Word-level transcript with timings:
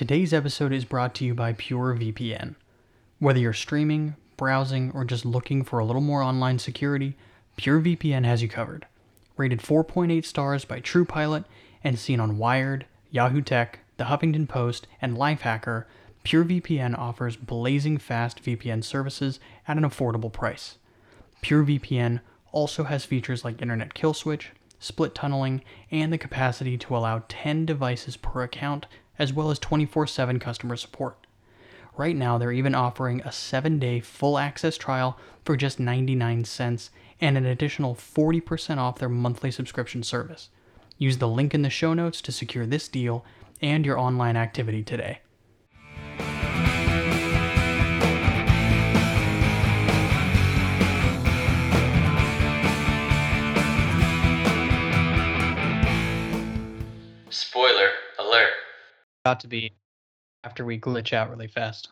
Today's 0.00 0.32
episode 0.32 0.72
is 0.72 0.86
brought 0.86 1.14
to 1.16 1.26
you 1.26 1.34
by 1.34 1.52
PureVPN. 1.52 2.54
Whether 3.18 3.38
you're 3.38 3.52
streaming, 3.52 4.16
browsing, 4.38 4.90
or 4.94 5.04
just 5.04 5.26
looking 5.26 5.62
for 5.62 5.78
a 5.78 5.84
little 5.84 6.00
more 6.00 6.22
online 6.22 6.58
security, 6.58 7.18
PureVPN 7.58 8.24
has 8.24 8.40
you 8.40 8.48
covered. 8.48 8.86
Rated 9.36 9.60
4.8 9.60 10.24
stars 10.24 10.64
by 10.64 10.80
Trustpilot 10.80 11.44
and 11.84 11.98
seen 11.98 12.18
on 12.18 12.38
Wired, 12.38 12.86
Yahoo 13.10 13.42
Tech, 13.42 13.80
The 13.98 14.04
Huffington 14.04 14.48
Post, 14.48 14.86
and 15.02 15.18
Lifehacker, 15.18 15.84
PureVPN 16.24 16.96
offers 16.98 17.36
blazing 17.36 17.98
fast 17.98 18.42
VPN 18.42 18.82
services 18.82 19.38
at 19.68 19.76
an 19.76 19.84
affordable 19.84 20.32
price. 20.32 20.78
PureVPN 21.42 22.20
also 22.52 22.84
has 22.84 23.04
features 23.04 23.44
like 23.44 23.60
Internet 23.60 23.92
Kill 23.92 24.14
Switch, 24.14 24.52
split 24.78 25.14
tunneling, 25.14 25.62
and 25.90 26.10
the 26.10 26.16
capacity 26.16 26.78
to 26.78 26.96
allow 26.96 27.22
10 27.28 27.66
devices 27.66 28.16
per 28.16 28.42
account, 28.42 28.86
as 29.20 29.32
well 29.34 29.50
as 29.50 29.58
24 29.60 30.08
7 30.08 30.40
customer 30.40 30.74
support. 30.74 31.26
Right 31.96 32.16
now, 32.16 32.38
they're 32.38 32.50
even 32.50 32.74
offering 32.74 33.20
a 33.20 33.30
7 33.30 33.78
day 33.78 34.00
full 34.00 34.38
access 34.38 34.76
trial 34.76 35.18
for 35.44 35.56
just 35.56 35.78
99 35.78 36.44
cents 36.44 36.90
and 37.20 37.36
an 37.36 37.44
additional 37.44 37.94
40% 37.94 38.78
off 38.78 38.98
their 38.98 39.10
monthly 39.10 39.50
subscription 39.50 40.02
service. 40.02 40.48
Use 40.96 41.18
the 41.18 41.28
link 41.28 41.54
in 41.54 41.60
the 41.62 41.70
show 41.70 41.92
notes 41.92 42.22
to 42.22 42.32
secure 42.32 42.64
this 42.64 42.88
deal 42.88 43.24
and 43.60 43.84
your 43.84 43.98
online 43.98 44.36
activity 44.36 44.82
today. 44.82 45.20
About 59.30 59.38
to 59.38 59.46
be 59.46 59.72
after 60.42 60.64
we 60.64 60.76
glitch 60.76 61.12
out 61.12 61.30
really 61.30 61.46
fast. 61.46 61.90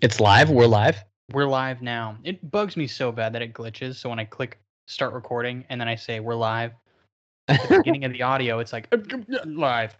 It's 0.00 0.20
live. 0.20 0.48
We're 0.48 0.68
live. 0.68 1.04
We're 1.32 1.48
live 1.48 1.82
now. 1.82 2.18
It 2.22 2.52
bugs 2.52 2.76
me 2.76 2.86
so 2.86 3.10
bad 3.10 3.32
that 3.32 3.42
it 3.42 3.52
glitches. 3.52 3.96
So 3.96 4.10
when 4.10 4.20
I 4.20 4.26
click 4.26 4.60
start 4.86 5.12
recording 5.12 5.64
and 5.70 5.80
then 5.80 5.88
I 5.88 5.96
say 5.96 6.20
we're 6.20 6.36
live, 6.36 6.70
at 7.48 7.68
the 7.68 7.78
beginning 7.78 8.04
of 8.04 8.12
the 8.12 8.22
audio, 8.22 8.60
it's 8.60 8.72
like 8.72 8.86
live. 9.44 9.96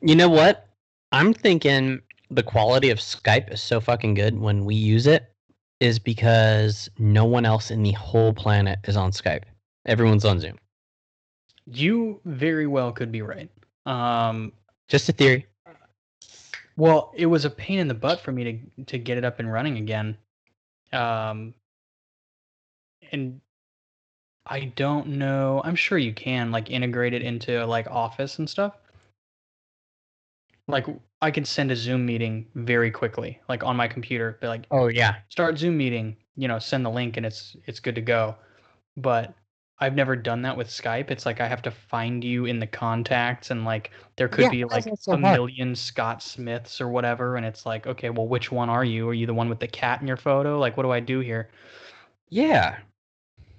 You 0.00 0.16
know 0.16 0.30
what? 0.30 0.70
I'm 1.12 1.34
thinking 1.34 2.00
the 2.30 2.42
quality 2.42 2.88
of 2.88 2.96
Skype 2.96 3.52
is 3.52 3.60
so 3.60 3.78
fucking 3.78 4.14
good 4.14 4.40
when 4.40 4.64
we 4.64 4.76
use 4.76 5.06
it 5.06 5.34
is 5.80 5.98
because 5.98 6.88
no 6.96 7.26
one 7.26 7.44
else 7.44 7.70
in 7.70 7.82
the 7.82 7.92
whole 7.92 8.32
planet 8.32 8.78
is 8.84 8.96
on 8.96 9.10
Skype. 9.10 9.42
Everyone's 9.84 10.24
on 10.24 10.40
Zoom. 10.40 10.56
You 11.66 12.22
very 12.24 12.66
well 12.66 12.90
could 12.90 13.12
be 13.12 13.20
right. 13.20 13.50
Um, 13.84 14.50
Just 14.88 15.10
a 15.10 15.12
theory. 15.12 15.46
Well, 16.76 17.12
it 17.14 17.26
was 17.26 17.44
a 17.44 17.50
pain 17.50 17.78
in 17.78 17.88
the 17.88 17.94
butt 17.94 18.20
for 18.20 18.32
me 18.32 18.44
to 18.76 18.84
to 18.84 18.98
get 18.98 19.18
it 19.18 19.24
up 19.24 19.38
and 19.38 19.52
running 19.52 19.78
again. 19.78 20.16
Um, 20.92 21.54
and 23.12 23.40
I 24.46 24.72
don't 24.76 25.06
know. 25.08 25.62
I'm 25.64 25.76
sure 25.76 25.98
you 25.98 26.12
can 26.12 26.50
like 26.50 26.70
integrate 26.70 27.14
it 27.14 27.22
into 27.22 27.64
like 27.66 27.86
Office 27.90 28.38
and 28.38 28.48
stuff. 28.48 28.76
Like 30.66 30.86
I 31.20 31.30
can 31.30 31.44
send 31.44 31.70
a 31.70 31.76
Zoom 31.76 32.04
meeting 32.06 32.46
very 32.54 32.90
quickly, 32.90 33.40
like 33.48 33.62
on 33.62 33.76
my 33.76 33.88
computer. 33.88 34.38
Be 34.40 34.48
like, 34.48 34.66
Oh 34.70 34.88
yeah. 34.88 35.16
start 35.28 35.58
Zoom 35.58 35.76
meeting. 35.76 36.16
You 36.36 36.48
know, 36.48 36.58
send 36.58 36.84
the 36.84 36.90
link 36.90 37.16
and 37.16 37.24
it's 37.24 37.56
it's 37.66 37.80
good 37.80 37.94
to 37.94 38.00
go. 38.00 38.34
But 38.96 39.34
I've 39.80 39.94
never 39.94 40.14
done 40.16 40.42
that 40.42 40.56
with 40.56 40.68
Skype. 40.68 41.10
It's 41.10 41.26
like 41.26 41.40
I 41.40 41.48
have 41.48 41.62
to 41.62 41.70
find 41.70 42.22
you 42.22 42.44
in 42.46 42.58
the 42.60 42.66
contacts, 42.66 43.50
and 43.50 43.64
like 43.64 43.90
there 44.16 44.28
could 44.28 44.42
Yeah, 44.42 44.50
be 44.50 44.64
like 44.64 44.84
so 44.96 45.12
a 45.12 45.16
hard? 45.16 45.34
million 45.34 45.74
Scott 45.74 46.22
Smiths 46.22 46.80
or 46.80 46.88
whatever, 46.88 47.36
and 47.36 47.44
it's 47.44 47.66
like, 47.66 47.86
okay, 47.86 48.10
well, 48.10 48.28
which 48.28 48.52
one 48.52 48.70
are 48.70 48.84
you? 48.84 49.08
Are 49.08 49.14
you 49.14 49.26
the 49.26 49.34
one 49.34 49.48
with 49.48 49.60
the 49.60 49.68
cat 49.68 50.00
in 50.00 50.06
your 50.06 50.16
photo? 50.16 50.58
Like, 50.58 50.76
what 50.76 50.84
do 50.84 50.92
I 50.92 51.00
do 51.00 51.20
here? 51.20 51.50
Yeah. 52.28 52.78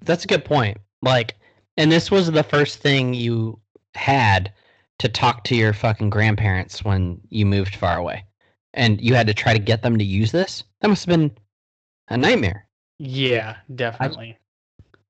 That's 0.02 0.24
a 0.24 0.28
good 0.28 0.44
point. 0.44 0.78
Like, 1.02 1.34
and 1.76 1.90
this 1.92 2.10
was 2.10 2.30
the 2.30 2.42
first 2.42 2.78
thing 2.78 3.14
you 3.14 3.60
had 3.94 4.52
to 4.98 5.08
talk 5.08 5.44
to 5.44 5.54
your 5.56 5.72
fucking 5.72 6.10
grandparents 6.10 6.84
when 6.84 7.20
you 7.28 7.44
moved 7.46 7.76
far 7.76 7.98
away. 7.98 8.24
And 8.74 9.00
you 9.00 9.14
had 9.14 9.26
to 9.26 9.34
try 9.34 9.52
to 9.52 9.58
get 9.58 9.82
them 9.82 9.98
to 9.98 10.04
use 10.04 10.32
this? 10.32 10.64
That 10.80 10.88
must 10.88 11.06
have 11.06 11.18
been 11.18 11.36
a 12.08 12.16
nightmare. 12.16 12.68
Yeah, 12.98 13.56
definitely. 13.74 14.38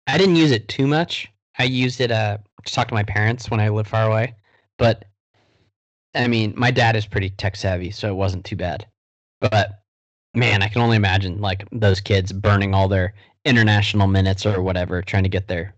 I 0.07 0.19
didn't 0.19 0.37
use 0.37 0.53
it 0.53 0.69
too 0.69 0.87
much. 0.87 1.29
I 1.59 1.65
used 1.65 2.01
it 2.01 2.11
uh 2.11 2.39
to 2.65 2.73
talk 2.73 2.89
to 2.89 2.95
my 2.95 3.03
parents 3.05 3.51
when 3.51 3.61
I 3.61 3.69
lived 3.69 3.89
far 3.89 4.09
away. 4.09 4.35
But 4.79 5.05
I 6.15 6.29
mean, 6.29 6.55
my 6.57 6.71
dad 6.71 6.97
is 6.97 7.07
pretty 7.07 7.31
tech 7.31 7.57
savvy, 7.57 7.91
so 7.91 8.09
it 8.09 8.17
wasn't 8.17 8.45
too 8.45 8.57
bad. 8.57 8.87
But 9.41 9.83
man, 10.35 10.63
I 10.63 10.69
can 10.69 10.83
only 10.83 10.97
imagine 10.97 11.41
like 11.41 11.65
those 11.73 12.01
kids 12.01 12.33
burning 12.33 12.75
all 12.75 12.89
their 12.89 13.15
international 13.45 14.07
minutes 14.07 14.45
or 14.47 14.63
whatever 14.63 15.03
trying 15.03 15.23
to 15.23 15.29
get 15.29 15.49
their 15.49 15.75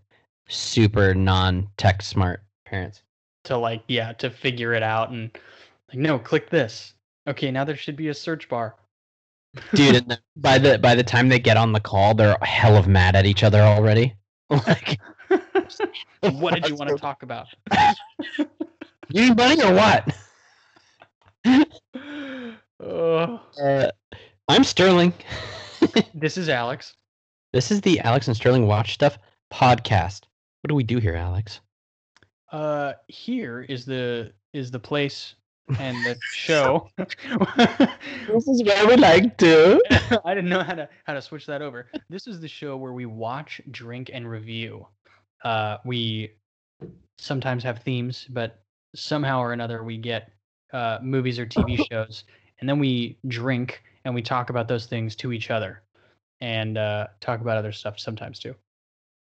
super 0.47 1.13
non-tech 1.13 2.01
smart 2.01 2.43
parents. 2.65 3.03
to 3.45 3.57
like, 3.57 3.83
yeah, 3.87 4.13
to 4.13 4.29
figure 4.29 4.73
it 4.73 4.83
out 4.83 5.11
and 5.11 5.31
like, 5.89 5.99
no, 5.99 6.19
click 6.19 6.49
this. 6.49 6.93
Okay, 7.27 7.51
now 7.51 7.63
there 7.63 7.75
should 7.75 7.95
be 7.95 8.09
a 8.09 8.13
search 8.13 8.49
bar. 8.49 8.75
Dude, 9.73 10.17
by 10.35 10.57
the 10.57 10.77
by 10.79 10.95
the 10.95 11.03
time 11.03 11.29
they 11.29 11.39
get 11.39 11.57
on 11.57 11.73
the 11.73 11.79
call, 11.79 12.13
they're 12.13 12.37
hell 12.41 12.77
of 12.77 12.87
mad 12.87 13.15
at 13.15 13.25
each 13.25 13.43
other 13.43 13.61
already. 13.61 14.13
Like, 14.67 14.99
what 16.39 16.55
did 16.55 16.67
you 16.67 16.75
want 16.75 16.89
to 16.89 16.97
talk 16.97 17.21
about? 17.21 17.47
you 18.39 18.47
need 19.13 19.37
money 19.37 19.61
or 19.61 19.73
what? 19.75 20.07
Uh, 22.83 23.37
I'm 24.47 24.63
Sterling. 24.63 25.13
this 26.15 26.35
is 26.35 26.49
Alex. 26.49 26.95
This 27.53 27.69
is 27.69 27.81
the 27.81 27.99
Alex 27.99 28.27
and 28.27 28.35
Sterling 28.35 28.65
Watch 28.65 28.93
Stuff 28.93 29.19
podcast. 29.53 30.21
What 30.61 30.69
do 30.69 30.75
we 30.75 30.83
do 30.83 30.97
here, 30.97 31.15
Alex? 31.15 31.59
Uh, 32.51 32.93
here 33.07 33.61
is 33.61 33.85
the 33.85 34.33
is 34.53 34.71
the 34.71 34.79
place 34.79 35.35
and 35.77 35.97
the 36.05 36.17
show. 36.31 36.89
This 38.27 38.47
is 38.47 38.63
where 38.63 38.87
we 38.87 38.95
like 38.95 39.37
to. 39.37 39.81
I 40.25 40.33
didn't 40.33 40.49
know 40.49 40.63
how 40.63 40.73
to 40.73 40.89
how 41.05 41.13
to 41.13 41.21
switch 41.21 41.45
that 41.47 41.61
over. 41.61 41.87
This 42.09 42.27
is 42.27 42.39
the 42.39 42.47
show 42.47 42.77
where 42.77 42.93
we 42.93 43.05
watch, 43.05 43.59
drink, 43.71 44.11
and 44.13 44.29
review. 44.29 44.85
Uh, 45.43 45.77
we 45.83 46.31
sometimes 47.17 47.63
have 47.63 47.79
themes, 47.79 48.27
but 48.29 48.61
somehow 48.95 49.39
or 49.39 49.53
another 49.53 49.83
we 49.83 49.97
get 49.97 50.31
uh, 50.73 50.99
movies 51.01 51.39
or 51.39 51.45
TV 51.45 51.83
shows, 51.91 52.23
and 52.59 52.69
then 52.69 52.79
we 52.79 53.17
drink 53.27 53.81
and 54.05 54.13
we 54.13 54.21
talk 54.21 54.49
about 54.49 54.67
those 54.67 54.85
things 54.85 55.15
to 55.17 55.31
each 55.33 55.49
other, 55.49 55.81
and 56.41 56.77
uh, 56.77 57.07
talk 57.19 57.41
about 57.41 57.57
other 57.57 57.71
stuff 57.71 57.99
sometimes 57.99 58.39
too. 58.39 58.55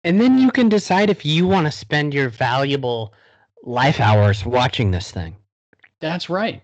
And 0.04 0.20
then 0.20 0.38
you 0.38 0.50
can 0.50 0.68
decide 0.68 1.10
if 1.10 1.24
you 1.24 1.46
want 1.46 1.66
to 1.66 1.72
spend 1.72 2.14
your 2.14 2.28
valuable 2.28 3.14
life 3.62 4.00
hours 4.00 4.44
watching 4.44 4.90
this 4.90 5.10
thing. 5.10 5.36
That's 6.02 6.28
right. 6.28 6.62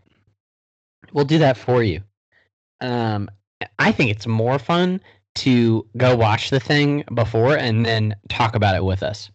We'll 1.12 1.24
do 1.24 1.38
that 1.38 1.56
for 1.56 1.82
you. 1.82 2.02
Um, 2.82 3.30
I 3.78 3.92
think 3.92 4.10
it's 4.10 4.26
more 4.26 4.58
fun 4.58 5.00
to 5.36 5.86
go 5.96 6.14
watch 6.16 6.50
the 6.50 6.60
thing 6.60 7.04
before 7.14 7.56
and 7.56 7.86
then 7.86 8.14
talk 8.28 8.54
about 8.56 8.74
it 8.74 8.84
with 8.84 9.02
us. 9.02 9.30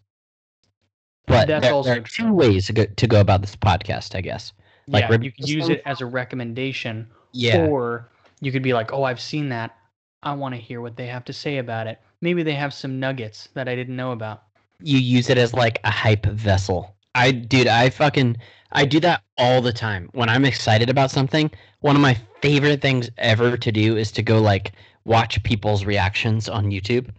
But 1.26 1.48
That's 1.48 1.64
there, 1.64 1.72
also 1.72 1.90
there 1.90 1.98
are 2.00 2.02
two 2.02 2.32
ways 2.32 2.66
to 2.66 2.74
go, 2.74 2.84
to 2.84 3.06
go 3.06 3.20
about 3.20 3.40
this 3.40 3.56
podcast, 3.56 4.14
I 4.14 4.20
guess. 4.20 4.52
Like 4.86 5.08
yeah, 5.08 5.18
you 5.18 5.32
can 5.32 5.46
use 5.46 5.70
it 5.70 5.80
as 5.86 6.02
a 6.02 6.06
recommendation, 6.06 7.08
Yeah. 7.32 7.66
or 7.66 8.10
you 8.42 8.52
could 8.52 8.62
be 8.62 8.74
like, 8.74 8.92
"Oh, 8.92 9.04
I've 9.04 9.20
seen 9.20 9.48
that. 9.48 9.74
I 10.22 10.34
want 10.34 10.54
to 10.54 10.60
hear 10.60 10.82
what 10.82 10.96
they 10.96 11.06
have 11.06 11.24
to 11.24 11.32
say 11.32 11.56
about 11.56 11.86
it. 11.86 11.98
Maybe 12.20 12.42
they 12.42 12.52
have 12.52 12.74
some 12.74 13.00
nuggets 13.00 13.48
that 13.54 13.68
I 13.68 13.74
didn't 13.74 13.96
know 13.96 14.12
about." 14.12 14.42
you 14.80 14.98
use 14.98 15.30
it 15.30 15.38
as 15.38 15.54
like 15.54 15.80
a 15.84 15.90
hype 15.90 16.26
vessel. 16.26 16.94
I 17.14 17.30
dude, 17.30 17.68
I 17.68 17.90
fucking 17.90 18.36
I 18.72 18.84
do 18.84 19.00
that 19.00 19.22
all 19.38 19.62
the 19.62 19.72
time. 19.72 20.08
When 20.12 20.28
I'm 20.28 20.44
excited 20.44 20.90
about 20.90 21.10
something, 21.10 21.50
one 21.80 21.96
of 21.96 22.02
my 22.02 22.16
favorite 22.42 22.82
things 22.82 23.10
ever 23.18 23.56
to 23.56 23.72
do 23.72 23.96
is 23.96 24.10
to 24.12 24.22
go 24.22 24.40
like 24.40 24.72
watch 25.04 25.42
people's 25.44 25.84
reactions 25.84 26.48
on 26.48 26.70
YouTube. 26.70 27.10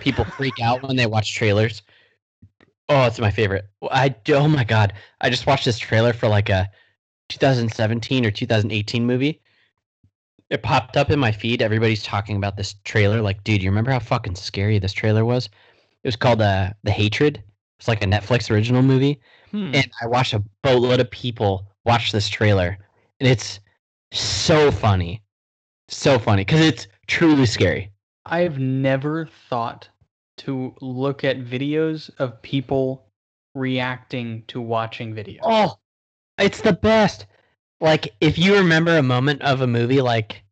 People 0.00 0.24
freak 0.24 0.60
out 0.62 0.82
when 0.82 0.96
they 0.96 1.06
watch 1.06 1.34
trailers. 1.34 1.82
Oh, 2.88 3.06
it's 3.06 3.18
my 3.18 3.30
favorite. 3.30 3.66
I 3.90 4.14
oh 4.28 4.48
my 4.48 4.64
god, 4.64 4.92
I 5.20 5.30
just 5.30 5.46
watched 5.46 5.64
this 5.64 5.78
trailer 5.78 6.12
for 6.12 6.28
like 6.28 6.48
a 6.48 6.70
2017 7.28 8.24
or 8.24 8.30
2018 8.30 9.06
movie. 9.06 9.40
It 10.50 10.62
popped 10.62 10.96
up 10.96 11.10
in 11.10 11.18
my 11.18 11.30
feed. 11.30 11.62
Everybody's 11.62 12.02
talking 12.02 12.36
about 12.36 12.56
this 12.56 12.74
trailer. 12.84 13.20
Like, 13.20 13.44
dude, 13.44 13.62
you 13.62 13.70
remember 13.70 13.92
how 13.92 14.00
fucking 14.00 14.34
scary 14.34 14.80
this 14.80 14.92
trailer 14.92 15.24
was? 15.24 15.46
It 15.46 16.08
was 16.08 16.16
called 16.16 16.42
uh, 16.42 16.70
The 16.82 16.90
Hatred. 16.90 17.42
It's 17.78 17.86
like 17.86 18.02
a 18.02 18.06
Netflix 18.06 18.50
original 18.50 18.82
movie. 18.82 19.20
Hmm. 19.50 19.74
And 19.74 19.90
I 20.00 20.06
watched 20.06 20.34
a 20.34 20.42
boatload 20.62 21.00
of 21.00 21.10
people 21.10 21.66
watch 21.84 22.12
this 22.12 22.28
trailer. 22.28 22.78
And 23.18 23.28
it's 23.28 23.60
so 24.12 24.70
funny. 24.70 25.22
So 25.88 26.18
funny. 26.18 26.44
Because 26.44 26.60
it's 26.60 26.86
truly 27.06 27.46
scary. 27.46 27.90
I've 28.26 28.58
never 28.58 29.26
thought 29.48 29.88
to 30.38 30.74
look 30.80 31.24
at 31.24 31.38
videos 31.44 32.10
of 32.18 32.40
people 32.42 33.06
reacting 33.54 34.44
to 34.48 34.60
watching 34.60 35.14
videos. 35.14 35.40
Oh, 35.42 35.78
it's 36.38 36.60
the 36.60 36.72
best. 36.72 37.26
like 37.80 38.14
if 38.20 38.38
you 38.38 38.54
remember 38.54 38.96
a 38.96 39.02
moment 39.02 39.42
of 39.42 39.60
a 39.60 39.66
movie 39.66 40.00
like 40.00 40.42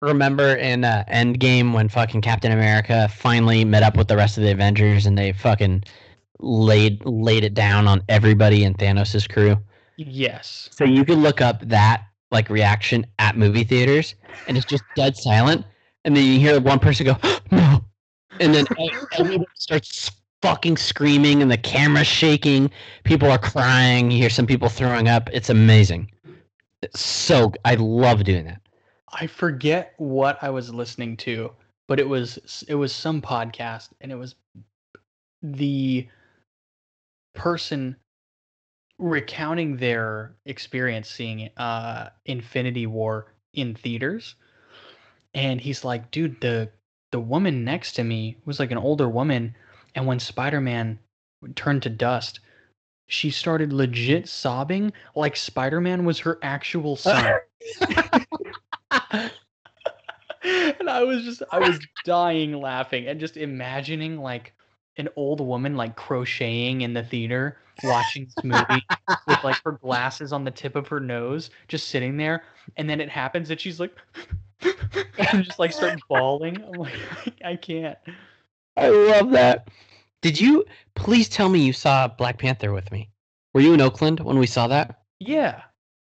remember 0.00 0.56
in 0.56 0.84
uh, 0.84 1.04
Endgame 1.08 1.72
when 1.72 1.88
fucking 1.88 2.20
Captain 2.20 2.52
America 2.52 3.08
finally 3.08 3.64
met 3.64 3.82
up 3.82 3.96
with 3.96 4.08
the 4.08 4.16
rest 4.16 4.36
of 4.36 4.44
the 4.44 4.50
Avengers 4.50 5.06
and 5.06 5.16
they 5.16 5.32
fucking 5.32 5.84
laid 6.42 7.04
laid 7.04 7.44
it 7.44 7.54
down 7.54 7.86
on 7.88 8.02
everybody 8.08 8.64
in 8.64 8.74
Thanos' 8.74 9.28
crew. 9.28 9.56
Yes. 9.96 10.68
So 10.72 10.84
you 10.84 11.04
could 11.04 11.18
look 11.18 11.40
up 11.40 11.60
that 11.68 12.04
like 12.30 12.48
reaction 12.48 13.06
at 13.18 13.36
movie 13.36 13.64
theaters 13.64 14.14
and 14.48 14.56
it's 14.56 14.66
just 14.66 14.84
dead 14.96 15.16
silent 15.16 15.64
and 16.04 16.16
then 16.16 16.24
you 16.24 16.40
hear 16.40 16.60
one 16.60 16.78
person 16.78 17.06
go 17.06 17.16
no. 17.50 17.84
And 18.40 18.54
then 18.54 18.66
everybody 19.18 19.46
starts 19.54 20.10
fucking 20.40 20.76
screaming 20.76 21.42
and 21.42 21.50
the 21.50 21.56
camera's 21.56 22.06
shaking. 22.06 22.70
People 23.04 23.30
are 23.30 23.38
crying. 23.38 24.10
You 24.10 24.18
hear 24.18 24.30
some 24.30 24.46
people 24.46 24.68
throwing 24.68 25.08
up. 25.08 25.28
It's 25.32 25.50
amazing. 25.50 26.10
It's 26.82 27.00
so 27.00 27.52
i 27.64 27.76
love 27.76 28.24
doing 28.24 28.46
that. 28.46 28.60
I 29.12 29.26
forget 29.26 29.94
what 29.98 30.42
I 30.42 30.50
was 30.50 30.72
listening 30.72 31.16
to, 31.18 31.52
but 31.86 32.00
it 32.00 32.08
was 32.08 32.64
it 32.68 32.74
was 32.74 32.92
some 32.92 33.20
podcast 33.20 33.90
and 34.00 34.10
it 34.10 34.16
was 34.16 34.34
the 35.42 36.08
person 37.34 37.96
recounting 38.98 39.76
their 39.76 40.36
experience 40.46 41.08
seeing 41.08 41.50
uh 41.56 42.10
Infinity 42.26 42.86
War 42.86 43.34
in 43.54 43.74
theaters. 43.74 44.34
And 45.34 45.60
he's 45.60 45.84
like, 45.84 46.10
dude, 46.10 46.40
the 46.40 46.70
the 47.10 47.20
woman 47.20 47.64
next 47.64 47.92
to 47.94 48.04
me 48.04 48.36
was 48.44 48.58
like 48.58 48.70
an 48.70 48.78
older 48.78 49.08
woman 49.08 49.54
and 49.94 50.06
when 50.06 50.18
Spider-Man 50.18 50.98
turned 51.54 51.82
to 51.82 51.90
dust, 51.90 52.40
she 53.08 53.30
started 53.30 53.72
legit 53.72 54.28
sobbing 54.28 54.92
like 55.14 55.36
Spider-Man 55.36 56.04
was 56.04 56.18
her 56.20 56.38
actual 56.42 56.96
son. 56.96 57.34
and 60.42 60.88
I 60.88 61.02
was 61.04 61.24
just 61.24 61.42
I 61.50 61.58
was 61.58 61.78
dying 62.04 62.54
laughing 62.54 63.06
and 63.06 63.20
just 63.20 63.36
imagining 63.36 64.18
like 64.18 64.54
an 64.96 65.08
old 65.16 65.40
woman 65.40 65.76
like 65.76 65.96
crocheting 65.96 66.82
in 66.82 66.92
the 66.92 67.02
theater 67.02 67.58
watching 67.82 68.26
this 68.26 68.44
movie 68.44 68.84
with 69.26 69.42
like 69.42 69.56
her 69.64 69.72
glasses 69.72 70.32
on 70.32 70.44
the 70.44 70.50
tip 70.50 70.76
of 70.76 70.86
her 70.88 71.00
nose 71.00 71.50
just 71.68 71.88
sitting 71.88 72.16
there 72.16 72.44
and 72.76 72.88
then 72.88 73.00
it 73.00 73.08
happens 73.08 73.48
that 73.48 73.60
she's 73.60 73.80
like 73.80 73.96
and 75.18 75.44
just 75.44 75.58
like 75.58 75.72
start 75.72 75.98
bawling. 76.08 76.62
I'm 76.62 76.72
like 76.72 76.94
I 77.44 77.56
can't. 77.56 77.98
I 78.76 78.88
love 78.88 79.30
that. 79.32 79.68
Did 80.20 80.40
you 80.40 80.64
please 80.94 81.28
tell 81.28 81.48
me 81.48 81.60
you 81.60 81.72
saw 81.72 82.08
black 82.08 82.38
panther 82.38 82.72
with 82.72 82.92
me. 82.92 83.08
Were 83.54 83.60
you 83.60 83.74
in 83.74 83.80
oakland 83.80 84.20
when 84.20 84.38
we 84.38 84.46
saw 84.46 84.68
that? 84.68 85.02
Yeah. 85.18 85.62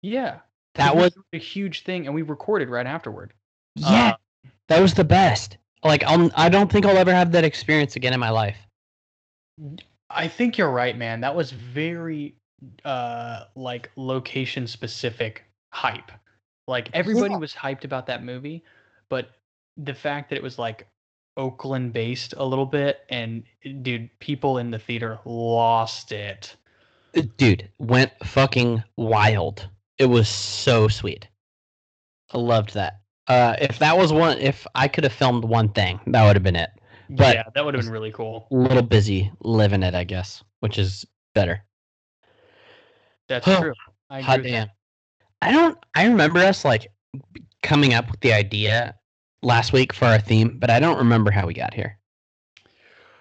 Yeah. 0.01 0.39
That 0.75 0.95
was 0.95 1.15
a 1.33 1.37
huge 1.37 1.83
thing 1.83 2.05
and 2.05 2.15
we 2.15 2.23
recorded 2.23 2.69
right 2.69 2.87
afterward. 2.87 3.33
Yeah. 3.75 4.09
Uh, 4.09 4.47
that 4.67 4.81
was 4.81 4.93
the 4.93 5.03
best. 5.03 5.57
Like 5.83 6.03
I'll, 6.03 6.31
i 6.35 6.47
don't 6.47 6.71
think 6.71 6.85
i'll 6.85 6.97
ever 6.97 7.13
have 7.13 7.33
that 7.33 7.43
experience 7.43 7.97
again 7.97 8.13
in 8.13 8.19
my 8.19 8.29
life 8.29 8.57
I 10.09 10.27
think 10.27 10.57
you're 10.57 10.69
right, 10.71 10.97
man. 10.97 11.21
That 11.21 11.35
was 11.35 11.51
very 11.51 12.35
uh 12.85 13.45
like 13.55 13.91
location 13.95 14.67
specific 14.67 15.43
hype. 15.71 16.11
Like 16.67 16.89
everybody 16.93 17.33
Yeah. 17.33 17.37
was 17.37 17.53
hyped 17.53 17.83
about 17.83 18.07
that 18.07 18.23
movie, 18.23 18.63
but 19.09 19.29
the 19.77 19.93
fact 19.93 20.29
that 20.29 20.37
it 20.37 20.43
was 20.43 20.57
like 20.59 20.87
Oakland 21.35 21.93
based 21.93 22.33
a 22.37 22.45
little 22.45 22.65
bit 22.65 22.99
and 23.09 23.43
dude, 23.81 24.09
people 24.19 24.59
in 24.59 24.71
the 24.71 24.79
theater 24.79 25.19
lost 25.25 26.11
it. 26.11 26.55
dude 27.37 27.69
went 27.79 28.11
fucking 28.23 28.83
wild 28.97 29.67
it 29.97 30.05
was 30.05 30.27
so 30.29 30.87
sweet 30.87 31.27
i 32.33 32.37
loved 32.37 32.73
that 32.73 33.01
uh 33.27 33.55
if 33.61 33.79
that 33.79 33.97
was 33.97 34.11
one 34.11 34.37
if 34.39 34.65
i 34.75 34.87
could 34.87 35.03
have 35.03 35.13
filmed 35.13 35.43
one 35.43 35.69
thing 35.69 35.99
that 36.07 36.25
would 36.25 36.35
have 36.35 36.43
been 36.43 36.55
it 36.55 36.69
But- 37.09 37.35
yeah, 37.35 37.43
that 37.53 37.63
would 37.65 37.73
have 37.73 37.83
been 37.83 37.91
really 37.91 38.11
cool. 38.11 38.47
a 38.51 38.55
little 38.55 38.81
busy 38.83 39.31
living 39.41 39.83
it 39.83 39.93
i 39.95 40.03
guess 40.03 40.43
which 40.61 40.77
is 40.77 41.05
better 41.35 41.63
That's 43.27 43.45
Huh. 43.45 43.61
true. 43.61 43.73
I 44.09 44.21
hot 44.21 44.43
damn 44.43 44.69
i 45.41 45.51
don't 45.51 45.77
i 45.95 46.05
remember 46.05 46.39
us 46.39 46.63
like 46.65 46.87
coming 47.61 47.93
up 47.93 48.09
with 48.11 48.19
the 48.21 48.33
idea 48.33 48.95
last 49.41 49.73
week 49.73 49.93
for 49.93 50.05
our 50.05 50.19
theme 50.19 50.57
but 50.59 50.69
i 50.69 50.79
don't 50.79 50.97
remember 50.97 51.31
how 51.31 51.45
we 51.47 51.53
got 51.53 51.73
here 51.73 51.97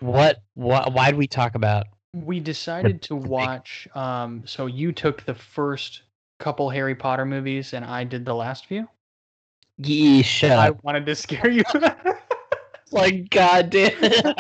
what 0.01 0.43
what 0.55 0.93
why 0.93 1.11
did 1.11 1.17
we 1.19 1.27
talk 1.27 1.55
about 1.55 1.87
We 2.13 2.41
decided 2.41 3.01
to 3.03 3.17
watch 3.17 3.89
um 3.95 4.43
so 4.47 4.67
you 4.67 4.93
took 4.93 5.25
the 5.25 5.35
first 5.35 6.03
couple 6.41 6.69
Harry 6.71 6.95
Potter 6.95 7.25
movies 7.25 7.73
and 7.73 7.85
I 7.85 8.03
did 8.05 8.25
the 8.25 8.35
last 8.35 8.67
few. 8.67 8.89
Yee, 9.79 10.23
shut 10.23 10.59
I 10.59 10.69
up 10.71 10.83
wanted 10.83 11.07
to 11.07 11.15
scare 11.15 11.49
you. 11.51 11.63
like 12.93 13.31
god 13.31 13.71
damn 13.71 13.93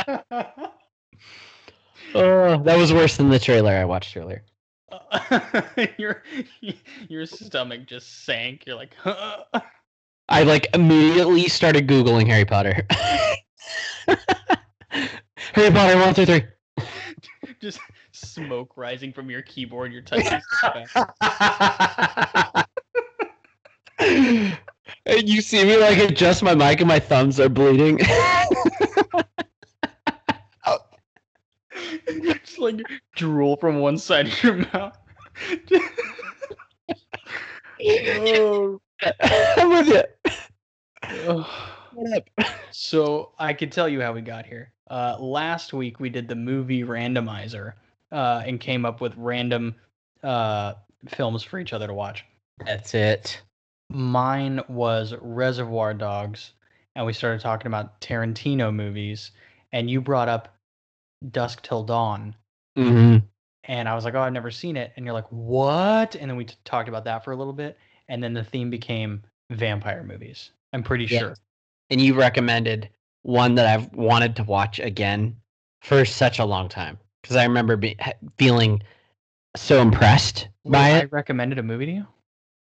oh 2.14 2.62
that 2.62 2.76
was 2.76 2.92
worse 2.92 3.16
than 3.16 3.30
the 3.30 3.38
trailer 3.38 3.72
i 3.72 3.84
watched 3.84 4.16
earlier 4.16 4.44
your 5.98 6.22
your 7.08 7.26
stomach 7.26 7.86
just 7.86 8.24
sank. 8.24 8.64
You're 8.66 8.76
like, 8.76 8.94
I 9.04 10.42
like 10.44 10.68
immediately 10.74 11.48
started 11.48 11.86
googling 11.86 12.26
Harry 12.26 12.44
Potter. 12.44 12.86
Harry 15.54 15.70
Potter 15.70 15.98
one 15.98 16.14
two 16.14 16.26
three. 16.26 16.44
just 17.60 17.80
smoke 18.12 18.76
rising 18.76 19.12
from 19.12 19.30
your 19.30 19.42
keyboard. 19.42 19.92
You're 19.92 20.02
touching 20.02 20.40
so 20.60 20.72
fast. 23.98 24.68
And 25.06 25.28
you 25.28 25.40
see 25.40 25.64
me 25.64 25.76
like 25.76 25.98
adjust 25.98 26.42
my 26.42 26.54
mic 26.54 26.80
and 26.80 26.88
my 26.88 26.98
thumbs 26.98 27.40
are 27.40 27.48
bleeding. 27.48 28.00
just 32.22 32.58
like 32.58 32.80
drool 33.14 33.56
from 33.56 33.80
one 33.80 33.98
side 33.98 34.26
of 34.28 34.42
your 34.42 34.56
mouth. 34.72 34.96
oh, 37.84 38.80
I'm 39.56 39.70
with 39.70 39.88
you. 39.88 40.02
oh. 41.28 41.68
What 41.94 42.24
up? 42.38 42.46
So 42.70 43.32
I 43.38 43.52
could 43.52 43.70
tell 43.70 43.88
you 43.88 44.00
how 44.00 44.12
we 44.12 44.22
got 44.22 44.46
here. 44.46 44.72
Uh, 44.90 45.16
last 45.18 45.72
week 45.74 46.00
we 46.00 46.08
did 46.08 46.26
the 46.26 46.34
movie 46.34 46.84
randomizer 46.84 47.74
uh, 48.10 48.42
and 48.46 48.58
came 48.58 48.86
up 48.86 49.00
with 49.00 49.12
random 49.16 49.74
uh, 50.22 50.74
films 51.08 51.42
for 51.42 51.58
each 51.58 51.72
other 51.72 51.86
to 51.86 51.94
watch. 51.94 52.24
That's 52.64 52.94
it. 52.94 53.42
Mine 53.94 54.60
was 54.68 55.14
Reservoir 55.20 55.94
Dogs, 55.94 56.52
and 56.94 57.04
we 57.04 57.12
started 57.12 57.40
talking 57.40 57.66
about 57.66 58.00
Tarantino 58.00 58.74
movies, 58.74 59.30
and 59.72 59.90
you 59.90 60.00
brought 60.00 60.28
up 60.28 60.56
Dusk 61.30 61.62
Till 61.62 61.84
Dawn, 61.84 62.34
hmm 62.76 63.18
and 63.64 63.88
I 63.88 63.94
was 63.94 64.04
like, 64.04 64.14
"Oh, 64.14 64.20
I've 64.20 64.32
never 64.32 64.50
seen 64.50 64.76
it," 64.76 64.92
and 64.96 65.04
you're 65.04 65.14
like, 65.14 65.30
"What?" 65.30 66.16
And 66.16 66.28
then 66.28 66.36
we 66.36 66.46
t- 66.46 66.56
talked 66.64 66.88
about 66.88 67.04
that 67.04 67.22
for 67.22 67.32
a 67.32 67.36
little 67.36 67.52
bit, 67.52 67.78
and 68.08 68.22
then 68.22 68.32
the 68.32 68.42
theme 68.42 68.70
became 68.70 69.22
vampire 69.50 70.02
movies. 70.02 70.50
I'm 70.72 70.82
pretty 70.82 71.04
Yeah. 71.04 71.18
sure. 71.20 71.36
And 71.90 72.00
you 72.00 72.14
recommended 72.14 72.88
one 73.22 73.54
that 73.54 73.66
I've 73.66 73.92
wanted 73.92 74.34
to 74.36 74.44
watch 74.44 74.80
again 74.80 75.36
for 75.82 76.04
such 76.04 76.38
a 76.38 76.44
long 76.44 76.68
time 76.68 76.98
because 77.20 77.36
I 77.36 77.44
remember 77.44 77.76
be- 77.76 77.96
feeling 78.36 78.82
so 79.54 79.80
impressed 79.80 80.48
by 80.64 80.90
it. 80.90 81.02
I 81.02 81.04
recommended 81.04 81.58
a 81.58 81.62
movie 81.62 81.86
to 81.86 81.92
you. 81.92 82.06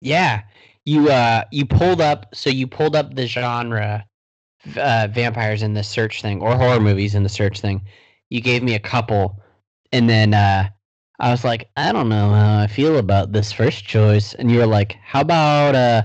Yeah, 0.00 0.42
you 0.84 1.08
uh 1.10 1.44
you 1.50 1.66
pulled 1.66 2.00
up 2.00 2.34
so 2.34 2.50
you 2.50 2.66
pulled 2.66 2.94
up 2.96 3.14
the 3.14 3.26
genre 3.26 4.04
uh, 4.76 5.08
vampires 5.10 5.62
in 5.62 5.74
the 5.74 5.82
search 5.82 6.22
thing 6.22 6.40
or 6.40 6.56
horror 6.56 6.80
movies 6.80 7.14
in 7.14 7.22
the 7.22 7.28
search 7.28 7.60
thing. 7.60 7.82
You 8.30 8.40
gave 8.40 8.62
me 8.62 8.74
a 8.74 8.78
couple, 8.78 9.40
and 9.92 10.08
then 10.08 10.34
uh, 10.34 10.68
I 11.20 11.30
was 11.30 11.44
like, 11.44 11.70
I 11.76 11.92
don't 11.92 12.08
know 12.08 12.30
how 12.30 12.60
I 12.60 12.66
feel 12.66 12.98
about 12.98 13.32
this 13.32 13.52
first 13.52 13.84
choice, 13.84 14.34
and 14.34 14.50
you 14.50 14.58
were 14.58 14.66
like, 14.66 14.96
How 15.02 15.20
about 15.20 15.74
uh 15.74 16.02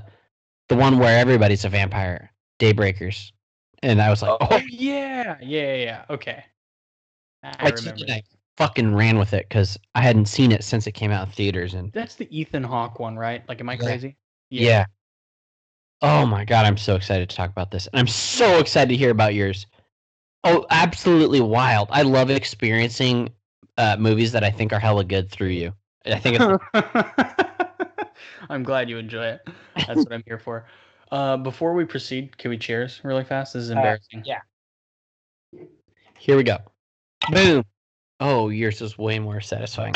the 0.68 0.76
one 0.76 1.00
where 1.00 1.20
everybody's 1.20 1.66
a 1.66 1.70
vampire, 1.70 2.32
Daybreakers? 2.60 3.32
And 3.82 4.02
I 4.02 4.10
was 4.10 4.22
like, 4.22 4.36
Oh, 4.42 4.58
yeah, 4.70 5.38
yeah, 5.42 5.74
yeah, 5.74 5.76
yeah. 5.76 6.06
Okay, 6.10 6.44
I, 7.44 7.68
I, 7.68 7.70
remember. 7.70 8.06
it, 8.06 8.12
I 8.12 8.24
fucking 8.58 8.94
ran 8.94 9.18
with 9.18 9.34
it 9.34 9.48
because 9.48 9.78
I 9.96 10.02
hadn't 10.02 10.26
seen 10.26 10.52
it 10.52 10.64
since 10.64 10.86
it 10.88 10.92
came 10.92 11.12
out 11.12 11.28
in 11.28 11.34
theaters, 11.34 11.74
and 11.74 11.92
That's 11.94 12.16
the 12.16 12.28
Ethan 12.38 12.64
Hawke 12.64 13.00
one, 13.00 13.18
right? 13.18 13.48
Like, 13.48 13.62
am 13.62 13.70
I 13.70 13.78
Yeah. 13.78 13.84
crazy? 13.86 14.18
Yeah. 14.50 14.86
Oh 16.02 16.26
my 16.26 16.46
god, 16.46 16.66
I'm 16.66 16.78
so 16.78 16.96
excited 16.96 17.30
to 17.30 17.36
talk 17.36 17.50
about 17.50 17.72
this. 17.72 17.88
And 17.88 18.00
I'm 18.00 18.08
so 18.08 18.60
excited 18.60 18.90
to 18.90 18.96
hear 18.96 19.12
about 19.12 19.34
yours. 19.34 19.66
Oh, 20.44 20.66
absolutely 20.70 21.42
wild. 21.42 21.90
I 21.92 22.04
love 22.04 22.30
experiencing 22.30 23.30
uh, 23.78 23.98
movies 24.00 24.32
that 24.32 24.44
I 24.44 24.50
think 24.50 24.72
are 24.72 24.80
hella 24.80 25.04
good 25.04 25.30
through 25.30 25.50
you. 25.50 25.74
I 26.06 26.20
think 26.20 26.40
it's 26.40 28.12
I'm 28.50 28.64
glad 28.64 28.90
you 28.90 28.98
enjoy 28.98 29.26
it. 29.26 29.48
That's 29.76 29.98
what 29.98 30.14
I'm 30.14 30.24
here 30.26 30.40
for. 30.40 30.66
Uh, 31.12 31.38
before 31.38 31.74
we 31.74 31.86
proceed, 31.86 32.38
can 32.38 32.52
we 32.52 32.58
cheers 32.60 33.02
really 33.04 33.24
fast? 33.24 33.54
This 33.54 33.64
is 33.64 33.70
embarrassing. 33.72 34.22
yeah. 34.26 34.42
here 36.20 36.38
we 36.38 36.44
go. 36.44 36.60
Boom. 37.32 37.64
Oh, 38.20 38.50
yours 38.50 38.80
is 38.80 38.96
way 38.96 39.18
more 39.18 39.42
satisfying. 39.42 39.96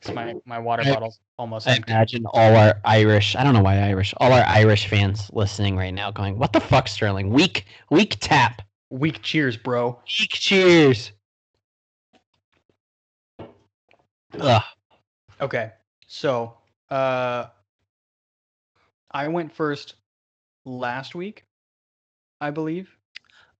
'Cause 0.00 0.14
my 0.14 0.34
my 0.44 0.58
water 0.58 0.82
I- 0.86 0.92
bottle's 0.92 1.20
almost 1.38 1.68
I 1.68 1.76
empty. 1.76 1.92
imagine 1.92 2.26
all 2.26 2.56
our 2.56 2.74
Irish, 2.84 3.36
I 3.36 3.44
don't 3.44 3.54
know 3.54 3.62
why 3.62 3.78
Irish, 3.78 4.14
all 4.18 4.32
our 4.32 4.44
Irish 4.46 4.86
fans 4.88 5.30
listening 5.32 5.76
right 5.76 5.92
now 5.94 6.10
going, 6.10 6.38
what 6.38 6.52
the 6.52 6.60
fuck, 6.60 6.88
Sterling? 6.88 7.30
Weak, 7.30 7.66
weak 7.90 8.16
tap. 8.20 8.62
Weak 8.90 9.22
cheers, 9.22 9.56
bro. 9.56 9.98
Weak 10.20 10.30
cheers. 10.30 11.12
Ugh. 14.38 14.62
Okay, 15.40 15.72
so 16.06 16.54
uh, 16.90 17.46
I 19.10 19.28
went 19.28 19.52
first 19.52 19.94
last 20.64 21.14
week, 21.14 21.44
I 22.40 22.50
believe. 22.50 22.94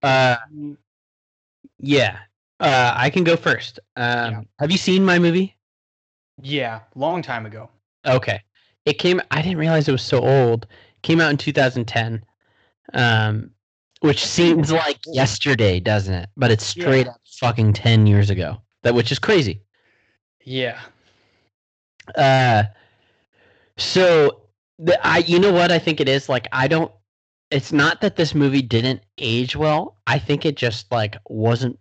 Uh, 0.03 0.37
yeah. 1.79 2.19
Uh, 2.61 2.93
I 2.97 3.11
can 3.11 3.25
go 3.25 3.37
first. 3.37 3.81
Um, 3.97 4.31
Yeah. 4.33 4.41
Have 4.61 4.71
you 4.71 4.79
seen 4.79 5.05
my 5.05 5.19
movie? 5.19 5.57
Yeah, 6.41 6.81
long 6.95 7.23
time 7.23 7.47
ago. 7.47 7.69
Okay. 8.07 8.41
It 8.85 8.95
came. 8.95 9.21
I 9.31 9.43
didn't 9.43 9.59
realize 9.59 9.89
it 9.89 9.93
was 9.93 10.03
so 10.03 10.21
old. 10.21 10.67
Came 11.03 11.21
out 11.21 11.31
in 11.31 11.37
2010, 11.37 12.25
um, 12.95 13.51
which 14.01 14.25
seems 14.25 14.73
like 14.73 14.99
yesterday, 15.07 15.79
doesn't 15.81 16.15
it? 16.15 16.29
But 16.37 16.51
it's 16.51 16.65
straight 16.65 17.07
Yeah. 17.07 17.13
up 17.13 17.21
fucking 17.41 17.73
10 17.75 18.07
years 18.07 18.31
ago. 18.31 18.61
That 18.83 18.95
which 18.95 19.13
is 19.13 19.19
crazy. 19.19 19.63
Yeah. 20.45 20.81
Uh, 22.17 22.65
so 23.77 24.43
the, 24.79 24.99
I, 25.07 25.19
you 25.19 25.39
know 25.39 25.53
what 25.53 25.71
I 25.71 25.79
think 25.79 26.01
it 26.01 26.09
is. 26.09 26.29
Like 26.29 26.49
I 26.53 26.67
don't. 26.69 26.91
It's 27.51 27.71
not 27.73 28.01
that 28.01 28.17
this 28.17 28.35
movie 28.35 28.63
didn't 28.63 29.03
age 29.19 29.55
well. 29.55 29.99
I 30.07 30.19
think 30.19 30.47
it 30.47 30.57
just 30.57 30.91
like 30.91 31.17
wasn't 31.29 31.79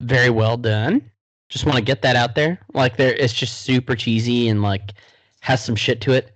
very 0.00 0.30
well 0.30 0.56
done. 0.56 1.10
Just 1.52 1.66
want 1.66 1.76
to 1.76 1.84
get 1.84 2.00
that 2.00 2.16
out 2.16 2.34
there. 2.34 2.58
Like 2.72 2.96
there, 2.96 3.12
it's 3.12 3.34
just 3.34 3.60
super 3.60 3.94
cheesy 3.94 4.48
and 4.48 4.62
like 4.62 4.94
has 5.40 5.62
some 5.62 5.76
shit 5.76 6.00
to 6.00 6.12
it. 6.12 6.32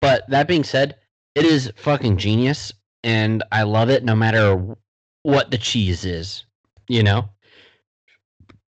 But 0.00 0.30
that 0.30 0.46
being 0.46 0.62
said, 0.62 0.94
it 1.34 1.44
is 1.44 1.72
fucking 1.74 2.18
genius, 2.18 2.72
and 3.02 3.42
I 3.50 3.64
love 3.64 3.90
it 3.90 4.04
no 4.04 4.14
matter 4.14 4.76
what 5.24 5.50
the 5.50 5.58
cheese 5.58 6.04
is. 6.04 6.44
You 6.86 7.02
know, 7.02 7.28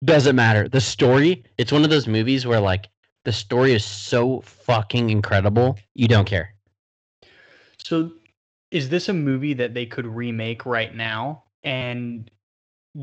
doesn't 0.03 0.37
matter. 0.37 0.71
The 0.71 0.81
story. 0.81 1.45
It's 1.59 1.71
one 1.71 1.85
of 1.85 1.91
those 1.91 2.09
movies 2.09 2.47
where 2.47 2.61
like 2.61 2.89
the 3.27 3.33
story 3.33 3.75
is 3.75 3.85
so 3.85 4.41
fucking 4.41 5.11
incredible, 5.11 5.79
you 5.95 6.09
don't 6.09 6.25
care. 6.25 6.55
So, 7.77 8.13
is 8.71 8.89
this 8.89 9.11
a 9.11 9.13
movie 9.13 9.53
that 9.53 9.75
they 9.75 9.85
could 9.85 10.07
remake 10.07 10.65
right 10.65 10.95
now 10.95 11.45
and 11.63 12.31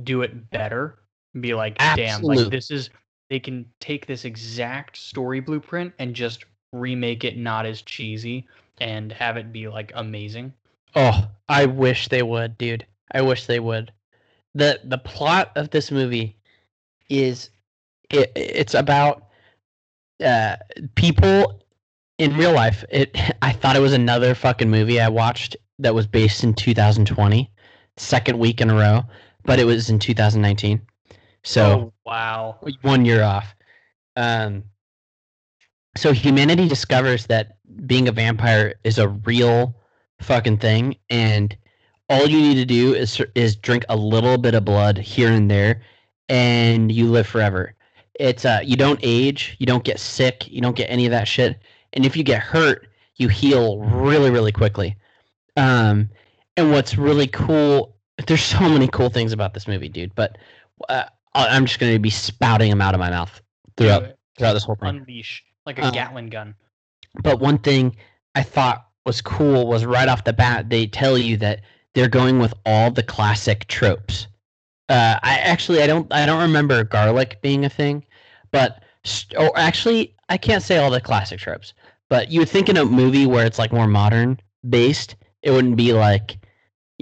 do 0.03 0.23
it 0.23 0.49
better? 0.49 0.97
Be 1.39 1.53
like, 1.53 1.77
damn, 1.77 2.21
like 2.21 2.49
this 2.49 2.71
is 2.71 2.89
they 3.29 3.39
can 3.39 3.65
take 3.79 4.05
this 4.05 4.25
exact 4.25 4.97
story 4.97 5.39
blueprint 5.39 5.93
and 5.99 6.13
just 6.13 6.45
remake 6.73 7.23
it 7.23 7.37
not 7.37 7.65
as 7.65 7.81
cheesy 7.81 8.47
and 8.79 9.11
have 9.11 9.37
it 9.37 9.51
be 9.51 9.67
like 9.67 9.91
amazing. 9.95 10.53
Oh, 10.95 11.27
I 11.49 11.65
wish 11.65 12.07
they 12.07 12.23
would, 12.23 12.57
dude. 12.57 12.85
I 13.11 13.21
wish 13.21 13.45
they 13.45 13.59
would. 13.59 13.91
the 14.53 14.79
The 14.83 14.97
plot 14.97 15.51
of 15.55 15.69
this 15.69 15.91
movie 15.91 16.35
is 17.09 17.49
it, 18.09 18.31
it's 18.35 18.73
about 18.73 19.27
uh, 20.23 20.55
people 20.95 21.61
in 22.17 22.35
real 22.37 22.53
life. 22.53 22.83
It 22.89 23.15
I 23.41 23.51
thought 23.51 23.75
it 23.75 23.81
was 23.81 23.93
another 23.93 24.35
fucking 24.35 24.69
movie 24.69 24.99
I 24.99 25.09
watched 25.09 25.57
that 25.79 25.93
was 25.93 26.07
based 26.07 26.43
in 26.43 26.53
2020, 26.53 27.51
second 27.97 28.39
week 28.39 28.61
in 28.61 28.69
a 28.69 28.75
row, 28.75 29.03
but 29.43 29.59
it 29.59 29.65
was 29.65 29.89
in 29.89 29.99
2019. 29.99 30.81
So 31.47 31.63
oh, 31.63 31.93
wow. 32.05 32.57
one 32.81 33.05
year 33.05 33.23
off. 33.23 33.55
Um, 34.17 34.65
so 35.95 36.11
humanity 36.11 36.67
discovers 36.67 37.25
that 37.27 37.57
being 37.85 38.09
a 38.09 38.11
vampire 38.11 38.75
is 38.83 38.97
a 38.97 39.07
real 39.07 39.73
fucking 40.19 40.57
thing, 40.57 40.97
and 41.09 41.55
all 42.09 42.27
you 42.27 42.41
need 42.41 42.55
to 42.55 42.65
do 42.65 42.93
is 42.93 43.21
is 43.33 43.55
drink 43.55 43.85
a 43.87 43.95
little 43.95 44.37
bit 44.37 44.55
of 44.55 44.65
blood 44.65 44.97
here 44.97 45.31
and 45.31 45.49
there, 45.49 45.81
and 46.27 46.91
you 46.91 47.09
live 47.09 47.27
forever. 47.27 47.73
It's 48.19 48.43
uh, 48.43 48.59
you 48.61 48.75
don't 48.75 48.99
age, 49.01 49.55
you 49.57 49.65
don't 49.65 49.85
get 49.85 50.01
sick, 50.01 50.49
you 50.49 50.59
don't 50.59 50.75
get 50.75 50.89
any 50.89 51.05
of 51.05 51.11
that 51.11 51.29
shit, 51.29 51.61
and 51.93 52.05
if 52.05 52.17
you 52.17 52.23
get 52.23 52.41
hurt, 52.41 52.87
you 53.15 53.29
heal 53.29 53.79
really 53.79 54.31
really 54.31 54.51
quickly. 54.51 54.97
Um, 55.55 56.09
and 56.57 56.71
what's 56.71 56.97
really 56.97 57.27
cool, 57.27 57.95
there's 58.27 58.43
so 58.43 58.59
many 58.67 58.89
cool 58.89 59.09
things 59.09 59.31
about 59.31 59.53
this 59.53 59.67
movie, 59.67 59.89
dude. 59.89 60.13
But 60.13 60.37
uh, 60.89 61.05
I'm 61.45 61.65
just 61.65 61.79
going 61.79 61.93
to 61.93 61.99
be 61.99 62.09
spouting 62.09 62.69
them 62.69 62.81
out 62.81 62.93
of 62.93 62.99
my 62.99 63.09
mouth 63.09 63.41
throughout 63.75 64.13
throughout 64.37 64.53
this 64.53 64.63
whole 64.63 64.75
thing. 64.75 64.97
Unleash 64.97 65.43
like 65.65 65.79
a 65.79 65.85
Uh, 65.85 65.91
Gatling 65.91 66.27
gun. 66.29 66.55
But 67.23 67.39
one 67.39 67.57
thing 67.57 67.95
I 68.35 68.43
thought 68.43 68.87
was 69.05 69.21
cool 69.21 69.67
was 69.67 69.85
right 69.85 70.07
off 70.09 70.23
the 70.23 70.33
bat 70.33 70.69
they 70.69 70.87
tell 70.87 71.17
you 71.17 71.37
that 71.37 71.61
they're 71.93 72.09
going 72.09 72.39
with 72.39 72.53
all 72.65 72.91
the 72.91 73.03
classic 73.03 73.65
tropes. 73.67 74.27
Uh, 74.89 75.19
I 75.23 75.37
actually 75.39 75.81
I 75.81 75.87
don't 75.87 76.11
I 76.13 76.25
don't 76.25 76.41
remember 76.41 76.83
garlic 76.83 77.39
being 77.41 77.65
a 77.65 77.69
thing, 77.69 78.05
but 78.51 78.83
st- 79.03 79.39
or 79.39 79.51
actually 79.57 80.15
I 80.29 80.37
can't 80.37 80.63
say 80.63 80.77
all 80.77 80.91
the 80.91 81.01
classic 81.01 81.39
tropes. 81.39 81.73
But 82.09 82.31
you 82.31 82.39
would 82.39 82.49
think 82.49 82.69
in 82.69 82.77
a 82.77 82.85
movie 82.85 83.25
where 83.25 83.45
it's 83.45 83.59
like 83.59 83.73
more 83.73 83.87
modern 83.87 84.39
based, 84.69 85.15
it 85.41 85.51
wouldn't 85.51 85.75
be 85.75 85.91
like 85.93 86.37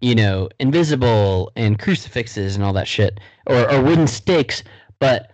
you 0.01 0.15
know 0.15 0.49
invisible 0.59 1.51
and 1.55 1.79
crucifixes 1.79 2.55
and 2.55 2.63
all 2.63 2.73
that 2.73 2.87
shit 2.87 3.19
or, 3.47 3.69
or 3.71 3.81
wooden 3.81 4.07
stakes. 4.07 4.63
But 4.99 5.31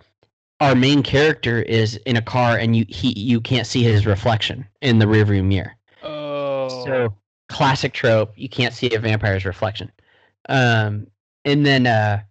our 0.60 0.74
main 0.74 1.02
character 1.02 1.62
is 1.62 1.96
in 2.06 2.16
a 2.16 2.22
car 2.22 2.56
and 2.56 2.76
you 2.76 2.84
he 2.88 3.18
you 3.18 3.40
can't 3.40 3.66
see 3.66 3.82
his 3.82 4.06
reflection 4.06 4.66
in 4.80 4.98
the 4.98 5.06
rearview 5.06 5.44
mirror. 5.44 5.74
Oh. 6.02 6.68
So 6.84 7.14
classic 7.48 7.92
trope, 7.92 8.32
you 8.36 8.48
can't 8.48 8.74
see 8.74 8.94
a 8.94 8.98
vampire's 8.98 9.44
reflection. 9.44 9.90
Um, 10.48 11.06
and 11.44 11.66
then 11.66 11.86
uh, 11.86 12.22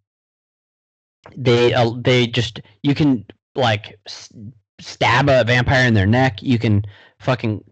they 1.35 1.73
uh, 1.73 1.91
they 1.97 2.27
just 2.27 2.61
you 2.83 2.95
can 2.95 3.25
like 3.55 3.99
s- 4.07 4.31
stab 4.79 5.29
a 5.29 5.43
vampire 5.43 5.85
in 5.85 5.93
their 5.93 6.07
neck. 6.07 6.41
You 6.41 6.57
can 6.57 6.83
fucking 7.19 7.63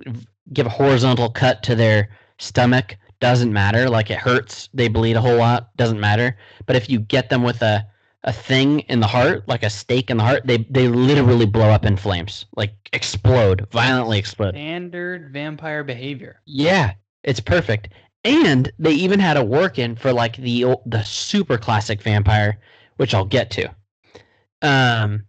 give 0.54 0.66
a 0.66 0.70
horizontal 0.70 1.30
cut 1.30 1.64
to 1.64 1.76
their 1.76 2.10
stomach. 2.38 2.98
Doesn't 3.20 3.52
matter. 3.52 3.90
Like 3.90 4.10
it 4.10 4.18
hurts. 4.18 4.70
They 4.74 4.88
bleed 4.88 5.16
a 5.16 5.22
whole 5.22 5.38
lot. 5.38 5.76
Doesn't 5.76 6.00
matter. 6.00 6.38
But 6.66 6.76
if 6.76 6.90
you 6.90 7.00
get 7.00 7.30
them 7.30 7.44
with 7.44 7.62
a 7.62 7.86
a 8.24 8.34
thing 8.34 8.82
in 8.82 9.00
the 9.00 9.08
heart, 9.08 9.48
like 9.48 9.64
a 9.64 9.70
stake 9.70 10.10
in 10.10 10.18
the 10.18 10.24
heart, 10.24 10.46
they 10.46 10.58
they 10.70 10.88
literally 10.88 11.46
blow 11.46 11.70
up 11.70 11.86
in 11.86 11.98
flames, 11.98 12.46
like 12.56 12.74
explode, 12.94 13.68
violently 13.72 14.20
explode. 14.20 14.56
Standard 14.56 15.32
vampire 15.32 15.84
behavior. 15.84 16.42
Yeah, 16.46 16.94
it's 17.24 17.40
perfect. 17.40 17.90
And 18.26 18.72
they 18.78 18.92
even 18.92 19.20
had 19.20 19.38
a 19.38 19.44
work 19.44 19.80
in 19.80 19.96
for 19.96 20.12
like 20.14 20.38
the 20.38 20.78
the 20.86 21.04
super 21.04 21.58
classic 21.58 22.02
vampire, 22.02 22.60
which 22.98 23.14
I'll 23.14 23.26
get 23.26 23.52
to. 23.52 23.70
Um, 24.62 25.26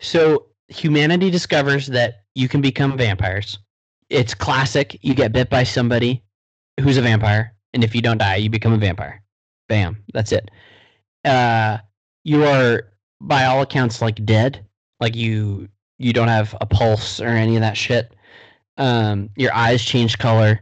so 0.00 0.46
humanity 0.68 1.30
discovers 1.30 1.88
that 1.88 2.22
you 2.34 2.48
can 2.48 2.60
become 2.60 2.96
vampires. 2.96 3.58
It's 4.08 4.34
classic. 4.34 4.98
You 5.02 5.14
get 5.14 5.32
bit 5.32 5.50
by 5.50 5.64
somebody 5.64 6.22
who's 6.82 6.96
a 6.96 7.02
vampire, 7.02 7.54
and 7.72 7.84
if 7.84 7.94
you 7.94 8.02
don't 8.02 8.18
die, 8.18 8.36
you 8.36 8.50
become 8.50 8.72
a 8.72 8.78
vampire. 8.78 9.22
Bam, 9.68 10.02
that's 10.12 10.32
it. 10.32 10.50
Uh, 11.24 11.78
you 12.24 12.44
are 12.44 12.92
by 13.20 13.44
all 13.44 13.62
accounts 13.62 14.02
like 14.02 14.24
dead. 14.24 14.64
Like 15.00 15.16
you 15.16 15.68
you 15.98 16.12
don't 16.12 16.28
have 16.28 16.54
a 16.60 16.66
pulse 16.66 17.20
or 17.20 17.28
any 17.28 17.56
of 17.56 17.60
that 17.62 17.76
shit. 17.76 18.14
Um, 18.76 19.30
your 19.36 19.54
eyes 19.54 19.82
change 19.82 20.18
color. 20.18 20.60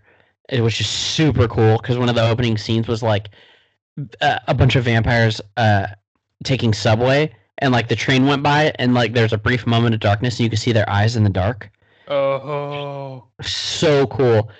It 0.48 0.60
was 0.60 0.76
just 0.76 0.92
super 1.14 1.48
cool 1.48 1.78
because 1.78 1.96
one 1.96 2.08
of 2.08 2.14
the 2.14 2.28
opening 2.28 2.58
scenes 2.58 2.88
was 2.88 3.02
like 3.02 3.30
a, 4.20 4.40
a 4.48 4.54
bunch 4.54 4.76
of 4.76 4.84
vampires 4.84 5.40
uh, 5.56 5.86
taking 6.44 6.74
subway, 6.74 7.34
and 7.58 7.72
like 7.72 7.88
the 7.88 7.96
train 7.96 8.26
went 8.26 8.42
by, 8.42 8.72
and 8.78 8.94
like 8.94 9.14
there's 9.14 9.32
a 9.32 9.38
brief 9.38 9.66
moment 9.66 9.94
of 9.94 10.00
darkness, 10.00 10.34
and 10.38 10.44
you 10.44 10.50
can 10.50 10.58
see 10.58 10.72
their 10.72 10.88
eyes 10.88 11.16
in 11.16 11.24
the 11.24 11.30
dark. 11.30 11.70
Oh. 12.08 13.28
So 13.42 14.06
cool. 14.08 14.50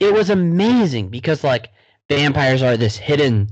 It 0.00 0.12
was 0.14 0.30
amazing 0.30 1.08
because 1.08 1.42
like 1.44 1.70
vampires 2.08 2.62
are 2.62 2.76
this 2.76 2.96
hidden. 2.96 3.48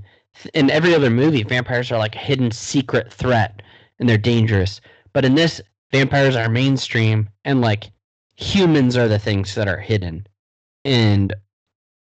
In 0.54 0.70
every 0.70 0.94
other 0.94 1.10
movie, 1.10 1.42
vampires 1.42 1.90
are 1.90 1.98
like 1.98 2.14
a 2.14 2.20
hidden 2.20 2.50
secret 2.50 3.12
threat, 3.12 3.62
and 3.98 4.08
they're 4.08 4.18
dangerous. 4.18 4.80
But 5.12 5.24
in 5.24 5.34
this, 5.34 5.60
vampires 5.92 6.36
are 6.36 6.48
mainstream, 6.48 7.28
and 7.44 7.60
like 7.60 7.90
humans 8.36 8.96
are 8.96 9.08
the 9.08 9.18
things 9.18 9.54
that 9.54 9.68
are 9.68 9.80
hidden, 9.80 10.26
and 10.84 11.34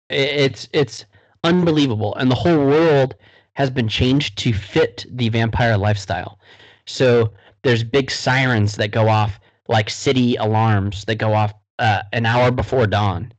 it's 0.08 0.68
it's 0.72 1.04
unbelievable. 1.44 2.14
And 2.16 2.30
the 2.30 2.36
whole 2.36 2.66
world 2.66 3.14
has 3.54 3.70
been 3.70 3.88
changed 3.88 4.38
to 4.38 4.52
fit 4.52 5.04
the 5.10 5.28
vampire 5.28 5.76
lifestyle. 5.76 6.38
So 6.86 7.32
there's 7.62 7.84
big 7.84 8.10
sirens 8.10 8.76
that 8.76 8.88
go 8.88 9.08
off, 9.08 9.38
like 9.68 9.90
city 9.90 10.36
alarms 10.36 11.04
that 11.04 11.16
go 11.16 11.34
off 11.34 11.52
uh, 11.78 12.02
an 12.12 12.26
hour 12.26 12.50
before 12.50 12.86
dawn, 12.86 13.32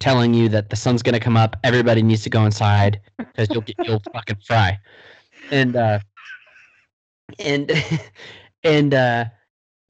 telling 0.00 0.34
you 0.34 0.48
that 0.50 0.70
the 0.70 0.76
sun's 0.76 1.02
gonna 1.02 1.20
come 1.20 1.36
up. 1.36 1.56
Everybody 1.64 2.02
needs 2.02 2.22
to 2.24 2.30
go 2.30 2.44
inside 2.44 3.00
because 3.18 3.48
you'll 3.52 3.62
get 3.62 3.76
you'll 3.86 4.02
fucking 4.12 4.38
fry. 4.44 4.78
And 5.50 5.76
uh, 5.76 6.00
and 7.38 7.70
and 8.64 8.94
uh, 8.94 9.24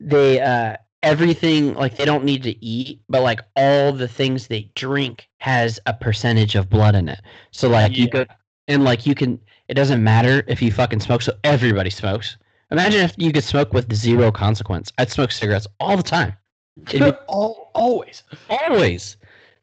they 0.00 0.40
uh, 0.40 0.76
everything 1.02 1.74
like 1.74 1.96
they 1.96 2.04
don't 2.04 2.24
need 2.24 2.42
to 2.44 2.64
eat, 2.64 3.00
but 3.08 3.22
like 3.22 3.40
all 3.56 3.92
the 3.92 4.08
things 4.08 4.46
they 4.46 4.70
drink 4.74 5.28
has 5.38 5.78
a 5.86 5.94
percentage 5.94 6.54
of 6.54 6.68
blood 6.68 6.94
in 6.94 7.08
it. 7.08 7.20
So 7.50 7.68
like 7.68 7.96
you 7.96 8.04
Yeah. 8.04 8.10
go 8.10 8.26
and 8.68 8.84
like 8.84 9.06
you 9.06 9.14
can 9.14 9.40
it 9.68 9.74
doesn't 9.74 10.02
matter 10.02 10.44
if 10.46 10.62
you 10.62 10.72
fucking 10.72 11.00
smoke, 11.00 11.22
so 11.22 11.32
everybody 11.44 11.90
smokes. 11.90 12.36
Imagine 12.70 13.00
if 13.00 13.14
you 13.16 13.32
could 13.32 13.44
smoke 13.44 13.72
with 13.72 13.92
zero 13.94 14.30
consequence. 14.30 14.92
I'd 14.98 15.10
smoke 15.10 15.32
cigarettes 15.32 15.66
all 15.80 15.96
the 15.96 16.02
time. 16.02 16.34
Be 16.84 17.00
Al 17.28 17.70
always. 17.74 18.22
always. 18.50 19.16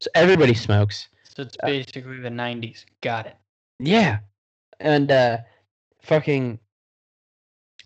So 0.05 0.11
everybody 0.13 0.53
smokes. 0.53 1.09
So 1.23 1.41
it's 1.41 1.57
basically 1.57 2.19
the 2.19 2.29
90s. 2.29 2.85
Got 3.01 3.25
it. 3.25 3.35
Yeah. 3.79 4.19
And 4.79 5.11
uh 5.11 5.39
fucking 6.03 6.59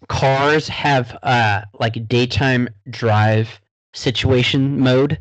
cars 0.09 0.67
have 0.67 1.17
uh 1.23 1.61
like 1.79 2.09
daytime 2.09 2.67
drive 2.89 3.61
situation 3.93 4.81
mode. 4.81 5.17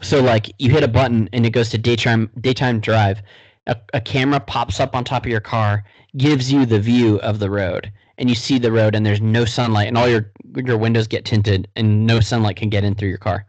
So 0.00 0.22
like 0.22 0.50
you 0.58 0.70
hit 0.70 0.82
a 0.82 0.88
button 0.88 1.28
and 1.34 1.44
it 1.44 1.50
goes 1.50 1.68
to 1.70 1.76
daytime 1.76 2.30
daytime 2.40 2.80
drive. 2.80 3.20
A, 3.66 3.76
a 3.92 4.00
camera 4.00 4.40
pops 4.40 4.80
up 4.80 4.96
on 4.96 5.04
top 5.04 5.26
of 5.26 5.30
your 5.30 5.42
car, 5.42 5.84
gives 6.16 6.50
you 6.50 6.64
the 6.64 6.80
view 6.80 7.20
of 7.20 7.40
the 7.40 7.50
road, 7.50 7.92
and 8.16 8.30
you 8.30 8.34
see 8.34 8.58
the 8.58 8.72
road 8.72 8.94
and 8.94 9.04
there's 9.04 9.20
no 9.20 9.44
sunlight 9.44 9.88
and 9.88 9.98
all 9.98 10.08
your 10.08 10.32
your 10.56 10.78
windows 10.78 11.08
get 11.08 11.26
tinted 11.26 11.68
and 11.76 12.06
no 12.06 12.20
sunlight 12.20 12.56
can 12.56 12.70
get 12.70 12.84
in 12.84 12.94
through 12.94 13.10
your 13.10 13.18
car. 13.18 13.44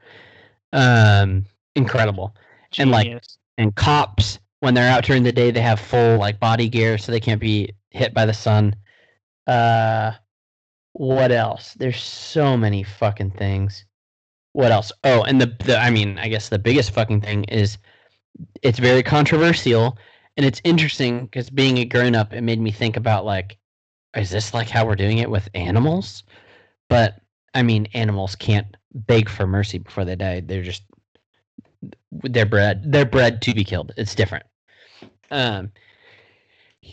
Um 0.73 1.45
incredible 1.77 2.35
And, 2.77 2.91
like, 2.91 3.21
and 3.57 3.75
cops 3.75 4.39
when 4.61 4.73
they're 4.73 4.91
out 4.91 5.03
during 5.03 5.23
the 5.23 5.31
day 5.31 5.51
they 5.51 5.61
have 5.61 5.79
full 5.79 6.17
like 6.17 6.39
body 6.39 6.69
gear 6.69 6.97
so 6.97 7.11
they 7.11 7.19
can't 7.19 7.41
be 7.41 7.73
hit 7.91 8.13
by 8.13 8.25
the 8.25 8.33
sun. 8.33 8.75
Uh 9.47 10.13
what 10.93 11.31
else? 11.31 11.75
There's 11.75 12.01
so 12.01 12.57
many 12.57 12.83
fucking 12.83 13.31
things. 13.31 13.85
What 14.53 14.71
else? 14.71 14.91
Oh 15.03 15.23
and 15.23 15.39
the, 15.39 15.55
the 15.65 15.77
i 15.77 15.89
mean 15.89 16.17
i 16.17 16.27
guess 16.27 16.49
the 16.49 16.59
biggest 16.59 16.91
fucking 16.91 17.21
thing 17.21 17.43
is 17.45 17.77
it's 18.61 18.79
very 18.79 19.03
controversial 19.03 19.97
and 20.37 20.45
it's 20.45 20.61
interesting 20.63 21.25
because 21.25 21.49
being 21.49 21.77
a 21.79 21.85
grown-up 21.85 22.33
it 22.33 22.41
made 22.41 22.59
me 22.59 22.71
think 22.71 22.95
about 22.95 23.25
like 23.25 23.57
is 24.15 24.29
this 24.29 24.53
like 24.53 24.69
how 24.69 24.85
we're 24.85 24.95
doing 24.95 25.19
it 25.19 25.29
with 25.29 25.49
animals? 25.53 26.23
But 26.89 27.21
i 27.53 27.61
mean 27.61 27.87
animals 27.93 28.35
can't 28.35 28.75
beg 28.93 29.29
for 29.29 29.45
mercy 29.45 29.79
before 29.79 30.05
they 30.05 30.15
die. 30.15 30.39
They're 30.41 30.63
just 30.63 30.83
they're 32.11 32.45
bred 32.45 32.91
they're 32.91 33.05
bred 33.05 33.41
to 33.43 33.53
be 33.53 33.63
killed. 33.63 33.91
It's 33.97 34.15
different. 34.15 34.45
Um 35.31 35.71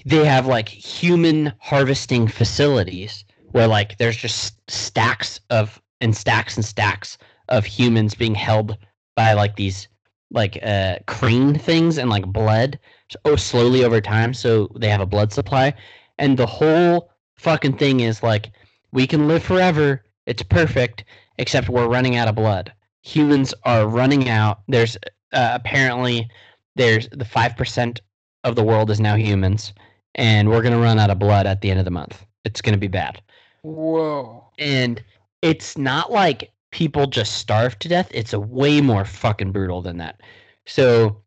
they 0.05 0.25
have 0.25 0.47
like 0.47 0.69
human 0.69 1.53
harvesting 1.59 2.29
facilities 2.29 3.25
where 3.53 3.67
like 3.67 3.97
there's 3.99 4.17
just 4.17 4.59
stacks 4.71 5.41
of 5.51 5.81
and 6.01 6.17
stacks 6.17 6.57
and 6.57 6.65
stacks 6.65 7.17
of 7.49 7.65
humans 7.65 8.15
being 8.15 8.35
held 8.35 8.77
by 9.15 9.33
like 9.33 9.57
these 9.57 9.89
like 10.31 10.59
uh 10.63 10.97
crane 11.07 11.55
things 11.55 11.99
and 11.99 12.11
like 12.11 12.27
blood 12.27 12.79
oh 13.25 13.37
slowly 13.37 13.85
over 13.85 14.01
time 14.01 14.35
so 14.35 14.69
they 14.77 14.89
have 14.89 15.01
a 15.01 15.07
blood 15.07 15.33
supply. 15.33 15.73
And 16.19 16.37
the 16.37 16.47
whole 16.47 17.11
fucking 17.37 17.77
thing 17.77 18.01
is 18.01 18.23
like 18.23 18.51
we 18.93 19.07
can 19.07 19.29
live 19.29 19.43
forever. 19.43 20.05
It's 20.27 20.43
perfect 20.43 21.05
except 21.39 21.69
we're 21.69 21.89
running 21.89 22.17
out 22.17 22.29
of 22.29 22.35
blood 22.35 22.73
humans 23.07 23.55
are 23.63 23.87
running 23.87 24.29
out. 24.29 24.63
There's 24.67 24.97
uh, 25.33 25.51
apparently 25.53 26.29
there's 26.75 27.09
the 27.11 27.25
5% 27.25 28.01
of 28.43 28.57
the 28.57 28.65
world 28.65 28.91
is 28.91 29.01
now 29.01 29.15
humans 29.15 29.73
and 30.17 30.51
we're 30.51 30.63
going 30.63 30.75
to 30.75 30.81
run 30.81 30.99
out 30.99 31.11
of 31.11 31.19
blood 31.19 31.47
at 31.47 31.61
the 31.61 31.71
end 31.71 31.79
of 31.79 31.85
the 31.85 31.91
month. 31.91 32.27
It's 32.45 32.61
going 32.61 32.75
to 32.75 32.81
be 32.81 32.89
bad. 32.89 33.23
Whoa. 33.63 34.45
and 34.59 35.03
it's 35.43 35.77
not 35.77 36.13
like 36.13 36.53
people 36.71 37.07
just 37.07 37.39
starve 37.39 37.79
to 37.81 37.89
death. 37.89 38.09
It's 38.13 38.33
a 38.33 38.39
way 38.39 38.81
more 38.81 39.05
fucking 39.05 39.51
brutal 39.51 39.83
than 39.83 39.97
that. 39.99 40.21
So 40.67 41.23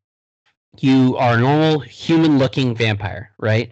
you 0.77 1.17
are 1.17 1.35
a 1.35 1.39
normal 1.39 1.79
human 1.79 2.37
looking 2.37 2.75
vampire 2.75 3.31
right? 3.39 3.71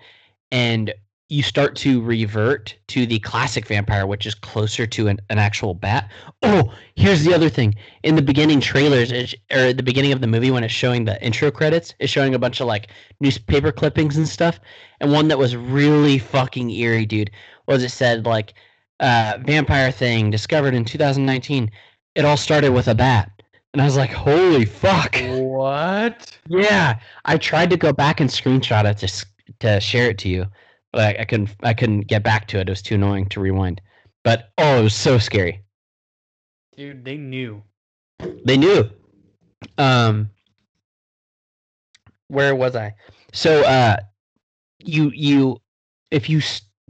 And 0.51 0.93
you 1.29 1.43
start 1.43 1.75
to 1.75 2.01
revert 2.01 2.75
to 2.87 3.05
the 3.05 3.19
classic 3.19 3.67
vampire 3.67 4.07
which 4.07 4.25
is 4.25 4.33
closer 4.33 4.87
to 4.87 5.07
an, 5.07 5.19
an 5.29 5.37
actual 5.37 5.73
bat 5.73 6.09
oh 6.43 6.73
here's 6.95 7.23
the 7.23 7.33
other 7.33 7.49
thing 7.49 7.75
in 8.03 8.15
the 8.15 8.21
beginning 8.21 8.61
trailers 8.61 9.11
or 9.11 9.57
at 9.57 9.77
the 9.77 9.83
beginning 9.83 10.13
of 10.13 10.21
the 10.21 10.27
movie 10.27 10.51
when 10.51 10.63
it's 10.63 10.73
showing 10.73 11.05
the 11.05 11.21
intro 11.23 11.51
credits 11.51 11.93
it's 11.99 12.11
showing 12.11 12.33
a 12.33 12.39
bunch 12.39 12.61
of 12.61 12.67
like 12.67 12.87
newspaper 13.19 13.71
clippings 13.71 14.15
and 14.15 14.27
stuff 14.27 14.59
and 15.01 15.11
one 15.11 15.27
that 15.27 15.37
was 15.37 15.55
really 15.55 16.17
fucking 16.17 16.69
eerie 16.69 17.05
dude 17.05 17.31
was 17.67 17.83
it 17.83 17.89
said 17.89 18.25
like 18.25 18.53
uh, 18.99 19.37
vampire 19.45 19.91
thing 19.91 20.31
discovered 20.31 20.73
in 20.73 20.85
2019. 20.85 21.69
It 22.15 22.25
all 22.25 22.37
started 22.37 22.71
with 22.71 22.87
a 22.87 22.95
bat, 22.95 23.31
and 23.73 23.81
I 23.81 23.85
was 23.85 23.97
like, 23.97 24.11
"Holy 24.11 24.65
fuck!" 24.65 25.15
What? 25.29 26.37
Yeah, 26.47 26.99
I 27.25 27.37
tried 27.37 27.69
to 27.69 27.77
go 27.77 27.93
back 27.93 28.19
and 28.19 28.29
screenshot 28.29 28.85
it 28.85 28.97
to 28.99 29.25
to 29.59 29.79
share 29.79 30.09
it 30.09 30.17
to 30.19 30.29
you, 30.29 30.45
but 30.97 31.15
I, 31.15 31.21
I 31.21 31.25
couldn't. 31.25 31.55
I 31.61 31.75
couldn't 31.75 32.07
get 32.07 32.23
back 32.23 32.47
to 32.47 32.57
it. 32.57 32.67
It 32.67 32.71
was 32.71 32.81
too 32.81 32.95
annoying 32.95 33.27
to 33.27 33.39
rewind. 33.39 33.81
But 34.23 34.49
oh, 34.57 34.79
it 34.79 34.83
was 34.83 34.95
so 34.95 35.19
scary. 35.19 35.63
Dude, 36.75 37.05
they 37.05 37.17
knew. 37.17 37.61
They 38.45 38.57
knew. 38.57 38.89
Um, 39.77 40.31
where 42.29 42.55
was 42.55 42.75
I? 42.75 42.95
So, 43.31 43.61
uh, 43.63 43.97
you 44.79 45.11
you, 45.13 45.61
if 46.09 46.31
you 46.31 46.41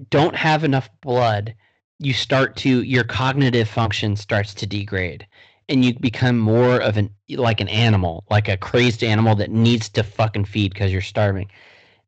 don't 0.09 0.37
have 0.37 0.63
enough 0.63 0.89
blood, 1.01 1.53
you 1.99 2.13
start 2.13 2.55
to 2.57 2.83
your 2.83 3.03
cognitive 3.03 3.67
function 3.67 4.15
starts 4.15 4.53
to 4.53 4.65
degrade, 4.65 5.27
and 5.67 5.83
you 5.83 5.99
become 5.99 6.37
more 6.37 6.79
of 6.79 6.95
an 6.95 7.09
like 7.31 7.59
an 7.59 7.67
animal, 7.67 8.23
like 8.29 8.47
a 8.47 8.55
crazed 8.55 9.03
animal 9.03 9.35
that 9.35 9.51
needs 9.51 9.89
to 9.89 10.01
fucking 10.01 10.45
feed 10.45 10.73
because 10.73 10.93
you're 10.93 11.01
starving. 11.01 11.51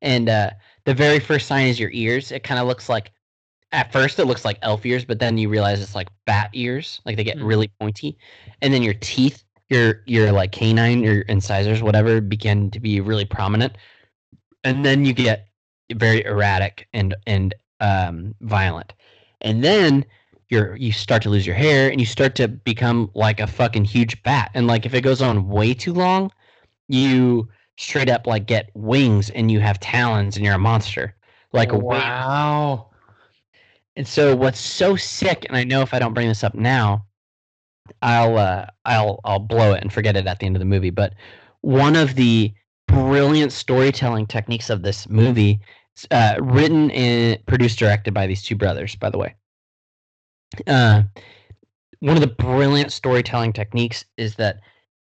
And 0.01 0.29
uh, 0.29 0.51
the 0.89 0.95
very 0.95 1.19
first 1.19 1.45
sign 1.47 1.67
is 1.67 1.79
your 1.79 1.91
ears. 1.93 2.31
It 2.31 2.43
kind 2.43 2.59
of 2.59 2.67
looks 2.67 2.89
like. 2.89 3.11
At 3.71 3.91
first, 3.91 4.17
it 4.17 4.25
looks 4.25 4.43
like 4.43 4.57
elf 4.63 4.83
ears, 4.83 5.05
but 5.05 5.19
then 5.19 5.37
you 5.37 5.47
realize 5.47 5.79
it's 5.79 5.93
like 5.93 6.07
bat 6.25 6.49
ears. 6.53 6.99
Like 7.05 7.17
they 7.17 7.23
get 7.23 7.37
Mhm. 7.37 7.45
really 7.47 7.67
pointy, 7.79 8.17
and 8.63 8.73
then 8.73 8.81
your 8.81 8.95
teeth 8.95 9.43
your 9.69 10.01
your 10.07 10.31
like 10.31 10.51
canine 10.51 11.03
your 11.03 11.21
incisors 11.21 11.83
whatever 11.83 12.19
begin 12.21 12.71
to 12.71 12.79
be 12.79 12.99
really 12.99 13.25
prominent 13.25 13.77
and 14.63 14.83
then 14.83 15.05
you 15.05 15.13
get 15.13 15.47
very 15.93 16.23
erratic 16.25 16.87
and 16.93 17.15
and 17.27 17.53
um 17.79 18.33
violent 18.41 18.93
and 19.41 19.63
then 19.63 20.03
you're 20.49 20.75
you 20.75 20.91
start 20.91 21.21
to 21.21 21.29
lose 21.29 21.45
your 21.45 21.55
hair 21.55 21.91
and 21.91 21.99
you 21.99 22.05
start 22.05 22.35
to 22.35 22.47
become 22.47 23.11
like 23.13 23.39
a 23.39 23.47
fucking 23.47 23.85
huge 23.85 24.21
bat 24.23 24.49
and 24.55 24.67
like 24.67 24.85
if 24.87 24.93
it 24.93 25.01
goes 25.01 25.21
on 25.21 25.47
way 25.47 25.73
too 25.73 25.93
long 25.93 26.31
you 26.87 27.47
straight 27.79 28.09
up 28.09 28.27
like 28.27 28.45
get 28.45 28.69
wings 28.75 29.29
and 29.31 29.49
you 29.49 29.59
have 29.59 29.79
talons 29.79 30.35
and 30.35 30.45
you're 30.45 30.55
a 30.55 30.59
monster 30.59 31.15
like 31.53 31.71
wow. 31.71 32.89
and 33.95 34.07
so 34.07 34.35
what's 34.35 34.59
so 34.59 34.95
sick, 34.95 35.45
and 35.47 35.57
I 35.57 35.63
know 35.63 35.81
if 35.81 35.93
I 35.93 35.99
don't 35.99 36.13
bring 36.13 36.27
this 36.27 36.43
up 36.43 36.53
now, 36.53 37.05
I'll 38.01 38.37
uh, 38.37 38.67
I'll 38.85 39.19
I'll 39.23 39.39
blow 39.39 39.73
it 39.73 39.81
and 39.81 39.91
forget 39.91 40.15
it 40.15 40.27
at 40.27 40.39
the 40.39 40.45
end 40.45 40.55
of 40.55 40.59
the 40.59 40.65
movie. 40.65 40.91
But 40.91 41.13
one 41.61 41.95
of 41.95 42.15
the 42.15 42.53
brilliant 42.87 43.51
storytelling 43.51 44.27
techniques 44.27 44.69
of 44.69 44.83
this 44.83 45.09
movie, 45.09 45.59
uh, 46.11 46.35
written 46.39 46.91
and 46.91 47.43
produced, 47.47 47.79
directed 47.79 48.13
by 48.13 48.27
these 48.27 48.43
two 48.43 48.55
brothers, 48.55 48.95
by 48.95 49.09
the 49.09 49.17
way. 49.17 49.35
Uh, 50.67 51.03
one 51.99 52.15
of 52.15 52.21
the 52.21 52.27
brilliant 52.27 52.91
storytelling 52.91 53.53
techniques 53.53 54.05
is 54.17 54.35
that 54.35 54.59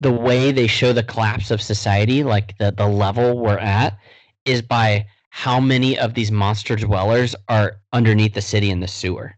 the 0.00 0.12
way 0.12 0.52
they 0.52 0.66
show 0.66 0.92
the 0.92 1.02
collapse 1.02 1.50
of 1.50 1.60
society, 1.62 2.22
like 2.24 2.56
the 2.58 2.72
the 2.72 2.86
level 2.86 3.38
we're 3.38 3.58
at, 3.58 3.98
is 4.44 4.62
by 4.62 5.06
how 5.30 5.60
many 5.60 5.98
of 5.98 6.14
these 6.14 6.30
monster 6.32 6.76
dwellers 6.76 7.34
are 7.48 7.76
underneath 7.92 8.34
the 8.34 8.42
city 8.42 8.70
in 8.70 8.80
the 8.80 8.88
sewer. 8.88 9.36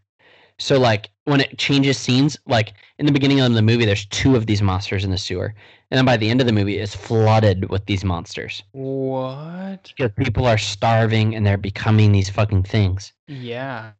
So 0.59 0.79
like 0.79 1.09
when 1.25 1.41
it 1.41 1.57
changes 1.57 1.97
scenes, 1.97 2.37
like 2.47 2.73
in 2.99 3.05
the 3.05 3.11
beginning 3.11 3.39
of 3.41 3.53
the 3.53 3.61
movie, 3.61 3.85
there's 3.85 4.05
two 4.05 4.35
of 4.35 4.45
these 4.45 4.61
monsters 4.61 5.03
in 5.03 5.11
the 5.11 5.17
sewer, 5.17 5.53
and 5.91 5.97
then 5.97 6.05
by 6.05 6.17
the 6.17 6.29
end 6.29 6.41
of 6.41 6.47
the 6.47 6.53
movie, 6.53 6.77
it's 6.79 6.95
flooded 6.95 7.69
with 7.69 7.85
these 7.85 8.03
monsters 8.03 8.63
What? 8.71 9.93
because 9.95 10.11
people 10.17 10.45
are 10.45 10.57
starving 10.57 11.35
and 11.35 11.45
they're 11.45 11.57
becoming 11.57 12.11
these 12.11 12.29
fucking 12.29 12.63
things. 12.63 13.13
Yeah. 13.27 13.91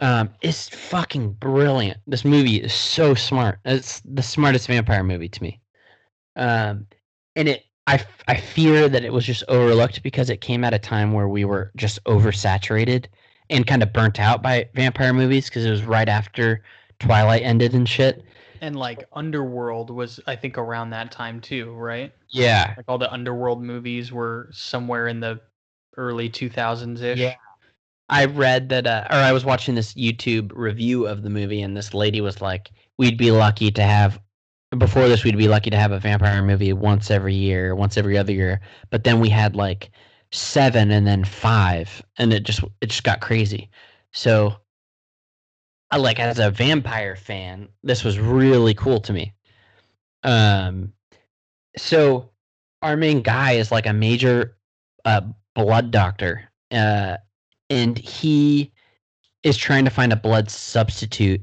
Um, 0.00 0.30
it's 0.42 0.68
fucking 0.68 1.32
brilliant. 1.34 1.98
This 2.06 2.24
movie 2.24 2.56
is 2.56 2.72
so 2.72 3.14
smart. 3.14 3.58
It's 3.64 4.00
the 4.04 4.22
smartest 4.22 4.66
vampire 4.66 5.04
movie 5.04 5.28
to 5.28 5.42
me. 5.42 5.60
Um, 6.36 6.86
and 7.36 7.48
it, 7.48 7.64
I, 7.86 8.04
I 8.28 8.36
fear 8.36 8.88
that 8.88 9.04
it 9.04 9.12
was 9.12 9.24
just 9.24 9.44
overlooked 9.48 10.02
because 10.02 10.30
it 10.30 10.40
came 10.40 10.64
at 10.64 10.72
a 10.72 10.78
time 10.78 11.12
where 11.12 11.28
we 11.28 11.44
were 11.44 11.70
just 11.76 12.02
oversaturated 12.04 13.06
and 13.50 13.66
kind 13.66 13.82
of 13.82 13.92
burnt 13.92 14.18
out 14.18 14.42
by 14.42 14.68
vampire 14.74 15.12
movies 15.12 15.48
because 15.48 15.64
it 15.64 15.70
was 15.70 15.82
right 15.82 16.08
after 16.08 16.62
Twilight 16.98 17.42
ended 17.42 17.74
and 17.74 17.88
shit. 17.88 18.24
And 18.60 18.76
like 18.76 19.04
Underworld 19.12 19.90
was, 19.90 20.20
I 20.26 20.36
think, 20.36 20.56
around 20.56 20.90
that 20.90 21.12
time 21.12 21.40
too, 21.40 21.72
right? 21.72 22.12
Yeah, 22.30 22.72
Like 22.76 22.86
all 22.88 22.98
the 22.98 23.12
Underworld 23.12 23.62
movies 23.62 24.10
were 24.10 24.48
somewhere 24.52 25.08
in 25.08 25.20
the 25.20 25.40
early 25.96 26.30
2000s 26.30 27.02
ish. 27.02 27.18
Yeah. 27.18 27.34
I 28.08 28.26
read 28.26 28.68
that, 28.70 28.86
uh, 28.86 29.06
or 29.10 29.16
I 29.16 29.32
was 29.32 29.44
watching 29.44 29.74
this 29.74 29.94
YouTube 29.94 30.52
review 30.54 31.06
of 31.06 31.22
the 31.22 31.30
movie, 31.30 31.62
and 31.62 31.74
this 31.74 31.94
lady 31.94 32.20
was 32.20 32.42
like, 32.42 32.70
"We'd 32.98 33.16
be 33.16 33.30
lucky 33.30 33.70
to 33.70 33.82
have 33.82 34.20
before 34.78 35.08
this 35.08 35.24
we'd 35.24 35.36
be 35.36 35.48
lucky 35.48 35.70
to 35.70 35.76
have 35.76 35.92
a 35.92 35.98
vampire 35.98 36.42
movie 36.42 36.72
once 36.72 37.10
every 37.10 37.34
year, 37.34 37.74
once 37.74 37.96
every 37.96 38.18
other 38.18 38.32
year. 38.32 38.60
But 38.90 39.04
then 39.04 39.20
we 39.20 39.28
had 39.28 39.56
like 39.56 39.90
seven 40.32 40.90
and 40.90 41.06
then 41.06 41.24
five, 41.24 42.02
and 42.18 42.32
it 42.32 42.42
just 42.42 42.62
it 42.80 42.86
just 42.88 43.04
got 43.04 43.20
crazy. 43.20 43.70
So, 44.12 44.54
I 45.90 45.96
like 45.98 46.20
as 46.20 46.38
a 46.38 46.50
vampire 46.50 47.16
fan, 47.16 47.68
this 47.82 48.04
was 48.04 48.18
really 48.18 48.74
cool 48.74 49.00
to 49.00 49.12
me. 49.12 49.32
Um, 50.22 50.92
so 51.76 52.30
our 52.82 52.96
main 52.96 53.22
guy 53.22 53.52
is 53.52 53.70
like 53.70 53.86
a 53.86 53.92
major 53.92 54.56
uh, 55.04 55.22
blood 55.54 55.90
doctor, 55.90 56.50
uh, 56.70 57.16
and 57.70 57.98
he 57.98 58.72
is 59.42 59.56
trying 59.56 59.84
to 59.84 59.90
find 59.90 60.12
a 60.12 60.16
blood 60.16 60.50
substitute 60.50 61.42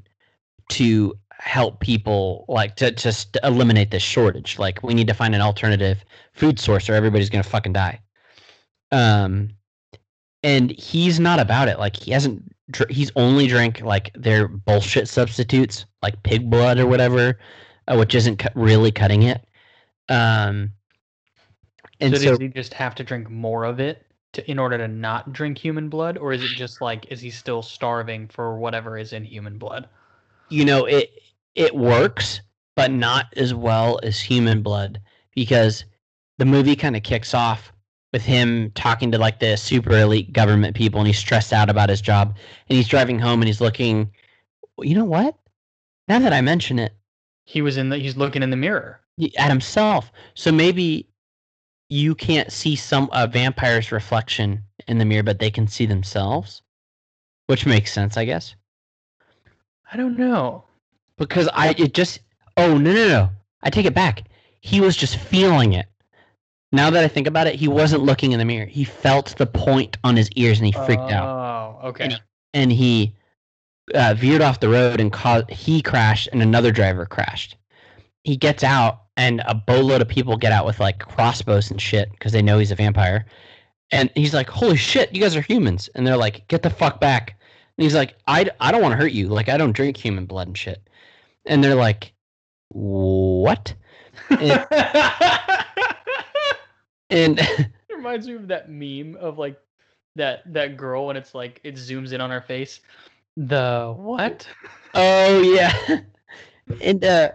to 0.70 1.17
help 1.41 1.80
people 1.80 2.45
like 2.47 2.75
to 2.75 2.91
just 2.91 3.36
eliminate 3.43 3.89
this 3.89 4.04
shortage. 4.04 4.60
Like 4.60 4.84
we 4.84 4.93
need 4.93 5.08
to 5.08 5.13
find 5.15 5.34
an 5.34 5.41
alternative 5.41 6.06
food 6.34 6.60
source 6.60 6.88
or 6.88 6.93
everybody's 6.93 7.32
gonna 7.32 7.41
fucking 7.41 7.73
die. 7.73 7.99
Um 8.91 9.49
and 10.43 10.69
he's 10.69 11.19
not 11.19 11.39
about 11.39 11.67
it. 11.67 11.80
Like 11.80 11.95
he 11.95 12.12
hasn't 12.12 12.43
dr- 12.69 12.91
he's 12.91 13.12
only 13.15 13.47
drank 13.47 13.82
like 13.82 14.12
their 14.13 14.47
bullshit 14.47 15.08
substitutes 15.08 15.86
like 16.04 16.21
pig 16.21 16.47
blood 16.47 16.77
or 16.77 16.86
whatever 16.86 17.39
uh, 17.88 17.95
which 17.95 18.13
isn't 18.13 18.38
cu- 18.38 18.49
really 18.54 18.91
cutting 18.91 19.23
it. 19.23 19.43
Um 20.10 20.73
and 21.99 22.13
so, 22.15 22.21
so 22.21 22.30
does 22.30 22.39
he 22.39 22.49
just 22.49 22.75
have 22.75 22.93
to 22.95 23.04
drink 23.04 23.32
more 23.32 23.63
of 23.63 23.80
it 23.80 24.06
to, 24.34 24.49
in 24.49 24.60
order 24.60 24.77
to 24.77 24.88
not 24.88 25.34
drink 25.34 25.58
human 25.58 25.89
blood, 25.89 26.19
or 26.19 26.34
is 26.34 26.43
it 26.43 26.49
just 26.49 26.82
like 26.82 27.12
is 27.12 27.19
he 27.19 27.32
still 27.32 27.63
starving 27.63 28.27
for 28.27 28.60
whatever 28.60 28.95
is 28.95 29.12
in 29.12 29.25
human 29.25 29.58
blood? 29.58 29.89
you 30.51 30.65
know 30.65 30.86
it 30.86 31.10
it 31.55 31.75
works 31.75 32.41
but 32.75 32.91
not 32.91 33.25
as 33.35 33.53
well 33.53 33.99
as 34.03 34.19
human 34.19 34.61
blood 34.61 34.99
because 35.35 35.85
the 36.37 36.45
movie 36.45 36.75
kind 36.75 36.95
of 36.95 37.03
kicks 37.03 37.33
off 37.33 37.71
with 38.13 38.21
him 38.21 38.71
talking 38.71 39.11
to 39.11 39.17
like 39.17 39.39
the 39.39 39.55
super 39.57 39.91
elite 39.97 40.33
government 40.33 40.75
people 40.75 40.99
and 40.99 41.07
he's 41.07 41.17
stressed 41.17 41.53
out 41.53 41.69
about 41.69 41.89
his 41.89 42.01
job 42.01 42.35
and 42.69 42.77
he's 42.77 42.87
driving 42.87 43.19
home 43.19 43.41
and 43.41 43.47
he's 43.47 43.61
looking 43.61 44.09
you 44.79 44.95
know 44.95 45.05
what 45.05 45.37
now 46.07 46.19
that 46.19 46.33
i 46.33 46.41
mention 46.41 46.79
it 46.79 46.93
He 47.45 47.61
was 47.61 47.77
in 47.77 47.89
the 47.89 47.97
he's 47.97 48.17
looking 48.17 48.43
in 48.43 48.49
the 48.49 48.57
mirror. 48.57 48.99
at 49.37 49.49
himself 49.49 50.11
so 50.33 50.51
maybe 50.51 51.07
you 51.89 52.15
can't 52.15 52.51
see 52.51 52.75
some 52.75 53.09
a 53.11 53.27
vampire's 53.27 53.91
reflection 53.91 54.63
in 54.87 54.97
the 54.97 55.05
mirror 55.05 55.23
but 55.23 55.39
they 55.39 55.51
can 55.51 55.67
see 55.67 55.85
themselves 55.85 56.61
which 57.47 57.65
makes 57.65 57.91
sense 57.91 58.17
i 58.17 58.25
guess 58.25 58.55
I 59.93 59.97
don't 59.97 60.17
know. 60.17 60.63
Because 61.21 61.47
I 61.53 61.69
it 61.77 61.93
just 61.93 62.19
oh 62.57 62.77
no 62.77 62.91
no 62.93 63.07
no 63.07 63.29
I 63.63 63.69
take 63.69 63.86
it 63.86 63.93
back. 63.93 64.23
He 64.60 64.81
was 64.81 64.97
just 64.97 65.17
feeling 65.17 65.73
it. 65.73 65.86
Now 66.71 66.89
that 66.89 67.03
I 67.03 67.07
think 67.07 67.27
about 67.27 67.47
it, 67.47 67.55
he 67.55 67.67
wasn't 67.67 68.03
looking 68.03 68.31
in 68.31 68.39
the 68.39 68.45
mirror. 68.45 68.65
He 68.65 68.84
felt 68.84 69.36
the 69.38 69.45
point 69.45 69.97
on 70.03 70.15
his 70.15 70.31
ears 70.31 70.57
and 70.57 70.65
he 70.65 70.71
freaked 70.71 71.12
out. 71.12 71.79
Oh, 71.84 71.88
okay. 71.89 72.15
And 72.53 72.71
he 72.71 73.13
uh, 73.93 74.15
veered 74.15 74.41
off 74.41 74.60
the 74.62 74.69
road 74.69 74.99
and 74.99 75.12
caused 75.12 75.49
he 75.49 75.81
crashed 75.81 76.27
and 76.31 76.41
another 76.41 76.71
driver 76.71 77.05
crashed. 77.05 77.55
He 78.23 78.36
gets 78.36 78.63
out 78.63 79.01
and 79.15 79.41
a 79.45 79.53
boatload 79.53 80.01
of 80.01 80.07
people 80.07 80.38
get 80.38 80.51
out 80.51 80.65
with 80.65 80.79
like 80.79 80.99
crossbows 80.99 81.69
and 81.69 81.79
shit 81.79 82.10
because 82.12 82.31
they 82.31 82.41
know 82.41 82.57
he's 82.57 82.71
a 82.71 82.75
vampire. 82.75 83.25
And 83.91 84.10
he's 84.15 84.34
like, 84.34 84.49
"Holy 84.49 84.77
shit, 84.77 85.13
you 85.13 85.21
guys 85.21 85.36
are 85.36 85.41
humans!" 85.41 85.89
And 85.93 86.07
they're 86.07 86.17
like, 86.17 86.47
"Get 86.47 86.63
the 86.63 86.69
fuck 86.69 87.01
back!" 87.01 87.36
And 87.77 87.84
he's 87.84 87.93
like, 87.93 88.15
"I 88.25 88.49
I 88.60 88.71
don't 88.71 88.81
want 88.81 88.93
to 88.93 88.97
hurt 88.97 89.12
you. 89.12 89.27
Like 89.27 89.49
I 89.49 89.57
don't 89.57 89.73
drink 89.73 89.97
human 89.97 90.25
blood 90.25 90.47
and 90.47 90.57
shit." 90.57 90.81
And 91.45 91.63
they're 91.63 91.75
like, 91.75 92.13
"What?" 92.69 93.73
And, 94.30 94.65
and 97.10 97.39
It 97.89 97.95
reminds 97.95 98.27
me 98.27 98.36
of 98.36 98.47
that 98.47 98.69
meme 98.69 99.17
of 99.19 99.38
like 99.38 99.60
that 100.15 100.41
that 100.54 100.77
girl 100.77 101.10
and 101.10 101.17
it's 101.17 101.34
like 101.34 101.60
it 101.63 101.75
zooms 101.75 102.13
in 102.13 102.21
on 102.21 102.30
her 102.30 102.41
face. 102.41 102.80
The 103.38 103.93
what? 103.95 104.47
oh 104.93 105.41
yeah, 105.41 106.01
and 106.82 107.06
uh, 107.06 107.32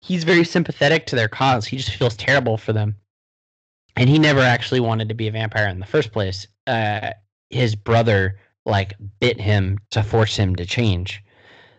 he's 0.00 0.24
very 0.24 0.44
sympathetic 0.44 1.06
to 1.06 1.16
their 1.16 1.28
cause. 1.28 1.66
He 1.66 1.76
just 1.76 1.96
feels 1.96 2.16
terrible 2.16 2.56
for 2.56 2.72
them, 2.72 2.96
and 3.96 4.08
he 4.08 4.18
never 4.18 4.40
actually 4.40 4.80
wanted 4.80 5.08
to 5.10 5.14
be 5.14 5.28
a 5.28 5.32
vampire 5.32 5.68
in 5.68 5.80
the 5.80 5.86
first 5.86 6.12
place. 6.12 6.46
Uh, 6.66 7.10
his 7.50 7.74
brother 7.74 8.38
like 8.64 8.94
bit 9.20 9.38
him 9.38 9.78
to 9.90 10.02
force 10.02 10.36
him 10.36 10.56
to 10.56 10.64
change. 10.64 11.22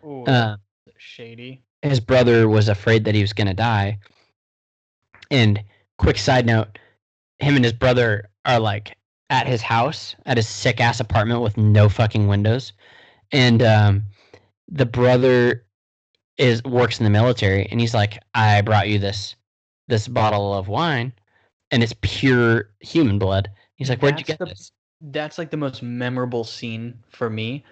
Ooh, 0.06 0.24
Uh, 0.26 0.58
shady. 0.98 1.64
His 1.82 2.00
brother 2.00 2.48
was 2.48 2.68
afraid 2.68 3.06
that 3.06 3.16
he 3.16 3.22
was 3.22 3.34
going 3.34 3.48
to 3.48 3.54
die. 3.54 4.00
And 5.32 5.64
quick 5.98 6.18
side 6.18 6.46
note, 6.46 6.78
him 7.40 7.56
and 7.56 7.64
his 7.64 7.74
brother 7.74 8.30
are 8.46 8.60
like 8.60 8.98
at 9.30 9.48
his 9.48 9.62
house, 9.62 10.16
at 10.26 10.38
his 10.38 10.48
sick 10.48 10.80
ass 10.80 11.00
apartment 11.00 11.42
with 11.42 11.58
no 11.58 11.90
fucking 11.90 12.28
windows. 12.28 12.74
And 13.32 13.62
um, 13.64 14.04
the 14.68 14.86
brother 14.86 15.66
is 16.38 16.64
works 16.64 17.00
in 17.00 17.04
the 17.06 17.10
military 17.10 17.66
and 17.72 17.80
he's 17.80 17.94
like, 17.94 18.22
I 18.34 18.62
brought 18.62 18.90
you 18.90 19.00
this 19.00 19.36
this 19.88 20.08
bottle 20.08 20.54
of 20.54 20.68
wine 20.68 21.14
and 21.72 21.84
it's 21.84 21.94
pure 22.02 22.70
human 22.80 23.20
blood. 23.20 23.50
He's 23.76 23.90
like, 23.90 24.02
Where'd 24.02 24.20
you 24.20 24.26
get 24.26 24.40
the- 24.40 24.46
this? 24.46 24.72
That's 25.02 25.38
like 25.38 25.52
the 25.52 25.58
most 25.58 25.84
memorable 25.84 26.44
scene 26.44 26.98
for 27.10 27.30
me 27.30 27.64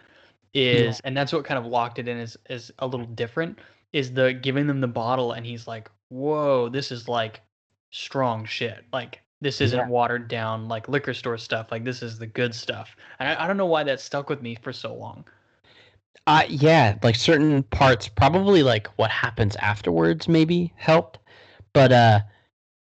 is 0.53 0.99
and 1.03 1.17
that's 1.17 1.33
what 1.33 1.45
kind 1.45 1.57
of 1.57 1.65
locked 1.65 1.97
it 1.97 2.07
in 2.07 2.17
is 2.17 2.37
is 2.49 2.71
a 2.79 2.85
little 2.85 3.07
different 3.07 3.57
is 3.93 4.13
the 4.13 4.33
giving 4.33 4.67
them 4.67 4.81
the 4.81 4.87
bottle 4.87 5.33
and 5.33 5.45
he's 5.45 5.67
like, 5.67 5.89
"Whoa, 6.09 6.69
this 6.69 6.91
is 6.91 7.07
like 7.07 7.41
strong 7.91 8.45
shit. 8.45 8.85
Like 8.93 9.21
this 9.41 9.61
isn't 9.61 9.79
Yeah. 9.79 9.87
watered 9.87 10.27
down 10.27 10.67
like 10.67 10.89
liquor 10.89 11.13
store 11.13 11.37
stuff. 11.37 11.71
Like 11.71 11.83
this 11.85 12.03
is 12.03 12.19
the 12.19 12.27
good 12.27 12.53
stuff." 12.55 12.95
And 13.19 13.29
I, 13.29 13.43
I 13.43 13.47
don't 13.47 13.57
know 13.57 13.65
why 13.67 13.83
that 13.85 14.01
stuck 14.01 14.29
with 14.29 14.41
me 14.41 14.55
for 14.55 14.73
so 14.73 14.93
long. 14.93 15.25
Uh, 16.25 16.43
yeah, 16.47 16.97
like 17.03 17.15
certain 17.15 17.63
parts, 17.63 18.07
probably 18.07 18.63
like 18.63 18.87
what 18.97 19.11
happens 19.11 19.55
afterwards, 19.57 20.27
maybe 20.27 20.71
helped. 20.77 21.19
But 21.73 21.91
uh, 21.91 22.19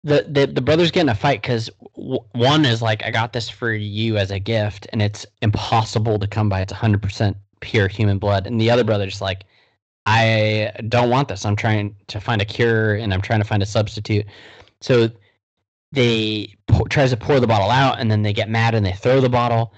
the 0.05 0.27
the, 0.31 0.47
the 0.47 0.61
brothers 0.63 0.91
get 0.91 1.03
in 1.03 1.09
a 1.11 1.15
fight 1.15 1.43
because 1.43 1.71
w- 1.97 2.21
one 2.33 2.65
is 2.67 2.83
like, 2.83 3.05
"I 3.05 3.11
got 3.11 3.33
this 3.33 3.49
for 3.49 3.73
you 3.73 4.19
as 4.19 4.31
a 4.31 4.39
gift, 4.41 4.87
and 4.93 5.03
it's 5.03 5.27
impossible 5.43 6.19
to 6.19 6.27
come 6.27 6.49
by. 6.49 6.63
It's 6.63 6.73
100 6.73 7.03
percent 7.03 7.37
pure 7.61 7.89
human 7.89 8.19
blood." 8.19 8.47
And 8.47 8.61
the 8.61 8.71
other 8.71 8.85
brother's 8.85 9.21
like, 9.23 9.45
"I 10.07 10.73
don't 10.89 11.11
want 11.11 11.29
this. 11.29 11.45
I'm 11.45 11.57
trying 11.57 11.97
to 12.09 12.21
find 12.21 12.43
a 12.43 12.45
cure, 12.45 12.95
and 12.95 13.13
I'm 13.15 13.23
trying 13.23 13.41
to 13.41 13.47
find 13.47 13.63
a 13.63 13.67
substitute." 13.67 14.27
So 14.81 15.11
they 15.93 16.55
pour, 16.67 16.89
tries 16.89 17.11
to 17.11 17.17
pour 17.17 17.41
the 17.41 17.47
bottle 17.47 17.71
out, 17.71 18.01
and 18.01 18.11
then 18.11 18.23
they 18.23 18.33
get 18.33 18.49
mad 18.49 18.75
and 18.75 18.85
they 18.85 18.93
throw 18.93 19.21
the 19.21 19.29
bottle, 19.29 19.73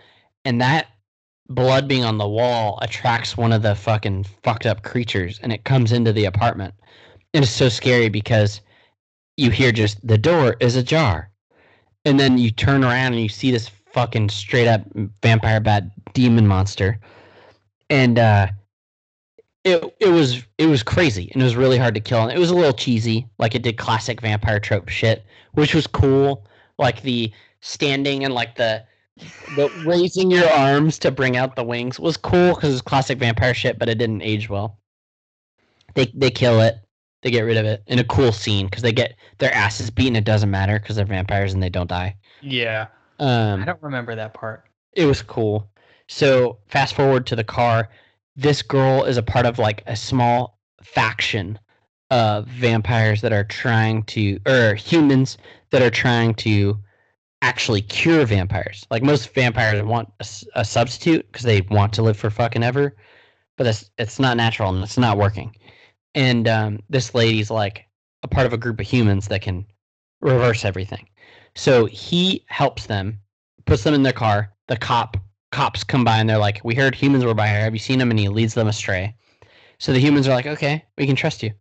and 0.44 0.60
that 0.60 0.88
blood 1.48 1.86
being 1.88 2.04
on 2.04 2.18
the 2.18 2.28
wall 2.28 2.78
attracts 2.82 3.36
one 3.36 3.52
of 3.52 3.62
the 3.62 3.74
fucking 3.74 4.24
fucked 4.42 4.66
up 4.66 4.82
creatures 4.82 5.38
and 5.42 5.52
it 5.52 5.64
comes 5.64 5.92
into 5.92 6.12
the 6.12 6.24
apartment. 6.24 6.74
And 7.34 7.44
it's 7.44 7.52
so 7.52 7.68
scary 7.68 8.08
because 8.08 8.60
you 9.36 9.50
hear 9.50 9.72
just 9.72 10.04
the 10.06 10.18
door 10.18 10.56
is 10.60 10.76
ajar. 10.76 11.30
And 12.04 12.18
then 12.18 12.38
you 12.38 12.50
turn 12.50 12.84
around 12.84 13.12
and 13.12 13.22
you 13.22 13.28
see 13.28 13.50
this 13.50 13.70
fucking 13.92 14.28
straight 14.28 14.68
up 14.68 14.82
vampire 15.22 15.60
bat 15.60 15.84
demon 16.14 16.46
monster. 16.46 16.98
And 17.90 18.18
uh 18.18 18.48
it 19.64 19.96
it 20.00 20.08
was 20.08 20.44
it 20.58 20.66
was 20.66 20.82
crazy 20.82 21.30
and 21.32 21.40
it 21.42 21.44
was 21.44 21.56
really 21.56 21.78
hard 21.78 21.94
to 21.94 22.00
kill 22.00 22.22
and 22.22 22.32
it 22.32 22.38
was 22.38 22.50
a 22.50 22.54
little 22.54 22.72
cheesy 22.72 23.26
like 23.38 23.54
it 23.54 23.62
did 23.62 23.76
classic 23.78 24.20
vampire 24.20 24.60
trope 24.60 24.88
shit 24.88 25.24
which 25.52 25.74
was 25.74 25.86
cool 25.86 26.46
like 26.78 27.02
the 27.02 27.32
standing 27.60 28.24
and 28.24 28.34
like 28.34 28.56
the 28.56 28.84
the 29.56 29.70
raising 29.86 30.30
your 30.30 30.50
arms 30.50 30.98
to 30.98 31.10
bring 31.10 31.36
out 31.36 31.56
the 31.56 31.64
wings 31.64 32.00
was 32.00 32.16
cool 32.16 32.54
because 32.54 32.72
it's 32.72 32.82
classic 32.82 33.18
vampire 33.18 33.54
shit, 33.54 33.78
but 33.78 33.88
it 33.88 33.96
didn't 33.96 34.22
age 34.22 34.48
well. 34.48 34.78
They 35.94 36.06
they 36.14 36.30
kill 36.30 36.60
it, 36.60 36.76
they 37.22 37.30
get 37.30 37.42
rid 37.42 37.56
of 37.56 37.64
it 37.64 37.82
in 37.86 38.00
a 38.00 38.04
cool 38.04 38.32
scene 38.32 38.66
because 38.66 38.82
they 38.82 38.92
get 38.92 39.14
their 39.38 39.54
asses 39.54 39.90
beaten. 39.90 40.16
It 40.16 40.24
doesn't 40.24 40.50
matter 40.50 40.78
because 40.80 40.96
they're 40.96 41.04
vampires 41.04 41.54
and 41.54 41.62
they 41.62 41.68
don't 41.68 41.88
die. 41.88 42.16
Yeah. 42.42 42.88
Um, 43.20 43.62
I 43.62 43.64
don't 43.64 43.82
remember 43.82 44.16
that 44.16 44.34
part. 44.34 44.64
it 44.94 45.06
was 45.06 45.22
cool. 45.22 45.70
So 46.08 46.58
fast 46.66 46.94
forward 46.94 47.24
to 47.28 47.36
the 47.36 47.44
car. 47.44 47.88
This 48.36 48.62
girl 48.62 49.04
is 49.04 49.16
a 49.16 49.22
part 49.22 49.46
of 49.46 49.58
like 49.58 49.82
a 49.86 49.96
small 49.96 50.58
faction 50.82 51.58
of 52.10 52.46
vampires 52.46 53.20
that 53.20 53.32
are 53.32 53.44
trying 53.44 54.02
to, 54.04 54.38
or 54.46 54.74
humans 54.74 55.38
that 55.70 55.82
are 55.82 55.90
trying 55.90 56.34
to 56.34 56.78
actually 57.42 57.82
cure 57.82 58.24
vampires. 58.24 58.86
Like 58.90 59.02
most 59.02 59.34
vampires 59.34 59.82
want 59.82 60.08
a 60.54 60.64
substitute 60.64 61.26
because 61.30 61.44
they 61.44 61.60
want 61.70 61.92
to 61.94 62.02
live 62.02 62.16
for 62.16 62.30
fucking 62.30 62.62
ever, 62.62 62.96
but 63.56 63.64
that's 63.64 63.90
it's 63.98 64.18
not 64.18 64.36
natural 64.36 64.74
and 64.74 64.82
it's 64.82 64.98
not 64.98 65.18
working. 65.18 65.54
And 66.14 66.48
um, 66.48 66.80
this 66.88 67.14
lady's 67.14 67.50
like 67.50 67.86
a 68.22 68.28
part 68.28 68.46
of 68.46 68.52
a 68.52 68.58
group 68.58 68.80
of 68.80 68.86
humans 68.86 69.28
that 69.28 69.42
can 69.42 69.66
reverse 70.20 70.64
everything. 70.64 71.08
So 71.54 71.86
he 71.86 72.44
helps 72.48 72.86
them, 72.86 73.20
puts 73.66 73.84
them 73.84 73.94
in 73.94 74.02
their 74.02 74.12
car. 74.12 74.52
The 74.68 74.76
cop 74.76 75.16
cops 75.54 75.84
come 75.84 76.02
by 76.02 76.18
and 76.18 76.28
they're 76.28 76.36
like, 76.36 76.60
"We 76.64 76.74
heard 76.74 76.96
humans 76.96 77.24
were 77.24 77.32
by 77.32 77.46
here. 77.46 77.60
Have 77.60 77.74
you 77.74 77.78
seen 77.78 78.00
them?" 78.00 78.10
And 78.10 78.18
he 78.18 78.28
leads 78.28 78.54
them 78.54 78.66
astray. 78.66 79.14
So 79.78 79.92
the 79.92 80.00
humans 80.00 80.26
are 80.26 80.34
like, 80.34 80.46
"Okay, 80.46 80.84
we 80.98 81.06
can 81.06 81.14
trust 81.14 81.42
you." 81.44 81.52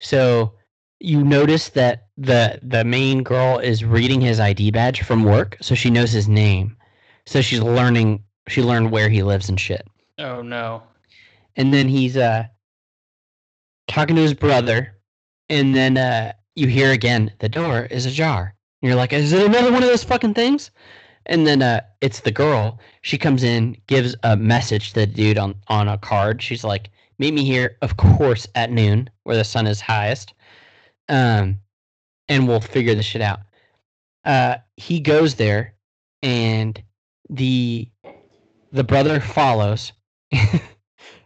So 0.00 0.54
you 1.00 1.24
notice 1.24 1.68
that 1.70 2.06
the 2.16 2.60
the 2.62 2.84
main 2.84 3.24
girl 3.24 3.58
is 3.58 3.84
reading 3.84 4.20
his 4.20 4.38
ID 4.38 4.70
badge 4.70 5.02
from 5.02 5.24
work, 5.24 5.56
so 5.60 5.74
she 5.74 5.90
knows 5.90 6.12
his 6.12 6.28
name. 6.28 6.76
So 7.26 7.40
she's 7.40 7.60
learning. 7.60 8.22
She 8.48 8.62
learned 8.62 8.92
where 8.92 9.08
he 9.08 9.22
lives 9.24 9.48
and 9.48 9.58
shit. 9.58 9.84
Oh 10.18 10.40
no. 10.40 10.84
And 11.56 11.74
then 11.74 11.88
he's 11.88 12.16
uh 12.16 12.44
talking 13.88 14.14
to 14.14 14.22
his 14.22 14.34
brother, 14.34 14.96
and 15.48 15.74
then 15.74 15.96
uh 15.96 16.32
you 16.54 16.68
hear 16.68 16.92
again 16.92 17.32
the 17.40 17.48
door 17.48 17.86
is 17.90 18.06
ajar. 18.06 18.54
And 18.80 18.88
you're 18.88 18.96
like, 18.96 19.12
is 19.12 19.32
it 19.32 19.44
another 19.44 19.72
one 19.72 19.82
of 19.82 19.88
those 19.88 20.04
fucking 20.04 20.34
things? 20.34 20.70
And 21.26 21.46
then 21.46 21.62
uh 21.62 21.80
it's 22.00 22.20
the 22.20 22.30
girl. 22.30 22.78
She 23.02 23.18
comes 23.18 23.42
in, 23.42 23.76
gives 23.86 24.14
a 24.22 24.36
message 24.36 24.90
to 24.90 25.00
the 25.00 25.06
dude 25.06 25.38
on 25.38 25.54
on 25.68 25.88
a 25.88 25.98
card. 25.98 26.42
She's 26.42 26.64
like, 26.64 26.90
meet 27.18 27.34
me 27.34 27.44
here, 27.44 27.76
of 27.82 27.96
course, 27.96 28.46
at 28.54 28.70
noon, 28.70 29.10
where 29.24 29.36
the 29.36 29.44
sun 29.44 29.66
is 29.66 29.80
highest. 29.80 30.34
Um, 31.08 31.60
and 32.28 32.48
we'll 32.48 32.60
figure 32.60 32.94
this 32.94 33.06
shit 33.06 33.22
out. 33.22 33.40
Uh, 34.24 34.56
he 34.76 35.00
goes 35.00 35.34
there, 35.34 35.74
and 36.22 36.82
the 37.28 37.88
the 38.72 38.84
brother 38.84 39.20
follows. 39.20 39.92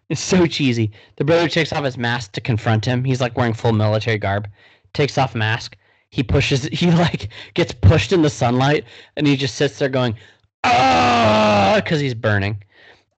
it's 0.09 0.21
so 0.21 0.47
cheesy. 0.47 0.91
The 1.17 1.25
brother 1.25 1.49
takes 1.49 1.73
off 1.73 1.85
his 1.85 1.97
mask 1.97 2.33
to 2.33 2.41
confront 2.41 2.85
him. 2.85 3.05
He's 3.05 3.21
like 3.21 3.37
wearing 3.37 3.55
full 3.55 3.73
military 3.73 4.19
garb. 4.19 4.49
Takes 4.95 5.17
off 5.17 5.35
mask. 5.35 5.77
He 6.11 6.23
pushes. 6.23 6.65
He 6.73 6.91
like 6.91 7.29
gets 7.55 7.73
pushed 7.73 8.13
in 8.13 8.23
the 8.23 8.31
sunlight, 8.31 8.85
and 9.17 9.27
he 9.27 9.37
just 9.37 9.57
sits 9.57 9.79
there 9.79 9.89
going, 9.89 10.17
"Ah!" 10.65 11.73
because 11.77 12.01
he's 12.01 12.15
burning. 12.15 12.63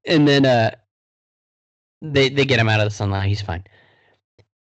And 0.07 0.26
then 0.26 0.46
uh, 0.46 0.74
they 2.03 2.29
they 2.29 2.44
get 2.44 2.59
him 2.61 2.68
out 2.68 2.81
of 2.81 2.87
the 2.87 2.94
sunlight. 2.94 3.29
He's 3.29 3.42
fine. 3.42 3.64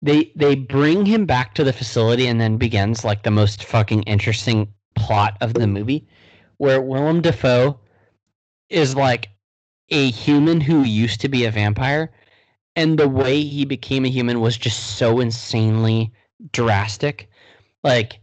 They 0.02 0.33
they 0.37 0.54
bring 0.54 1.06
him 1.06 1.26
back 1.26 1.54
to 1.54 1.64
the 1.64 1.72
facility, 1.72 2.26
and 2.26 2.40
then 2.40 2.56
begins 2.56 3.04
like 3.04 3.22
the 3.22 3.30
most 3.30 3.64
fucking 3.64 4.02
interesting 4.04 4.72
plot 4.94 5.37
of 5.40 5.54
the 5.54 5.66
movie, 5.66 6.06
where 6.59 6.80
Willem 6.80 7.22
Dafoe 7.22 7.78
is 8.68 8.94
like 8.94 9.28
a 9.90 10.11
human 10.11 10.61
who 10.61 10.83
used 10.83 11.20
to 11.20 11.28
be 11.28 11.44
a 11.44 11.50
vampire, 11.50 12.12
and 12.76 12.98
the 12.98 13.09
way 13.09 13.42
he 13.42 13.64
became 13.64 14.04
a 14.04 14.09
human 14.09 14.40
was 14.40 14.56
just 14.56 14.96
so 14.98 15.20
insanely 15.20 16.12
drastic. 16.52 17.29
Like 17.82 18.20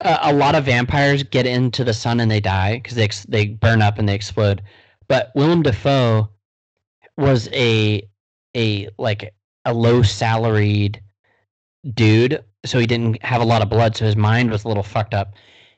a, 0.00 0.18
a 0.22 0.32
lot 0.32 0.54
of 0.54 0.64
vampires 0.64 1.22
get 1.22 1.46
into 1.46 1.84
the 1.84 1.94
sun 1.94 2.20
and 2.20 2.30
they 2.30 2.40
die 2.40 2.76
because 2.76 2.96
they 2.96 3.04
ex- 3.04 3.24
they 3.24 3.46
burn 3.46 3.82
up 3.82 3.98
and 3.98 4.08
they 4.08 4.14
explode, 4.14 4.62
but 5.08 5.32
Willem 5.34 5.62
Dafoe 5.62 6.28
was 7.16 7.48
a 7.52 8.08
a 8.56 8.88
like 8.98 9.34
a 9.64 9.72
low 9.72 10.02
salaried 10.02 11.00
dude, 11.94 12.42
so 12.64 12.78
he 12.78 12.86
didn't 12.86 13.22
have 13.22 13.40
a 13.40 13.44
lot 13.44 13.62
of 13.62 13.68
blood, 13.68 13.96
so 13.96 14.04
his 14.04 14.16
mind 14.16 14.50
was 14.50 14.64
a 14.64 14.68
little 14.68 14.82
fucked 14.82 15.14
up. 15.14 15.34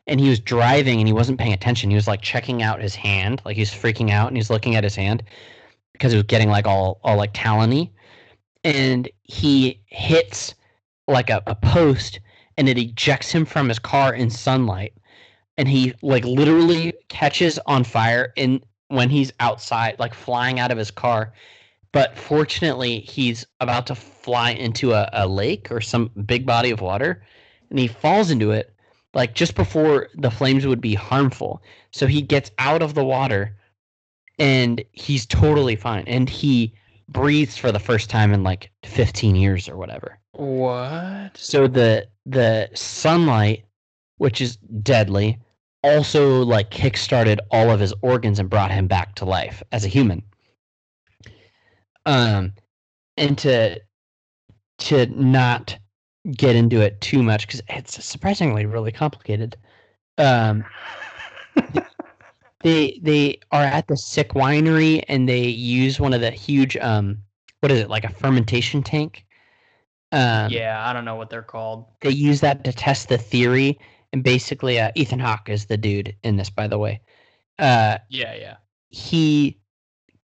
And 0.09 0.21
he 0.21 0.29
was 0.29 0.38
driving 0.38 1.01
and 1.01 1.09
he 1.09 1.12
wasn't 1.12 1.40
paying 1.40 1.53
attention. 1.53 1.90
He 1.90 1.97
was 1.97 2.07
like 2.07 2.23
checking 2.23 2.62
out 2.62 2.81
his 2.81 2.95
hand, 2.95 3.42
like 3.45 3.57
he's 3.57 3.73
freaking 3.73 4.11
out 4.11 4.29
and 4.29 4.37
he's 4.37 4.51
looking 4.51 4.77
at 4.77 4.85
his 4.85 4.95
hand 4.95 5.25
because 5.92 6.12
it 6.12 6.16
was 6.16 6.25
getting 6.25 6.49
like 6.49 6.66
all 6.66 7.01
all 7.03 7.16
like 7.16 7.35
talony. 7.35 7.90
And 8.62 9.09
he 9.23 9.81
hits 9.87 10.55
like 11.09 11.31
a, 11.31 11.42
a 11.47 11.55
post 11.55 12.21
and 12.57 12.69
it 12.69 12.79
ejects 12.79 13.31
him 13.31 13.45
from 13.45 13.69
his 13.69 13.79
car 13.79 14.14
in 14.14 14.31
sunlight. 14.31 14.95
And 15.59 15.69
he 15.69 15.95
like 16.03 16.25
literally 16.25 16.92
catches 17.09 17.59
on 17.66 17.85
fire 17.85 18.33
in 18.37 18.62
when 18.88 19.11
he's 19.11 19.33
outside, 19.40 19.97
like 19.99 20.14
flying 20.14 20.61
out 20.61 20.71
of 20.71 20.79
his 20.79 20.90
car 20.90 21.33
but 21.97 22.14
fortunately 22.19 23.01
he's 23.01 23.47
about 23.61 23.87
to 23.87 23.95
fly 23.95 24.51
into 24.51 24.92
a, 24.92 25.09
a 25.14 25.27
lake 25.27 25.73
or 25.73 25.81
some 25.81 26.11
big 26.27 26.45
body 26.45 26.71
of 26.71 26.83
water 26.83 27.23
and 27.71 27.79
he 27.79 27.88
falls 27.88 28.31
into 28.31 28.51
it 28.51 28.75
like 29.14 29.35
just 29.35 29.55
before 29.55 30.09
the 30.14 30.31
flames 30.31 30.66
would 30.66 30.81
be 30.83 30.92
harmful 30.92 31.62
so 31.92 32.07
he 32.07 32.21
gets 32.21 32.51
out 32.59 32.83
of 32.83 32.92
the 32.92 33.03
water 33.03 33.57
and 34.38 34.85
he's 34.92 35.25
totally 35.25 35.75
fine 35.75 36.05
and 36.07 36.29
he 36.29 36.71
breathes 37.09 37.57
for 37.57 37.73
the 37.73 37.79
first 37.79 38.11
time 38.11 38.31
in 38.35 38.42
like 38.42 38.71
15 38.85 39.35
years 39.35 39.66
or 39.66 39.79
whatever 39.79 40.19
What? 40.37 41.37
so 41.37 41.66
the 41.66 42.09
the 42.27 42.68
sunlight 42.75 43.64
which 44.18 44.40
is 44.40 44.57
deadly 44.57 45.38
also 45.83 46.42
like 46.44 46.70
kickstarted 46.70 47.38
all 47.51 47.70
of 47.70 47.81
his 47.81 47.94
organs 48.03 48.38
and 48.38 48.51
brought 48.51 48.70
him 48.70 48.87
back 48.87 49.14
to 49.16 49.25
life 49.25 49.62
as 49.72 49.85
a 49.85 49.88
human. 49.88 50.22
Um 52.05 52.53
and 53.16 53.38
to 53.38 53.81
to 54.79 55.07
not 55.07 55.79
get 56.37 56.57
into 56.57 56.81
it 56.81 57.01
too 57.01 57.22
much 57.22 57.46
because 57.46 57.62
it's 57.68 58.05
surprisingly 58.05 58.66
really 58.66 58.92
complicated. 58.92 59.57
Um 60.18 60.64
they 62.62 62.99
they 63.03 63.38
are 63.53 63.64
at 63.64 63.87
the 63.87 63.96
sick 63.96 64.31
winery 64.31 65.05
and 65.09 65.29
they 65.29 65.46
use 65.46 66.01
one 66.01 66.12
of 66.12 66.20
the 66.20 66.31
huge 66.31 66.77
um 66.79 67.18
what 67.61 67.72
is 67.72 67.81
it 67.81 67.90
like 67.90 68.05
a 68.05 68.11
fermentation 68.11 68.83
tank 68.83 69.26
um 70.12 70.51
yeah, 70.51 70.83
I 70.88 70.92
don't 70.92 71.05
know 71.05 71.16
what 71.16 71.31
they're 71.31 71.42
called. 71.42 71.87
they 72.01 72.11
use 72.11 72.40
that 72.40 72.64
to 72.64 72.73
test 72.73 73.09
the 73.09 73.19
theory 73.19 73.79
and 74.12 74.23
basically 74.23 74.79
uh, 74.79 74.90
ethan 74.95 75.19
hawke 75.19 75.49
is 75.49 75.66
the 75.66 75.77
dude 75.77 76.14
in 76.23 76.37
this 76.37 76.51
by 76.51 76.66
the 76.69 76.79
way 76.79 77.01
uh 77.59 77.99
Yeah, 78.09 78.35
yeah. 78.35 78.57
he 78.88 79.59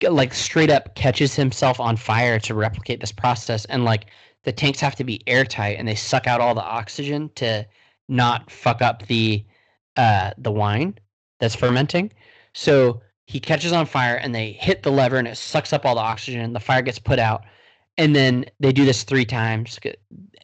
like 0.08 0.34
straight 0.34 0.70
up 0.70 0.96
catches 0.96 1.36
himself 1.36 1.80
on 1.80 1.96
fire 1.98 2.40
to 2.40 2.54
replicate 2.56 3.00
this 3.02 3.12
process 3.12 3.66
and 3.66 3.86
like 3.86 4.08
the 4.44 4.52
tanks 4.52 4.80
have 4.80 4.96
to 4.96 5.04
be 5.04 5.22
airtight 5.28 5.78
and 5.78 5.88
they 5.88 5.96
suck 5.96 6.26
out 6.28 6.42
all 6.42 6.56
the 6.56 6.64
oxygen 6.64 7.30
to 7.36 7.66
not 8.08 8.50
fuck 8.52 8.82
up 8.82 9.06
the 9.08 9.46
uh 9.98 10.32
the 10.38 10.52
wine 10.52 10.96
that's 11.40 11.56
fermenting 11.56 12.12
so 12.54 13.02
he 13.26 13.40
catches 13.40 13.72
on 13.72 13.86
fire 13.86 14.16
and 14.16 14.34
they 14.36 14.52
hit 14.54 14.84
the 14.84 14.92
lever 14.92 15.18
and 15.18 15.28
it 15.28 15.38
sucks 15.38 15.72
up 15.74 15.86
all 15.86 15.96
the 15.96 16.02
oxygen 16.02 16.54
the 16.54 16.60
fire 16.60 16.82
gets 16.82 17.00
put 17.00 17.20
out 17.20 17.44
and 17.98 18.16
then 18.16 18.46
they 18.60 18.72
do 18.72 18.86
this 18.86 19.04
three 19.04 19.26
times 19.26 19.80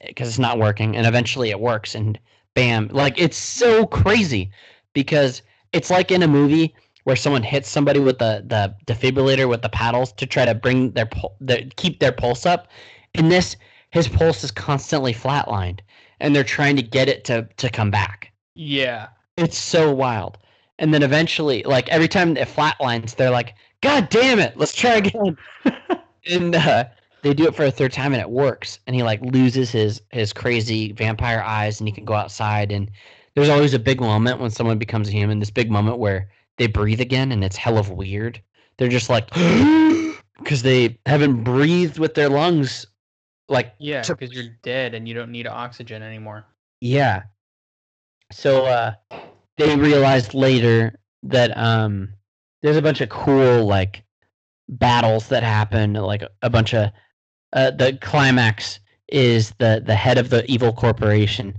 because 0.06 0.28
it's 0.28 0.40
not 0.40 0.60
working 0.60 0.96
and 0.96 1.06
eventually 1.08 1.50
it 1.50 1.60
works 1.60 1.96
and 1.96 2.20
bam 2.54 2.88
like 2.92 3.20
it's 3.20 3.38
so 3.38 3.86
crazy 3.86 4.52
because 4.94 5.42
it's 5.74 5.90
like 5.90 6.12
in 6.12 6.24
a 6.24 6.28
movie 6.28 6.74
where 7.08 7.16
someone 7.16 7.42
hits 7.42 7.70
somebody 7.70 8.02
with 8.02 8.20
the 8.20 8.44
the 8.48 8.76
defibrillator 8.86 9.48
with 9.48 9.62
the 9.62 9.70
paddles 9.70 10.12
to 10.12 10.26
try 10.26 10.44
to 10.44 10.54
bring 10.54 10.92
their, 10.92 11.10
their 11.40 11.62
keep 11.78 12.02
their 12.02 12.12
pulse 12.12 12.46
up. 12.46 12.68
In 13.14 13.30
this, 13.30 13.56
his 13.92 14.10
pulse 14.10 14.44
is 14.44 14.52
constantly 14.52 15.14
flatlined, 15.14 15.80
and 16.20 16.36
they're 16.36 16.44
trying 16.44 16.76
to 16.76 16.82
get 16.82 17.08
it 17.08 17.24
to 17.24 17.48
to 17.56 17.70
come 17.70 17.92
back. 17.92 18.34
Yeah. 18.56 19.08
It's 19.38 19.58
so 19.58 19.90
wild. 19.94 20.38
And 20.80 20.94
then 20.94 21.02
eventually, 21.02 21.64
like 21.64 21.88
every 21.88 22.10
time 22.10 22.36
it 22.36 22.50
flatlines, 22.50 23.16
they're 23.16 23.32
like, 23.32 23.56
"God 23.80 24.10
damn 24.10 24.40
it, 24.40 24.58
let's 24.58 24.76
try 24.76 24.96
again." 24.96 25.38
and 26.30 26.56
uh, 26.56 26.84
they 27.28 27.34
do 27.34 27.46
it 27.46 27.56
for 27.56 27.66
a 27.66 27.72
third 27.72 27.92
time, 27.92 28.14
and 28.14 28.22
it 28.22 28.30
works. 28.30 28.80
And 28.88 28.96
he 28.96 29.04
like 29.04 29.22
loses 29.22 29.70
his 29.72 30.02
his 30.12 30.32
crazy 30.32 30.94
vampire 30.94 31.42
eyes, 31.42 31.80
and 31.80 31.88
he 31.88 31.94
can 31.94 32.06
go 32.06 32.14
outside. 32.14 32.72
And 32.72 32.90
there's 33.36 33.50
always 33.50 33.74
a 33.74 33.80
big 33.80 34.00
moment 34.00 34.40
when 34.40 34.50
someone 34.50 34.78
becomes 34.78 35.10
a 35.10 35.12
human. 35.12 35.40
This 35.40 35.52
big 35.52 35.70
moment 35.70 35.98
where 35.98 36.30
they 36.58 36.68
breathe 36.68 37.02
again, 37.02 37.32
and 37.32 37.44
it's 37.44 37.58
hell 37.58 37.78
of 37.78 37.90
weird. 37.92 38.42
They're 38.78 38.88
just 38.88 39.10
like, 39.10 39.30
because 40.38 40.62
they 40.62 40.98
haven't 41.06 41.44
breathed 41.44 42.00
with 42.00 42.14
their 42.14 42.30
lungs, 42.30 42.86
like 43.50 43.74
Yeah, 43.78 44.04
to- 44.04 44.16
because 44.16 44.34
you're 44.34 44.54
dead 44.64 44.94
and 44.94 45.08
you 45.08 45.14
don't 45.14 45.32
need 45.32 45.48
oxygen 45.48 46.02
anymore. 46.02 46.46
Yeah. 46.80 47.24
So 48.32 48.66
uh 48.66 48.94
they 49.58 49.76
realized 49.76 50.34
later 50.34 51.00
that 51.24 51.58
um 51.58 52.14
there's 52.62 52.78
a 52.78 52.82
bunch 52.82 53.02
of 53.02 53.10
cool 53.10 53.66
like 53.66 54.04
battles 54.70 55.30
that 55.30 55.44
happen 55.44 55.94
like 55.94 56.24
a 56.42 56.50
bunch 56.50 56.74
of 56.74 56.92
uh 57.54 57.72
the 57.72 57.98
climax 58.02 58.80
is 59.10 59.52
the 59.60 59.82
the 59.86 59.96
head 59.96 60.18
of 60.18 60.30
the 60.30 60.50
evil 60.52 60.74
corporation 60.74 61.58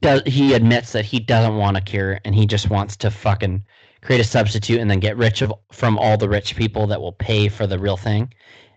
does 0.00 0.22
he 0.26 0.54
admits 0.54 0.92
that 0.92 1.04
he 1.04 1.18
doesn't 1.18 1.56
want 1.56 1.76
a 1.76 1.80
cure 1.80 2.20
and 2.24 2.34
he 2.34 2.46
just 2.46 2.70
wants 2.70 2.96
to 2.96 3.10
fucking 3.10 3.64
create 4.02 4.20
a 4.20 4.24
substitute 4.24 4.80
and 4.80 4.90
then 4.90 5.00
get 5.00 5.16
rich 5.16 5.42
of, 5.42 5.52
from 5.72 5.98
all 5.98 6.16
the 6.16 6.28
rich 6.28 6.56
people 6.56 6.86
that 6.86 7.00
will 7.00 7.12
pay 7.12 7.48
for 7.48 7.66
the 7.66 7.78
real 7.78 7.96
thing 7.96 8.32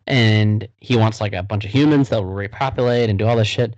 and 0.08 0.68
he 0.78 0.98
wants 0.98 1.22
like 1.22 1.34
a 1.34 1.44
bunch 1.44 1.64
of 1.66 1.72
humans 1.72 2.10
that 2.10 2.22
will 2.22 2.34
repopulate 2.34 3.10
and 3.10 3.20
do 3.20 3.26
all 3.26 3.38
this 3.38 3.48
shit 3.48 3.76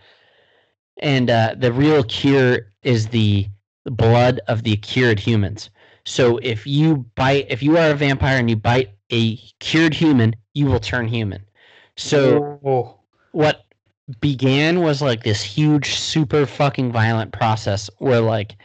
and 0.98 1.30
uh, 1.30 1.56
the 1.58 1.72
real 1.74 2.04
cure 2.04 2.72
is 2.84 3.08
the 3.08 3.48
blood 3.86 4.40
of 4.48 4.64
the 4.64 4.78
cured 4.78 5.20
humans. 5.20 5.70
So 6.06 6.38
if 6.38 6.66
you 6.66 7.06
bite, 7.16 7.48
if 7.50 7.62
you 7.62 7.78
are 7.78 7.92
a 7.92 7.96
vampire 7.96 8.38
and 8.38 8.50
you 8.50 8.56
bite 8.56 8.92
a 9.12 9.38
cured 9.60 9.94
human, 9.94 10.36
you 10.54 10.68
will 10.68 10.80
turn 10.80 11.08
human. 11.08 11.44
So 11.98 12.60
oh, 12.66 13.00
what 13.32 13.66
began 14.22 14.82
was 14.82 15.02
like 15.02 15.24
this 15.24 15.42
huge, 15.42 15.96
super 15.96 16.46
fucking 16.46 16.92
violent 16.92 17.32
process 17.32 17.90
where 17.98 18.22
like 18.22 18.58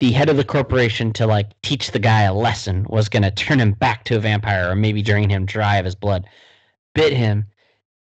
the 0.00 0.12
head 0.12 0.28
of 0.28 0.36
the 0.36 0.44
corporation 0.44 1.12
to 1.12 1.26
like 1.26 1.48
teach 1.62 1.90
the 1.90 1.98
guy 1.98 2.22
a 2.22 2.34
lesson 2.34 2.86
was 2.88 3.08
going 3.08 3.22
to 3.22 3.30
turn 3.30 3.60
him 3.60 3.72
back 3.72 4.04
to 4.04 4.16
a 4.16 4.20
vampire 4.20 4.70
or 4.70 4.74
maybe 4.74 5.02
drain 5.02 5.30
him 5.30 5.46
dry 5.46 5.76
of 5.76 5.84
his 5.84 5.94
blood, 5.94 6.26
bit 6.94 7.12
him, 7.12 7.46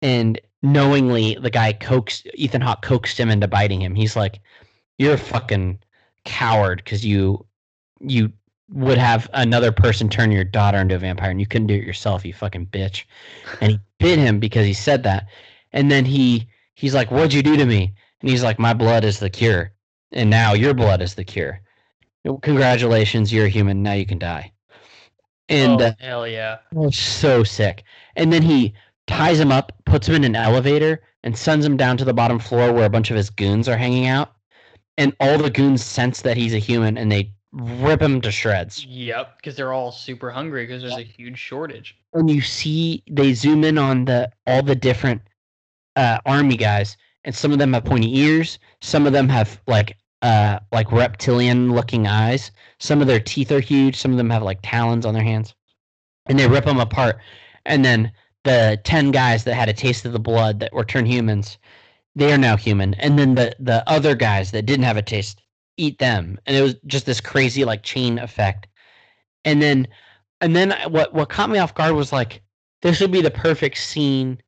and 0.02 0.40
knowingly 0.62 1.36
the 1.40 1.50
guy 1.50 1.72
coaxed 1.72 2.26
Ethan 2.34 2.60
Hawke 2.60 2.82
coaxed 2.82 3.18
him 3.18 3.30
into 3.30 3.48
biting 3.48 3.80
him. 3.80 3.94
He's 3.94 4.16
like, 4.16 4.40
"You're 4.98 5.14
a 5.14 5.18
fucking 5.18 5.78
coward 6.24 6.82
because 6.84 7.04
you 7.04 7.46
you 8.00 8.32
would 8.70 8.98
have 8.98 9.28
another 9.32 9.70
person 9.72 10.08
turn 10.08 10.32
your 10.32 10.44
daughter 10.44 10.78
into 10.78 10.94
a 10.94 10.98
vampire 10.98 11.30
and 11.30 11.40
you 11.40 11.46
couldn't 11.46 11.68
do 11.68 11.74
it 11.74 11.84
yourself, 11.84 12.24
you 12.24 12.32
fucking 12.32 12.66
bitch." 12.66 13.04
And 13.60 13.72
he 13.72 13.80
bit 13.98 14.18
him 14.18 14.40
because 14.40 14.66
he 14.66 14.74
said 14.74 15.02
that. 15.04 15.26
And 15.72 15.90
then 15.90 16.04
he 16.04 16.48
he's 16.74 16.94
like, 16.94 17.10
"What'd 17.10 17.32
you 17.32 17.42
do 17.42 17.56
to 17.56 17.66
me?" 17.66 17.94
And 18.20 18.30
he's 18.30 18.42
like, 18.42 18.58
"My 18.58 18.74
blood 18.74 19.04
is 19.04 19.18
the 19.18 19.30
cure, 19.30 19.72
and 20.12 20.30
now 20.30 20.52
your 20.54 20.74
blood 20.74 21.02
is 21.02 21.14
the 21.14 21.24
cure. 21.24 21.60
Congratulations, 22.42 23.32
you're 23.32 23.46
a 23.46 23.50
human. 23.50 23.82
Now 23.82 23.92
you 23.92 24.06
can 24.06 24.18
die." 24.18 24.52
And 25.48 25.80
oh, 25.80 25.86
uh, 25.86 25.92
hell 26.00 26.26
yeah. 26.26 26.58
So 26.90 27.44
sick. 27.44 27.84
And 28.16 28.32
then 28.32 28.42
he 28.42 28.74
ties 29.06 29.38
him 29.38 29.52
up, 29.52 29.72
puts 29.84 30.08
him 30.08 30.16
in 30.16 30.24
an 30.24 30.36
elevator, 30.36 31.02
and 31.22 31.36
sends 31.36 31.64
him 31.64 31.76
down 31.76 31.96
to 31.98 32.04
the 32.04 32.14
bottom 32.14 32.38
floor 32.38 32.72
where 32.72 32.86
a 32.86 32.90
bunch 32.90 33.10
of 33.10 33.16
his 33.16 33.30
goons 33.30 33.68
are 33.68 33.76
hanging 33.76 34.06
out. 34.06 34.32
And 34.98 35.14
all 35.20 35.38
the 35.38 35.50
goons 35.50 35.84
sense 35.84 36.22
that 36.22 36.36
he's 36.36 36.54
a 36.54 36.58
human 36.58 36.96
and 36.96 37.12
they 37.12 37.32
rip 37.52 38.00
them 38.00 38.20
to 38.20 38.30
shreds. 38.30 38.84
Yep, 38.84 39.36
because 39.36 39.56
they're 39.56 39.72
all 39.72 39.92
super 39.92 40.30
hungry 40.30 40.66
because 40.66 40.82
there's 40.82 40.96
a 40.96 41.02
huge 41.02 41.38
shortage. 41.38 41.96
And 42.12 42.30
you 42.30 42.40
see 42.40 43.02
they 43.10 43.34
zoom 43.34 43.64
in 43.64 43.78
on 43.78 44.04
the 44.04 44.30
all 44.46 44.62
the 44.62 44.74
different 44.74 45.22
uh, 45.96 46.18
army 46.26 46.56
guys, 46.56 46.96
and 47.24 47.34
some 47.34 47.52
of 47.52 47.58
them 47.58 47.72
have 47.72 47.84
pointy 47.84 48.18
ears, 48.18 48.58
some 48.80 49.06
of 49.06 49.12
them 49.12 49.28
have 49.28 49.60
like 49.66 49.96
uh 50.22 50.58
like 50.72 50.90
reptilian 50.92 51.72
looking 51.72 52.06
eyes, 52.06 52.50
some 52.78 53.00
of 53.00 53.06
their 53.06 53.20
teeth 53.20 53.52
are 53.52 53.60
huge, 53.60 53.96
some 53.96 54.10
of 54.10 54.16
them 54.16 54.30
have 54.30 54.42
like 54.42 54.58
talons 54.62 55.06
on 55.06 55.14
their 55.14 55.22
hands. 55.22 55.54
And 56.28 56.38
they 56.38 56.48
rip 56.48 56.64
them 56.64 56.80
apart. 56.80 57.18
And 57.64 57.84
then 57.84 58.12
the 58.44 58.80
10 58.84 59.10
guys 59.10 59.44
that 59.44 59.54
had 59.54 59.68
a 59.68 59.72
taste 59.72 60.04
of 60.04 60.12
the 60.12 60.18
blood 60.20 60.60
that 60.60 60.72
were 60.72 60.84
turned 60.84 61.08
humans 61.08 61.58
they 62.14 62.32
are 62.32 62.38
now 62.38 62.56
human 62.56 62.94
and 62.94 63.18
then 63.18 63.34
the 63.34 63.54
the 63.58 63.86
other 63.88 64.14
guys 64.14 64.52
that 64.52 64.64
didn't 64.66 64.84
have 64.84 64.96
a 64.96 65.02
taste 65.02 65.42
eat 65.76 65.98
them. 65.98 66.38
And 66.46 66.56
it 66.56 66.62
was 66.62 66.76
just 66.86 67.06
this 67.06 67.20
crazy 67.20 67.64
like 67.64 67.82
chain 67.82 68.18
effect. 68.18 68.66
And 69.44 69.62
then 69.62 69.88
and 70.40 70.54
then 70.54 70.74
what 70.88 71.14
what 71.14 71.28
caught 71.28 71.50
me 71.50 71.58
off 71.58 71.74
guard 71.74 71.94
was 71.94 72.12
like 72.12 72.42
this 72.82 73.00
would 73.00 73.12
be 73.12 73.22
the 73.22 73.30
perfect 73.30 73.78
scene 73.78 74.40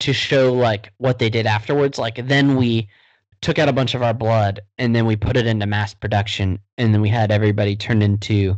to 0.00 0.12
show 0.12 0.52
like 0.52 0.92
what 0.98 1.18
they 1.18 1.30
did 1.30 1.46
afterwards. 1.46 1.98
Like 1.98 2.26
then 2.26 2.56
we 2.56 2.88
took 3.40 3.58
out 3.58 3.68
a 3.68 3.72
bunch 3.72 3.94
of 3.94 4.02
our 4.02 4.14
blood 4.14 4.60
and 4.78 4.94
then 4.94 5.06
we 5.06 5.16
put 5.16 5.36
it 5.36 5.46
into 5.46 5.66
mass 5.66 5.94
production 5.94 6.58
and 6.78 6.94
then 6.94 7.00
we 7.00 7.08
had 7.08 7.30
everybody 7.30 7.76
turned 7.76 8.02
into 8.02 8.56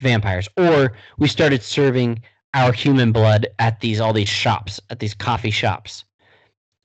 vampires. 0.00 0.48
Or 0.56 0.92
we 1.18 1.28
started 1.28 1.62
serving 1.62 2.22
our 2.54 2.72
human 2.72 3.12
blood 3.12 3.46
at 3.58 3.80
these 3.80 4.00
all 4.00 4.12
these 4.12 4.28
shops, 4.28 4.80
at 4.90 4.98
these 4.98 5.14
coffee 5.14 5.50
shops, 5.50 6.04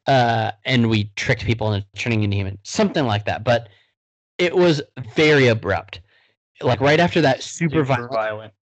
uh, 0.08 0.51
and 0.65 0.89
we 0.89 1.05
tricked 1.15 1.43
people 1.43 1.73
into 1.73 1.88
turning 1.95 2.23
into 2.23 2.38
human, 2.38 2.58
something 2.63 3.05
like 3.05 3.25
that. 3.25 3.43
But 3.43 3.69
it 4.38 4.56
was 4.56 4.82
very 5.15 5.48
abrupt. 5.48 6.02
Like 6.62 6.82
right 6.82 7.00
after 7.00 7.21
that 7.21 7.43
super, 7.43 7.76
super 7.76 7.84
violent, 7.84 8.13
violent, 8.13 8.54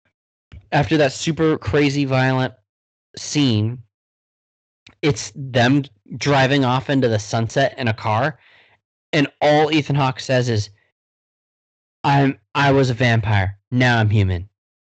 after 0.72 0.96
that 0.96 1.12
super 1.12 1.58
crazy 1.58 2.04
violent 2.04 2.54
scene, 3.16 3.78
it's 5.02 5.32
them 5.34 5.84
driving 6.16 6.64
off 6.64 6.88
into 6.88 7.08
the 7.08 7.18
sunset 7.18 7.74
in 7.76 7.88
a 7.88 7.94
car, 7.94 8.38
and 9.12 9.28
all 9.40 9.70
Ethan 9.72 9.96
Hawke 9.96 10.20
says 10.20 10.48
is, 10.48 10.70
"I'm 12.02 12.38
I 12.54 12.72
was 12.72 12.88
a 12.88 12.94
vampire. 12.94 13.58
Now 13.70 13.98
I'm 13.98 14.10
human. 14.10 14.48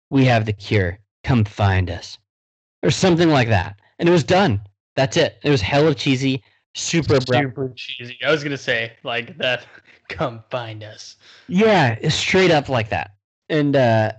We 0.09 0.25
have 0.25 0.45
the 0.45 0.53
cure. 0.53 0.99
Come 1.23 1.45
find 1.45 1.89
us. 1.89 2.17
Or 2.83 2.91
something 2.91 3.29
like 3.29 3.47
that. 3.49 3.79
And 3.99 4.09
it 4.09 4.11
was 4.11 4.23
done. 4.23 4.61
That's 4.95 5.17
it. 5.17 5.39
It 5.43 5.51
was 5.51 5.61
hella 5.61 5.93
cheesy 5.93 6.43
super 6.73 7.19
super 7.21 7.73
cheesy. 7.75 8.17
I 8.25 8.31
was 8.31 8.43
gonna 8.43 8.57
say 8.57 8.93
like 9.03 9.37
that 9.37 9.65
come 10.11 10.43
find 10.49 10.83
us. 10.83 11.15
Yeah 11.47 11.97
straight 12.09 12.51
up 12.51 12.69
like 12.69 12.89
that. 12.89 13.11
And 13.49 13.75
uh 13.75 14.13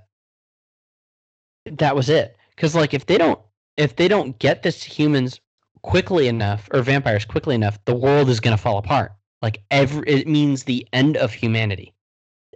that 1.66 1.94
was 1.96 2.09
it. 2.09 2.37
Because 2.55 2.74
like 2.74 2.94
if 2.94 3.07
they 3.07 3.18
don't 3.18 3.40
if 3.76 3.96
they 3.96 4.09
don't 4.09 4.38
get 4.38 4.62
this 4.62 4.83
humans 4.83 5.40
quickly 5.83 6.28
enough 6.28 6.68
or 6.72 6.83
vampires 6.83 7.24
quickly 7.24 7.55
enough 7.55 7.78
the 7.85 7.94
world 7.94 8.28
is 8.28 8.40
gonna 8.40 8.57
fall 8.57 8.78
apart. 8.78 9.12
Like 9.40 9.62
every 9.70 10.09
it 10.09 10.26
means 10.26 10.64
the 10.64 10.87
end 10.92 11.16
of 11.16 11.33
humanity. 11.33 11.94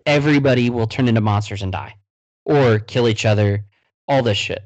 Everybody 0.06 0.70
will 0.70 0.86
turn 0.86 1.08
into 1.08 1.20
monsters 1.20 1.62
and 1.62 1.72
die 1.72 1.94
or 2.44 2.78
kill 2.78 3.08
each 3.08 3.26
other 3.26 3.64
all 4.08 4.22
this 4.22 4.38
shit. 4.38 4.64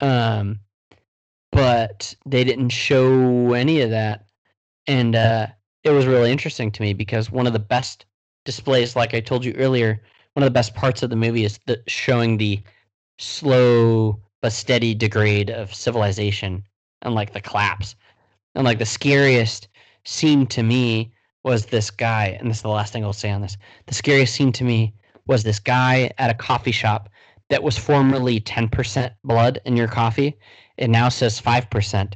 Um, 0.00 0.60
but 1.52 2.14
they 2.26 2.44
didn't 2.44 2.70
show 2.70 3.52
any 3.52 3.80
of 3.80 3.90
that, 3.90 4.26
and 4.86 5.14
uh, 5.14 5.46
it 5.84 5.90
was 5.90 6.06
really 6.06 6.32
interesting 6.32 6.72
to 6.72 6.82
me 6.82 6.94
because 6.94 7.30
one 7.30 7.46
of 7.46 7.52
the 7.52 7.58
best 7.58 8.06
displays, 8.44 8.96
like 8.96 9.14
I 9.14 9.20
told 9.20 9.44
you 9.44 9.52
earlier, 9.52 10.02
one 10.32 10.42
of 10.42 10.46
the 10.46 10.58
best 10.58 10.74
parts 10.74 11.02
of 11.02 11.10
the 11.10 11.16
movie 11.16 11.44
is 11.44 11.60
the 11.66 11.82
showing 11.86 12.36
the 12.36 12.60
slow 13.18 14.18
but 14.40 14.52
steady 14.52 14.94
degrade 14.94 15.50
of 15.50 15.74
civilization 15.74 16.64
and 17.02 17.14
like 17.14 17.32
the 17.32 17.40
collapse. 17.40 17.94
And 18.54 18.64
like 18.64 18.78
the 18.78 18.86
scariest 18.86 19.68
scene 20.04 20.46
to 20.48 20.62
me 20.62 21.12
was 21.44 21.66
this 21.66 21.90
guy, 21.90 22.36
and 22.40 22.50
this 22.50 22.58
is 22.58 22.62
the 22.62 22.68
last 22.68 22.92
thing 22.92 23.04
I'll 23.04 23.12
say 23.12 23.30
on 23.30 23.42
this. 23.42 23.56
The 23.86 23.94
scariest 23.94 24.34
scene 24.34 24.52
to 24.52 24.64
me 24.64 24.94
was 25.26 25.42
this 25.42 25.58
guy 25.58 26.10
at 26.18 26.30
a 26.30 26.34
coffee 26.34 26.72
shop 26.72 27.10
that 27.50 27.62
was 27.62 27.76
formerly 27.76 28.40
10% 28.40 29.10
blood 29.24 29.60
in 29.66 29.76
your 29.76 29.88
coffee. 29.88 30.38
It 30.78 30.88
now 30.88 31.10
says 31.10 31.40
5%. 31.40 32.14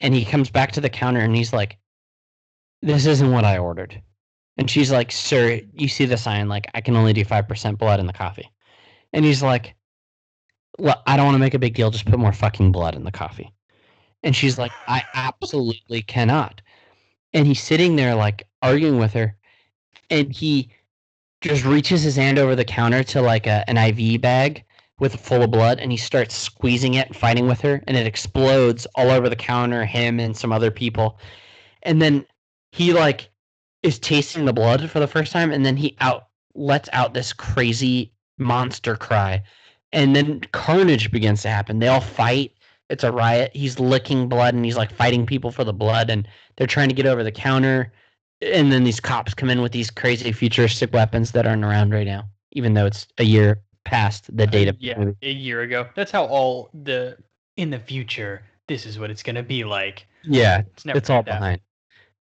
And 0.00 0.14
he 0.14 0.24
comes 0.24 0.50
back 0.50 0.72
to 0.72 0.80
the 0.80 0.90
counter 0.90 1.20
and 1.20 1.36
he's 1.36 1.52
like, 1.52 1.78
This 2.86 3.04
isn't 3.04 3.32
what 3.32 3.44
I 3.44 3.58
ordered. 3.58 4.00
And 4.58 4.70
she's 4.70 4.92
like, 4.92 5.10
Sir, 5.10 5.60
you 5.72 5.88
see 5.88 6.06
the 6.06 6.16
sign, 6.16 6.48
like, 6.48 6.70
I 6.72 6.80
can 6.80 6.94
only 6.94 7.12
do 7.12 7.24
5% 7.24 7.78
blood 7.78 7.98
in 7.98 8.06
the 8.06 8.12
coffee. 8.12 8.48
And 9.12 9.24
he's 9.24 9.42
like, 9.42 9.74
Well, 10.78 11.02
I 11.04 11.16
don't 11.16 11.26
want 11.26 11.34
to 11.34 11.40
make 11.40 11.54
a 11.54 11.58
big 11.58 11.74
deal. 11.74 11.90
Just 11.90 12.06
put 12.06 12.20
more 12.20 12.32
fucking 12.32 12.70
blood 12.70 12.94
in 12.94 13.02
the 13.02 13.10
coffee. 13.10 13.52
And 14.22 14.36
she's 14.36 14.56
like, 14.56 14.70
I 14.86 15.02
absolutely 15.14 16.02
cannot. 16.02 16.62
And 17.34 17.44
he's 17.44 17.60
sitting 17.60 17.96
there, 17.96 18.14
like, 18.14 18.46
arguing 18.62 19.00
with 19.00 19.12
her. 19.14 19.36
And 20.08 20.32
he 20.32 20.70
just 21.40 21.64
reaches 21.64 22.04
his 22.04 22.14
hand 22.14 22.38
over 22.38 22.54
the 22.54 22.64
counter 22.64 23.02
to 23.02 23.20
like 23.20 23.48
a, 23.48 23.68
an 23.68 23.78
IV 23.78 24.20
bag 24.20 24.64
with 25.00 25.20
full 25.20 25.42
of 25.42 25.50
blood 25.50 25.80
and 25.80 25.90
he 25.90 25.98
starts 25.98 26.36
squeezing 26.36 26.94
it 26.94 27.08
and 27.08 27.16
fighting 27.16 27.48
with 27.48 27.60
her 27.60 27.82
and 27.86 27.96
it 27.96 28.06
explodes 28.06 28.86
all 28.94 29.10
over 29.10 29.28
the 29.28 29.36
counter 29.36 29.84
him 29.84 30.18
and 30.18 30.36
some 30.36 30.52
other 30.52 30.70
people 30.70 31.18
and 31.82 32.00
then 32.00 32.24
he 32.76 32.92
like 32.92 33.30
is 33.82 33.98
tasting 33.98 34.44
the 34.44 34.52
blood 34.52 34.90
for 34.90 35.00
the 35.00 35.06
first 35.06 35.32
time 35.32 35.52
and 35.52 35.64
then 35.64 35.76
he 35.76 35.96
out 36.00 36.28
lets 36.54 36.88
out 36.92 37.14
this 37.14 37.32
crazy 37.32 38.12
monster 38.38 38.96
cry 38.96 39.42
and 39.92 40.14
then 40.14 40.40
carnage 40.52 41.10
begins 41.10 41.42
to 41.42 41.48
happen 41.48 41.78
they 41.78 41.88
all 41.88 42.00
fight 42.00 42.52
it's 42.88 43.04
a 43.04 43.12
riot 43.12 43.50
he's 43.54 43.78
licking 43.78 44.28
blood 44.28 44.54
and 44.54 44.64
he's 44.64 44.76
like 44.76 44.92
fighting 44.92 45.26
people 45.26 45.50
for 45.50 45.64
the 45.64 45.72
blood 45.72 46.10
and 46.10 46.28
they're 46.56 46.66
trying 46.66 46.88
to 46.88 46.94
get 46.94 47.06
over 47.06 47.22
the 47.22 47.32
counter 47.32 47.92
and 48.42 48.70
then 48.70 48.84
these 48.84 49.00
cops 49.00 49.34
come 49.34 49.50
in 49.50 49.62
with 49.62 49.72
these 49.72 49.90
crazy 49.90 50.32
futuristic 50.32 50.92
weapons 50.92 51.32
that 51.32 51.46
aren't 51.46 51.64
around 51.64 51.92
right 51.92 52.06
now, 52.06 52.28
even 52.52 52.74
though 52.74 52.86
it's 52.86 53.06
a 53.18 53.24
year 53.24 53.62
past 53.84 54.34
the 54.36 54.44
uh, 54.44 54.46
date 54.46 54.68
of 54.68 54.76
yeah, 54.78 55.10
a 55.22 55.30
year 55.30 55.62
ago. 55.62 55.88
That's 55.94 56.10
how 56.10 56.26
all 56.26 56.70
the 56.82 57.16
in 57.56 57.70
the 57.70 57.78
future. 57.78 58.42
This 58.68 58.84
is 58.84 58.98
what 58.98 59.10
it's 59.10 59.22
gonna 59.22 59.42
be 59.42 59.64
like. 59.64 60.06
Yeah, 60.24 60.62
it's, 60.72 60.84
it's 60.86 61.10
all 61.10 61.22
behind. 61.22 61.60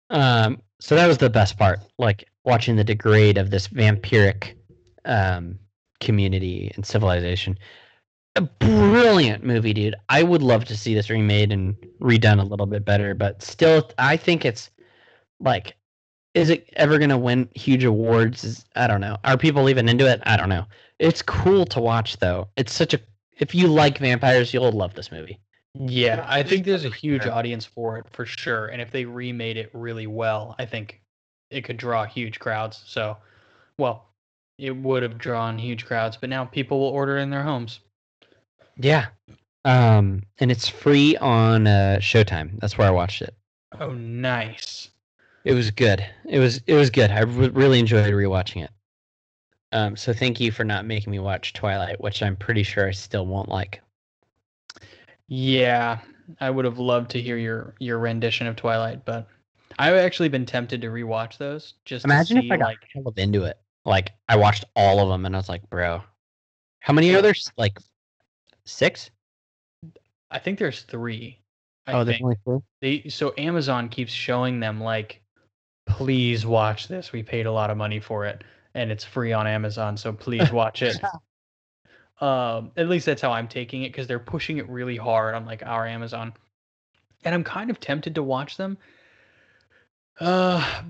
Um, 0.09 0.61
so 0.79 0.95
that 0.95 1.07
was 1.07 1.17
the 1.17 1.29
best 1.29 1.57
part, 1.57 1.79
like 1.97 2.27
watching 2.43 2.75
the 2.75 2.83
degrade 2.83 3.37
of 3.37 3.49
this 3.49 3.67
vampiric 3.67 4.55
um, 5.05 5.57
community 5.99 6.71
and 6.75 6.85
civilization. 6.85 7.57
A 8.35 8.41
brilliant 8.41 9.43
movie, 9.43 9.73
dude. 9.73 9.95
I 10.09 10.23
would 10.23 10.43
love 10.43 10.65
to 10.65 10.75
see 10.75 10.93
this 10.93 11.09
remade 11.09 11.51
and 11.51 11.75
redone 12.01 12.39
a 12.39 12.45
little 12.45 12.65
bit 12.65 12.83
better, 12.83 13.15
but 13.15 13.41
still, 13.41 13.89
I 13.97 14.17
think 14.17 14.45
it's 14.45 14.69
like 15.39 15.75
is 16.35 16.49
it 16.49 16.69
ever 16.75 16.97
going 16.97 17.09
to 17.09 17.17
win 17.17 17.49
huge 17.55 17.85
awards? 17.85 18.43
Is, 18.43 18.65
I 18.75 18.87
don't 18.87 18.99
know. 18.99 19.17
Are 19.23 19.37
people 19.37 19.69
even 19.69 19.87
into 19.87 20.05
it? 20.05 20.21
I 20.25 20.35
don't 20.35 20.49
know. 20.49 20.65
It's 20.99 21.21
cool 21.21 21.65
to 21.67 21.79
watch 21.79 22.17
though. 22.17 22.49
It's 22.57 22.73
such 22.73 22.93
a 22.93 22.99
if 23.39 23.55
you 23.55 23.67
like 23.67 23.97
vampires, 23.97 24.53
you'll 24.53 24.71
love 24.71 24.93
this 24.93 25.11
movie. 25.11 25.39
Yeah, 25.79 26.25
I 26.27 26.43
think 26.43 26.65
there's 26.65 26.85
a 26.85 26.89
huge 26.89 27.25
audience 27.25 27.65
for 27.65 27.97
it 27.97 28.05
for 28.11 28.25
sure. 28.25 28.67
And 28.67 28.81
if 28.81 28.91
they 28.91 29.05
remade 29.05 29.57
it 29.57 29.69
really 29.73 30.07
well, 30.07 30.55
I 30.57 30.65
think 30.65 31.01
it 31.49 31.61
could 31.63 31.77
draw 31.77 32.05
huge 32.05 32.39
crowds. 32.39 32.83
So, 32.85 33.17
well, 33.77 34.05
it 34.57 34.75
would 34.75 35.03
have 35.03 35.17
drawn 35.17 35.57
huge 35.57 35.85
crowds, 35.85 36.17
but 36.17 36.29
now 36.29 36.45
people 36.45 36.79
will 36.79 36.87
order 36.87 37.17
in 37.17 37.29
their 37.29 37.43
homes. 37.43 37.81
Yeah. 38.77 39.07
Um, 39.65 40.23
and 40.39 40.51
it's 40.51 40.67
free 40.67 41.17
on 41.17 41.67
uh, 41.67 41.97
Showtime. 41.99 42.59
That's 42.59 42.77
where 42.77 42.87
I 42.87 42.91
watched 42.91 43.21
it. 43.21 43.33
Oh, 43.79 43.91
nice. 43.91 44.89
It 45.43 45.53
was 45.53 45.71
good. 45.71 46.05
It 46.25 46.39
was 46.39 46.61
it 46.65 46.73
was 46.73 46.89
good. 46.89 47.11
I 47.11 47.21
re- 47.21 47.49
really 47.49 47.79
enjoyed 47.79 48.05
rewatching 48.05 48.63
it. 48.63 48.71
Um, 49.71 49.97
so 49.97 50.13
thank 50.13 50.39
you 50.39 50.51
for 50.51 50.63
not 50.63 50.85
making 50.85 51.11
me 51.11 51.19
watch 51.19 51.53
Twilight, 51.53 51.99
which 51.99 52.23
I'm 52.23 52.35
pretty 52.35 52.63
sure 52.63 52.87
I 52.87 52.91
still 52.91 53.25
won't 53.25 53.49
like. 53.49 53.81
Yeah, 55.27 55.99
I 56.39 56.49
would 56.49 56.65
have 56.65 56.79
loved 56.79 57.11
to 57.11 57.21
hear 57.21 57.37
your 57.37 57.73
your 57.79 57.99
rendition 57.99 58.47
of 58.47 58.55
Twilight, 58.55 59.05
but 59.05 59.27
I've 59.79 59.95
actually 59.95 60.29
been 60.29 60.45
tempted 60.45 60.81
to 60.81 60.87
rewatch 60.87 61.37
those. 61.37 61.73
Just 61.85 62.05
Imagine 62.05 62.37
to 62.37 62.41
see, 62.41 62.47
if 62.47 62.51
I 62.51 62.57
got 62.57 62.65
like 62.65 62.79
hella 62.93 63.11
into 63.17 63.43
it. 63.43 63.59
Like 63.85 64.13
I 64.29 64.35
watched 64.35 64.65
all 64.75 64.99
of 64.99 65.09
them 65.09 65.25
and 65.25 65.35
I 65.35 65.39
was 65.39 65.49
like, 65.49 65.67
bro, 65.69 66.01
how 66.79 66.93
many 66.93 67.13
are 67.15 67.21
there? 67.21 67.33
Like 67.57 67.77
six? 68.65 69.09
I 70.31 70.39
think 70.39 70.59
there's 70.59 70.81
three. 70.83 71.39
I 71.87 71.93
oh, 71.93 72.03
there's 72.03 72.21
only 72.21 72.37
three. 72.43 72.59
they 72.81 73.09
so 73.09 73.33
Amazon 73.37 73.89
keeps 73.89 74.11
showing 74.11 74.59
them 74.59 74.81
like, 74.81 75.21
please 75.85 76.45
watch 76.45 76.87
this. 76.87 77.11
We 77.11 77.23
paid 77.23 77.45
a 77.45 77.51
lot 77.51 77.69
of 77.69 77.77
money 77.77 77.99
for 77.99 78.25
it, 78.25 78.43
and 78.73 78.91
it's 78.91 79.03
free 79.03 79.33
on 79.33 79.45
Amazon, 79.45 79.97
so 79.97 80.11
please 80.13 80.51
watch 80.51 80.81
it. 80.81 80.97
um, 82.21 82.71
at 82.77 82.87
least 82.87 83.05
that's 83.05 83.21
how 83.21 83.31
I'm 83.31 83.47
taking 83.47 83.83
it 83.83 83.91
because 83.91 84.07
they're 84.07 84.19
pushing 84.19 84.57
it 84.57 84.69
really 84.69 84.97
hard 84.97 85.35
on 85.35 85.45
like 85.45 85.63
our 85.65 85.85
Amazon, 85.85 86.33
and 87.23 87.35
I'm 87.35 87.43
kind 87.43 87.69
of 87.69 87.79
tempted 87.79 88.15
to 88.15 88.23
watch 88.23 88.57
them. 88.57 88.77
Uh, 90.19 90.83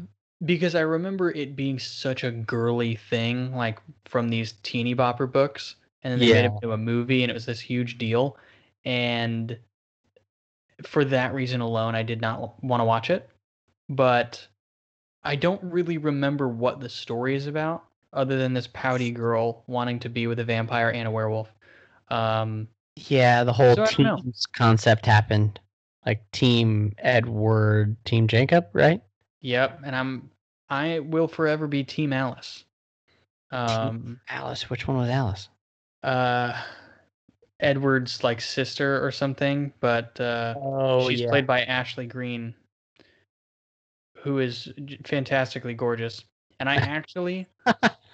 because 0.43 0.75
I 0.75 0.81
remember 0.81 1.31
it 1.31 1.55
being 1.55 1.79
such 1.79 2.23
a 2.23 2.31
girly 2.31 2.95
thing, 2.95 3.55
like 3.55 3.79
from 4.05 4.29
these 4.29 4.53
teeny 4.63 4.93
bopper 4.95 5.31
books, 5.31 5.75
and 6.03 6.11
then 6.11 6.19
they 6.19 6.31
made 6.33 6.45
it 6.45 6.51
into 6.51 6.73
a 6.73 6.77
movie, 6.77 7.23
and 7.23 7.31
it 7.31 7.33
was 7.33 7.45
this 7.45 7.59
huge 7.59 7.97
deal, 7.97 8.37
and 8.83 9.57
for 10.83 11.05
that 11.05 11.33
reason 11.33 11.61
alone, 11.61 11.95
I 11.95 12.03
did 12.03 12.21
not 12.21 12.63
want 12.63 12.81
to 12.81 12.85
watch 12.85 13.09
it. 13.09 13.29
But 13.89 14.45
I 15.23 15.35
don't 15.35 15.63
really 15.63 15.97
remember 15.97 16.47
what 16.47 16.79
the 16.79 16.89
story 16.89 17.35
is 17.35 17.47
about, 17.47 17.83
other 18.15 18.37
than 18.37 18.53
this 18.53 18.67
pouty 18.67 19.11
girl 19.11 19.63
wanting 19.67 19.99
to 19.99 20.09
be 20.09 20.27
with 20.27 20.39
a 20.39 20.43
vampire 20.45 20.89
and 20.91 21.07
a 21.07 21.11
werewolf. 21.11 21.51
Um, 22.09 22.69
Yeah, 22.95 23.43
the 23.43 23.53
whole 23.53 23.75
So 23.75 23.83
I 23.83 23.91
don't 23.91 24.03
know. 24.03 24.23
teams 24.23 24.45
concept 24.47 25.05
happened. 25.05 25.59
Like 26.05 26.29
Team 26.31 26.95
Edward, 26.99 27.97
Team 28.05 28.27
Jacob, 28.27 28.67
right? 28.73 29.01
yep, 29.41 29.79
and 29.83 29.95
I'm 29.95 30.29
I 30.69 30.99
will 30.99 31.27
forever 31.27 31.67
be 31.67 31.83
Team 31.83 32.13
Alice. 32.13 32.65
Um, 33.51 34.19
Alice, 34.29 34.69
which 34.69 34.87
one 34.87 34.97
was 34.97 35.09
Alice? 35.09 35.49
uh, 36.03 36.61
Edward's 37.59 38.23
like 38.23 38.41
sister 38.41 39.03
or 39.05 39.11
something, 39.11 39.73
but 39.79 40.19
uh, 40.19 40.55
Oh, 40.55 41.09
she's 41.09 41.21
played 41.21 41.47
by 41.47 41.63
Ashley 41.63 42.05
Greene, 42.07 42.53
who 44.17 44.39
is 44.39 44.71
fantastically 45.05 45.73
gorgeous. 45.73 46.23
And 46.59 46.69
I 46.69 46.77
actually, 46.79 47.47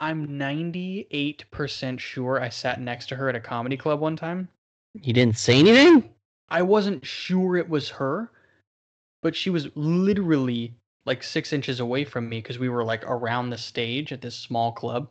I'm 0.00 0.26
98% 0.26 1.98
sure 1.98 2.40
I 2.40 2.48
sat 2.48 2.80
next 2.80 3.06
to 3.08 3.16
her 3.16 3.28
at 3.28 3.36
a 3.36 3.40
comedy 3.40 3.76
club 3.76 4.00
one 4.00 4.16
time. 4.16 4.48
You 4.94 5.12
didn't 5.12 5.36
say 5.36 5.58
anything? 5.58 6.08
I 6.48 6.62
wasn't 6.62 7.04
sure 7.04 7.56
it 7.56 7.68
was 7.68 7.88
her, 7.90 8.30
but 9.22 9.36
she 9.36 9.50
was 9.50 9.68
literally 9.76 10.74
like 11.06 11.22
six 11.22 11.52
inches 11.52 11.80
away 11.80 12.04
from 12.04 12.28
me 12.28 12.38
because 12.38 12.58
we 12.58 12.68
were 12.68 12.84
like 12.84 13.04
around 13.04 13.50
the 13.50 13.58
stage 13.58 14.12
at 14.12 14.20
this 14.20 14.34
small 14.34 14.72
club. 14.72 15.08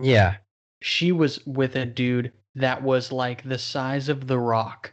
Yeah. 0.00 0.36
She 0.82 1.10
was 1.10 1.44
with 1.46 1.76
a 1.76 1.86
dude 1.86 2.32
that 2.54 2.82
was 2.82 3.10
like 3.10 3.42
the 3.48 3.58
size 3.58 4.08
of 4.08 4.26
the 4.26 4.38
rock, 4.38 4.92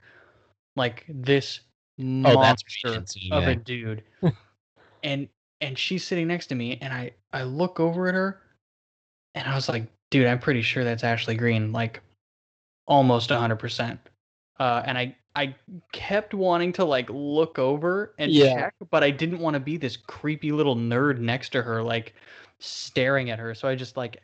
like 0.75 1.05
this 1.07 1.59
Oh, 1.97 2.41
that's 2.41 2.63
what 2.63 2.91
you 2.91 2.99
monster 2.99 3.19
see 3.19 3.29
of 3.31 3.43
a 3.47 3.55
dude. 3.55 4.03
and 5.03 5.29
and 5.61 5.77
she's 5.77 6.03
sitting 6.05 6.27
next 6.27 6.47
to 6.47 6.55
me, 6.55 6.77
and 6.81 6.93
I 6.93 7.11
I 7.31 7.43
look 7.43 7.79
over 7.79 8.07
at 8.07 8.15
her, 8.15 8.41
and 9.35 9.47
I 9.47 9.55
was 9.55 9.69
like, 9.69 9.87
dude, 10.11 10.27
I'm 10.27 10.39
pretty 10.39 10.61
sure 10.63 10.83
that's 10.83 11.03
Ashley 11.03 11.35
Greene, 11.35 11.71
like 11.71 12.01
almost 12.87 13.29
hundred 13.31 13.57
percent. 13.57 13.99
Uh, 14.59 14.83
and 14.85 14.97
I 14.97 15.15
I 15.35 15.55
kept 15.91 16.33
wanting 16.33 16.71
to 16.73 16.85
like 16.85 17.09
look 17.09 17.59
over 17.59 18.15
and 18.19 18.31
Yeah. 18.31 18.53
check, 18.55 18.73
but 18.89 19.03
I 19.03 19.11
didn't 19.11 19.39
want 19.39 19.55
to 19.55 19.59
be 19.59 19.77
this 19.77 19.97
creepy 19.97 20.51
little 20.51 20.75
nerd 20.75 21.19
next 21.19 21.49
to 21.51 21.61
her, 21.61 21.83
like 21.83 22.15
staring 22.59 23.29
at 23.31 23.39
her. 23.39 23.53
So 23.53 23.67
I 23.67 23.75
just 23.75 23.97
like 23.97 24.21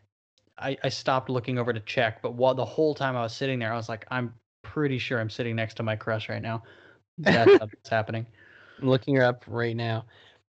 I, 0.58 0.78
I 0.84 0.90
stopped 0.90 1.30
looking 1.30 1.60
over 1.60 1.74
to 1.74 1.80
check, 1.82 2.22
but 2.22 2.34
while 2.36 2.56
the 2.56 2.66
whole 2.66 2.96
time 2.96 3.16
I 3.18 3.24
was 3.24 3.36
sitting 3.36 3.60
there, 3.60 3.74
I 3.74 3.76
was 3.78 3.90
like, 3.90 4.06
I'm 4.12 4.34
pretty 4.64 5.00
sure 5.00 5.20
I'm 5.20 5.30
sitting 5.30 5.56
next 5.56 5.76
to 5.76 5.84
my 5.84 5.96
crush 5.96 6.30
right 6.30 6.42
now. 6.42 6.64
That's 7.18 7.60
what's 7.60 7.90
happening. 7.90 8.26
I'm 8.82 8.90
looking 8.90 9.16
her 9.16 9.24
up 9.24 9.44
right 9.48 9.76
now. 9.76 10.06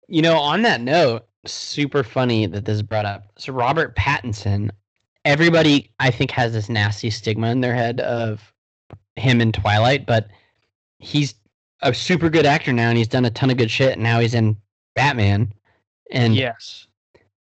You 0.07 0.21
know, 0.21 0.37
on 0.37 0.61
that 0.63 0.81
note, 0.81 1.27
super 1.51 2.03
funny 2.03 2.45
that 2.45 2.65
this 2.65 2.81
brought 2.81 3.05
up. 3.05 3.31
So 3.37 3.53
Robert 3.53 3.95
Pattinson, 3.95 4.69
everybody 5.23 5.91
I 5.99 6.11
think 6.11 6.31
has 6.31 6.53
this 6.53 6.69
nasty 6.69 7.09
stigma 7.09 7.49
in 7.49 7.61
their 7.61 7.75
head 7.75 7.99
of 8.01 8.53
him 9.15 9.41
in 9.41 9.51
Twilight, 9.51 10.05
but 10.05 10.27
he's 10.99 11.35
a 11.81 11.93
super 11.93 12.29
good 12.29 12.45
actor 12.45 12.73
now 12.73 12.89
and 12.89 12.97
he's 12.97 13.07
done 13.07 13.25
a 13.25 13.29
ton 13.29 13.49
of 13.49 13.57
good 13.57 13.71
shit 13.71 13.93
and 13.93 14.03
now 14.03 14.19
he's 14.19 14.33
in 14.33 14.57
Batman. 14.95 15.53
And 16.11 16.35
yes. 16.35 16.87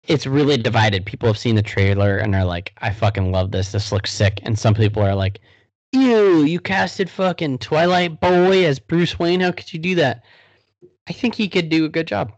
it's 0.04 0.26
really 0.26 0.58
divided. 0.58 1.06
People 1.06 1.28
have 1.28 1.38
seen 1.38 1.56
the 1.56 1.62
trailer 1.62 2.18
and 2.18 2.36
are 2.36 2.46
like, 2.46 2.74
I 2.80 2.92
fucking 2.92 3.32
love 3.32 3.52
this. 3.52 3.72
This 3.72 3.92
looks 3.92 4.12
sick. 4.12 4.40
And 4.44 4.58
some 4.58 4.74
people 4.74 5.04
are 5.04 5.16
like, 5.16 5.40
Ew, 5.94 6.44
you 6.44 6.60
casted 6.60 7.10
fucking 7.10 7.60
Twilight 7.60 8.20
Boy 8.20 8.66
as 8.66 8.78
Bruce 8.78 9.18
Wayne. 9.18 9.40
How 9.40 9.52
could 9.52 9.72
you 9.72 9.80
do 9.80 9.96
that? 9.96 10.24
I 11.08 11.14
think 11.14 11.36
he 11.36 11.48
could 11.48 11.70
do 11.70 11.86
a 11.86 11.90
good 11.90 12.08
job. 12.08 12.34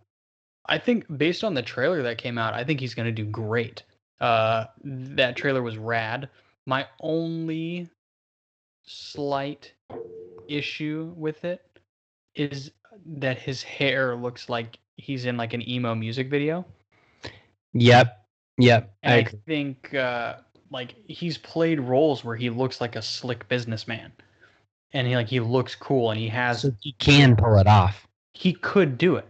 I 0.69 0.77
think 0.77 1.05
based 1.17 1.43
on 1.43 1.53
the 1.53 1.61
trailer 1.61 2.01
that 2.03 2.17
came 2.17 2.37
out, 2.37 2.53
I 2.53 2.63
think 2.63 2.79
he's 2.79 2.93
going 2.93 3.07
to 3.07 3.11
do 3.11 3.25
great. 3.25 3.83
Uh, 4.21 4.65
that 4.83 5.35
trailer 5.35 5.61
was 5.63 5.77
rad. 5.77 6.29
My 6.65 6.85
only 7.01 7.89
slight 8.85 9.73
issue 10.47 11.13
with 11.17 11.43
it 11.43 11.65
is 12.35 12.71
that 13.05 13.39
his 13.39 13.63
hair 13.63 14.15
looks 14.15 14.49
like 14.49 14.77
he's 14.97 15.25
in 15.25 15.37
like 15.37 15.53
an 15.53 15.67
emo 15.67 15.95
music 15.95 16.29
video. 16.29 16.65
Yep. 17.73 18.25
Yep. 18.57 18.93
I 19.03 19.07
And 19.07 19.27
I, 19.27 19.31
think 19.47 19.93
uh, 19.95 20.35
like 20.69 20.95
he's 21.07 21.37
played 21.37 21.79
roles 21.79 22.23
where 22.23 22.35
he 22.35 22.49
looks 22.49 22.81
like 22.81 22.95
a 22.95 23.01
slick 23.01 23.47
businessman, 23.47 24.11
and 24.93 25.07
he 25.07 25.15
like 25.15 25.27
he 25.27 25.39
looks 25.39 25.75
cool 25.75 26.11
and 26.11 26.19
he 26.19 26.27
has 26.27 26.61
So 26.61 26.71
he 26.81 26.91
can 26.93 27.35
pull 27.35 27.57
it 27.57 27.67
off. 27.67 28.07
he 28.33 28.53
could 28.53 28.97
do 28.97 29.15
it, 29.15 29.27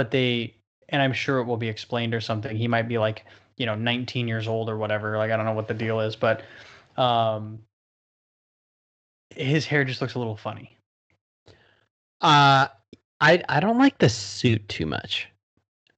but 0.00 0.10
they 0.10 0.54
and 0.88 1.02
I'm 1.02 1.12
sure 1.12 1.40
it 1.40 1.44
will 1.44 1.58
be 1.58 1.68
explained 1.68 2.14
or 2.14 2.22
something. 2.22 2.56
He 2.56 2.66
might 2.66 2.88
be 2.88 2.96
like 2.96 3.26
you 3.58 3.66
know 3.66 3.74
19 3.74 4.26
years 4.26 4.48
old 4.48 4.70
or 4.70 4.78
whatever. 4.78 5.18
Like 5.18 5.30
I 5.30 5.36
don't 5.36 5.44
know 5.44 5.52
what 5.52 5.68
the 5.68 5.74
deal 5.74 6.00
is, 6.00 6.16
but 6.16 6.40
um, 6.96 7.58
his 9.28 9.66
hair 9.66 9.84
just 9.84 10.00
looks 10.00 10.14
a 10.14 10.18
little 10.18 10.38
funny. 10.38 10.78
Uh 12.22 12.68
I 13.20 13.42
I 13.46 13.60
don't 13.60 13.76
like 13.76 13.98
the 13.98 14.08
suit 14.08 14.66
too 14.70 14.86
much. 14.86 15.28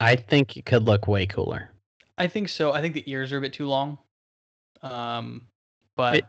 I 0.00 0.16
think 0.16 0.56
it 0.56 0.66
could 0.66 0.82
look 0.82 1.06
way 1.06 1.26
cooler. 1.26 1.70
I 2.18 2.26
think 2.26 2.48
so. 2.48 2.72
I 2.72 2.80
think 2.80 2.94
the 2.94 3.08
ears 3.08 3.32
are 3.32 3.38
a 3.38 3.40
bit 3.40 3.52
too 3.52 3.68
long. 3.68 3.98
Um, 4.82 5.46
but 5.94 6.16
It- 6.16 6.24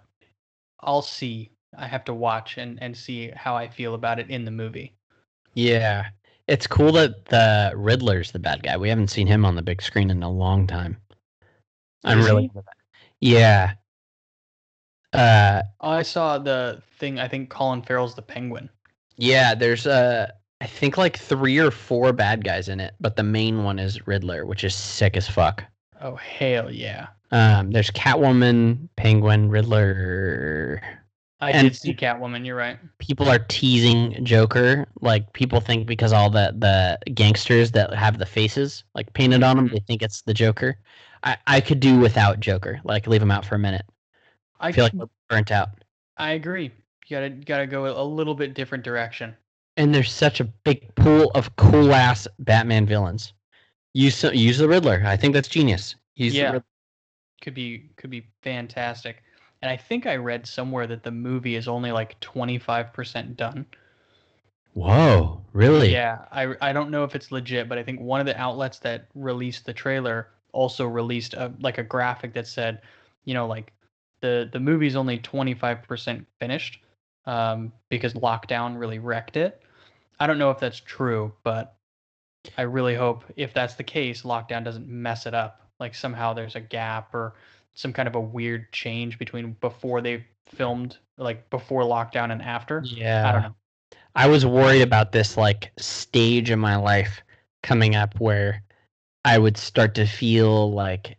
I'll 0.79 1.01
see. 1.01 1.49
I 1.75 1.87
have 1.87 2.05
to 2.05 2.13
watch 2.13 2.59
and 2.59 2.79
and 2.83 2.95
see 2.95 3.31
how 3.31 3.55
I 3.55 3.67
feel 3.67 3.95
about 3.95 4.19
it 4.19 4.29
in 4.29 4.45
the 4.45 4.51
movie. 4.51 4.93
Yeah. 5.55 6.11
It's 6.47 6.67
cool 6.67 6.91
that 6.93 7.25
the 7.25 7.71
Riddler's 7.75 8.31
the 8.31 8.39
bad 8.39 8.63
guy. 8.63 8.75
We 8.77 8.89
haven't 8.89 9.09
seen 9.09 9.27
him 9.27 9.45
on 9.45 9.55
the 9.55 9.61
big 9.61 9.81
screen 9.81 10.09
in 10.09 10.23
a 10.23 10.29
long 10.31 10.67
time. 10.67 10.97
I'm 12.03 12.19
Is 12.19 12.25
really? 12.25 12.51
Yeah. 13.21 13.73
Uh 15.13 15.61
I 15.79 16.01
saw 16.01 16.37
the 16.37 16.81
thing. 16.97 17.19
I 17.19 17.27
think 17.27 17.49
Colin 17.49 17.81
Farrell's 17.81 18.15
the 18.15 18.21
Penguin. 18.21 18.69
yeah, 19.15 19.55
there's 19.55 19.87
uh 19.87 20.31
I 20.59 20.65
think 20.65 20.97
like 20.97 21.17
three 21.17 21.59
or 21.59 21.71
four 21.71 22.13
bad 22.13 22.43
guys 22.43 22.67
in 22.69 22.79
it, 22.79 22.93
but 22.99 23.15
the 23.15 23.23
main 23.23 23.63
one 23.63 23.79
is 23.79 24.07
Riddler, 24.07 24.45
which 24.45 24.63
is 24.63 24.73
sick 24.75 25.15
as 25.15 25.27
fuck. 25.29 25.63
Oh 26.01 26.15
hell 26.15 26.71
yeah! 26.71 27.07
Um 27.31 27.71
there's 27.71 27.91
Catwoman, 27.91 28.89
Penguin, 28.97 29.49
Riddler. 29.49 30.81
I 31.45 31.51
And- 31.51 31.69
did 31.69 31.77
see 31.77 31.93
Catwoman. 31.93 32.45
You're 32.45 32.55
right. 32.55 32.77
People 32.99 33.29
are 33.29 33.39
teasing 33.39 34.23
Joker. 34.25 34.85
Like 35.01 35.31
people 35.33 35.59
think 35.59 35.87
because 35.87 36.13
all 36.13 36.29
the 36.29 36.53
the 36.57 37.11
gangsters 37.11 37.71
that 37.71 37.93
have 37.93 38.17
the 38.17 38.25
faces 38.25 38.83
like 38.95 39.11
painted 39.13 39.43
on 39.43 39.57
them, 39.57 39.65
mm-hmm. 39.65 39.75
they 39.75 39.81
think 39.81 40.01
it's 40.01 40.21
the 40.21 40.33
Joker. 40.33 40.77
I 41.23 41.37
I 41.47 41.61
could 41.61 41.79
do 41.79 41.99
without 41.99 42.39
Joker. 42.39 42.79
Like 42.83 43.07
leave 43.07 43.21
him 43.21 43.31
out 43.31 43.45
for 43.45 43.55
a 43.55 43.59
minute. 43.59 43.85
I 44.59 44.69
I 44.69 44.71
feel 44.71 44.85
like 44.85 44.93
we're 44.93 45.07
burnt 45.29 45.51
out. 45.51 45.69
I 46.17 46.31
agree. 46.31 46.71
You 47.07 47.17
gotta 47.17 47.29
gotta 47.29 47.67
go 47.67 47.85
a 47.85 48.03
little 48.03 48.35
bit 48.35 48.53
different 48.53 48.83
direction. 48.83 49.35
And 49.75 49.93
there's 49.93 50.11
such 50.11 50.39
a 50.39 50.43
big 50.43 50.93
pool 50.95 51.31
of 51.33 51.55
cool 51.55 51.93
ass 51.93 52.27
Batman 52.39 52.85
villains. 52.85 53.33
Use 53.93 54.23
use 54.23 54.57
the 54.57 54.67
Riddler. 54.67 55.03
I 55.05 55.17
think 55.17 55.33
that's 55.33 55.47
genius. 55.47 55.95
Use 56.15 56.33
the 56.33 56.39
Yeah. 56.39 56.45
Riddler. 56.45 56.65
Could 57.41 57.53
be 57.53 57.89
could 57.97 58.09
be 58.09 58.27
fantastic. 58.41 59.23
And 59.63 59.71
I 59.71 59.77
think 59.77 60.05
I 60.05 60.17
read 60.17 60.45
somewhere 60.45 60.87
that 60.87 61.03
the 61.03 61.11
movie 61.11 61.55
is 61.55 61.69
only 61.69 61.93
like 61.93 62.19
25% 62.19 63.37
done. 63.37 63.65
Whoa, 64.73 65.41
really? 65.53 65.89
Yeah, 65.89 66.25
I 66.33 66.53
I 66.59 66.73
don't 66.73 66.91
know 66.91 67.05
if 67.05 67.15
it's 67.15 67.31
legit, 67.31 67.69
but 67.69 67.77
I 67.77 67.83
think 67.83 68.01
one 68.01 68.19
of 68.19 68.25
the 68.25 68.37
outlets 68.37 68.79
that 68.79 69.07
released 69.15 69.65
the 69.65 69.71
trailer 69.71 70.31
also 70.51 70.85
released 70.85 71.33
a 71.33 71.53
like 71.61 71.77
a 71.77 71.83
graphic 71.83 72.33
that 72.33 72.45
said, 72.45 72.81
you 73.23 73.33
know, 73.33 73.47
like 73.47 73.71
the 74.19 74.49
the 74.51 74.59
movie's 74.59 74.97
only 74.97 75.17
25% 75.19 76.25
finished, 76.41 76.81
um, 77.25 77.71
because 77.87 78.15
lockdown 78.15 78.77
really 78.77 78.99
wrecked 78.99 79.37
it. 79.37 79.61
I 80.19 80.27
don't 80.27 80.39
know 80.39 80.51
if 80.51 80.59
that's 80.59 80.81
true, 80.81 81.31
but 81.43 81.77
I 82.57 82.63
really 82.63 82.95
hope 82.95 83.23
if 83.37 83.53
that's 83.53 83.75
the 83.75 83.83
case, 83.83 84.23
lockdown 84.23 84.65
doesn't 84.65 84.89
mess 84.89 85.25
it 85.25 85.33
up. 85.33 85.61
Like 85.79 85.95
somehow 85.95 86.33
there's 86.33 86.57
a 86.57 86.61
gap 86.61 87.13
or 87.15 87.35
some 87.73 87.93
kind 87.93 88.07
of 88.07 88.15
a 88.15 88.21
weird 88.21 88.71
change 88.71 89.17
between 89.17 89.55
before 89.61 90.01
they 90.01 90.25
filmed, 90.47 90.97
like 91.17 91.49
before 91.49 91.83
lockdown 91.83 92.31
and 92.31 92.41
after. 92.41 92.83
Yeah. 92.85 93.27
I 93.27 93.31
don't 93.31 93.41
know. 93.41 93.55
I 94.15 94.27
was 94.27 94.45
worried 94.45 94.81
about 94.81 95.11
this 95.11 95.37
like 95.37 95.71
stage 95.77 96.51
in 96.51 96.59
my 96.59 96.75
life 96.75 97.21
coming 97.63 97.95
up 97.95 98.19
where 98.19 98.61
I 99.25 99.37
would 99.37 99.57
start 99.57 99.95
to 99.95 100.05
feel 100.05 100.71
like 100.71 101.17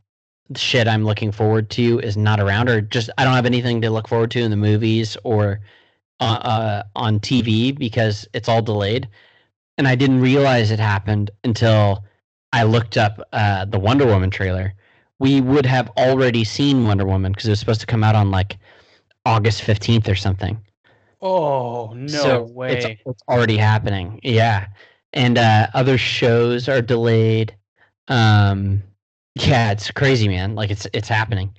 the 0.51 0.59
shit 0.59 0.87
I'm 0.87 1.05
looking 1.05 1.33
forward 1.33 1.71
to 1.71 1.99
is 2.01 2.17
not 2.17 2.39
around, 2.39 2.69
or 2.69 2.81
just 2.81 3.11
I 3.19 3.25
don't 3.25 3.35
have 3.35 3.47
anything 3.47 3.81
to 3.81 3.91
look 3.91 4.07
forward 4.07 4.31
to 4.33 4.41
in 4.41 4.51
the 4.51 4.57
movies 4.57 5.17
or 5.25 5.61
uh, 6.21 6.25
uh, 6.43 6.83
on 6.95 7.19
TV 7.19 7.77
because 7.77 8.29
it's 8.35 8.49
all 8.49 8.63
delayed. 8.63 9.09
And 9.79 9.89
I 9.89 9.97
didn't 9.97 10.21
realize 10.21 10.71
it 10.71 10.79
happened 10.79 11.31
until 11.43 12.05
I 12.53 12.63
looked 12.63 12.97
up 12.97 13.21
uh, 13.33 13.65
the 13.65 13.81
Wonder 13.81 14.07
Woman 14.07 14.31
trailer. 14.31 14.75
We 15.19 15.41
would 15.41 15.67
have 15.67 15.91
already 15.97 16.45
seen 16.45 16.87
Wonder 16.87 17.07
Woman 17.07 17.33
because 17.33 17.47
it 17.47 17.51
was 17.51 17.61
supposed 17.61 17.81
to 17.81 17.87
come 17.87 18.05
out 18.05 18.15
on 18.15 18.31
like 18.31 18.59
August 19.27 19.63
15th 19.63 20.09
or 20.09 20.15
something. 20.15 20.59
Oh 21.21 21.93
no 21.95 22.07
So 22.07 22.43
way! 22.43 22.73
It's, 22.73 23.01
it's 23.07 23.23
already 23.29 23.57
happening. 23.57 24.21
Yeah. 24.23 24.67
And 25.13 25.39
uh, 25.39 25.69
other 25.75 25.97
shows 25.97 26.69
are 26.69 26.83
delayed. 26.83 27.57
Um, 28.09 28.83
yeah, 29.35 29.73
it's 29.73 29.91
crazy, 29.91 30.29
man. 30.29 30.55
Like 30.55 30.71
it's 30.71 30.87
it's 30.93 31.09
happening. 31.09 31.55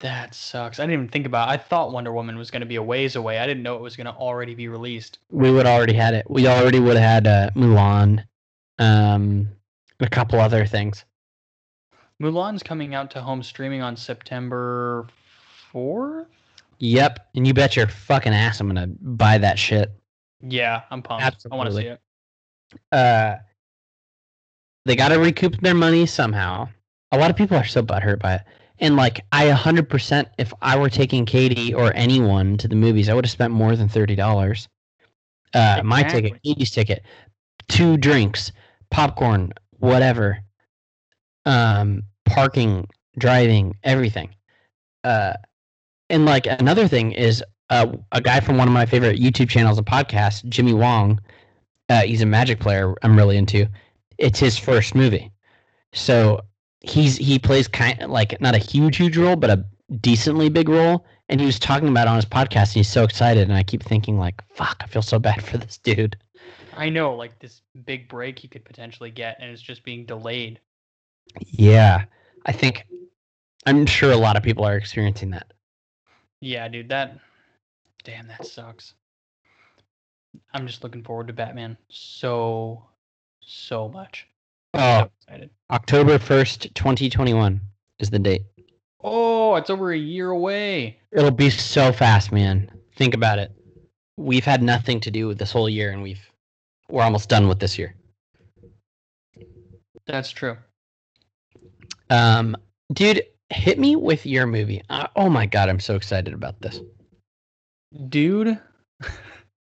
That 0.00 0.34
sucks. 0.34 0.78
I 0.78 0.84
didn't 0.84 0.92
even 0.94 1.08
think 1.08 1.26
about. 1.26 1.48
It. 1.48 1.52
I 1.52 1.56
thought 1.56 1.92
Wonder 1.92 2.12
Woman 2.12 2.36
was 2.38 2.50
going 2.50 2.60
to 2.60 2.66
be 2.66 2.76
a 2.76 2.82
ways 2.82 3.16
away. 3.16 3.38
I 3.38 3.46
didn't 3.46 3.62
know 3.64 3.74
it 3.76 3.82
was 3.82 3.96
going 3.96 4.06
to 4.06 4.12
already 4.12 4.54
be 4.54 4.68
released. 4.68 5.18
We 5.30 5.50
would 5.50 5.66
already 5.66 5.92
had 5.94 6.14
it. 6.14 6.30
We 6.30 6.46
already 6.46 6.78
would 6.80 6.96
have 6.96 7.24
had 7.24 7.26
uh, 7.26 7.50
Mulan, 7.56 8.24
um, 8.78 9.48
a 10.00 10.08
couple 10.08 10.40
other 10.40 10.66
things. 10.66 11.04
Mulan's 12.22 12.62
coming 12.62 12.94
out 12.94 13.10
to 13.12 13.20
home 13.22 13.42
streaming 13.42 13.82
on 13.82 13.96
September 13.96 15.06
fourth. 15.70 16.26
Yep. 16.80 17.28
And 17.34 17.46
you 17.46 17.54
bet 17.54 17.76
your 17.76 17.88
fucking 17.88 18.32
ass 18.32 18.60
I'm 18.60 18.68
gonna 18.68 18.88
buy 19.00 19.38
that 19.38 19.58
shit. 19.58 19.92
Yeah, 20.40 20.82
I'm 20.90 21.02
pumped. 21.02 21.46
I 21.50 21.56
want 21.56 21.68
to 21.70 21.74
see 21.74 21.88
Absolutely. 21.88 21.90
it. 21.90 22.00
Uh, 22.92 23.36
they 24.84 24.94
got 24.96 25.08
to 25.08 25.16
recoup 25.18 25.60
their 25.60 25.74
money 25.74 26.06
somehow. 26.06 26.68
A 27.10 27.18
lot 27.18 27.30
of 27.30 27.36
people 27.36 27.56
are 27.56 27.64
so 27.64 27.82
butthurt 27.82 28.20
by 28.20 28.36
it. 28.36 28.42
And 28.78 28.94
like, 28.94 29.24
I 29.32 29.48
100%, 29.50 30.26
if 30.38 30.52
I 30.62 30.78
were 30.78 30.88
taking 30.88 31.26
Katie 31.26 31.74
or 31.74 31.92
anyone 31.96 32.56
to 32.58 32.68
the 32.68 32.76
movies, 32.76 33.08
I 33.08 33.14
would 33.14 33.24
have 33.24 33.32
spent 33.32 33.52
more 33.52 33.74
than 33.74 33.88
$30. 33.88 34.68
Uh, 35.54 35.82
My 35.84 36.02
ticket, 36.04 36.26
Exactly. 36.26 36.54
Katie's 36.54 36.70
ticket, 36.70 37.02
two 37.68 37.96
drinks, 37.96 38.52
popcorn, 38.90 39.52
whatever, 39.80 40.38
um, 41.48 42.02
parking, 42.26 42.86
driving, 43.18 43.74
everything. 43.82 44.34
Uh, 45.02 45.32
and 46.10 46.26
like 46.26 46.46
another 46.46 46.86
thing 46.86 47.12
is 47.12 47.42
uh, 47.70 47.86
a 48.12 48.20
guy 48.20 48.40
from 48.40 48.58
one 48.58 48.68
of 48.68 48.74
my 48.74 48.86
favorite 48.86 49.18
YouTube 49.18 49.48
channels, 49.48 49.78
a 49.78 49.82
podcast, 49.82 50.46
Jimmy 50.48 50.74
Wong. 50.74 51.20
Uh, 51.88 52.02
he's 52.02 52.20
a 52.20 52.26
magic 52.26 52.60
player. 52.60 52.94
I'm 53.02 53.16
really 53.16 53.38
into. 53.38 53.66
It's 54.18 54.38
his 54.38 54.58
first 54.58 54.94
movie, 54.94 55.32
so 55.92 56.40
he's 56.80 57.16
he 57.16 57.38
plays 57.38 57.66
kind 57.66 58.02
of 58.02 58.10
like 58.10 58.38
not 58.40 58.54
a 58.54 58.58
huge 58.58 58.96
huge 58.96 59.16
role, 59.16 59.36
but 59.36 59.48
a 59.48 59.64
decently 60.00 60.50
big 60.50 60.68
role. 60.68 61.06
And 61.30 61.40
he 61.40 61.46
was 61.46 61.58
talking 61.58 61.88
about 61.88 62.08
on 62.08 62.16
his 62.16 62.24
podcast, 62.26 62.68
and 62.68 62.74
he's 62.74 62.88
so 62.88 63.04
excited. 63.04 63.48
And 63.48 63.56
I 63.56 63.62
keep 63.62 63.82
thinking 63.82 64.18
like, 64.18 64.42
fuck, 64.54 64.82
I 64.82 64.86
feel 64.86 65.02
so 65.02 65.18
bad 65.18 65.42
for 65.42 65.56
this 65.56 65.78
dude. 65.78 66.16
I 66.76 66.90
know, 66.90 67.14
like 67.14 67.38
this 67.38 67.62
big 67.86 68.08
break 68.08 68.38
he 68.38 68.48
could 68.48 68.64
potentially 68.64 69.10
get, 69.10 69.38
and 69.40 69.50
it's 69.50 69.62
just 69.62 69.82
being 69.82 70.04
delayed. 70.04 70.60
Yeah, 71.46 72.04
I 72.46 72.52
think 72.52 72.86
I'm 73.66 73.86
sure 73.86 74.12
a 74.12 74.16
lot 74.16 74.36
of 74.36 74.42
people 74.42 74.64
are 74.64 74.76
experiencing 74.76 75.30
that. 75.30 75.52
Yeah, 76.40 76.68
dude, 76.68 76.88
that. 76.88 77.18
Damn, 78.04 78.28
that 78.28 78.46
sucks. 78.46 78.94
I'm 80.54 80.66
just 80.66 80.82
looking 80.82 81.02
forward 81.02 81.26
to 81.26 81.32
Batman 81.32 81.76
so, 81.88 82.84
so 83.40 83.88
much. 83.88 84.26
Oh, 84.74 85.00
So 85.02 85.10
excited. 85.20 85.50
October 85.70 86.18
first, 86.18 86.74
2021 86.74 87.60
is 87.98 88.10
the 88.10 88.18
date. 88.18 88.42
Oh, 89.00 89.56
it's 89.56 89.70
over 89.70 89.92
a 89.92 89.98
year 89.98 90.30
away. 90.30 90.98
It'll 91.12 91.30
be 91.30 91.50
so 91.50 91.92
fast, 91.92 92.32
man. 92.32 92.70
Think 92.96 93.14
about 93.14 93.38
it. 93.38 93.52
We've 94.16 94.44
had 94.44 94.62
nothing 94.62 95.00
to 95.00 95.10
do 95.10 95.28
with 95.28 95.38
this 95.38 95.52
whole 95.52 95.68
year, 95.68 95.92
and 95.92 96.02
we've 96.02 96.20
we're 96.88 97.02
almost 97.02 97.28
done 97.28 97.48
with 97.48 97.60
this 97.60 97.78
year. 97.78 97.94
That's 100.06 100.30
true. 100.30 100.56
Um, 102.10 102.56
dude, 102.92 103.22
hit 103.50 103.78
me 103.78 103.96
with 103.96 104.26
your 104.26 104.46
movie. 104.46 104.82
Uh, 104.88 105.08
oh 105.16 105.28
my 105.28 105.46
god, 105.46 105.68
I'm 105.68 105.80
so 105.80 105.94
excited 105.96 106.34
about 106.34 106.60
this. 106.60 106.80
Dude, 108.08 108.58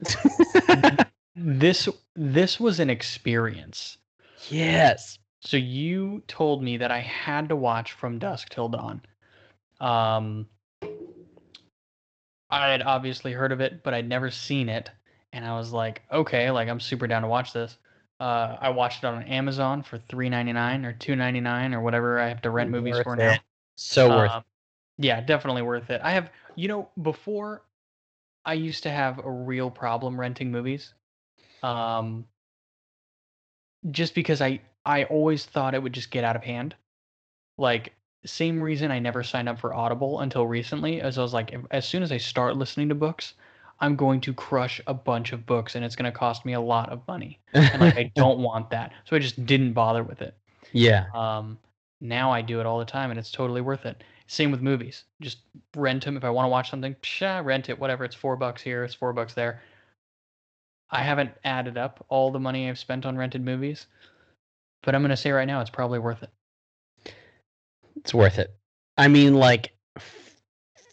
this 1.36 1.88
this 2.16 2.60
was 2.60 2.80
an 2.80 2.90
experience. 2.90 3.98
yes. 4.48 5.18
So 5.40 5.56
you 5.56 6.22
told 6.26 6.64
me 6.64 6.78
that 6.78 6.90
I 6.90 6.98
had 6.98 7.48
to 7.48 7.56
watch 7.56 7.92
From 7.92 8.18
Dusk 8.18 8.48
Till 8.48 8.68
Dawn. 8.68 9.00
Um, 9.80 10.48
I 12.50 12.70
had 12.70 12.82
obviously 12.82 13.32
heard 13.32 13.52
of 13.52 13.60
it, 13.60 13.84
but 13.84 13.94
I'd 13.94 14.08
never 14.08 14.32
seen 14.32 14.68
it, 14.68 14.90
and 15.32 15.44
I 15.44 15.56
was 15.56 15.72
like, 15.72 16.02
okay, 16.10 16.50
like 16.50 16.68
I'm 16.68 16.80
super 16.80 17.06
down 17.06 17.22
to 17.22 17.28
watch 17.28 17.52
this. 17.52 17.78
Uh, 18.20 18.56
I 18.60 18.70
watched 18.70 19.04
it 19.04 19.06
on 19.06 19.22
Amazon 19.24 19.82
for 19.82 19.98
three 19.98 20.28
ninety 20.28 20.52
nine 20.52 20.84
or 20.84 20.92
two 20.92 21.14
ninety 21.14 21.40
nine 21.40 21.72
or 21.72 21.80
whatever 21.80 22.18
I 22.18 22.28
have 22.28 22.42
to 22.42 22.50
rent 22.50 22.70
movies 22.70 22.96
Worth 22.96 23.04
for 23.04 23.16
now. 23.16 23.32
it. 23.32 23.40
So 23.76 24.08
worth. 24.08 24.30
Um, 24.30 24.44
yeah, 24.98 25.20
definitely 25.20 25.62
worth 25.62 25.90
it. 25.90 26.00
I 26.02 26.10
have, 26.10 26.30
you 26.56 26.66
know, 26.66 26.88
before 27.00 27.62
I 28.44 28.54
used 28.54 28.82
to 28.82 28.90
have 28.90 29.18
a 29.24 29.30
real 29.30 29.70
problem 29.70 30.18
renting 30.18 30.50
movies. 30.50 30.94
Um, 31.62 32.24
just 33.90 34.14
because 34.14 34.40
I 34.40 34.60
I 34.84 35.04
always 35.04 35.44
thought 35.44 35.74
it 35.74 35.82
would 35.82 35.92
just 35.92 36.10
get 36.10 36.24
out 36.24 36.34
of 36.34 36.42
hand. 36.42 36.74
Like 37.56 37.92
same 38.24 38.60
reason 38.60 38.90
I 38.90 38.98
never 38.98 39.22
signed 39.22 39.48
up 39.48 39.60
for 39.60 39.72
Audible 39.72 40.20
until 40.20 40.46
recently, 40.46 41.00
as 41.00 41.18
I 41.18 41.22
was 41.22 41.32
like, 41.32 41.54
as 41.70 41.86
soon 41.86 42.02
as 42.02 42.10
I 42.10 42.18
start 42.18 42.56
listening 42.56 42.88
to 42.88 42.94
books, 42.94 43.34
I'm 43.80 43.96
going 43.96 44.20
to 44.22 44.34
crush 44.34 44.80
a 44.86 44.94
bunch 44.94 45.32
of 45.32 45.46
books, 45.46 45.74
and 45.74 45.84
it's 45.84 45.94
going 45.94 46.10
to 46.10 46.16
cost 46.16 46.44
me 46.44 46.54
a 46.54 46.60
lot 46.60 46.88
of 46.90 47.06
money, 47.06 47.38
and 47.54 47.80
like 47.80 47.96
I 47.96 48.12
don't 48.14 48.40
want 48.40 48.70
that, 48.70 48.92
so 49.04 49.16
I 49.16 49.18
just 49.18 49.44
didn't 49.46 49.72
bother 49.72 50.02
with 50.02 50.22
it. 50.22 50.36
yeah. 50.72 51.06
Um, 51.14 51.58
now 52.00 52.30
I 52.30 52.42
do 52.42 52.60
it 52.60 52.66
all 52.66 52.78
the 52.78 52.84
time, 52.84 53.10
and 53.10 53.18
it's 53.18 53.30
totally 53.30 53.60
worth 53.60 53.84
it. 53.84 54.02
Same 54.28 54.50
with 54.50 54.60
movies. 54.60 55.04
Just 55.20 55.38
rent 55.74 56.04
them 56.04 56.16
if 56.16 56.24
I 56.24 56.30
want 56.30 56.44
to 56.44 56.50
watch 56.50 56.70
something. 56.70 56.94
Psha, 57.02 57.44
rent 57.44 57.68
it. 57.70 57.78
Whatever. 57.78 58.04
It's 58.04 58.14
four 58.14 58.36
bucks 58.36 58.62
here. 58.62 58.84
It's 58.84 58.94
four 58.94 59.12
bucks 59.12 59.34
there. 59.34 59.62
I 60.90 61.02
haven't 61.02 61.30
added 61.44 61.76
up 61.76 62.04
all 62.08 62.30
the 62.30 62.38
money 62.38 62.68
I've 62.68 62.78
spent 62.78 63.04
on 63.04 63.16
rented 63.16 63.44
movies, 63.44 63.86
but 64.82 64.94
I'm 64.94 65.02
gonna 65.02 65.16
say 65.16 65.30
right 65.32 65.46
now 65.46 65.60
it's 65.60 65.70
probably 65.70 65.98
worth 65.98 66.22
it. 66.22 67.14
It's 67.96 68.14
worth 68.14 68.38
it. 68.38 68.54
I 68.96 69.08
mean, 69.08 69.34
like 69.34 69.72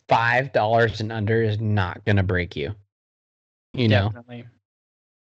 five 0.09 0.53
dollars 0.53 1.01
and 1.01 1.11
under 1.11 1.41
is 1.41 1.59
not 1.59 2.03
gonna 2.05 2.23
break 2.23 2.55
you. 2.55 2.75
You 3.73 3.87
know? 3.87 4.05
Definitely. 4.05 4.45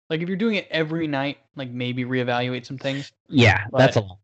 Like 0.09 0.23
if 0.23 0.29
you're 0.29 0.37
doing 0.37 0.57
it 0.57 0.67
every 0.71 1.07
night, 1.07 1.39
like 1.57 1.71
maybe 1.71 2.05
reevaluate 2.05 2.67
some 2.67 2.79
things. 2.79 3.13
Yeah, 3.29 3.65
that's 3.73 3.97
a 3.97 4.01
lot. 4.01 4.19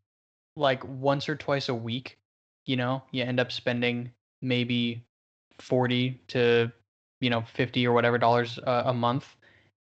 Like 0.55 0.83
once 0.85 1.29
or 1.29 1.35
twice 1.35 1.69
a 1.69 1.75
week, 1.75 2.17
you 2.65 2.75
know, 2.75 3.03
you 3.11 3.23
end 3.23 3.39
up 3.39 3.51
spending 3.51 4.11
maybe 4.41 5.05
forty 5.59 6.19
to 6.27 6.71
you 7.21 7.29
know 7.29 7.43
fifty 7.53 7.87
or 7.87 7.93
whatever 7.93 8.17
dollars 8.17 8.59
uh, 8.65 8.83
a 8.85 8.93
month, 8.93 9.35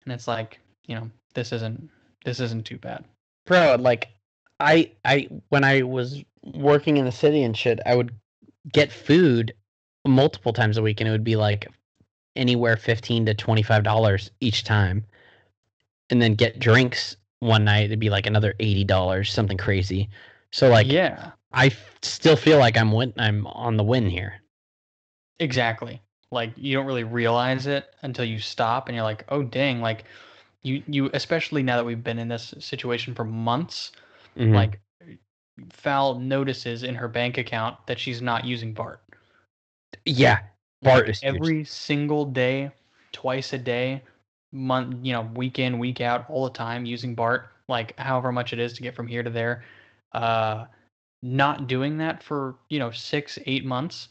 and 0.05 0.13
it's 0.13 0.29
like 0.29 0.61
you 0.87 0.95
know 0.95 1.11
this 1.35 1.53
isn't 1.53 1.91
this 2.25 2.41
isn't 2.41 2.65
too 2.65 2.79
bad. 2.79 3.05
bro 3.47 3.77
like 3.79 4.09
i 4.61 4.91
i 5.05 5.29
when 5.49 5.65
i 5.65 5.83
was 5.83 6.23
working 6.55 6.97
in 6.97 7.05
the 7.05 7.13
city 7.13 7.43
and 7.43 7.57
shit 7.57 7.79
i 7.87 7.95
would 7.95 8.13
get 8.73 8.91
food 8.91 9.53
multiple 10.07 10.53
times 10.53 10.77
a 10.77 10.83
week 10.83 11.01
and 11.01 11.09
it 11.09 11.13
would 11.13 11.25
be 11.25 11.37
like 11.37 11.69
anywhere 12.35 12.77
15 12.77 13.27
to 13.27 13.35
25 13.35 13.83
dollars 13.83 14.31
each 14.41 14.65
time 14.65 15.05
and 16.11 16.21
then 16.21 16.35
get 16.35 16.59
drinks 16.59 17.17
one 17.41 17.65
night 17.65 17.85
it'd 17.85 17.99
be 17.99 18.11
like 18.11 18.27
another 18.27 18.55
80 18.61 18.85
dollars 18.85 19.33
something 19.33 19.57
crazy 19.57 20.09
so 20.51 20.69
like 20.69 20.87
yeah, 20.87 21.31
i 21.53 21.67
f- 21.67 21.97
still 22.03 22.37
feel 22.37 22.59
like 22.59 22.77
i'm 22.77 22.93
win 22.93 23.13
i'm 23.19 23.47
on 23.49 23.77
the 23.77 23.85
win 23.85 24.09
here 24.09 24.35
exactly. 25.39 26.03
Like 26.31 26.53
you 26.57 26.75
don't 26.75 26.87
really 26.87 27.05
realize 27.05 27.67
it 27.67 27.87
until 28.03 28.25
you 28.25 28.39
stop 28.39 28.89
and 28.89 28.97
you're 28.97 29.05
like, 29.05 29.25
oh 29.29 29.43
dang, 29.43 29.81
like 29.81 30.05
you 30.63 30.83
you 30.89 31.11
especially 31.15 31.63
now 31.63 31.77
that 31.77 31.85
we've 31.85 32.03
been 32.03 32.19
in 32.19 32.29
this 32.29 32.53
situation 32.59 33.15
for 33.15 33.25
months, 33.25 33.93
Mhm. 34.37 34.55
like 34.55 34.81
Val 35.59 36.19
notices 36.19 36.83
in 36.83 36.95
her 36.97 37.09
bank 37.09 37.39
account 37.39 37.77
that 37.87 37.99
she's 37.99 38.21
not 38.21 38.45
using 38.45 38.73
Bart. 38.75 39.01
Yeah 40.07 40.39
bart 40.83 41.09
is 41.09 41.21
huge. 41.21 41.35
every 41.35 41.65
single 41.65 42.25
day 42.25 42.71
twice 43.17 43.55
a 43.55 43.59
day, 43.59 44.03
month, 44.53 44.99
you 45.03 45.13
know, 45.13 45.23
week 45.35 45.59
in, 45.59 45.79
week 45.79 46.03
out, 46.03 46.29
all 46.29 46.45
the 46.45 46.51
time 46.51 46.85
using 46.85 47.15
BART, 47.15 47.49
like 47.67 47.99
however 47.99 48.31
much 48.31 48.53
it 48.53 48.59
is 48.59 48.75
to 48.75 48.83
get 48.83 48.95
from 48.95 49.07
here 49.07 49.23
to 49.23 49.31
there. 49.31 49.65
Uh, 50.13 50.67
not 51.23 51.67
doing 51.67 51.97
that 51.97 52.23
for 52.23 52.57
you 52.69 52.79
know 52.79 52.91
six, 52.91 53.39
eight 53.47 53.65
months, 53.65 54.09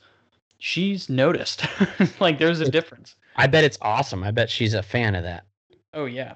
she's 0.58 1.08
noticed. 1.08 1.66
like 2.20 2.40
there's 2.40 2.62
a 2.62 2.70
difference. 2.70 3.16
I 3.36 3.46
bet 3.46 3.64
it's 3.64 3.78
awesome. 3.82 4.24
I 4.24 4.32
bet 4.32 4.50
she's 4.50 4.74
a 4.74 4.82
fan 4.82 5.14
of 5.14 5.24
that. 5.24 5.46
Oh 5.94 6.06
yeah. 6.06 6.34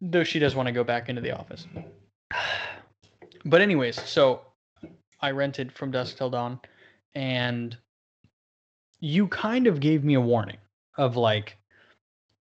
Though 0.00 0.24
she 0.24 0.40
does 0.40 0.56
want 0.56 0.66
to 0.66 0.72
go 0.72 0.82
back 0.82 1.08
into 1.08 1.22
the 1.22 1.30
office. 1.30 1.66
But 3.46 3.60
anyways, 3.60 4.02
so 4.08 4.40
I 5.20 5.30
rented 5.30 5.70
from 5.70 5.90
Dusk 5.90 6.16
Till 6.16 6.30
Dawn, 6.30 6.58
and 7.14 7.76
you 9.00 9.28
kind 9.28 9.66
of 9.66 9.80
gave 9.80 10.04
me 10.04 10.14
a 10.14 10.20
warning 10.20 10.56
of 10.96 11.16
like 11.16 11.58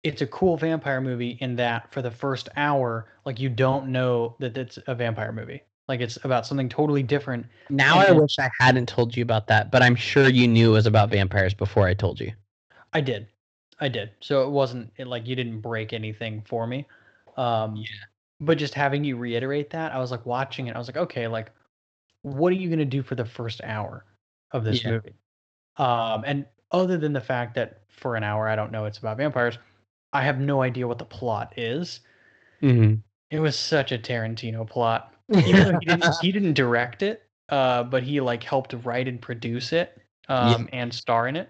it's 0.03 0.21
a 0.21 0.27
cool 0.27 0.57
vampire 0.57 1.01
movie 1.01 1.37
in 1.41 1.55
that 1.57 1.91
for 1.91 2.01
the 2.01 2.11
first 2.11 2.49
hour, 2.55 3.07
like 3.25 3.39
you 3.39 3.49
don't 3.49 3.87
know 3.87 4.35
that 4.39 4.57
it's 4.57 4.79
a 4.87 4.95
vampire 4.95 5.31
movie. 5.31 5.61
Like 5.87 6.01
it's 6.01 6.17
about 6.23 6.45
something 6.45 6.69
totally 6.69 7.03
different. 7.03 7.45
Now 7.69 7.99
And 7.99 8.09
I 8.09 8.11
wish 8.19 8.39
I 8.39 8.49
hadn't 8.59 8.87
told 8.87 9.15
you 9.15 9.23
about 9.23 9.47
that, 9.47 9.71
but 9.71 9.81
I'm 9.81 9.95
sure 9.95 10.29
you 10.29 10.47
knew 10.47 10.71
it 10.71 10.73
was 10.73 10.85
about 10.85 11.09
vampires 11.09 11.53
before 11.53 11.87
I 11.87 11.93
told 11.93 12.19
you. 12.19 12.31
I 12.93 13.01
did. 13.01 13.27
I 13.79 13.89
did. 13.89 14.11
So 14.19 14.43
it 14.43 14.49
wasn't 14.49 14.91
it, 14.97 15.07
like 15.07 15.27
you 15.27 15.35
didn't 15.35 15.61
break 15.61 15.93
anything 15.93 16.43
for 16.47 16.67
me. 16.67 16.85
Um 17.35 17.75
Yeah. 17.77 17.85
but 18.39 18.57
just 18.57 18.73
having 18.73 19.03
you 19.03 19.17
reiterate 19.17 19.69
that, 19.71 19.93
I 19.93 19.99
was 19.99 20.11
like 20.11 20.25
watching 20.25 20.67
it. 20.67 20.75
I 20.75 20.79
was 20.79 20.87
like, 20.87 20.97
okay, 20.97 21.27
like 21.27 21.51
what 22.21 22.51
are 22.51 22.55
you 22.55 22.67
going 22.69 22.79
to 22.79 22.85
do 22.85 23.01
for 23.01 23.15
the 23.15 23.25
first 23.25 23.61
hour 23.63 24.05
of 24.51 24.63
this 24.63 24.83
Yeah. 24.83 24.91
movie? 24.91 25.15
Um 25.77 26.23
and 26.25 26.45
other 26.71 26.97
than 26.97 27.13
the 27.13 27.21
fact 27.21 27.55
that 27.55 27.81
for 27.89 28.15
an 28.15 28.23
hour 28.23 28.47
I 28.47 28.55
don't 28.55 28.71
know 28.71 28.85
it's 28.85 28.97
about 28.97 29.17
vampires, 29.17 29.57
I 30.13 30.23
have 30.23 30.39
no 30.39 30.61
idea 30.61 30.87
what 30.87 30.97
the 30.97 31.05
plot 31.05 31.53
is. 31.57 32.01
Mm-hmm. 32.61 32.95
It 33.29 33.39
was 33.39 33.57
such 33.57 33.91
a 33.91 33.97
Tarantino 33.97 34.67
plot. 34.67 35.13
He 35.33 35.51
didn't 35.51 35.83
he 36.21 36.31
didn't 36.31 36.53
direct 36.53 37.03
it, 37.03 37.23
uh 37.49 37.83
but 37.83 38.03
he 38.03 38.21
like 38.21 38.43
helped 38.43 38.73
write 38.83 39.07
and 39.07 39.21
produce 39.21 39.73
it 39.73 40.01
um 40.29 40.67
and 40.73 40.93
star 40.93 41.27
in 41.27 41.35
it. 41.35 41.49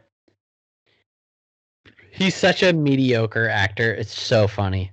He's 2.11 2.35
such 2.35 2.63
a 2.63 2.73
mediocre 2.73 3.47
actor. 3.47 3.93
It's 3.93 4.17
so 4.17 4.47
funny. 4.47 4.91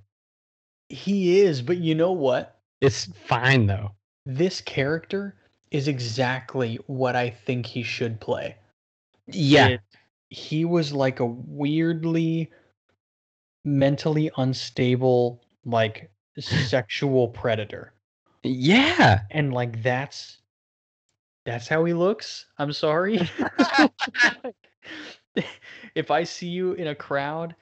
He 0.91 1.41
is, 1.41 1.63
but 1.63 1.79
you 1.79 1.95
know 1.95 2.13
what? 2.13 2.61
It's 2.83 3.07
fine 3.07 3.67
though. 3.67 3.93
This 4.27 4.61
character 4.61 5.35
is 5.75 5.89
exactly 5.89 6.79
what 6.87 7.17
I 7.17 7.29
think 7.31 7.67
he 7.67 7.83
should 7.83 8.21
play. 8.21 8.55
Yeah. 9.27 9.67
It- 9.67 9.81
he 10.31 10.65
was 10.65 10.93
like 10.93 11.19
a 11.21 11.27
weirdly 11.27 12.51
mentally 13.65 14.31
unstable, 14.37 15.41
like 15.65 16.11
sexual 16.39 17.29
predator. 17.29 17.93
Yeah. 18.45 19.23
And 19.33 19.53
like 19.53 19.83
that's 19.83 20.39
that's 21.45 21.67
how 21.67 21.85
he 21.85 21.93
looks. 21.93 22.47
I'm 22.59 22.73
sorry. 22.73 23.21
if 25.97 26.11
I 26.11 26.23
see 26.25 26.49
you 26.49 26.73
in 26.75 26.87
a 26.89 26.95
crowd 26.95 27.55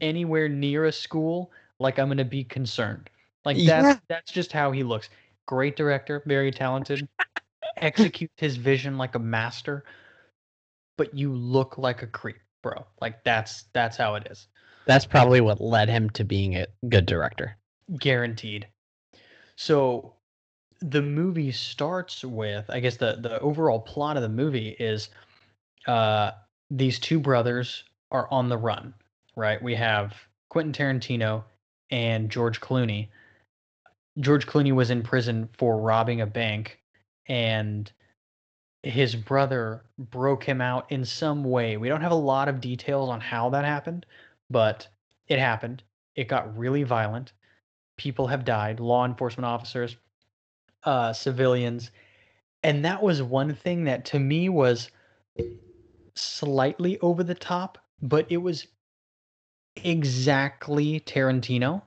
anywhere 0.00 0.48
near 0.48 0.86
a 0.86 0.92
school, 0.92 1.52
like 1.78 1.98
I'm 1.98 2.08
gonna 2.08 2.24
be 2.24 2.44
concerned. 2.44 3.10
Like 3.44 3.56
that's 3.58 3.86
Yeah. 3.86 3.98
that's 4.08 4.32
just 4.32 4.50
how 4.52 4.72
he 4.72 4.82
looks. 4.82 5.10
Great 5.46 5.76
director, 5.76 6.22
very 6.26 6.50
talented. 6.50 7.06
Executes 7.80 8.34
his 8.36 8.56
vision 8.56 8.98
like 8.98 9.14
a 9.14 9.18
master. 9.18 9.84
But 10.96 11.14
you 11.14 11.32
look 11.32 11.78
like 11.78 12.02
a 12.02 12.06
creep, 12.06 12.36
bro. 12.62 12.86
Like 13.00 13.24
that's 13.24 13.64
that's 13.72 13.96
how 13.96 14.14
it 14.16 14.26
is. 14.30 14.48
That's 14.86 15.06
probably 15.06 15.40
what 15.40 15.60
led 15.60 15.88
him 15.88 16.10
to 16.10 16.24
being 16.24 16.56
a 16.56 16.66
good 16.88 17.06
director. 17.06 17.56
guaranteed. 17.98 18.66
So 19.56 20.14
the 20.80 21.02
movie 21.02 21.52
starts 21.52 22.24
with 22.24 22.68
I 22.70 22.80
guess 22.80 22.96
the 22.96 23.18
the 23.20 23.38
overall 23.40 23.80
plot 23.80 24.16
of 24.16 24.22
the 24.22 24.28
movie 24.28 24.70
is 24.78 25.10
uh 25.86 26.32
these 26.70 26.98
two 26.98 27.20
brothers 27.20 27.84
are 28.10 28.28
on 28.30 28.48
the 28.48 28.56
run, 28.58 28.94
right? 29.36 29.62
We 29.62 29.74
have 29.74 30.14
Quentin 30.48 30.72
Tarantino 30.72 31.44
and 31.90 32.30
George 32.30 32.60
Clooney. 32.60 33.08
George 34.18 34.46
Clooney 34.46 34.72
was 34.72 34.90
in 34.90 35.02
prison 35.02 35.48
for 35.56 35.78
robbing 35.80 36.20
a 36.20 36.26
bank 36.26 36.79
and 37.30 37.90
his 38.82 39.14
brother 39.14 39.84
broke 39.98 40.44
him 40.44 40.60
out 40.60 40.90
in 40.90 41.04
some 41.04 41.44
way. 41.44 41.76
We 41.76 41.88
don't 41.88 42.00
have 42.02 42.12
a 42.12 42.14
lot 42.14 42.48
of 42.48 42.60
details 42.60 43.08
on 43.08 43.20
how 43.20 43.48
that 43.50 43.64
happened, 43.64 44.04
but 44.50 44.88
it 45.28 45.38
happened. 45.38 45.82
It 46.16 46.28
got 46.28 46.56
really 46.58 46.82
violent 46.82 47.32
people 48.00 48.26
have 48.26 48.46
died 48.46 48.80
law 48.80 49.04
enforcement 49.04 49.44
officers 49.44 49.98
uh 50.84 51.12
civilians 51.12 51.90
and 52.62 52.82
that 52.82 53.02
was 53.02 53.22
one 53.22 53.54
thing 53.54 53.84
that 53.84 54.06
to 54.06 54.18
me 54.18 54.48
was 54.48 54.90
slightly 56.14 56.98
over 57.00 57.22
the 57.22 57.34
top 57.34 57.76
but 58.00 58.24
it 58.30 58.38
was 58.38 58.66
exactly 59.84 61.00
tarantino 61.00 61.82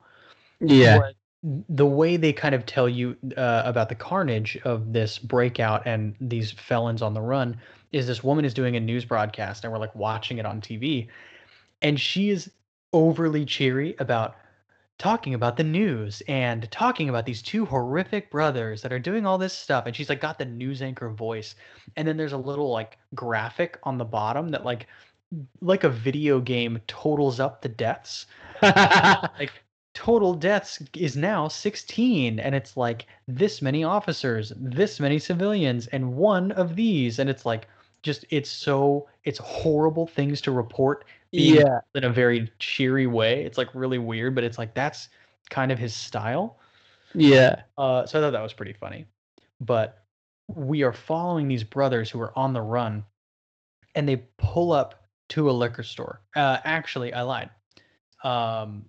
Yeah. 0.59 0.97
what- 0.99 1.15
the 1.43 1.85
way 1.85 2.15
they 2.15 2.31
kind 2.31 2.55
of 2.55 2.65
tell 2.65 2.87
you 2.87 3.17
uh, 3.35 3.63
about 3.65 3.89
the 3.89 3.95
carnage 3.95 4.57
of 4.63 4.93
this 4.93 5.19
breakout 5.19 5.85
and 5.85 6.15
these 6.21 6.51
felons 6.51 7.01
on 7.01 7.13
the 7.13 7.21
run 7.21 7.57
is 7.91 8.07
this 8.07 8.23
woman 8.23 8.45
is 8.45 8.53
doing 8.53 8.75
a 8.75 8.79
news 8.79 9.03
broadcast 9.03 9.63
and 9.63 9.73
we're 9.73 9.79
like 9.79 9.93
watching 9.93 10.37
it 10.37 10.45
on 10.45 10.61
TV 10.61 11.07
and 11.81 11.99
she 11.99 12.29
is 12.29 12.49
overly 12.93 13.45
cheery 13.45 13.95
about 13.99 14.35
talking 14.97 15.33
about 15.33 15.57
the 15.57 15.63
news 15.63 16.21
and 16.27 16.69
talking 16.71 17.09
about 17.09 17.25
these 17.25 17.41
two 17.41 17.65
horrific 17.65 18.31
brothers 18.31 18.81
that 18.81 18.93
are 18.93 18.99
doing 18.99 19.25
all 19.25 19.37
this 19.37 19.53
stuff. 19.53 19.85
And 19.85 19.95
she's 19.95 20.07
like 20.07 20.21
got 20.21 20.37
the 20.37 20.45
news 20.45 20.81
anchor 20.81 21.09
voice. 21.09 21.55
And 21.97 22.07
then 22.07 22.15
there's 22.15 22.33
a 22.33 22.37
little 22.37 22.71
like 22.71 22.97
graphic 23.13 23.79
on 23.83 23.97
the 23.97 24.05
bottom 24.05 24.49
that 24.49 24.63
like 24.63 24.87
like 25.61 25.83
a 25.83 25.89
video 25.89 26.39
game 26.39 26.79
totals 26.87 27.39
up 27.39 27.61
the 27.61 27.69
deaths. 27.69 28.27
Like 28.61 29.51
total 29.93 30.33
deaths 30.33 30.81
is 30.95 31.15
now 31.15 31.47
16 31.47 32.39
and 32.39 32.55
it's 32.55 32.75
like 32.75 33.05
this 33.27 33.61
many 33.61 33.83
officers 33.83 34.51
this 34.55 34.99
many 34.99 35.19
civilians 35.19 35.85
and 35.87 36.15
one 36.15 36.51
of 36.53 36.75
these 36.75 37.19
and 37.19 37.29
it's 37.29 37.45
like 37.45 37.67
just 38.01 38.25
it's 38.31 38.49
so 38.49 39.07
it's 39.23 39.37
horrible 39.39 40.07
things 40.07 40.41
to 40.41 40.51
report 40.51 41.05
yeah. 41.31 41.79
in 41.95 42.03
a 42.03 42.09
very 42.09 42.51
cheery 42.57 43.05
way 43.05 43.43
it's 43.45 43.57
like 43.57 43.69
really 43.75 43.99
weird 43.99 44.33
but 44.33 44.43
it's 44.43 44.57
like 44.57 44.73
that's 44.73 45.09
kind 45.49 45.71
of 45.71 45.77
his 45.77 45.93
style 45.93 46.57
Yeah. 47.13 47.61
uh, 47.77 48.05
so 48.05 48.19
I 48.19 48.21
thought 48.21 48.31
that 48.31 48.41
was 48.41 48.53
pretty 48.53 48.73
funny. 48.73 49.05
But 49.61 50.03
we 50.47 50.83
are 50.83 50.93
following 50.93 51.47
these 51.47 51.63
brothers 51.63 52.09
who 52.09 52.19
are 52.21 52.37
on 52.37 52.53
the 52.53 52.61
run, 52.61 53.05
and 53.95 54.07
they 54.07 54.17
pull 54.37 54.71
up 54.71 55.05
to 55.29 55.49
a 55.49 55.53
liquor 55.53 55.83
store. 55.83 56.21
Uh, 56.35 56.57
actually, 56.63 57.13
I 57.13 57.21
lied. 57.21 57.49
Um, 58.23 58.85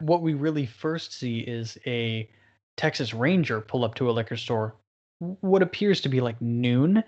what 0.00 0.22
we 0.22 0.34
really 0.34 0.66
first 0.66 1.12
see 1.12 1.40
is 1.40 1.78
a 1.86 2.28
Texas 2.76 3.12
Ranger 3.14 3.60
pull 3.60 3.84
up 3.84 3.94
to 3.96 4.08
a 4.08 4.12
liquor 4.12 4.36
store, 4.36 4.76
what 5.18 5.62
appears 5.62 6.00
to 6.02 6.08
be 6.08 6.20
like 6.20 6.40
noon, 6.40 7.02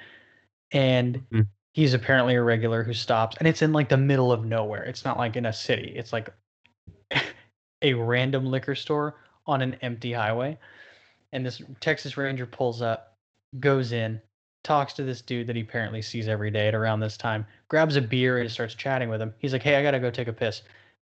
and 0.72 1.24
Mhm. 1.30 1.46
he's 1.72 1.94
apparently 1.94 2.34
a 2.34 2.42
regular 2.42 2.82
who 2.82 2.92
stops, 2.92 3.36
and 3.36 3.46
it's 3.46 3.62
in 3.62 3.72
like 3.72 3.88
the 3.88 3.96
middle 3.96 4.32
of 4.32 4.44
nowhere. 4.44 4.82
It's 4.84 5.04
not 5.04 5.18
like 5.18 5.36
in 5.36 5.46
a 5.46 5.52
city. 5.52 5.92
It's 5.96 6.12
like 6.12 6.30
a 7.82 7.94
random 7.94 8.46
liquor 8.46 8.74
store 8.74 9.16
on 9.46 9.62
an 9.62 9.74
empty 9.82 10.12
highway. 10.12 10.58
And 11.32 11.46
this 11.46 11.62
Texas 11.80 12.16
Ranger 12.16 12.46
pulls 12.46 12.82
up, 12.82 13.16
goes 13.60 13.92
in, 13.92 14.20
talks 14.64 14.92
to 14.94 15.04
this 15.04 15.22
dude 15.22 15.46
that 15.46 15.56
he 15.56 15.62
apparently 15.62 16.02
sees 16.02 16.28
every 16.28 16.50
day 16.50 16.68
at 16.68 16.74
around 16.74 17.00
this 17.00 17.16
time, 17.16 17.46
grabs 17.68 17.96
a 17.96 18.02
beer 18.02 18.38
and 18.38 18.50
starts 18.50 18.74
chatting 18.74 19.08
with 19.08 19.22
him. 19.22 19.32
He's 19.38 19.52
like, 19.52 19.62
Hey, 19.62 19.76
I 19.76 19.82
gotta 19.82 20.00
go 20.00 20.10
take 20.10 20.28
a 20.28 20.32
piss. 20.32 20.62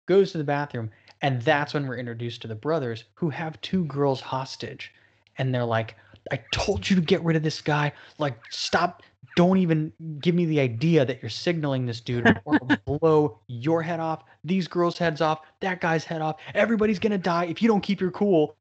Goes 0.07 0.31
to 0.31 0.37
the 0.37 0.43
bathroom. 0.43 0.91
And 1.21 1.41
that's 1.41 1.73
when 1.73 1.87
we're 1.87 1.97
introduced 1.97 2.41
to 2.41 2.47
the 2.47 2.55
brothers 2.55 3.05
who 3.13 3.29
have 3.29 3.59
two 3.61 3.85
girls 3.85 4.21
hostage. 4.21 4.93
And 5.37 5.53
they're 5.53 5.65
like, 5.65 5.95
I 6.31 6.39
told 6.51 6.89
you 6.89 6.95
to 6.95 7.01
get 7.01 7.23
rid 7.23 7.35
of 7.37 7.43
this 7.43 7.61
guy. 7.61 7.91
Like, 8.17 8.37
stop. 8.49 9.03
Don't 9.35 9.57
even 9.57 9.91
give 10.21 10.33
me 10.33 10.45
the 10.45 10.61
idea 10.61 11.03
that 11.03 11.21
you're 11.21 11.29
signaling 11.29 11.85
this 11.85 11.99
dude 11.99 12.39
or 12.45 12.59
blow 12.85 13.39
your 13.47 13.81
head 13.81 13.99
off, 13.99 14.23
these 14.45 14.65
girls' 14.67 14.97
heads 14.97 15.19
off, 15.19 15.41
that 15.59 15.81
guy's 15.81 16.05
head 16.05 16.21
off. 16.21 16.37
Everybody's 16.53 16.99
gonna 16.99 17.17
die 17.17 17.45
if 17.45 17.61
you 17.61 17.67
don't 17.67 17.81
keep 17.81 17.99
your 17.99 18.11
cool. 18.11 18.55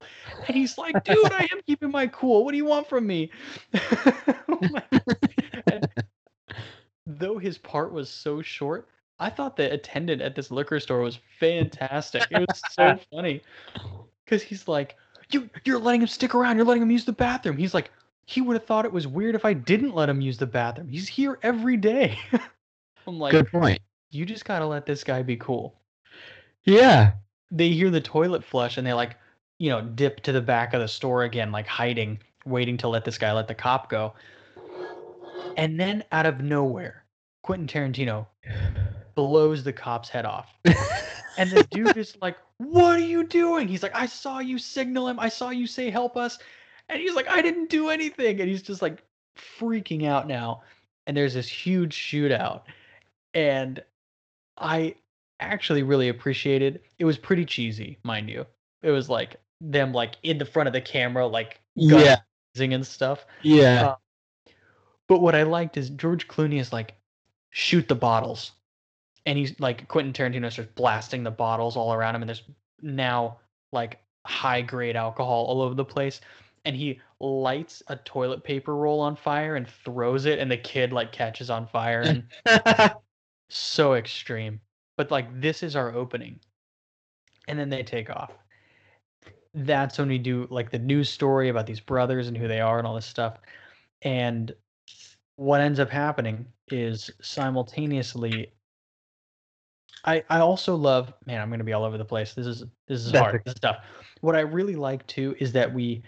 And 0.48 0.56
he's 0.56 0.76
like, 0.76 1.04
dude, 1.04 1.32
I 1.32 1.46
am 1.52 1.60
keeping 1.66 1.92
my 1.92 2.08
cool. 2.08 2.44
What 2.44 2.50
do 2.50 2.56
you 2.56 2.64
want 2.64 2.88
from 2.88 3.06
me? 3.06 3.30
Oh 4.46 4.60
though 7.06 7.38
his 7.38 7.58
part 7.58 7.92
was 7.92 8.08
so 8.08 8.42
short, 8.42 8.88
I 9.18 9.30
thought 9.30 9.56
the 9.56 9.72
attendant 9.72 10.20
at 10.22 10.34
this 10.34 10.50
liquor 10.50 10.80
store 10.80 11.00
was 11.00 11.18
fantastic. 11.38 12.24
It 12.30 12.40
was 12.40 12.62
so 12.70 12.98
funny. 13.12 13.42
Cause 14.26 14.42
he's 14.42 14.66
like, 14.68 14.96
You 15.30 15.48
you're 15.64 15.78
letting 15.78 16.02
him 16.02 16.08
stick 16.08 16.34
around, 16.34 16.56
you're 16.56 16.66
letting 16.66 16.82
him 16.82 16.90
use 16.90 17.04
the 17.04 17.12
bathroom. 17.12 17.56
He's 17.56 17.74
like, 17.74 17.90
he 18.26 18.40
would 18.40 18.54
have 18.54 18.64
thought 18.64 18.84
it 18.86 18.92
was 18.92 19.06
weird 19.06 19.34
if 19.34 19.44
I 19.44 19.52
didn't 19.52 19.94
let 19.94 20.08
him 20.08 20.20
use 20.20 20.38
the 20.38 20.46
bathroom. 20.46 20.88
He's 20.88 21.08
here 21.08 21.38
every 21.42 21.76
day. 21.76 22.18
I'm 23.06 23.18
like, 23.18 23.32
Good 23.32 23.50
point. 23.50 23.80
you 24.10 24.24
just 24.24 24.44
gotta 24.44 24.66
let 24.66 24.86
this 24.86 25.04
guy 25.04 25.22
be 25.22 25.36
cool. 25.36 25.74
Yeah. 26.64 27.12
They 27.50 27.68
hear 27.70 27.90
the 27.90 28.00
toilet 28.00 28.42
flush 28.42 28.78
and 28.78 28.86
they 28.86 28.94
like, 28.94 29.16
you 29.58 29.68
know, 29.70 29.82
dip 29.82 30.20
to 30.22 30.32
the 30.32 30.40
back 30.40 30.74
of 30.74 30.80
the 30.80 30.88
store 30.88 31.22
again, 31.24 31.52
like 31.52 31.66
hiding, 31.66 32.18
waiting 32.46 32.76
to 32.78 32.88
let 32.88 33.04
this 33.04 33.18
guy 33.18 33.32
let 33.32 33.46
the 33.46 33.54
cop 33.54 33.88
go. 33.90 34.14
And 35.56 35.78
then 35.78 36.02
out 36.10 36.26
of 36.26 36.40
nowhere, 36.40 37.04
Quentin 37.42 37.66
Tarantino 37.68 38.26
blows 39.14 39.62
the 39.64 39.72
cop's 39.72 40.08
head 40.08 40.24
off. 40.26 40.48
And 41.36 41.50
the 41.50 41.64
dude 41.64 41.96
is 41.96 42.16
like, 42.22 42.36
What 42.58 42.96
are 42.96 42.98
you 43.00 43.24
doing? 43.24 43.66
He's 43.68 43.82
like, 43.82 43.94
I 43.94 44.06
saw 44.06 44.38
you 44.38 44.58
signal 44.58 45.08
him. 45.08 45.18
I 45.18 45.28
saw 45.28 45.50
you 45.50 45.66
say 45.66 45.90
help 45.90 46.16
us. 46.16 46.38
And 46.88 47.00
he's 47.00 47.14
like, 47.14 47.28
I 47.28 47.42
didn't 47.42 47.70
do 47.70 47.88
anything. 47.88 48.40
And 48.40 48.48
he's 48.48 48.62
just 48.62 48.82
like 48.82 49.02
freaking 49.36 50.06
out 50.06 50.28
now. 50.28 50.62
And 51.06 51.16
there's 51.16 51.34
this 51.34 51.48
huge 51.48 51.96
shootout. 51.96 52.62
And 53.32 53.82
I 54.58 54.94
actually 55.40 55.82
really 55.82 56.08
appreciated 56.08 56.80
it 56.98 57.04
was 57.04 57.18
pretty 57.18 57.44
cheesy, 57.44 57.98
mind 58.04 58.30
you. 58.30 58.46
It 58.82 58.90
was 58.90 59.08
like 59.08 59.36
them 59.60 59.92
like 59.92 60.16
in 60.22 60.38
the 60.38 60.44
front 60.44 60.68
of 60.68 60.72
the 60.72 60.80
camera, 60.80 61.26
like 61.26 61.60
Yeah. 61.74 62.18
and 62.56 62.86
stuff. 62.86 63.26
Yeah. 63.42 63.88
Uh, 63.88 63.96
But 65.08 65.20
what 65.20 65.34
I 65.34 65.42
liked 65.42 65.76
is 65.76 65.90
George 65.90 66.28
Clooney 66.28 66.60
is 66.60 66.72
like, 66.72 66.94
shoot 67.50 67.88
the 67.88 67.94
bottles. 67.96 68.52
And 69.26 69.38
he's 69.38 69.58
like, 69.58 69.88
Quentin 69.88 70.12
Tarantino 70.12 70.52
starts 70.52 70.70
blasting 70.74 71.22
the 71.22 71.30
bottles 71.30 71.76
all 71.76 71.92
around 71.92 72.14
him. 72.14 72.22
And 72.22 72.28
there's 72.28 72.42
now 72.82 73.38
like 73.72 74.00
high 74.26 74.60
grade 74.60 74.96
alcohol 74.96 75.44
all 75.44 75.62
over 75.62 75.74
the 75.74 75.84
place. 75.84 76.20
And 76.66 76.76
he 76.76 77.00
lights 77.20 77.82
a 77.88 77.96
toilet 77.96 78.42
paper 78.44 78.74
roll 78.76 79.00
on 79.00 79.16
fire 79.16 79.56
and 79.56 79.66
throws 79.66 80.26
it. 80.26 80.38
And 80.38 80.50
the 80.50 80.56
kid 80.56 80.92
like 80.92 81.12
catches 81.12 81.50
on 81.50 81.66
fire. 81.66 82.02
And 82.02 82.24
so 83.48 83.94
extreme. 83.94 84.60
But 84.96 85.10
like, 85.10 85.40
this 85.40 85.62
is 85.62 85.74
our 85.76 85.94
opening. 85.94 86.38
And 87.48 87.58
then 87.58 87.70
they 87.70 87.82
take 87.82 88.10
off. 88.10 88.32
That's 89.54 89.98
when 89.98 90.08
we 90.08 90.18
do 90.18 90.46
like 90.50 90.70
the 90.70 90.78
news 90.78 91.08
story 91.08 91.48
about 91.48 91.66
these 91.66 91.80
brothers 91.80 92.28
and 92.28 92.36
who 92.36 92.48
they 92.48 92.60
are 92.60 92.78
and 92.78 92.86
all 92.86 92.94
this 92.94 93.06
stuff. 93.06 93.38
And 94.02 94.52
what 95.36 95.60
ends 95.60 95.80
up 95.80 95.90
happening 95.90 96.46
is 96.68 97.10
simultaneously 97.20 98.52
I 100.04 100.22
I 100.28 100.40
also 100.40 100.74
love 100.74 101.12
man, 101.26 101.40
I'm 101.40 101.50
gonna 101.50 101.64
be 101.64 101.72
all 101.72 101.84
over 101.84 101.98
the 101.98 102.04
place. 102.04 102.34
This 102.34 102.46
is 102.46 102.64
this 102.88 103.00
is 103.00 103.12
That's 103.12 103.22
hard. 103.22 103.42
This 103.44 103.54
is 103.54 103.60
tough. 103.60 103.84
What 104.20 104.36
I 104.36 104.40
really 104.40 104.76
like 104.76 105.06
too 105.06 105.34
is 105.38 105.52
that 105.52 105.72
we 105.72 106.02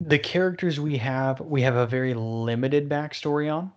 the 0.00 0.18
characters 0.18 0.78
we 0.78 0.96
have, 0.98 1.40
we 1.40 1.62
have 1.62 1.76
a 1.76 1.86
very 1.86 2.12
limited 2.14 2.88
backstory 2.88 3.52
on. 3.52 3.72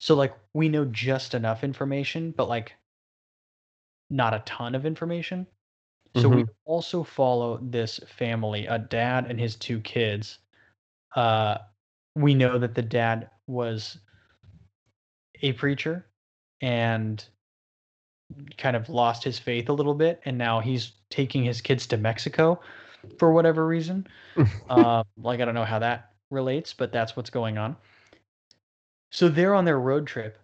So 0.00 0.14
like 0.14 0.34
we 0.52 0.68
know 0.68 0.84
just 0.86 1.34
enough 1.34 1.64
information, 1.64 2.34
but 2.36 2.48
like 2.48 2.74
not 4.10 4.34
a 4.34 4.42
ton 4.44 4.74
of 4.74 4.84
information. 4.84 5.46
So 6.16 6.28
we 6.28 6.44
also 6.64 7.02
follow 7.02 7.58
this 7.60 7.98
family, 8.06 8.66
a 8.66 8.78
dad 8.78 9.26
and 9.28 9.40
his 9.40 9.56
two 9.56 9.80
kids. 9.80 10.38
Uh, 11.16 11.58
we 12.14 12.34
know 12.34 12.56
that 12.56 12.76
the 12.76 12.82
dad 12.82 13.30
was 13.48 13.98
a 15.42 15.52
preacher 15.54 16.06
and 16.60 17.24
kind 18.58 18.76
of 18.76 18.88
lost 18.88 19.24
his 19.24 19.38
faith 19.38 19.68
a 19.68 19.72
little 19.72 19.94
bit, 19.94 20.20
and 20.24 20.36
now 20.36 20.60
he's 20.60 20.92
taking 21.10 21.44
his 21.44 21.60
kids 21.60 21.86
to 21.88 21.96
Mexico 21.96 22.60
for 23.18 23.32
whatever 23.32 23.66
reason. 23.66 24.06
uh, 24.68 25.04
like 25.22 25.40
I 25.40 25.44
don't 25.44 25.54
know 25.54 25.64
how 25.64 25.78
that 25.78 26.12
relates, 26.30 26.72
but 26.72 26.92
that's 26.92 27.16
what's 27.16 27.30
going 27.30 27.58
on. 27.58 27.76
So 29.12 29.28
they're 29.28 29.54
on 29.54 29.64
their 29.64 29.78
road 29.78 30.06
trip, 30.06 30.38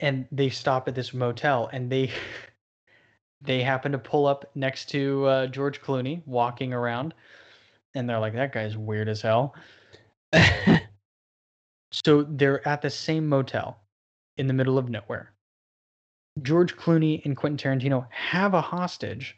and 0.00 0.26
they 0.32 0.50
stop 0.50 0.88
at 0.88 0.94
this 0.94 1.14
motel, 1.14 1.68
and 1.72 1.90
they 1.90 2.10
they 3.42 3.62
happen 3.62 3.92
to 3.92 3.98
pull 3.98 4.26
up 4.26 4.50
next 4.54 4.88
to 4.90 5.24
uh, 5.26 5.46
George 5.48 5.80
Clooney 5.82 6.22
walking 6.26 6.72
around, 6.72 7.14
and 7.94 8.08
they're 8.08 8.20
like, 8.20 8.34
"That 8.34 8.52
guy's 8.52 8.76
weird 8.76 9.08
as 9.08 9.22
hell." 9.22 9.54
So 12.04 12.24
they're 12.28 12.66
at 12.66 12.82
the 12.82 12.90
same 12.90 13.28
motel 13.28 13.78
in 14.36 14.48
the 14.48 14.52
middle 14.52 14.78
of 14.78 14.88
nowhere. 14.88 15.33
George 16.42 16.76
Clooney 16.76 17.24
and 17.24 17.36
Quentin 17.36 17.78
Tarantino 17.78 18.06
have 18.10 18.54
a 18.54 18.60
hostage, 18.60 19.36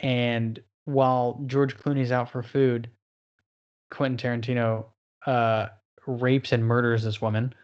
and 0.00 0.60
while 0.84 1.42
George 1.46 1.76
Clooney's 1.76 2.12
out 2.12 2.30
for 2.30 2.42
food, 2.42 2.90
Quentin 3.90 4.16
Tarantino 4.16 4.86
uh, 5.26 5.68
rapes 6.06 6.52
and 6.52 6.64
murders 6.64 7.04
this 7.04 7.20
woman 7.20 7.54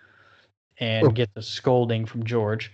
and 0.79 1.07
Oh. 1.07 1.11
gets 1.11 1.33
a 1.37 1.43
scolding 1.43 2.05
from 2.07 2.25
George. 2.25 2.73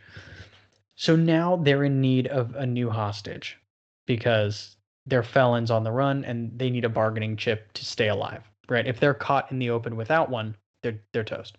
So 0.96 1.16
now 1.16 1.56
they're 1.56 1.84
in 1.84 2.00
need 2.00 2.26
of 2.26 2.54
a 2.56 2.66
new 2.66 2.90
hostage 2.90 3.58
because 4.06 4.76
they're 5.06 5.22
felons 5.22 5.70
on 5.70 5.84
the 5.84 5.92
run 5.92 6.24
and 6.24 6.58
they 6.58 6.70
need 6.70 6.84
a 6.84 6.88
bargaining 6.90 7.36
chip 7.36 7.72
to 7.74 7.84
stay 7.84 8.08
alive. 8.08 8.42
Right? 8.68 8.86
If 8.86 9.00
they're 9.00 9.14
caught 9.14 9.50
in 9.50 9.58
the 9.58 9.70
open 9.70 9.96
without 9.96 10.30
one, 10.30 10.56
they're 10.82 11.00
they're 11.12 11.24
toast. 11.24 11.56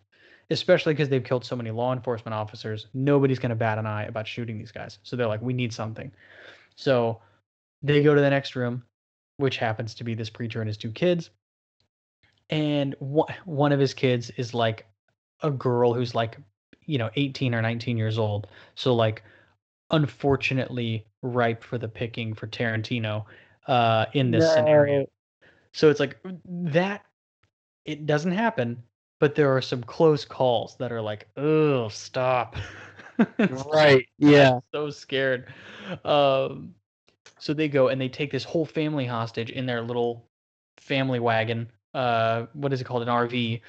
Especially 0.51 0.93
because 0.93 1.09
they've 1.09 1.23
killed 1.23 1.45
so 1.45 1.55
many 1.55 1.71
law 1.71 1.93
enforcement 1.93 2.33
officers, 2.35 2.87
nobody's 2.93 3.39
going 3.39 3.49
to 3.49 3.55
bat 3.55 3.77
an 3.79 3.87
eye 3.87 4.03
about 4.03 4.27
shooting 4.27 4.57
these 4.59 4.71
guys. 4.71 4.99
So 5.03 5.15
they're 5.15 5.27
like, 5.27 5.41
we 5.41 5.53
need 5.53 5.73
something. 5.73 6.11
So 6.75 7.21
they 7.81 8.03
go 8.03 8.13
to 8.13 8.21
the 8.21 8.29
next 8.29 8.55
room, 8.55 8.83
which 9.37 9.57
happens 9.57 9.95
to 9.95 10.03
be 10.03 10.13
this 10.13 10.29
preacher 10.29 10.61
and 10.61 10.67
his 10.67 10.77
two 10.77 10.91
kids. 10.91 11.31
And 12.49 12.95
one 12.99 13.33
one 13.45 13.71
of 13.71 13.79
his 13.79 13.93
kids 13.93 14.29
is 14.31 14.53
like 14.53 14.85
a 15.41 15.49
girl 15.49 15.93
who's 15.93 16.13
like, 16.13 16.37
you 16.85 16.97
know, 16.97 17.09
18 17.15 17.55
or 17.55 17.61
19 17.61 17.97
years 17.97 18.17
old. 18.17 18.47
So 18.75 18.93
like 18.93 19.23
unfortunately 19.89 21.05
ripe 21.21 21.63
for 21.63 21.77
the 21.77 21.87
picking 21.87 22.33
for 22.33 22.47
Tarantino 22.47 23.25
uh 23.67 24.05
in 24.13 24.31
this 24.31 24.53
scenario. 24.53 25.05
So 25.73 25.89
it's 25.89 25.99
like 25.99 26.17
that 26.45 27.05
it 27.85 28.05
doesn't 28.05 28.33
happen, 28.33 28.83
but 29.21 29.35
there 29.35 29.55
are 29.55 29.61
some 29.61 29.83
close 29.83 30.25
calls 30.25 30.75
that 30.77 30.91
are 30.91 30.99
like, 30.99 31.27
oh, 31.37 31.87
stop. 31.89 32.55
right. 33.71 34.07
Yeah. 34.17 34.59
so 34.73 34.89
scared. 34.89 35.53
Um, 36.03 36.73
so 37.37 37.53
they 37.53 37.67
go 37.69 37.89
and 37.89 38.01
they 38.01 38.09
take 38.09 38.31
this 38.31 38.43
whole 38.43 38.65
family 38.65 39.05
hostage 39.05 39.51
in 39.51 39.67
their 39.67 39.83
little 39.83 40.25
family 40.77 41.19
wagon. 41.19 41.69
Uh, 41.93 42.47
what 42.53 42.73
is 42.73 42.81
it 42.81 42.85
called? 42.85 43.03
An 43.03 43.09
RV. 43.09 43.61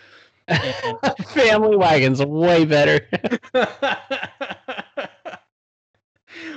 And- 0.48 0.98
Family 1.26 1.76
wagon's 1.76 2.24
way 2.24 2.64
better. 2.64 3.06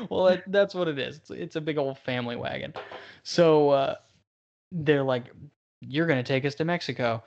well, 0.10 0.24
that, 0.24 0.43
that's 0.48 0.74
what 0.74 0.88
it 0.88 0.98
is. 0.98 1.18
It's, 1.18 1.32
it's 1.32 1.56
a 1.58 1.62
big 1.62 1.78
old 1.78 2.00
family 2.00 2.38
wagon. 2.38 2.74
So 3.24 3.72
uh, 3.72 3.96
they're 4.72 5.04
like, 5.04 5.26
"You're 5.82 6.08
gonna 6.08 6.24
take 6.24 6.46
us 6.46 6.56
to 6.56 6.66
Mexico," 6.66 7.24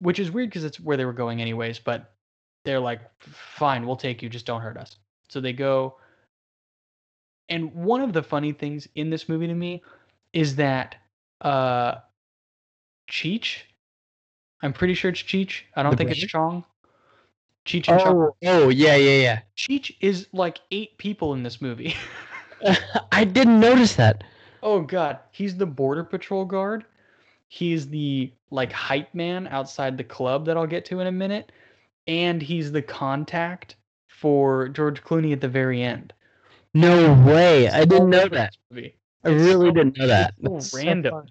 which 0.00 0.18
is 0.18 0.30
weird 0.30 0.50
because 0.50 0.64
it's 0.64 0.78
where 0.80 0.96
they 0.96 1.04
were 1.04 1.12
going 1.12 1.40
anyways. 1.40 1.78
But 1.78 2.12
they're 2.64 2.80
like, 2.80 3.00
"Fine, 3.20 3.86
we'll 3.86 3.96
take 3.96 4.22
you. 4.22 4.28
Just 4.28 4.46
don't 4.46 4.60
hurt 4.60 4.76
us." 4.76 4.96
So 5.28 5.40
they 5.40 5.52
go. 5.52 5.96
And 7.48 7.72
one 7.74 8.00
of 8.02 8.12
the 8.12 8.22
funny 8.22 8.52
things 8.52 8.88
in 8.96 9.10
this 9.10 9.28
movie 9.28 9.46
to 9.46 9.54
me 9.54 9.82
is 10.32 10.56
that 10.56 10.96
uh, 11.42 11.96
Cheech. 13.10 13.58
I'm 14.62 14.72
pretty 14.72 14.94
sure 14.94 15.10
it's 15.10 15.20
Cheech. 15.22 15.62
I 15.76 15.82
don't 15.82 15.92
The 15.92 15.96
think 15.98 16.08
brother? 16.08 16.20
it's 16.22 16.32
Chong. 16.32 16.64
Cheech 17.66 17.88
and 17.88 18.00
Chong. 18.00 18.30
oh, 18.46 18.68
yeah, 18.68 18.96
yeah, 18.96 19.20
yeah, 19.20 19.40
Cheech 19.56 19.96
is 20.00 20.28
like 20.32 20.58
eight 20.70 20.96
people 20.98 21.34
in 21.34 21.42
this 21.42 21.60
movie. 21.60 21.94
I 23.12 23.24
didn't 23.24 23.60
notice 23.60 23.94
that. 23.96 24.24
oh 24.62 24.80
god, 24.80 25.18
he's 25.30 25.56
the 25.56 25.66
border 25.66 26.02
patrol 26.04 26.44
guard. 26.44 26.84
He's 27.48 27.88
the 27.88 28.32
like 28.50 28.72
hype 28.72 29.14
man 29.14 29.46
outside 29.48 29.96
the 29.96 30.04
club 30.04 30.46
that 30.46 30.56
I'll 30.56 30.66
get 30.66 30.84
to 30.86 31.00
in 31.00 31.06
a 31.06 31.12
minute, 31.12 31.52
and 32.06 32.42
he's 32.42 32.72
the 32.72 32.82
contact 32.82 33.76
for 34.08 34.68
George 34.68 35.02
Clooney 35.02 35.32
at 35.32 35.40
the 35.40 35.48
very 35.48 35.82
end. 35.82 36.12
No 36.74 37.12
way. 37.26 37.68
I 37.68 37.84
didn't 37.84 38.10
know 38.10 38.28
that. 38.28 38.56
movie. 38.70 38.96
I 39.24 39.28
really 39.30 39.68
so- 39.68 39.74
didn't 39.74 39.96
know 39.98 40.06
that. 40.06 40.34
That's 40.40 40.74
random. 40.74 41.12
fun. 41.12 41.28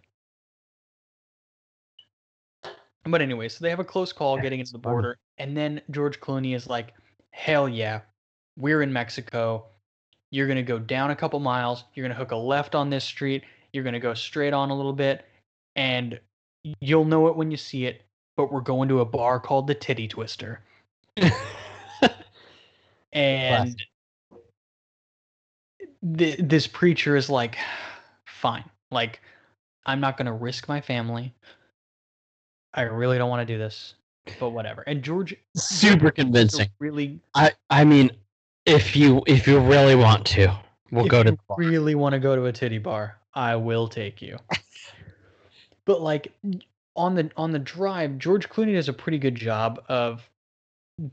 But 3.07 3.21
anyway, 3.21 3.49
so 3.49 3.63
they 3.63 3.69
have 3.69 3.79
a 3.79 3.83
close 3.83 4.11
call 4.11 4.37
getting 4.37 4.59
into 4.59 4.71
That's 4.71 4.81
the 4.81 4.83
funny. 4.83 4.93
border, 4.93 5.17
and 5.37 5.55
then 5.55 5.81
George 5.91 6.19
Clooney 6.19 6.55
is 6.55 6.65
like, 6.67 6.93
"Hell 7.31 7.69
yeah, 7.69 8.01
we're 8.57 8.81
in 8.81 8.91
Mexico. 8.91 9.67
You're 10.31 10.47
gonna 10.47 10.63
go 10.63 10.79
down 10.79 11.11
a 11.11 11.15
couple 11.15 11.39
miles. 11.39 11.83
You're 11.93 12.03
gonna 12.07 12.17
hook 12.19 12.31
a 12.31 12.35
left 12.35 12.73
on 12.73 12.89
this 12.89 13.03
street. 13.03 13.43
You're 13.73 13.83
gonna 13.83 13.99
go 13.99 14.15
straight 14.15 14.53
on 14.53 14.71
a 14.71 14.75
little 14.75 14.91
bit, 14.93 15.23
and 15.75 16.19
you'll 16.79 17.05
know 17.05 17.27
it 17.27 17.35
when 17.35 17.51
you 17.51 17.57
see 17.57 17.85
it. 17.85 18.01
But 18.37 18.51
we're 18.51 18.61
going 18.61 18.89
to 18.89 18.99
a 18.99 19.05
bar 19.05 19.39
called 19.39 19.67
the 19.67 19.75
Titty 19.75 20.09
Twister, 20.09 20.59
and 23.13 23.75
th- 26.17 26.39
this 26.39 26.67
preacher 26.67 27.15
is 27.15 27.29
like, 27.29 27.57
fine, 28.25 28.65
like, 28.91 29.21
I'm 29.85 30.01
not 30.01 30.17
gonna 30.17 30.33
risk 30.33 30.67
my 30.67 30.81
family. 30.81 31.33
I 32.73 32.81
really 32.81 33.17
don't 33.17 33.29
want 33.29 33.47
to 33.47 33.53
do 33.53 33.57
this, 33.57 33.93
but 34.39 34.49
whatever. 34.49 34.81
And 34.81 35.01
George 35.01 35.33
Super 35.55 36.11
convincing. 36.11 36.69
really 36.79 37.19
I 37.33 37.53
I 37.69 37.85
mean, 37.85 38.11
If 38.65 38.95
you 38.95 39.23
if 39.27 39.47
you 39.47 39.59
really 39.59 39.95
want 39.95 40.25
to, 40.27 40.59
we'll 40.91 41.05
go 41.07 41.23
to 41.23 41.29
you 41.29 41.37
the 41.37 41.43
bar. 41.47 41.57
really 41.57 41.95
want 41.95 42.13
to 42.13 42.19
go 42.19 42.35
to 42.35 42.45
a 42.45 42.51
titty 42.51 42.79
bar, 42.79 43.17
I 43.33 43.55
will 43.55 43.87
take 43.87 44.21
you. 44.21 44.37
But 45.85 46.01
like 46.01 46.31
on 46.95 47.15
the 47.15 47.29
on 47.37 47.51
the 47.51 47.59
drive, 47.59 48.17
George 48.17 48.49
Clooney 48.49 48.73
does 48.73 48.89
a 48.89 48.93
pretty 48.93 49.17
good 49.17 49.35
job 49.35 49.83
of 49.89 50.29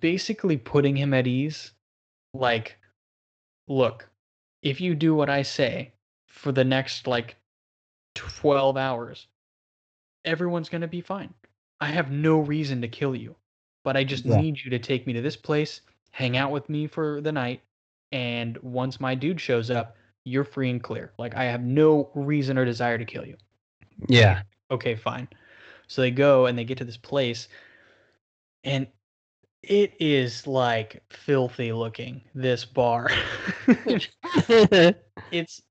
basically 0.00 0.56
putting 0.56 0.96
him 0.96 1.12
at 1.14 1.26
ease. 1.26 1.72
Like, 2.34 2.78
look, 3.68 4.08
if 4.62 4.80
you 4.80 4.94
do 4.94 5.14
what 5.14 5.28
I 5.28 5.42
say 5.42 5.92
for 6.28 6.52
the 6.52 6.64
next 6.64 7.06
like 7.06 7.36
12 8.14 8.76
hours, 8.76 9.26
everyone's 10.24 10.68
going 10.68 10.80
to 10.82 10.88
be 10.88 11.00
fine. 11.00 11.32
I 11.80 11.86
have 11.86 12.10
no 12.10 12.38
reason 12.38 12.80
to 12.82 12.88
kill 12.88 13.14
you, 13.16 13.34
but 13.84 13.96
I 13.96 14.04
just 14.04 14.24
Yeah. 14.24 14.40
need 14.40 14.60
you 14.64 14.70
to 14.70 14.78
take 14.78 15.06
me 15.06 15.12
to 15.14 15.20
this 15.20 15.36
place, 15.36 15.80
hang 16.12 16.36
out 16.36 16.52
with 16.52 16.68
me 16.68 16.86
for 16.86 17.20
the 17.20 17.32
night, 17.32 17.60
and 18.12 18.56
once 18.58 19.00
my 19.00 19.14
dude 19.14 19.40
shows 19.40 19.70
up, 19.70 19.96
you're 20.24 20.44
free 20.44 20.70
and 20.70 20.82
clear. 20.82 21.12
Like 21.18 21.34
I 21.34 21.44
have 21.44 21.62
no 21.62 22.10
reason 22.14 22.56
or 22.56 22.64
desire 22.64 22.96
to 22.98 23.04
kill 23.04 23.26
you. 23.26 23.36
Yeah. 24.08 24.42
Okay, 24.72 24.94
fine. 24.94 25.28
So 25.86 26.00
they 26.00 26.10
go 26.10 26.46
and 26.46 26.58
they 26.58 26.64
get 26.64 26.78
to 26.78 26.84
this 26.84 26.96
place, 26.96 27.48
and 28.64 28.86
it 29.62 29.92
is 30.00 30.46
like 30.46 31.02
filthy 31.10 31.72
looking. 31.72 32.22
This 32.34 32.64
bar. 32.64 33.10
it's 35.30 35.62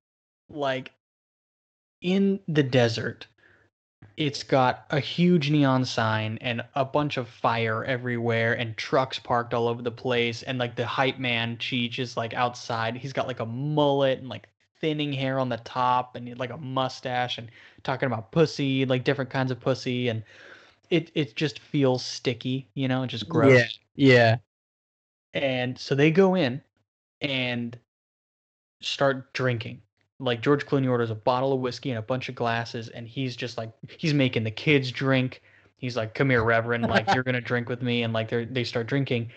like 0.50 0.92
in 2.02 2.40
the 2.48 2.64
desert. 2.64 3.26
It's 4.18 4.44
got 4.44 4.86
a 4.92 5.00
huge 5.00 5.50
neon 5.50 5.84
sign 5.84 6.38
and 6.42 6.64
a 6.76 6.86
bunch 6.86 7.18
of 7.18 7.28
fire 7.28 7.84
everywhere 7.86 8.54
and 8.54 8.78
trucks 8.78 9.18
parked 9.18 9.54
all 9.54 9.68
over 9.68 9.82
the 9.82 9.90
place 9.90 10.44
and 10.44 10.60
like 10.60 10.76
the 10.76 10.86
hype 10.86 11.18
man 11.18 11.58
Cheech 11.58 11.98
is 11.98 12.16
like 12.16 12.36
outside. 12.36 12.96
He's 12.96 13.14
got 13.14 13.28
like 13.28 13.40
a 13.40 13.46
mullet 13.46 14.20
and 14.20 14.30
like 14.30 14.48
thinning 14.82 15.14
hair 15.14 15.40
on 15.40 15.50
the 15.50 15.58
top 15.58 16.16
and 16.16 16.38
like 16.38 16.50
a 16.50 16.58
mustache 16.58 17.38
and 17.38 17.50
talking 17.84 18.08
about 18.08 18.32
pussy, 18.32 18.86
like 18.86 19.04
different 19.04 19.30
kinds 19.30 19.52
of 19.52 19.60
pussy 19.60 20.10
and 20.10 20.24
it 20.90 21.12
it 21.16 21.36
just 21.36 21.60
feels 21.60 22.04
sticky, 22.04 22.68
you 22.74 22.88
know, 22.88 23.06
just 23.06 23.30
gross 23.30 23.80
Yeah. 23.96 24.38
yeah. 25.34 25.40
and 25.42 25.78
so 25.80 25.96
they 25.96 26.12
go 26.12 26.36
in 26.36 26.62
and 27.22 27.78
start 28.82 29.32
drinking. 29.34 29.82
Like 30.20 30.42
George 30.42 30.66
Clooney 30.66 30.90
orders 30.90 31.10
a 31.10 31.16
bottle 31.16 31.54
of 31.54 31.62
whiskey 31.62 31.90
and 31.90 31.98
a 32.00 32.02
bunch 32.04 32.30
of 32.30 32.36
glasses, 32.36 32.90
and 32.90 33.08
he's 33.08 33.36
just 33.36 33.58
like 33.58 33.72
he's 33.98 34.14
making 34.14 34.44
the 34.44 34.52
kids 34.52 34.92
drink. 34.92 35.42
He's 35.78 35.98
like, 35.98 36.14
"Come 36.14 36.30
here, 36.30 36.44
Reverend, 36.44 36.84
like 36.86 37.12
you're 37.14 37.24
gonna 37.24 37.42
drink 37.42 37.70
with 37.70 37.82
me," 37.82 38.04
and 38.04 38.14
like 38.14 38.30
they 38.30 38.46
they 38.46 38.64
start 38.64 38.86
drinking. 38.88 39.32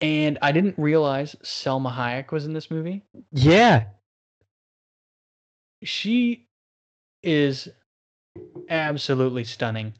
And 0.00 0.38
I 0.42 0.50
didn't 0.52 0.74
realize 0.76 1.36
Salma 1.44 1.94
Hayek 1.94 2.32
was 2.32 2.46
in 2.46 2.52
this 2.52 2.70
movie. 2.70 3.02
Yeah. 3.32 3.84
She 5.86 6.46
is 7.22 7.68
absolutely 8.68 9.44
stunning. 9.44 9.94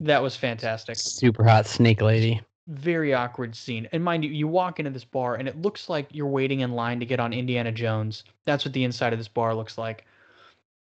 That 0.00 0.22
was 0.22 0.36
fantastic. 0.36 0.96
Super 0.96 1.44
hot 1.44 1.66
snake 1.66 2.00
lady. 2.00 2.40
very 2.68 3.12
awkward 3.12 3.54
scene. 3.56 3.88
And 3.92 4.02
mind 4.04 4.24
you, 4.24 4.30
you 4.30 4.46
walk 4.48 4.78
into 4.78 4.90
this 4.90 5.04
bar 5.04 5.34
and 5.36 5.48
it 5.48 5.60
looks 5.60 5.88
like 5.88 6.06
you're 6.12 6.26
waiting 6.28 6.60
in 6.60 6.72
line 6.72 7.00
to 7.00 7.06
get 7.06 7.18
on 7.20 7.32
Indiana 7.32 7.72
Jones. 7.72 8.24
That's 8.46 8.64
what 8.64 8.72
the 8.72 8.84
inside 8.84 9.12
of 9.12 9.18
this 9.18 9.28
bar 9.28 9.54
looks 9.54 9.76
like. 9.78 10.04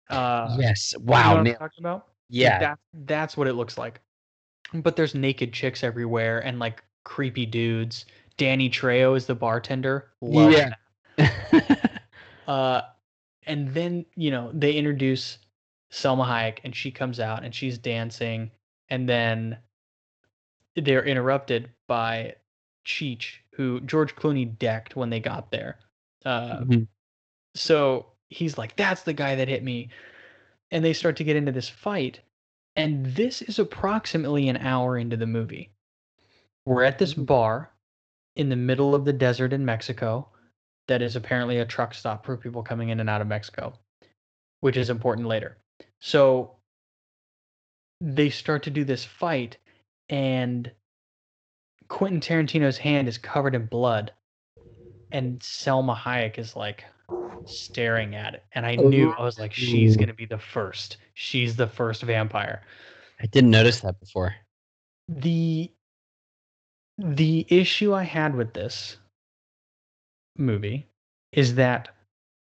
Uh, 0.10 0.55
yes. 0.60 0.93
you 0.93 0.99
know 0.99 1.12
Wow. 1.12 1.38
what 1.38 1.47
I'm 1.47 1.53
talking 1.55 1.80
about? 1.84 1.95
Like, 1.95 2.03
yeah. 2.30 2.60
that, 2.60 2.80
that's 3.05 3.38
what 3.38 3.47
it 3.47 3.53
looks 3.53 3.78
like. 3.78 3.99
But 4.74 4.95
there's 4.95 5.14
naked 5.16 5.53
chicks 5.53 5.84
everywhere 5.84 6.39
and 6.39 6.60
like 6.60 6.84
creepy 7.05 7.45
dudes. 7.45 8.05
Danny 8.38 8.70
Trejo 8.70 9.16
is 9.16 9.26
the 9.26 9.36
bartender. 9.36 10.10
Love 10.22 10.51
Yeah. 10.51 10.74
that. 11.18 11.91
Uh, 12.47 12.82
and 13.48 13.74
then 13.74 14.06
you 14.16 14.30
know 14.32 14.52
they 14.54 14.74
introduce 14.74 15.39
Salma 15.91 16.26
Hayek, 16.28 16.60
and 16.64 16.76
she 16.76 16.91
comes 16.91 17.20
out 17.20 17.43
and 17.43 17.56
she's 17.56 17.78
dancing, 17.78 18.52
and 18.89 19.08
then 19.10 19.58
they're 20.76 21.06
interrupted 21.06 21.70
by 21.88 22.36
Cheech, 22.86 23.38
who 23.54 23.80
George 23.82 24.16
Clooney 24.16 24.58
decked 24.60 24.95
when 24.95 25.10
they 25.10 25.20
got 25.20 25.52
there. 25.52 25.80
Uh, 26.26 26.60
Mhm. 26.62 26.88
so 27.56 28.14
he's 28.30 28.58
like, 28.58 28.76
"That's 28.76 29.04
the 29.04 29.14
guy 29.14 29.36
that 29.36 29.48
hit 29.48 29.64
me," 29.64 29.89
and 30.72 30.84
they 30.86 30.93
start 30.93 31.16
to 31.18 31.24
get 31.24 31.36
into 31.36 31.52
this 31.52 31.70
fight. 31.70 32.20
And 32.76 33.06
this 33.08 33.41
is 33.41 33.58
approximately 33.60 34.50
an 34.50 34.58
hour 34.58 34.98
into 34.98 35.18
the 35.18 35.26
movie. 35.26 35.72
We're 36.66 36.84
at 36.84 37.00
this 37.00 37.14
bar 37.14 37.72
in 38.36 38.50
the 38.50 38.56
middle 38.56 38.93
of 38.93 39.06
the 39.06 39.14
desert 39.14 39.54
in 39.54 39.66
Mexico 39.66 40.30
that 40.88 41.02
is 41.02 41.16
apparently 41.16 41.60
a 41.60 41.66
truck 41.66 41.94
stop 41.94 42.26
for 42.26 42.38
people 42.38 42.64
coming 42.64 42.90
in 42.90 43.00
and 43.00 43.10
out 43.10 43.22
of 43.22 43.28
Mexico, 43.28 43.74
which 44.62 44.78
is 44.78 44.90
important 44.90 45.28
later. 45.28 45.58
So 46.00 46.56
they 48.02 48.30
start 48.30 48.64
to 48.64 48.70
do 48.70 48.84
this 48.84 49.04
fight, 49.04 49.58
and 50.10 50.72
Quentin 51.88 52.20
Tarantino's 52.20 52.78
hand 52.78 53.08
is 53.08 53.18
covered 53.18 53.56
in 53.56 53.66
blood, 53.66 54.12
and 55.12 55.40
Salma 55.40 55.98
Hayek 55.98 56.38
is 56.38 56.56
like 56.56 56.84
staring 57.46 58.16
at 58.16 58.36
it. 58.36 58.44
And 58.54 58.66
I 58.66 58.76
oh, 58.76 58.88
knew, 58.90 59.12
I 59.12 59.24
was 59.24 59.40
like, 59.40 59.54
she's 59.54 59.96
going 59.96 60.10
to 60.10 60.14
be 60.14 60.26
the 60.26 60.38
first. 60.38 60.98
She's 61.14 61.56
the 61.56 61.68
first 61.68 62.04
vampire. 62.04 62.62
I 63.22 63.26
didn't 63.26 63.52
notice 63.52 63.80
that 63.82 64.00
before. 64.00 64.36
the 65.08 65.72
the 66.98 67.46
issue 67.50 67.94
I 67.94 68.04
had 68.04 68.36
with 68.36 68.54
this 68.54 68.98
movie 70.38 70.88
is 71.32 71.56
that 71.56 71.90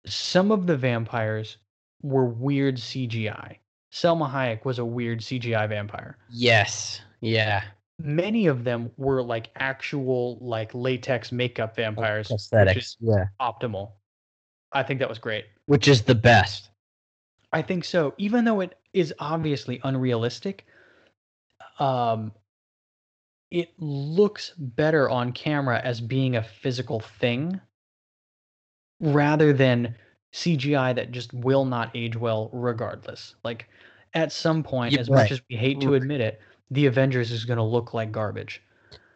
some 0.06 0.50
of 0.50 0.66
the 0.66 0.76
vampires 0.76 1.58
were 2.02 2.24
weird 2.26 2.76
CGI. 2.76 3.56
Salma 3.92 4.30
Hayek 4.30 4.64
was 4.64 4.78
a 4.78 4.84
weird 4.84 5.20
CGI 5.20 5.68
vampire. 5.68 6.16
Yes. 6.30 7.00
Yeah. 7.20 7.62
Many 7.98 8.46
of 8.46 8.64
them 8.64 8.90
were 8.96 9.22
like 9.22 9.50
actual 9.56 10.38
like 10.40 10.72
latex 10.74 11.32
makeup 11.32 11.74
vampires, 11.74 12.30
is 12.30 12.96
Yeah. 13.00 13.24
optimal. 13.40 13.92
I 14.72 14.82
think 14.82 15.00
that 15.00 15.08
was 15.08 15.18
great. 15.18 15.46
Which 15.66 15.88
is 15.88 16.02
the 16.02 16.14
best. 16.14 16.70
I 17.52 17.62
think 17.62 17.84
so. 17.84 18.14
Even 18.18 18.44
though 18.44 18.60
it 18.60 18.78
is 18.92 19.12
obviously 19.18 19.80
unrealistic, 19.82 20.66
um, 21.78 22.32
it 23.50 23.70
looks 23.78 24.52
better 24.58 25.08
on 25.08 25.32
camera 25.32 25.80
as 25.82 26.00
being 26.00 26.36
a 26.36 26.42
physical 26.42 27.00
thing 27.00 27.60
rather 29.00 29.52
than 29.52 29.94
CGI 30.32 30.94
that 30.94 31.10
just 31.12 31.32
will 31.32 31.64
not 31.64 31.90
age 31.94 32.16
well 32.16 32.50
regardless. 32.52 33.34
Like 33.44 33.68
at 34.14 34.32
some 34.32 34.62
point, 34.62 34.92
You're 34.92 35.00
as 35.00 35.08
right. 35.08 35.22
much 35.22 35.32
as 35.32 35.42
we 35.48 35.56
hate 35.56 35.80
to 35.80 35.94
admit 35.94 36.20
it, 36.20 36.40
the 36.70 36.86
Avengers 36.86 37.30
is 37.30 37.44
going 37.44 37.56
to 37.56 37.62
look 37.62 37.94
like 37.94 38.12
garbage. 38.12 38.62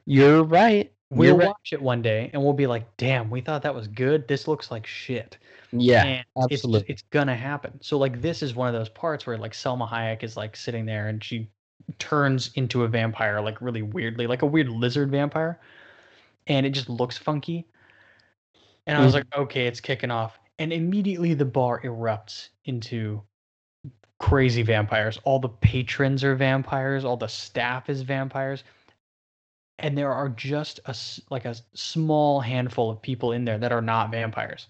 You're 0.07 0.43
right. 0.43 0.93
We'll 1.11 1.28
You're 1.28 1.37
right. 1.39 1.49
watch 1.49 1.72
it 1.72 1.83
one 1.83 2.01
day 2.01 2.30
and 2.33 2.43
we'll 2.43 2.55
be 2.55 2.66
like, 2.66 2.97
"Damn, 2.97 3.28
we 3.28 3.43
thought 3.43 3.62
that 3.62 3.74
was 3.74 3.87
good. 3.87 4.26
This 4.28 4.49
looks 4.49 4.70
like 4.70 4.87
shit." 4.87 5.37
Yeah. 5.70 6.05
and 6.05 6.24
it's 6.37 6.55
absolutely. 6.55 6.87
it's 6.91 7.03
gonna 7.11 7.37
happen. 7.37 7.78
So 7.83 7.99
like 7.99 8.22
this 8.22 8.43
is 8.43 8.55
one 8.55 8.68
of 8.68 8.74
those 8.74 8.89
parts 8.89 9.26
where 9.26 9.37
like 9.37 9.53
Salma 9.53 9.89
Hayek 9.89 10.22
is 10.22 10.37
like 10.39 10.57
sitting 10.57 10.87
there 10.87 11.09
and 11.09 11.22
she 11.22 11.51
turns 11.99 12.51
into 12.55 12.85
a 12.85 12.89
vampire 12.89 13.41
like 13.43 13.61
really 13.61 13.83
weirdly, 13.83 14.26
like 14.26 14.41
a 14.43 14.47
weird 14.47 14.70
lizard 14.70 15.11
vampire, 15.11 15.61
and 16.47 16.64
it 16.64 16.70
just 16.70 16.89
looks 16.89 17.18
funky. 17.18 17.66
And 18.87 18.99
I 18.99 19.05
was 19.05 19.14
like, 19.14 19.26
okay, 19.37 19.66
it's 19.66 19.80
kicking 19.80 20.11
off, 20.11 20.39
and 20.59 20.72
immediately 20.72 21.35
the 21.35 21.45
bar 21.45 21.80
erupts 21.83 22.49
into 22.64 23.22
crazy 24.22 24.62
vampires. 24.62 25.18
All 25.24 25.39
the 25.39 25.49
patrons 25.49 26.24
are 26.24 26.35
vampires. 26.35 27.05
All 27.05 27.16
the 27.16 27.26
staff 27.26 27.91
is 27.91 28.03
vampires. 28.03 28.64
And 29.80 29.99
there 29.99 30.12
are 30.12 30.28
just 30.28 30.78
a 30.87 30.95
like 31.30 31.45
a 31.45 31.57
small 31.74 32.41
handful 32.41 32.89
of 32.91 33.03
people 33.03 33.33
in 33.33 33.45
there 33.45 33.59
that 33.59 33.72
are 33.72 33.83
not 33.83 34.11
vampires. 34.12 34.68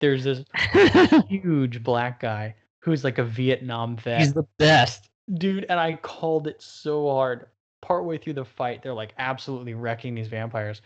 There's 0.00 0.24
this 0.24 0.44
huge 1.28 1.82
black 1.82 2.20
guy 2.20 2.56
who's 2.80 3.04
like 3.04 3.18
a 3.18 3.24
Vietnam 3.24 3.96
vet. 3.96 4.20
He's 4.20 4.32
the 4.32 4.46
best. 4.58 5.08
Dude, 5.34 5.66
and 5.68 5.78
I 5.78 5.94
called 5.94 6.48
it 6.48 6.60
so 6.60 7.08
hard. 7.10 7.46
Partway 7.82 8.18
through 8.18 8.32
the 8.32 8.44
fight, 8.44 8.82
they're 8.82 8.92
like 8.94 9.14
absolutely 9.18 9.74
wrecking 9.74 10.14
these 10.14 10.26
vampires. 10.26 10.82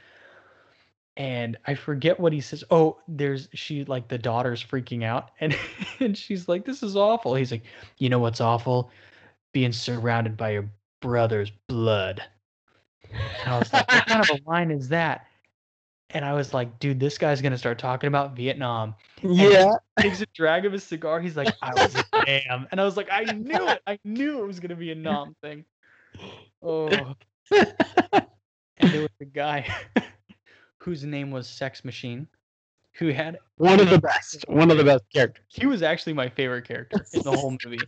And 1.17 1.59
I 1.67 1.75
forget 1.75 2.19
what 2.19 2.33
he 2.33 2.41
says. 2.41 2.65
Oh, 2.71 2.99
there's 3.07 3.49
she 3.53 3.85
like 3.85 4.09
the 4.09 4.19
daughter's 4.19 4.65
freaking 4.65 5.05
out 5.05 5.31
and 5.41 5.57
and 6.01 6.17
she's 6.17 6.49
like 6.49 6.65
this 6.65 6.83
is 6.83 6.97
awful. 6.97 7.35
He's 7.35 7.53
like, 7.53 7.65
"You 7.99 8.09
know 8.09 8.19
what's 8.19 8.41
awful? 8.41 8.91
Being 9.53 9.73
surrounded 9.73 10.37
by 10.37 10.51
your 10.53 10.71
brother's 11.01 11.53
blood." 11.69 12.23
And 13.11 13.53
I 13.53 13.59
was 13.59 13.73
like, 13.73 13.91
"What 13.93 14.07
kind 14.07 14.21
of 14.23 14.31
a 14.31 14.51
line 14.51 14.71
is 14.71 14.89
that?" 14.89 15.27
And 16.11 16.25
I 16.25 16.33
was 16.33 16.55
like, 16.55 16.79
"Dude, 16.79 16.99
this 16.99 17.19
guy's 17.19 17.43
going 17.43 17.53
to 17.53 17.59
start 17.59 17.79
talking 17.79 18.09
about 18.09 18.35
Vietnam." 18.35 18.95
Yeah. 19.23 19.73
takes 19.99 20.21
a 20.21 20.27
drag 20.35 20.65
of 20.65 20.73
his 20.73 20.85
cigar. 20.85 21.21
He's 21.21 21.37
like, 21.37 21.55
I 21.63 21.73
was 21.75 21.95
a 21.95 22.05
damn. 22.25 22.67
And 22.71 22.81
I 22.81 22.85
was 22.85 22.97
like, 22.97 23.09
I 23.11 23.25
knew 23.25 23.69
it. 23.69 23.83
I 23.87 23.99
knew 24.05 24.43
it 24.43 24.47
was 24.47 24.61
gonna 24.61 24.77
be 24.77 24.93
a 24.93 24.95
Nam 24.95 25.37
thing. 25.43 25.65
Oh. 26.65 26.87
And 27.51 28.93
there 28.93 29.01
was 29.01 29.11
a 29.21 29.25
guy 29.25 29.67
whose 30.83 31.05
name 31.05 31.31
was 31.31 31.49
Sex 31.49 31.85
Machine, 31.85 32.27
who 32.93 33.09
had 33.11 33.39
One 33.57 33.79
of 33.81 33.89
the 33.89 34.01
best. 34.01 34.45
One 34.49 34.71
of 34.71 34.77
the 34.77 34.85
best 34.85 35.05
characters. 35.15 35.45
he 35.49 35.67
was 35.67 35.83
actually 35.83 36.13
my 36.13 36.29
favorite 36.29 36.67
character 36.67 37.05
in 37.13 37.23
the 37.23 37.31
whole 37.31 37.57
movie. 37.65 37.79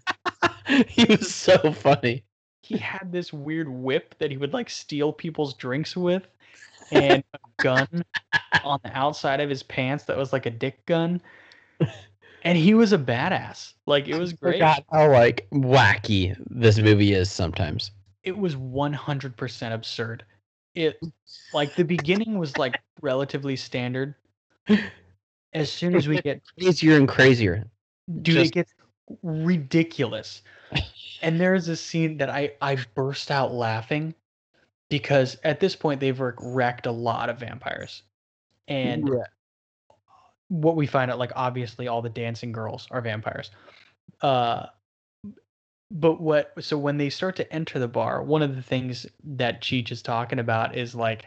he 0.88 1.04
was 1.04 1.34
so 1.34 1.72
funny. 1.72 2.24
He 2.62 2.78
had 2.78 3.10
this 3.12 3.32
weird 3.32 3.68
whip 3.68 4.14
that 4.18 4.30
he 4.30 4.36
would 4.36 4.52
like 4.52 4.70
steal 4.70 5.12
people's 5.12 5.54
drinks 5.54 5.96
with, 5.96 6.26
and 6.92 7.22
a 7.34 7.62
gun 7.62 8.04
on 8.64 8.78
the 8.84 8.96
outside 8.96 9.40
of 9.40 9.50
his 9.50 9.62
pants 9.64 10.04
that 10.04 10.16
was 10.16 10.32
like 10.32 10.46
a 10.46 10.50
dick 10.50 10.86
gun. 10.86 11.20
And 12.44 12.56
he 12.56 12.74
was 12.74 12.92
a 12.92 12.98
badass. 12.98 13.72
Like 13.86 14.06
it 14.06 14.18
was 14.18 14.32
great. 14.32 14.54
Forgot 14.54 14.84
how 14.92 15.10
like 15.10 15.46
wacky 15.52 16.36
this 16.48 16.78
movie 16.78 17.12
is 17.12 17.30
sometimes. 17.30 17.90
it 18.22 18.36
was 18.38 18.54
100% 18.54 19.72
absurd. 19.74 20.24
It 20.74 20.98
like 21.52 21.74
the 21.76 21.84
beginning 21.84 22.38
was 22.38 22.56
like 22.56 22.80
relatively 23.00 23.56
standard. 23.56 24.14
As 25.52 25.70
soon 25.70 25.94
as 25.94 26.08
we 26.08 26.20
get 26.20 26.42
Crazier 26.58 26.96
and 26.96 27.08
crazier. 27.08 27.64
dude, 28.22 28.34
Just- 28.34 28.50
it 28.50 28.54
gets 28.54 28.74
ridiculous. 29.22 30.42
And 31.22 31.40
there's 31.40 31.68
a 31.68 31.76
scene 31.76 32.18
that 32.18 32.28
I 32.30 32.52
I 32.60 32.78
burst 32.94 33.30
out 33.30 33.52
laughing 33.54 34.14
because 34.90 35.36
at 35.44 35.60
this 35.60 35.76
point 35.76 36.00
they've 36.00 36.20
wrecked 36.20 36.86
a 36.86 36.92
lot 36.92 37.28
of 37.28 37.38
vampires. 37.38 38.02
And 38.66 39.08
what 40.48 40.76
we 40.76 40.86
find 40.86 41.10
out 41.10 41.18
like 41.18 41.32
obviously 41.36 41.88
all 41.88 42.02
the 42.02 42.08
dancing 42.08 42.52
girls 42.52 42.86
are 42.90 43.00
vampires 43.00 43.50
uh 44.20 44.66
but 45.94 46.20
what 46.20 46.52
so 46.60 46.76
when 46.76 46.98
they 46.98 47.08
start 47.08 47.36
to 47.36 47.50
enter 47.52 47.78
the 47.78 47.88
bar 47.88 48.22
one 48.22 48.42
of 48.42 48.56
the 48.56 48.62
things 48.62 49.06
that 49.22 49.62
cheech 49.62 49.90
is 49.90 50.02
talking 50.02 50.40
about 50.40 50.76
is 50.76 50.94
like 50.94 51.26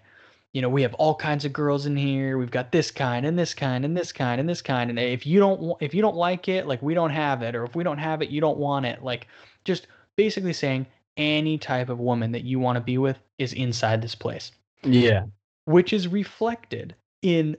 you 0.58 0.62
know 0.62 0.70
we 0.70 0.82
have 0.82 0.94
all 0.96 1.14
kinds 1.14 1.46
of 1.46 1.54
girls 1.54 1.86
in 1.86 1.96
here. 1.96 2.40
We've 2.40 2.50
got 2.50 2.72
this 2.72 2.90
kind 2.90 3.28
and 3.28 3.38
this 3.38 3.54
kind 3.54 3.86
and 3.86 3.96
this 3.96 4.12
kind 4.12 4.40
and 4.40 4.50
this 4.50 4.62
kind. 4.62 4.90
And 4.90 4.98
if 4.98 5.24
you 5.24 5.40
don't 5.40 5.78
if 5.82 5.94
you 5.94 6.02
don't 6.02 6.16
like 6.16 6.48
it 6.48 6.66
like 6.66 6.82
we 6.82 6.96
don't 6.96 7.12
have 7.12 7.44
it. 7.44 7.54
Or 7.54 7.64
if 7.64 7.76
we 7.76 7.84
don't 7.84 8.00
have 8.00 8.24
it 8.24 8.30
you 8.30 8.42
don't 8.42 8.58
want 8.58 8.88
it. 8.88 9.04
Like 9.04 9.28
just 9.66 9.86
basically 10.16 10.54
saying 10.54 10.88
any 11.16 11.60
type 11.60 11.90
of 11.90 12.00
woman 12.00 12.32
that 12.32 12.44
you 12.44 12.60
want 12.60 12.76
to 12.76 12.82
be 12.82 12.98
with 12.98 13.20
is 13.38 13.54
inside 13.54 14.02
this 14.02 14.16
place. 14.16 14.52
Yeah. 14.82 15.26
which 15.66 15.94
is 15.94 16.08
reflected 16.08 16.96
in 17.22 17.56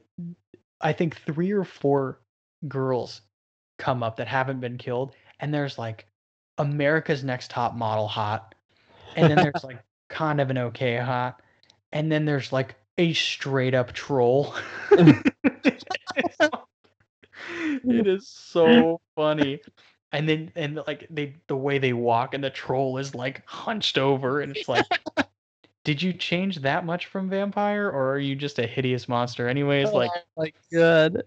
I 0.81 0.93
think 0.93 1.19
three 1.19 1.53
or 1.53 1.65
four 1.65 2.19
girls 2.67 3.21
come 3.79 4.03
up 4.03 4.17
that 4.17 4.27
haven't 4.27 4.59
been 4.59 4.77
killed, 4.77 5.13
and 5.39 5.55
there's 5.55 5.79
like 5.79 6.08
America's 6.59 7.25
Next 7.25 7.51
Top 7.51 7.75
Model 7.75 8.09
hot, 8.09 8.55
and 9.17 9.31
then 9.31 9.37
there's 9.37 9.65
like 9.65 9.79
kind 10.09 10.41
of 10.41 10.51
an 10.51 10.59
okay 10.59 10.97
hot, 10.97 11.41
and 11.93 12.11
then 12.11 12.25
there's 12.25 12.53
like 12.53 12.75
a 12.99 13.13
straight 13.13 13.75
up 13.75 13.93
troll. 13.93 14.55
it 17.85 18.07
is 18.07 18.29
so 18.29 19.01
funny. 19.17 19.61
And 20.13 20.29
then 20.29 20.53
and 20.57 20.81
like 20.87 21.07
they 21.11 21.37
the 21.47 21.57
way 21.57 21.79
they 21.79 21.93
walk 21.93 22.35
and 22.35 22.43
the 22.43 22.51
troll 22.51 22.99
is 22.99 23.15
like 23.15 23.47
hunched 23.47 23.99
over 23.99 24.41
and 24.41 24.57
it's 24.57 24.69
like 24.69 24.87
did 25.85 26.03
you 26.03 26.13
change 26.13 26.57
that 26.57 26.85
much 26.85 27.07
from 27.07 27.29
vampire 27.29 27.89
or 27.89 28.13
are 28.13 28.19
you 28.19 28.35
just 28.35 28.59
a 28.59 28.67
hideous 28.67 29.09
monster 29.09 29.49
anyways 29.49 29.89
oh 29.89 29.97
like 29.97 30.11
like 30.37 30.55
good. 30.73 31.25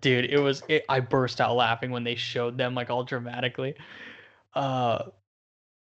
dude 0.00 0.26
it 0.26 0.38
was 0.38 0.62
it, 0.68 0.84
i 0.90 1.00
burst 1.00 1.40
out 1.40 1.56
laughing 1.56 1.90
when 1.90 2.04
they 2.04 2.14
showed 2.14 2.58
them 2.58 2.74
like 2.74 2.90
all 2.90 3.02
dramatically 3.02 3.74
uh 4.54 5.04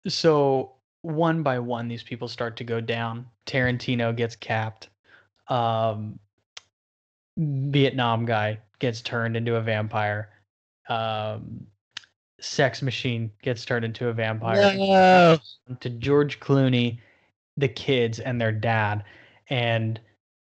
so 0.08 0.72
one 1.02 1.42
by 1.42 1.58
one 1.58 1.88
these 1.88 2.02
people 2.02 2.28
start 2.28 2.56
to 2.56 2.64
go 2.64 2.80
down 2.80 3.26
tarantino 3.46 4.14
gets 4.16 4.36
capped 4.36 4.88
um 5.48 6.18
vietnam 7.36 8.24
guy 8.24 8.58
gets 8.78 9.00
turned 9.02 9.36
into 9.36 9.56
a 9.56 9.60
vampire 9.60 10.30
um 10.88 11.66
sex 12.40 12.82
machine 12.82 13.30
gets 13.42 13.64
turned 13.64 13.84
into 13.84 14.08
a 14.08 14.12
vampire 14.12 14.76
No. 14.76 15.38
to 15.80 15.90
George 15.90 16.38
Clooney, 16.40 16.98
the 17.56 17.68
kids, 17.68 18.20
and 18.20 18.40
their 18.40 18.52
dad. 18.52 19.04
And 19.48 19.98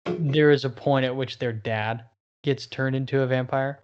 there 0.04 0.50
is 0.50 0.64
a 0.64 0.70
point 0.70 1.04
at 1.04 1.14
which 1.14 1.38
their 1.38 1.52
dad 1.52 2.04
gets 2.42 2.66
turned 2.66 2.96
into 2.96 3.22
a 3.22 3.26
vampire. 3.26 3.80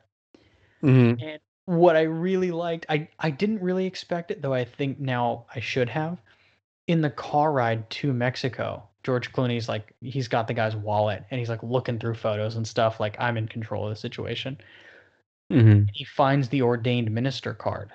Mhm. 0.82 1.20
And 1.22 1.40
what 1.68 1.96
I 1.96 2.02
really 2.02 2.50
liked, 2.50 2.86
I, 2.88 3.08
I 3.18 3.30
didn't 3.30 3.60
really 3.60 3.84
expect 3.84 4.30
it, 4.30 4.40
though 4.40 4.54
I 4.54 4.64
think 4.64 4.98
now 4.98 5.44
I 5.54 5.60
should 5.60 5.90
have. 5.90 6.18
In 6.86 7.02
the 7.02 7.10
car 7.10 7.52
ride 7.52 7.88
to 7.90 8.14
Mexico, 8.14 8.82
George 9.02 9.30
Clooney's 9.32 9.68
like, 9.68 9.94
he's 10.00 10.28
got 10.28 10.48
the 10.48 10.54
guy's 10.54 10.74
wallet 10.74 11.24
and 11.30 11.38
he's 11.38 11.50
like 11.50 11.62
looking 11.62 11.98
through 11.98 12.14
photos 12.14 12.56
and 12.56 12.66
stuff, 12.66 13.00
like, 13.00 13.16
I'm 13.20 13.36
in 13.36 13.48
control 13.48 13.84
of 13.84 13.90
the 13.90 13.96
situation. 13.96 14.56
Mhm. 15.52 15.88
he 15.92 16.04
finds 16.04 16.48
the 16.48 16.62
ordained 16.62 17.10
minister 17.10 17.52
card. 17.52 17.90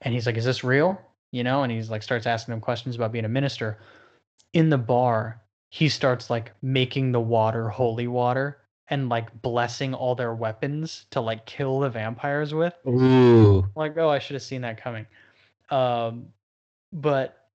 And 0.00 0.14
he's 0.14 0.26
like 0.26 0.36
is 0.36 0.44
this 0.44 0.64
real? 0.64 1.00
You 1.32 1.44
know 1.44 1.62
and 1.62 1.70
he's 1.72 1.90
like 1.90 2.02
starts 2.02 2.26
asking 2.26 2.54
him 2.54 2.60
questions 2.60 2.96
about 2.96 3.12
being 3.12 3.24
a 3.26 3.28
minister. 3.28 3.78
In 4.54 4.70
the 4.70 4.78
bar 4.78 5.42
he 5.70 5.88
starts 5.90 6.30
like 6.30 6.52
making 6.62 7.12
the 7.12 7.20
water 7.20 7.68
holy 7.68 8.06
water 8.06 8.58
and 8.88 9.08
like 9.08 9.42
blessing 9.42 9.94
all 9.94 10.14
their 10.14 10.34
weapons 10.34 11.06
to 11.10 11.20
like 11.20 11.44
kill 11.46 11.80
the 11.80 11.90
vampires 11.90 12.54
with. 12.54 12.74
Ooh. 12.86 13.66
like 13.74 13.96
oh 13.96 14.08
i 14.08 14.18
should 14.18 14.34
have 14.34 14.42
seen 14.42 14.62
that 14.62 14.82
coming. 14.82 15.06
Um 15.70 16.26
but 16.92 17.48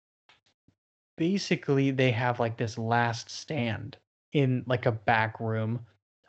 basically 1.16 1.90
they 1.90 2.10
have 2.10 2.40
like 2.40 2.56
this 2.56 2.78
last 2.78 3.30
stand 3.30 3.96
in 4.32 4.64
like 4.66 4.86
a 4.86 4.92
back 4.92 5.40
room. 5.40 5.80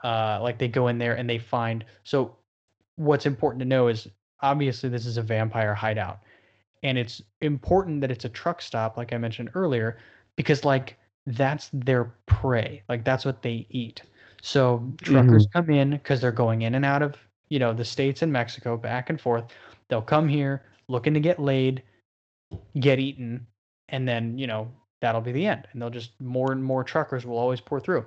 Uh 0.04 0.40
like 0.42 0.58
they 0.58 0.68
go 0.68 0.88
in 0.88 0.98
there 0.98 1.16
and 1.16 1.30
they 1.30 1.40
find 1.40 1.86
so 2.04 2.36
what's 2.96 3.26
important 3.26 3.60
to 3.60 3.66
know 3.66 3.88
is 3.88 4.08
obviously 4.42 4.90
this 4.90 5.06
is 5.06 5.18
a 5.18 5.22
vampire 5.22 5.74
hideout. 5.74 6.20
And 6.84 6.98
it's 6.98 7.22
important 7.42 8.00
that 8.02 8.12
it's 8.12 8.26
a 8.26 8.30
truck 8.30 8.62
stop 8.62 8.98
like 8.98 9.14
i 9.14 9.18
mentioned 9.18 9.50
earlier 9.54 9.98
because 10.36 10.66
like 10.66 10.98
that's 11.26 11.70
their 11.74 12.14
prey. 12.26 12.84
Like 12.90 13.06
that's 13.06 13.24
what 13.24 13.42
they 13.42 13.68
eat 13.70 14.02
so 14.42 14.92
truckers 15.02 15.48
mm-hmm. 15.48 15.60
come 15.60 15.70
in 15.70 15.92
because 15.92 16.22
they're 16.22 16.32
going 16.32 16.64
in 16.64 16.76
and 16.76 16.86
out 16.86 17.02
of 17.02 17.16
you 17.50 17.60
know 17.60 17.74
the 17.74 17.86
states 17.86 18.22
and 18.22 18.32
mexico 18.32 18.78
back 18.78 19.10
and 19.10 19.20
forth 19.20 19.46
they'll 19.88 20.02
come 20.02 20.28
here 20.28 20.64
looking 20.88 21.14
to 21.14 21.20
get 21.20 21.40
laid 21.40 21.84
get 22.80 23.00
eaten 23.00 23.46
and 23.90 24.08
then 24.08 24.38
you 24.38 24.48
know 24.48 24.70
that'll 25.02 25.22
be 25.22 25.32
the 25.32 25.46
end 25.46 25.68
and 25.72 25.82
they'll 25.82 25.90
just 25.90 26.20
more 26.20 26.52
and 26.52 26.64
more 26.64 26.84
truckers 26.84 27.26
will 27.26 27.38
always 27.38 27.62
pour 27.62 27.80
through 27.80 28.06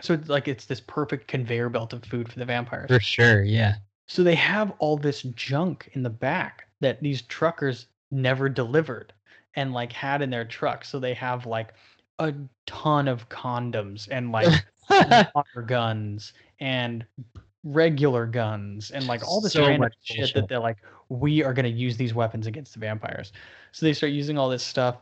so 0.00 0.14
it's 0.14 0.28
like 0.28 0.46
it's 0.46 0.66
this 0.66 0.80
perfect 0.80 1.26
conveyor 1.26 1.68
belt 1.68 1.92
of 1.92 2.04
food 2.04 2.30
for 2.30 2.38
the 2.38 2.44
vampires 2.44 2.88
For 2.88 3.00
sure. 3.00 3.42
Yeah. 3.42 3.76
so 4.06 4.22
they 4.22 4.34
have 4.34 4.72
all 4.78 4.96
this 4.96 5.22
junk 5.22 5.88
in 5.92 6.02
the 6.02 6.10
back 6.10 6.66
that 6.80 7.02
these 7.02 7.22
truckers 7.22 7.86
never 8.10 8.48
delivered 8.48 9.12
and 9.54 9.72
like 9.72 9.92
had 9.92 10.22
in 10.22 10.30
their 10.30 10.44
truck. 10.44 10.84
So 10.84 10.98
they 10.98 11.14
have 11.14 11.46
like 11.46 11.74
a 12.18 12.32
ton 12.66 13.08
of 13.08 13.28
condoms 13.28 14.08
and 14.10 14.32
like 14.32 14.48
water 15.34 15.62
guns 15.66 16.32
and 16.60 17.04
regular 17.64 18.26
guns 18.26 18.90
and 18.90 19.06
like 19.06 19.26
all 19.26 19.40
this 19.40 19.52
So 19.52 19.66
random 19.66 19.90
shit 20.02 20.34
that 20.34 20.48
they're 20.48 20.58
like, 20.58 20.78
we 21.08 21.42
are 21.42 21.52
gonna 21.52 21.68
use 21.68 21.96
these 21.96 22.14
weapons 22.14 22.46
against 22.46 22.74
the 22.74 22.80
vampires. 22.80 23.32
So 23.72 23.86
they 23.86 23.92
start 23.92 24.12
using 24.12 24.38
all 24.38 24.48
this 24.48 24.62
stuff. 24.62 24.98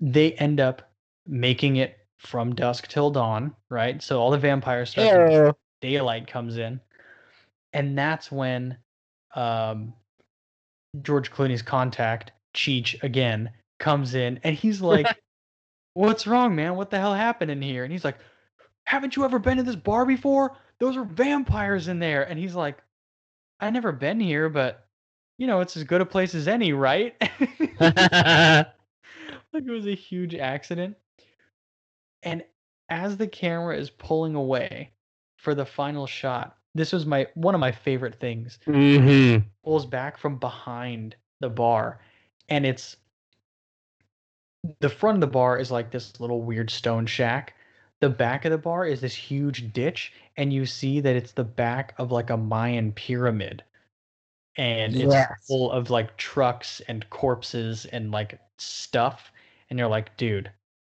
They 0.00 0.32
end 0.34 0.60
up 0.60 0.90
making 1.26 1.76
it 1.76 1.98
from 2.18 2.54
dusk 2.54 2.88
till 2.88 3.10
dawn, 3.10 3.54
right? 3.70 4.02
So 4.02 4.20
all 4.20 4.30
the 4.30 4.38
vampires 4.38 4.90
start 4.90 5.14
Ew. 5.14 5.52
daylight 5.80 6.26
comes 6.26 6.58
in 6.58 6.80
and 7.72 7.96
that's 7.96 8.30
when 8.32 8.76
um 9.34 9.92
george 11.02 11.30
clooney's 11.30 11.62
contact 11.62 12.32
cheech 12.54 13.00
again 13.02 13.50
comes 13.78 14.14
in 14.14 14.40
and 14.42 14.56
he's 14.56 14.80
like 14.80 15.06
what's 15.94 16.26
wrong 16.26 16.54
man 16.54 16.76
what 16.76 16.90
the 16.90 16.98
hell 16.98 17.14
happened 17.14 17.50
in 17.50 17.60
here 17.62 17.84
and 17.84 17.92
he's 17.92 18.04
like 18.04 18.18
haven't 18.84 19.16
you 19.16 19.24
ever 19.24 19.38
been 19.38 19.56
to 19.56 19.62
this 19.62 19.76
bar 19.76 20.04
before 20.06 20.56
those 20.78 20.96
are 20.96 21.04
vampires 21.04 21.88
in 21.88 21.98
there 21.98 22.22
and 22.28 22.38
he's 22.38 22.54
like 22.54 22.82
i 23.60 23.70
never 23.70 23.92
been 23.92 24.20
here 24.20 24.48
but 24.48 24.86
you 25.38 25.46
know 25.46 25.60
it's 25.60 25.76
as 25.76 25.84
good 25.84 26.00
a 26.00 26.06
place 26.06 26.34
as 26.34 26.48
any 26.48 26.72
right 26.72 27.14
like 29.52 29.64
it 29.66 29.70
was 29.70 29.86
a 29.86 29.94
huge 29.94 30.34
accident. 30.34 30.96
And 32.22 32.44
as 32.88 33.16
the 33.16 33.26
camera 33.26 33.76
is 33.76 33.90
pulling 33.90 34.34
away 34.34 34.92
for 35.36 35.54
the 35.54 35.64
final 35.64 36.06
shot, 36.06 36.56
this 36.74 36.92
was 36.92 37.06
my 37.06 37.26
one 37.34 37.54
of 37.54 37.60
my 37.60 37.72
favorite 37.72 38.20
things. 38.20 38.58
Mhm. 38.66 39.44
Pulls 39.64 39.86
back 39.86 40.18
from 40.18 40.38
behind 40.38 41.16
the 41.40 41.48
bar, 41.48 42.00
and 42.48 42.66
it's 42.66 42.96
the 44.80 44.88
front 44.88 45.16
of 45.16 45.20
the 45.20 45.26
bar 45.26 45.58
is 45.58 45.70
like 45.70 45.90
this 45.90 46.20
little 46.20 46.42
weird 46.42 46.70
stone 46.70 47.06
shack. 47.06 47.54
The 48.00 48.10
back 48.10 48.44
of 48.44 48.50
the 48.50 48.58
bar 48.58 48.86
is 48.86 49.00
this 49.00 49.14
huge 49.14 49.72
ditch, 49.72 50.12
and 50.36 50.52
you 50.52 50.64
see 50.66 51.00
that 51.00 51.16
it's 51.16 51.32
the 51.32 51.44
back 51.44 51.94
of 51.98 52.10
like 52.10 52.30
a 52.30 52.36
Mayan 52.36 52.92
pyramid. 52.92 53.62
And 54.56 54.94
it's 54.94 55.12
Yes. 55.14 55.46
full 55.46 55.70
of 55.70 55.90
like 55.90 56.16
trucks 56.16 56.80
and 56.88 57.08
corpses 57.10 57.86
and 57.86 58.10
like 58.10 58.38
stuff. 58.58 59.32
And 59.68 59.78
you're 59.78 59.88
like, 59.88 60.16
dude, 60.16 60.50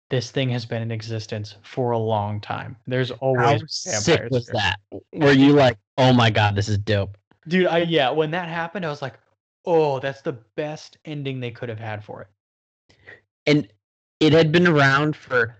this 0.09 0.31
thing 0.31 0.49
has 0.49 0.65
been 0.65 0.81
in 0.81 0.91
existence 0.91 1.55
for 1.61 1.91
a 1.91 1.97
long 1.97 2.39
time. 2.41 2.77
There's 2.87 3.09
How 3.09 3.17
always 3.17 3.63
sick 3.67 4.19
vampires. 4.19 4.31
was 4.31 4.45
here." 4.45 4.53
that? 4.53 4.79
Were 5.13 5.31
you 5.31 5.53
like, 5.53 5.77
oh 5.97 6.13
my 6.13 6.29
god, 6.29 6.55
this 6.55 6.69
is 6.69 6.77
dope? 6.77 7.17
Dude, 7.47 7.67
I 7.67 7.79
yeah, 7.79 8.09
when 8.11 8.31
that 8.31 8.47
happened, 8.49 8.85
I 8.85 8.89
was 8.89 9.01
like, 9.01 9.19
"Oh, 9.65 9.99
that's 9.99 10.21
the 10.21 10.33
best 10.33 10.97
ending 11.05 11.39
they 11.39 11.51
could 11.51 11.69
have 11.69 11.79
had 11.79 12.03
for 12.03 12.21
it." 12.21 12.27
And 13.45 13.67
it 14.19 14.33
had 14.33 14.51
been 14.51 14.67
around 14.67 15.15
for 15.15 15.55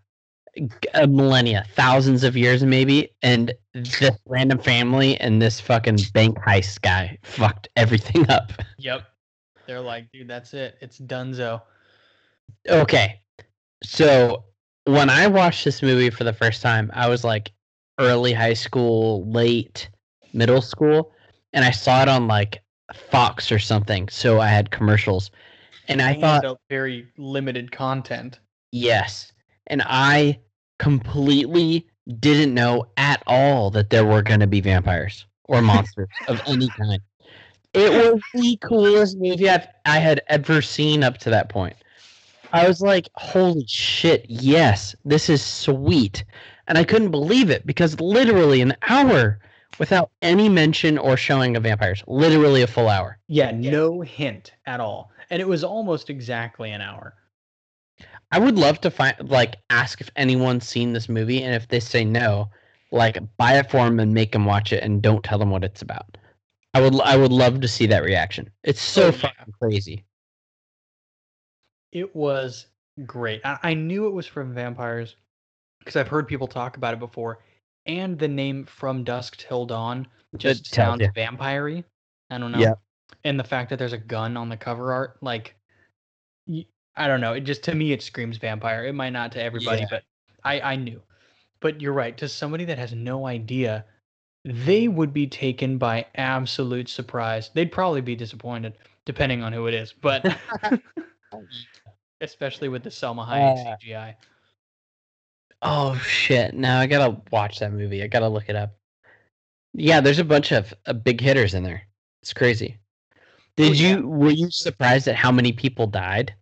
a 0.57 1.03
uh, 1.03 1.07
millennia, 1.07 1.65
thousands 1.75 2.23
of 2.23 2.36
years 2.36 2.63
maybe, 2.63 3.09
and 3.21 3.53
this 3.73 4.11
random 4.25 4.59
family 4.59 5.19
and 5.19 5.41
this 5.41 5.59
fucking 5.59 5.99
bank 6.13 6.38
heist 6.39 6.82
guy 6.82 7.17
fucked 7.23 7.67
everything 7.75 8.30
up. 8.30 8.51
Yep. 8.77 9.03
They're 9.67 9.82
like, 9.82 10.11
"Dude, 10.11 10.27
that's 10.27 10.53
it. 10.53 10.77
It's 10.82 10.99
Dunzo." 10.99 11.61
Okay. 12.67 13.21
So 13.84 14.43
when 14.86 15.09
I 15.09 15.27
watched 15.27 15.63
this 15.63 15.82
movie 15.82 16.09
for 16.09 16.23
the 16.23 16.34
first 16.34 16.61
time, 16.61 16.89
I 16.93 17.07
was 17.07 17.23
like 17.23 17.51
early 17.99 18.34
high 18.34 18.53
school, 18.53 19.30
late 19.30 19.89
middle 20.34 20.61
school, 20.61 21.13
and 21.53 21.63
I 21.63 21.71
saw 21.71 22.01
it 22.01 22.09
on 22.09 22.27
like 22.27 22.61
Fox 22.93 23.51
or 23.51 23.59
something. 23.59 24.09
So 24.09 24.39
I 24.39 24.47
had 24.47 24.71
commercials. 24.71 25.32
And 25.89 26.01
I 26.01 26.13
thought, 26.13 26.59
very 26.69 27.07
limited 27.17 27.71
content. 27.71 28.39
yes. 28.71 29.31
And 29.67 29.83
I 29.85 30.39
completely 30.79 31.85
didn't 32.19 32.53
know 32.53 32.87
at 32.97 33.21
all 33.27 33.69
that 33.71 33.89
there 33.91 34.05
were 34.05 34.21
going 34.23 34.39
to 34.39 34.47
be 34.47 34.61
vampires 34.61 35.25
or 35.43 35.61
monsters 35.63 36.07
of 36.27 36.41
any 36.47 36.69
kind. 36.69 37.01
It 37.73 37.91
was 37.91 38.19
the 38.33 38.57
coolest 38.57 39.17
movie 39.19 39.49
I've, 39.49 39.67
I 39.85 39.99
had 39.99 40.21
ever 40.27 40.61
seen 40.61 41.03
up 41.03 41.19
to 41.19 41.29
that 41.29 41.49
point. 41.49 41.75
I 42.51 42.67
was 42.67 42.81
like, 42.81 43.07
holy 43.13 43.65
shit, 43.67 44.25
yes, 44.27 44.95
this 45.05 45.29
is 45.29 45.43
sweet. 45.43 46.23
And 46.67 46.79
I 46.79 46.83
couldn't 46.83 47.11
believe 47.11 47.51
it 47.51 47.65
because 47.67 47.99
literally 47.99 48.61
an 48.61 48.75
hour 48.87 49.39
without 49.77 50.09
any 50.21 50.49
mention 50.49 50.97
or 50.97 51.15
showing 51.15 51.55
of 51.55 51.63
vampires. 51.63 52.03
Literally 52.07 52.61
a 52.63 52.67
full 52.67 52.89
hour. 52.89 53.17
Yeah, 53.27 53.51
no 53.51 54.01
hint 54.01 54.53
at 54.65 54.79
all. 54.79 55.11
And 55.30 55.41
it 55.41 55.47
was 55.47 55.63
almost 55.63 56.09
exactly 56.09 56.71
an 56.71 56.82
hour. 56.82 57.15
I 58.32 58.39
would 58.39 58.57
love 58.57 58.80
to 58.82 58.91
find 58.91 59.15
like 59.30 59.55
ask 59.69 60.01
if 60.01 60.09
anyone's 60.15 60.67
seen 60.67 60.93
this 60.93 61.09
movie 61.09 61.43
and 61.43 61.53
if 61.55 61.67
they 61.67 61.80
say 61.80 62.03
no, 62.05 62.49
like 62.91 63.17
buy 63.38 63.57
it 63.57 63.69
for 63.71 63.86
them 63.86 63.99
and 63.99 64.13
make 64.13 64.32
them 64.32 64.45
watch 64.45 64.71
it 64.73 64.84
and 64.84 65.01
don't 65.01 65.23
tell 65.23 65.39
them 65.39 65.49
what 65.51 65.63
it's 65.63 65.82
about. 65.82 66.17
I 66.73 66.82
would 66.82 66.99
I 67.01 67.17
would 67.17 67.32
love 67.32 67.61
to 67.61 67.67
see 67.67 67.88
that 67.88 68.03
reaction. 68.03 68.49
It's 68.63 68.82
so 68.82 69.11
Oh, 69.11 69.11
yeah. 69.11 69.11
fucking 69.11 69.53
crazy. 69.59 70.05
It 71.91 72.15
was 72.15 72.67
great. 73.05 73.41
I, 73.43 73.57
I 73.63 73.73
knew 73.73 74.07
it 74.07 74.11
was 74.13 74.27
from 74.27 74.53
vampires 74.53 75.15
because 75.80 75.95
I've 75.95 76.07
heard 76.07 76.27
people 76.27 76.47
talk 76.47 76.77
about 76.77 76.93
it 76.93 76.99
before. 76.99 77.39
And 77.86 78.19
the 78.19 78.27
name 78.27 78.65
From 78.65 79.03
Dusk 79.03 79.38
Till 79.38 79.65
Dawn 79.65 80.07
just 80.38 80.71
tells 80.71 80.99
sounds 80.99 81.01
ya. 81.01 81.09
vampire-y. 81.15 81.84
I 82.30 82.38
don't 82.38 82.51
know. 82.51 82.59
Yeah. 82.59 82.73
And 83.24 83.39
the 83.39 83.43
fact 83.43 83.70
that 83.70 83.80
there's 83.80 83.93
a 83.93 83.97
gun 83.97 84.38
on 84.38 84.49
the 84.49 84.57
cover 84.57 84.93
art, 84.93 85.17
like, 85.22 85.55
I 86.95 87.07
don't 87.07 87.22
know. 87.22 87.34
It 87.34 87.41
just 87.41 87.63
to 87.63 87.76
me 87.76 87.91
it 87.91 88.01
screams 88.01 88.38
vampire. 88.38 88.86
It 88.86 88.93
might 88.93 89.11
not 89.11 89.32
to 89.34 89.41
everybody, 89.43 89.82
Yeah. 89.82 89.88
but 89.89 90.03
I 90.43 90.61
I 90.61 90.76
knew. 90.76 91.01
But 91.59 91.82
you're 91.82 91.93
right. 91.93 92.17
To 92.17 92.30
somebody 92.30 92.65
that 92.65 92.78
has 92.78 92.93
no 92.93 93.28
idea, 93.28 93.86
they 94.45 94.88
would 94.88 95.13
be 95.13 95.28
taken 95.28 95.78
by 95.78 96.05
absolute 96.15 96.88
surprise. 96.89 97.51
They'd 97.53 97.72
probably 97.72 98.01
be 98.01 98.15
disappointed, 98.15 98.74
depending 99.05 99.43
on 99.43 99.51
who 99.53 99.67
it 99.67 99.74
is. 99.74 99.93
But 99.93 100.38
especially 102.22 102.70
with 102.70 102.84
the 102.84 102.89
Salma 102.89 103.28
Hayek 103.28 103.65
Uh, 103.67 103.78
CGI. 103.78 104.15
Oh 105.61 105.95
shit! 105.97 106.53
Now 106.53 106.80
I 106.80 106.88
gotta 106.88 107.22
watch 107.32 107.59
that 107.59 107.74
movie. 107.74 108.01
I 108.01 108.07
gotta 108.07 108.30
look 108.30 108.47
it 108.47 108.55
up. 108.55 108.76
Yeah, 109.74 109.99
there's 110.01 110.20
a 110.20 110.24
bunch 110.24 110.51
of 110.51 110.74
uh, 110.86 110.93
big 110.93 111.20
hitters 111.22 111.53
in 111.53 111.63
there. 111.63 111.84
It's 112.22 112.34
crazy. 112.34 112.78
Oh, 113.60 113.64
Did 113.64 113.70
Oh, 113.70 113.74
yeah. 113.74 113.97
you 113.97 114.07
were 114.07 114.32
you 114.32 114.49
surprised 114.51 115.07
at 115.07 115.16
how 115.16 115.32
many 115.32 115.51
people 115.51 115.88
died? 115.88 116.34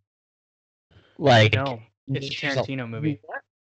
Like 1.17 1.53
No, 1.53 1.81
it's 2.07 2.27
a 2.27 2.29
Tarantino 2.29 2.87
movie. 2.87 3.19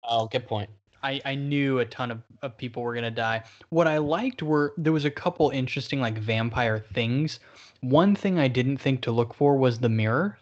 Oh, 0.04 0.28
good 0.28 0.48
point. 0.48 0.70
I, 1.02 1.22
I 1.24 1.36
knew 1.36 1.80
a 1.80 1.86
ton 1.86 2.12
of, 2.12 2.22
of 2.42 2.58
people 2.58 2.84
were 2.84 2.94
gonna 2.94 3.10
die. 3.12 3.44
What 3.70 3.88
I 3.88 3.98
liked 4.00 4.44
were 4.44 4.74
there 4.78 4.92
was 4.92 5.06
a 5.06 5.12
couple 5.12 5.50
interesting 5.52 6.02
like 6.02 6.18
vampire 6.18 6.80
things. 6.94 7.40
One 7.82 8.16
thing 8.16 8.38
I 8.38 8.50
didn't 8.50 8.78
think 8.78 9.02
to 9.04 9.12
look 9.12 9.34
for 9.34 9.56
was 9.56 9.80
the 9.80 9.88
mirror. 9.88 10.38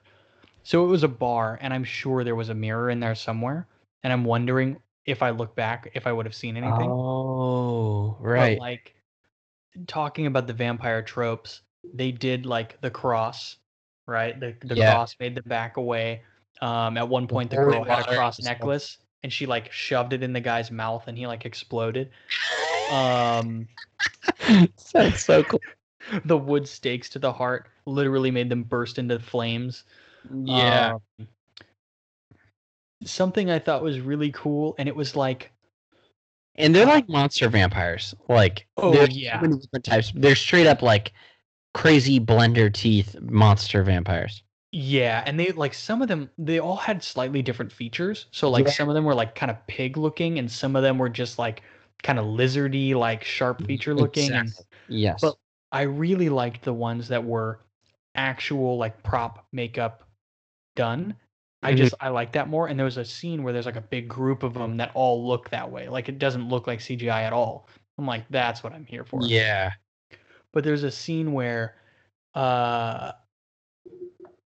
So 0.63 0.83
it 0.83 0.87
was 0.87 1.03
a 1.03 1.07
bar, 1.07 1.59
and 1.61 1.73
I'm 1.73 1.83
sure 1.83 2.23
there 2.23 2.35
was 2.35 2.49
a 2.49 2.55
mirror 2.55 2.89
in 2.89 2.99
there 2.99 3.15
somewhere. 3.15 3.67
And 4.03 4.11
I'm 4.11 4.25
wondering 4.25 4.77
if 5.05 5.21
I 5.21 5.29
look 5.29 5.55
back 5.55 5.91
if 5.93 6.07
I 6.07 6.11
would 6.11 6.25
have 6.25 6.35
seen 6.35 6.57
anything. 6.57 6.89
Oh, 6.89 8.17
But, 8.19 8.27
right. 8.27 8.59
like 8.59 8.95
talking 9.85 10.25
about 10.25 10.47
the 10.47 10.53
vampire 10.53 11.01
tropes, 11.03 11.61
they 11.93 12.11
did 12.11 12.45
like 12.45 12.79
the 12.81 12.89
cross, 12.91 13.57
right? 14.07 14.39
The 14.39 14.55
the 14.63 14.75
Yeah. 14.75 14.93
cross 14.93 15.15
made 15.19 15.35
them 15.35 15.43
back 15.47 15.77
away. 15.77 16.23
Um, 16.61 16.97
at 16.97 17.07
one 17.07 17.27
point, 17.27 17.49
the 17.49 17.57
girl 17.57 17.83
had 17.83 17.99
a 17.99 18.15
cross 18.15 18.41
necklace, 18.41 18.97
and 19.23 19.31
she 19.31 19.45
like 19.45 19.71
shoved 19.71 20.13
it 20.13 20.23
in 20.23 20.33
the 20.33 20.39
guy's 20.41 20.71
mouth, 20.71 21.07
and 21.07 21.17
he 21.17 21.27
like 21.27 21.45
exploded. 21.45 22.09
Um, 22.91 23.67
Sounds 24.77 25.23
so 25.23 25.43
cool. 25.43 25.61
the 26.25 26.37
wood 26.37 26.67
stakes 26.67 27.09
to 27.09 27.19
the 27.19 27.31
heart 27.31 27.67
literally 27.85 28.31
made 28.31 28.49
them 28.49 28.63
burst 28.63 28.97
into 28.97 29.19
flames. 29.19 29.83
Yeah. 30.45 30.97
Um, 31.19 31.27
something 33.03 33.49
I 33.49 33.59
thought 33.59 33.83
was 33.83 33.99
really 33.99 34.31
cool, 34.31 34.75
and 34.77 34.87
it 34.87 34.95
was 34.95 35.15
like, 35.15 35.51
and 36.55 36.73
they're 36.73 36.85
like 36.85 37.07
monster 37.07 37.49
vampires. 37.49 38.15
Like 38.29 38.65
Oh, 38.77 38.93
yeah. 39.05 39.39
different 39.41 39.83
types. 39.83 40.11
They're 40.15 40.35
straight 40.35 40.67
up 40.67 40.81
like 40.81 41.13
crazy 41.77 42.19
blender 42.19 42.73
teeth 42.73 43.15
monster 43.21 43.83
vampires. 43.83 44.41
Yeah, 44.71 45.23
and 45.25 45.39
they 45.39 45.51
like 45.51 45.73
some 45.73 46.01
of 46.01 46.07
them 46.07 46.29
they 46.37 46.59
all 46.59 46.75
had 46.75 47.03
slightly 47.03 47.41
different 47.41 47.71
features. 47.71 48.25
So 48.31 48.49
like 48.49 48.65
Yeah. 48.65 48.71
some 48.71 48.89
of 48.89 48.95
them 48.95 49.05
were 49.05 49.15
like 49.15 49.35
kind 49.35 49.51
of 49.51 49.65
pig 49.67 49.95
looking 49.95 50.39
and 50.39 50.51
some 50.51 50.75
of 50.75 50.81
them 50.83 50.97
were 50.97 51.07
just 51.09 51.37
like 51.39 51.61
kind 52.03 52.19
of 52.19 52.25
lizardy 52.25 52.93
like 52.95 53.23
sharp 53.23 53.65
feature 53.65 53.93
looking 53.95 54.31
and 54.31 54.47
Exactly. 54.49 54.65
Yes. 54.89 55.19
But- 55.21 55.35
I 55.71 55.81
really 55.81 56.29
liked 56.29 56.63
the 56.63 56.73
ones 56.73 57.07
that 57.09 57.23
were 57.23 57.59
actual 58.15 58.77
like 58.77 59.03
prop 59.03 59.45
makeup 59.51 60.03
done. 60.75 61.13
I 61.61 61.73
Mhm. 61.73 61.77
just 61.77 61.93
I 61.99 62.09
like 62.09 62.31
that 62.33 62.47
more 62.49 62.67
and 62.67 62.79
there 62.79 62.85
was 62.85 62.97
a 62.97 63.05
scene 63.05 63.43
where 63.43 63.53
there's 63.53 63.65
like 63.65 63.75
a 63.75 63.81
big 63.81 64.07
group 64.07 64.43
of 64.43 64.53
them 64.53 64.77
that 64.77 64.91
all 64.95 65.27
look 65.27 65.49
that 65.51 65.69
way. 65.69 65.89
Like 65.89 66.09
it 66.09 66.17
doesn't 66.19 66.47
look 66.49 66.65
like 66.67 66.79
CGI 66.79 67.23
at 67.23 67.33
all. 67.33 67.67
I'm 67.97 68.05
like 68.07 68.25
that's 68.29 68.63
what 68.63 68.73
I'm 68.73 68.85
here 68.85 69.03
for 69.03 69.19
yeah. 69.23 69.71
But 70.53 70.63
there's 70.63 70.83
a 70.83 70.91
scene 70.91 71.33
where 71.33 71.75
uh 72.35 73.11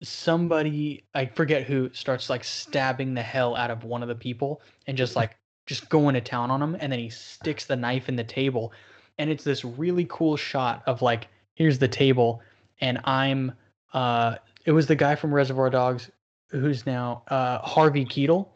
somebody 0.04 1.04
I 1.14 1.26
forget 1.26 1.64
who 1.64 1.90
starts 1.94 2.30
like 2.30 2.44
stabbing 2.44 3.14
the 3.14 3.22
hell 3.22 3.56
out 3.56 3.70
of 3.70 3.84
one 3.84 4.02
of 4.02 4.10
the 4.10 4.16
people 4.16 4.62
and 4.88 4.98
just 4.98 5.16
like 5.16 5.38
just 5.68 5.90
going 5.90 6.16
to 6.16 6.22
town 6.22 6.50
on 6.50 6.62
him 6.62 6.76
and 6.80 6.92
then 6.92 7.00
he 7.00 7.10
sticks 7.10 7.66
the 7.66 7.76
knife 7.76 8.10
in 8.10 8.16
the 8.16 8.24
table 8.24 8.74
and 9.20 9.30
it's 9.30 9.44
this 9.44 9.64
really 9.64 10.08
cool 10.10 10.36
shot 10.36 10.82
of 10.88 11.02
like 11.02 11.28
here's 11.54 11.78
the 11.78 11.88
table 11.88 12.42
and 12.80 13.00
I'm 13.04 13.52
uh 13.94 14.38
it 14.66 14.72
was 14.72 14.88
the 14.88 14.96
guy 14.96 15.16
from 15.16 15.34
Reservoir 15.34 15.70
Dogs 15.70 16.10
who's 16.50 16.86
now 16.86 17.24
uh 17.28 17.60
Harvey 17.60 18.06
Keitel 18.06 18.48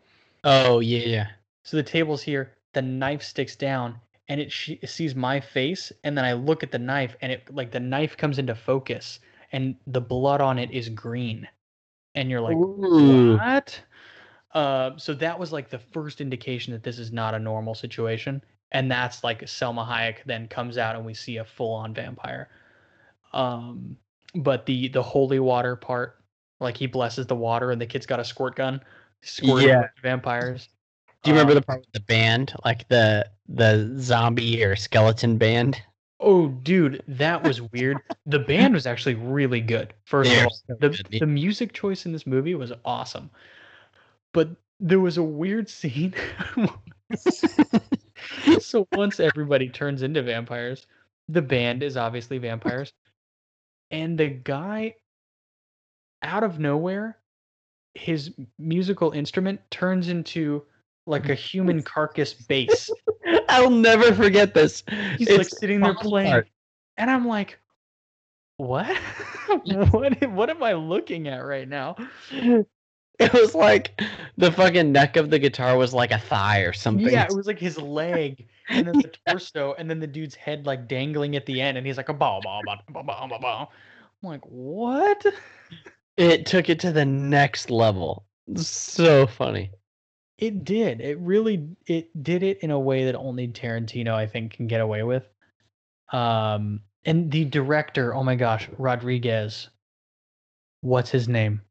Oh 0.46 0.80
yeah, 0.80 1.00
yeah. 1.00 1.28
so 1.64 1.76
the 1.76 1.84
table's 1.84 2.22
here, 2.22 2.54
the 2.74 2.82
knife 2.82 3.24
sticks 3.24 3.56
down, 3.56 4.00
and 4.28 4.42
it, 4.42 4.52
she, 4.52 4.80
it 4.82 4.90
sees 4.90 5.16
my 5.16 5.40
face, 5.40 5.92
and 6.04 6.18
then 6.18 6.26
I 6.26 6.34
look 6.34 6.64
at 6.64 6.72
the 6.72 6.80
knife, 6.80 7.16
and 7.22 7.32
it 7.32 7.54
like 7.54 7.72
the 7.72 7.80
knife 7.80 8.18
comes 8.18 8.40
into 8.40 8.56
focus, 8.56 9.20
and 9.52 9.76
the 9.88 10.02
blood 10.02 10.42
on 10.42 10.58
it 10.60 10.72
is 10.72 10.90
green, 10.90 11.48
and 12.16 12.30
you're 12.30 12.42
like, 12.42 12.58
Ooh. 12.58 13.38
what? 13.38 13.82
Uh, 14.54 14.98
so 14.98 15.14
that 15.14 15.38
was 15.38 15.52
like 15.52 15.70
the 15.70 15.80
first 15.80 16.22
indication 16.22 16.74
that 16.74 16.84
this 16.84 16.98
is 16.98 17.12
not 17.12 17.36
a 17.36 17.40
normal 17.40 17.76
situation, 17.76 18.42
and 18.72 18.90
that's 18.92 19.24
like 19.24 19.42
Salma 19.42 19.88
Hayek 19.88 20.24
then 20.26 20.48
comes 20.48 20.78
out, 20.78 20.96
and 20.96 21.06
we 21.06 21.14
see 21.14 21.38
a 21.38 21.46
full-on 21.46 21.94
vampire. 21.94 22.50
Um, 23.34 23.98
but 24.36 24.66
the 24.66 24.88
the 24.90 25.04
holy 25.04 25.40
water 25.40 25.76
part, 25.76 26.24
like 26.60 26.78
he 26.78 26.88
blesses 26.88 27.28
the 27.28 27.36
water, 27.36 27.72
and 27.72 27.82
the 27.82 27.86
kid's 27.86 28.06
got 28.06 28.20
a 28.20 28.26
squirt 28.26 28.56
gun, 28.56 28.82
squirting 29.22 29.68
Yeah. 29.68 29.88
vampires. 30.02 30.70
Do 31.26 31.32
you 31.32 31.38
remember 31.38 31.54
Um, 31.54 31.56
the 31.56 31.62
part 31.64 31.80
with 31.82 31.92
the 31.92 32.00
band, 32.02 32.54
like 32.64 32.88
the 32.88 33.28
the 33.50 33.92
zombie 34.00 34.64
or 34.64 34.76
skeleton 34.76 35.38
band? 35.40 35.82
Oh, 36.20 36.50
dude, 36.50 37.04
that 37.08 37.44
was 37.44 37.62
weird. 37.62 37.98
the 38.28 38.40
band 38.48 38.76
was 38.76 38.86
actually 38.86 39.16
really 39.16 39.60
good. 39.60 39.92
First 40.06 40.30
They 40.30 40.40
of 40.40 40.46
all, 40.46 40.52
so 40.52 40.76
the 40.80 40.90
good, 40.90 41.08
the 41.20 41.26
music 41.26 41.74
choice 41.74 42.06
in 42.06 42.12
this 42.12 42.28
movie 42.28 42.54
was 42.54 42.72
awesome, 42.86 43.32
but 44.34 44.50
there 44.80 45.00
was 45.00 45.18
a 45.18 45.24
weird 45.24 45.68
scene. 45.68 46.14
so 48.60 48.88
once 48.92 49.20
everybody 49.20 49.68
turns 49.68 50.04
into 50.04 50.22
vampires, 50.22 50.86
the 51.28 51.42
band 51.42 51.82
is 51.82 51.98
obviously 51.98 52.38
vampires, 52.38 52.94
and 53.90 54.16
the 54.16 54.30
guy, 54.30 54.94
out 56.22 56.44
of 56.44 56.60
nowhere, 56.60 57.18
his 57.96 58.32
musical 58.60 59.10
instrument 59.12 59.60
turns 59.72 60.08
into 60.08 60.64
like 61.06 61.30
a 61.30 61.36
human 61.36 61.82
carcass 61.82 62.34
bass. 62.34 62.90
I'll 63.50 63.70
never 63.70 64.14
forget 64.14 64.54
this. 64.54 64.84
He's 65.18 65.30
like 65.30 65.50
sitting 65.50 65.82
there 65.82 65.96
playing, 65.96 66.44
and 66.98 67.10
I'm 67.10 67.28
like, 67.28 67.60
"What? 68.58 68.96
what? 69.66 70.30
What 70.30 70.50
am 70.50 70.64
I 70.64 70.74
looking 70.74 71.28
at 71.28 71.40
right 71.40 71.68
now?" 71.68 71.96
It 73.18 73.32
was 73.32 73.56
like 73.56 74.02
the 74.38 74.52
fucking 74.52 74.92
neck 74.92 75.16
of 75.16 75.30
the 75.30 75.40
guitar 75.40 75.78
was 75.78 75.94
like 75.94 76.12
a 76.12 76.20
thigh 76.20 76.60
or 76.60 76.74
something. 76.74 77.14
Yeah, 77.14 77.24
it 77.24 77.34
was 77.34 77.48
like 77.48 77.60
his 77.60 77.78
leg, 77.78 78.46
and 78.68 78.86
then 78.86 78.98
the 78.98 79.12
torso, 79.26 79.74
and 79.78 79.90
then 79.90 80.02
the 80.02 80.08
dude's 80.08 80.36
head 80.36 80.66
like 80.66 80.90
dangling 80.90 81.38
at 81.38 81.46
the 81.46 81.62
end, 81.62 81.78
and 81.78 81.88
he's 81.88 81.96
like 81.96 82.10
a 82.10 82.14
bow, 82.14 82.42
bow, 82.44 82.62
bow, 82.66 82.78
bow, 82.90 83.04
bow, 83.04 83.40
bow. 83.40 83.70
I'm 84.22 84.30
like, 84.30 84.46
what? 84.46 85.26
It 86.18 86.46
took 86.46 86.70
it 86.70 86.80
to 86.82 86.92
the 86.92 87.06
next 87.06 87.70
level. 87.70 88.26
So 88.56 89.28
funny. 89.28 89.72
It 90.38 90.66
did. 90.66 91.00
It 91.00 91.18
really 91.20 91.70
it 91.88 92.24
did 92.24 92.44
it 92.44 92.60
in 92.60 92.72
a 92.72 92.80
way 92.80 93.06
that 93.06 93.16
only 93.16 93.48
Tarantino 93.48 94.14
I 94.14 94.28
think 94.28 94.54
can 94.54 94.68
get 94.68 94.82
away 94.82 95.04
with. 95.04 95.24
Um 96.12 96.82
and 97.06 97.32
the 97.32 97.46
director, 97.46 98.14
oh 98.14 98.24
my 98.24 98.36
gosh, 98.36 98.68
Rodriguez. 98.78 99.70
What's 100.82 101.10
his 101.10 101.28
name? 101.30 101.62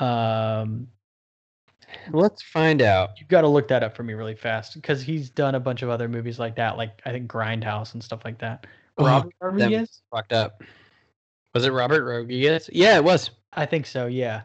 Um 0.00 0.88
Let's 2.10 2.42
find 2.42 2.80
out. 2.80 3.20
you 3.20 3.26
got 3.26 3.42
to 3.42 3.48
look 3.48 3.68
that 3.68 3.82
up 3.82 3.94
for 3.94 4.02
me 4.02 4.14
really 4.14 4.34
fast 4.34 4.74
because 4.74 5.02
he's 5.02 5.28
done 5.28 5.54
a 5.54 5.60
bunch 5.60 5.82
of 5.82 5.90
other 5.90 6.08
movies 6.08 6.38
like 6.38 6.56
that, 6.56 6.78
like 6.78 7.02
I 7.04 7.12
think 7.12 7.30
Grindhouse 7.30 7.92
and 7.92 8.02
stuff 8.02 8.24
like 8.24 8.38
that. 8.38 8.66
Oh, 8.96 9.04
Robert 9.04 9.34
Rodriguez? 9.40 10.00
fucked 10.10 10.32
up. 10.32 10.62
Was 11.54 11.66
it 11.66 11.70
Robert 11.70 12.02
Rodriguez? 12.02 12.70
Yeah, 12.72 12.96
it 12.96 13.04
was. 13.04 13.30
I 13.52 13.66
think 13.66 13.86
so, 13.86 14.06
yeah. 14.06 14.42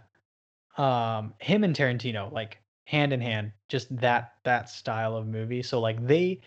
Um 0.78 1.34
him 1.40 1.64
and 1.64 1.76
Tarantino 1.76 2.32
like 2.32 2.60
hand 2.88 3.14
in 3.14 3.22
hand, 3.22 3.54
just 3.70 3.96
that 4.02 4.36
that 4.46 4.70
style 4.70 5.16
of 5.18 5.28
movie. 5.28 5.64
So 5.64 5.80
like 5.82 6.06
they 6.08 6.42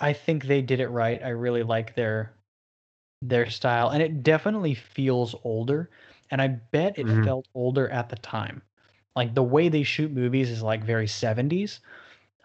I 0.00 0.12
think 0.12 0.44
they 0.46 0.62
did 0.62 0.80
it 0.80 0.88
right. 0.88 1.22
I 1.22 1.30
really 1.30 1.62
like 1.62 1.94
their 1.94 2.34
their 3.22 3.50
style 3.50 3.90
and 3.90 4.02
it 4.02 4.22
definitely 4.22 4.74
feels 4.74 5.34
older 5.44 5.90
and 6.30 6.42
I 6.42 6.48
bet 6.48 6.98
it 6.98 7.10
Mhm. 7.10 7.24
felt 7.24 7.46
older 7.54 7.88
at 7.90 8.08
the 8.10 8.16
time. 8.16 8.62
Like 9.16 9.34
the 9.34 9.42
way 9.44 9.68
they 9.68 9.82
shoot 9.84 10.12
movies 10.12 10.50
is 10.50 10.62
like 10.62 10.84
very 10.84 11.08
70s. 11.08 11.80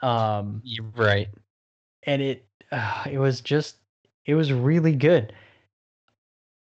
Um 0.02 0.64
You're 0.64 0.90
right. 0.96 1.30
and 2.06 2.22
it 2.22 2.48
uh, 2.72 3.06
it 3.12 3.20
was 3.20 3.42
just 3.42 3.78
it 4.26 4.36
was 4.36 4.52
really 4.54 4.96
good 4.96 5.34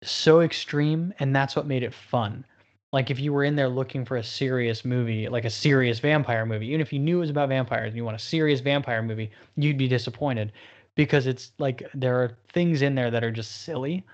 so 0.02 0.40
extreme 0.40 1.12
and 1.18 1.34
that's 1.34 1.56
what 1.56 1.66
made 1.66 1.82
it 1.82 1.94
fun 1.94 2.44
like 2.92 3.10
if 3.10 3.20
you 3.20 3.32
were 3.32 3.44
in 3.44 3.56
there 3.56 3.68
looking 3.68 4.04
for 4.04 4.16
a 4.16 4.24
serious 4.24 4.84
movie 4.84 5.28
like 5.28 5.44
a 5.44 5.50
serious 5.50 5.98
vampire 5.98 6.46
movie 6.46 6.68
even 6.68 6.80
if 6.80 6.92
you 6.92 6.98
knew 6.98 7.18
it 7.18 7.20
was 7.20 7.30
about 7.30 7.48
vampires 7.48 7.88
and 7.88 7.96
you 7.96 8.04
want 8.04 8.16
a 8.16 8.20
serious 8.20 8.60
vampire 8.60 9.02
movie 9.02 9.30
you'd 9.56 9.78
be 9.78 9.88
disappointed 9.88 10.52
because 10.94 11.26
it's 11.26 11.52
like 11.58 11.82
there 11.94 12.16
are 12.22 12.36
things 12.52 12.82
in 12.82 12.94
there 12.94 13.10
that 13.10 13.24
are 13.24 13.30
just 13.30 13.62
silly 13.62 14.04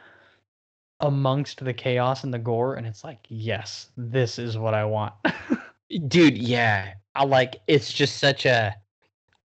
amongst 1.01 1.65
the 1.65 1.73
chaos 1.75 2.25
and 2.25 2.33
the 2.33 2.39
gore 2.39 2.75
and 2.75 2.87
it's 2.87 3.05
like 3.05 3.19
yes 3.29 3.89
this 3.97 4.39
is 4.39 4.57
what 4.57 4.75
i 4.75 4.85
want 4.85 5.13
Dude, 6.09 6.37
yeah. 6.39 6.95
I 7.15 7.25
like 7.25 7.57
it's 7.67 7.93
just 7.93 8.19
such 8.19 8.47
a 8.47 8.75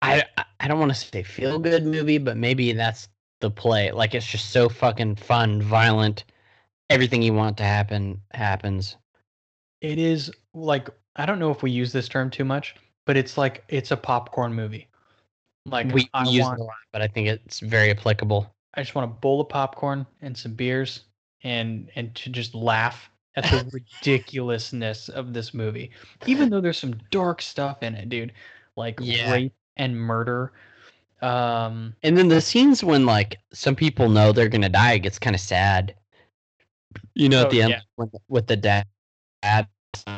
I 0.02 0.24
I 0.58 0.68
don't 0.68 0.80
want 0.80 0.92
to 0.92 0.98
say 0.98 1.22
feel 1.22 1.58
good 1.58 1.84
movie, 1.84 2.18
but 2.18 2.36
maybe 2.36 2.72
that's 2.72 3.08
the 3.40 3.50
play. 3.50 3.92
Like 3.92 4.14
it's 4.14 4.26
just 4.26 4.50
so 4.50 4.68
fucking 4.68 5.16
fun, 5.16 5.62
violent. 5.62 6.24
Everything 6.88 7.22
you 7.22 7.34
want 7.34 7.56
to 7.58 7.64
happen 7.64 8.22
happens. 8.32 8.96
It 9.80 9.98
is 9.98 10.30
like 10.54 10.88
I 11.16 11.26
don't 11.26 11.38
know 11.38 11.50
if 11.50 11.62
we 11.62 11.70
use 11.70 11.92
this 11.92 12.08
term 12.08 12.30
too 12.30 12.44
much, 12.44 12.74
but 13.06 13.16
it's 13.16 13.36
like 13.36 13.64
it's 13.68 13.90
a 13.90 13.96
popcorn 13.96 14.54
movie. 14.54 14.88
Like 15.66 15.92
we 15.92 16.08
I 16.14 16.24
use 16.28 16.44
want, 16.44 16.58
it 16.58 16.62
a 16.62 16.64
lot, 16.64 16.76
but 16.92 17.02
I 17.02 17.06
think 17.06 17.28
it's 17.28 17.60
very 17.60 17.90
applicable. 17.90 18.52
I 18.74 18.82
just 18.82 18.94
want 18.94 19.10
a 19.10 19.14
bowl 19.14 19.40
of 19.40 19.48
popcorn 19.48 20.06
and 20.22 20.36
some 20.36 20.54
beers 20.54 21.04
and 21.42 21.90
and 21.96 22.14
to 22.16 22.30
just 22.30 22.54
laugh 22.54 23.10
at 23.36 23.44
the 23.44 23.68
ridiculousness 24.02 25.08
of 25.08 25.32
this 25.32 25.52
movie. 25.54 25.90
Even 26.26 26.50
though 26.50 26.60
there's 26.60 26.78
some 26.78 26.94
dark 27.10 27.42
stuff 27.42 27.82
in 27.82 27.94
it, 27.94 28.08
dude, 28.08 28.32
like 28.76 28.98
Yeah. 29.00 29.32
rape 29.32 29.52
and 29.76 29.96
murder. 29.96 30.52
Um, 31.22 31.94
And 32.02 32.16
then 32.16 32.28
the 32.28 32.40
scenes 32.40 32.82
when 32.82 33.04
like 33.04 33.38
some 33.52 33.76
people 33.76 34.08
know 34.08 34.32
they're 34.32 34.48
gonna 34.48 34.68
die, 34.68 34.94
it 34.94 35.00
gets 35.00 35.18
kind 35.18 35.34
of 35.36 35.40
sad. 35.40 35.94
You 37.14 37.28
know, 37.28 37.40
Oh, 37.40 37.44
at 37.44 37.50
the 37.50 37.62
end 37.62 37.70
yeah. 37.72 37.80
with, 37.96 38.10
with 38.28 38.46
the 38.46 38.56
dad, 38.56 38.86
and 39.42 39.66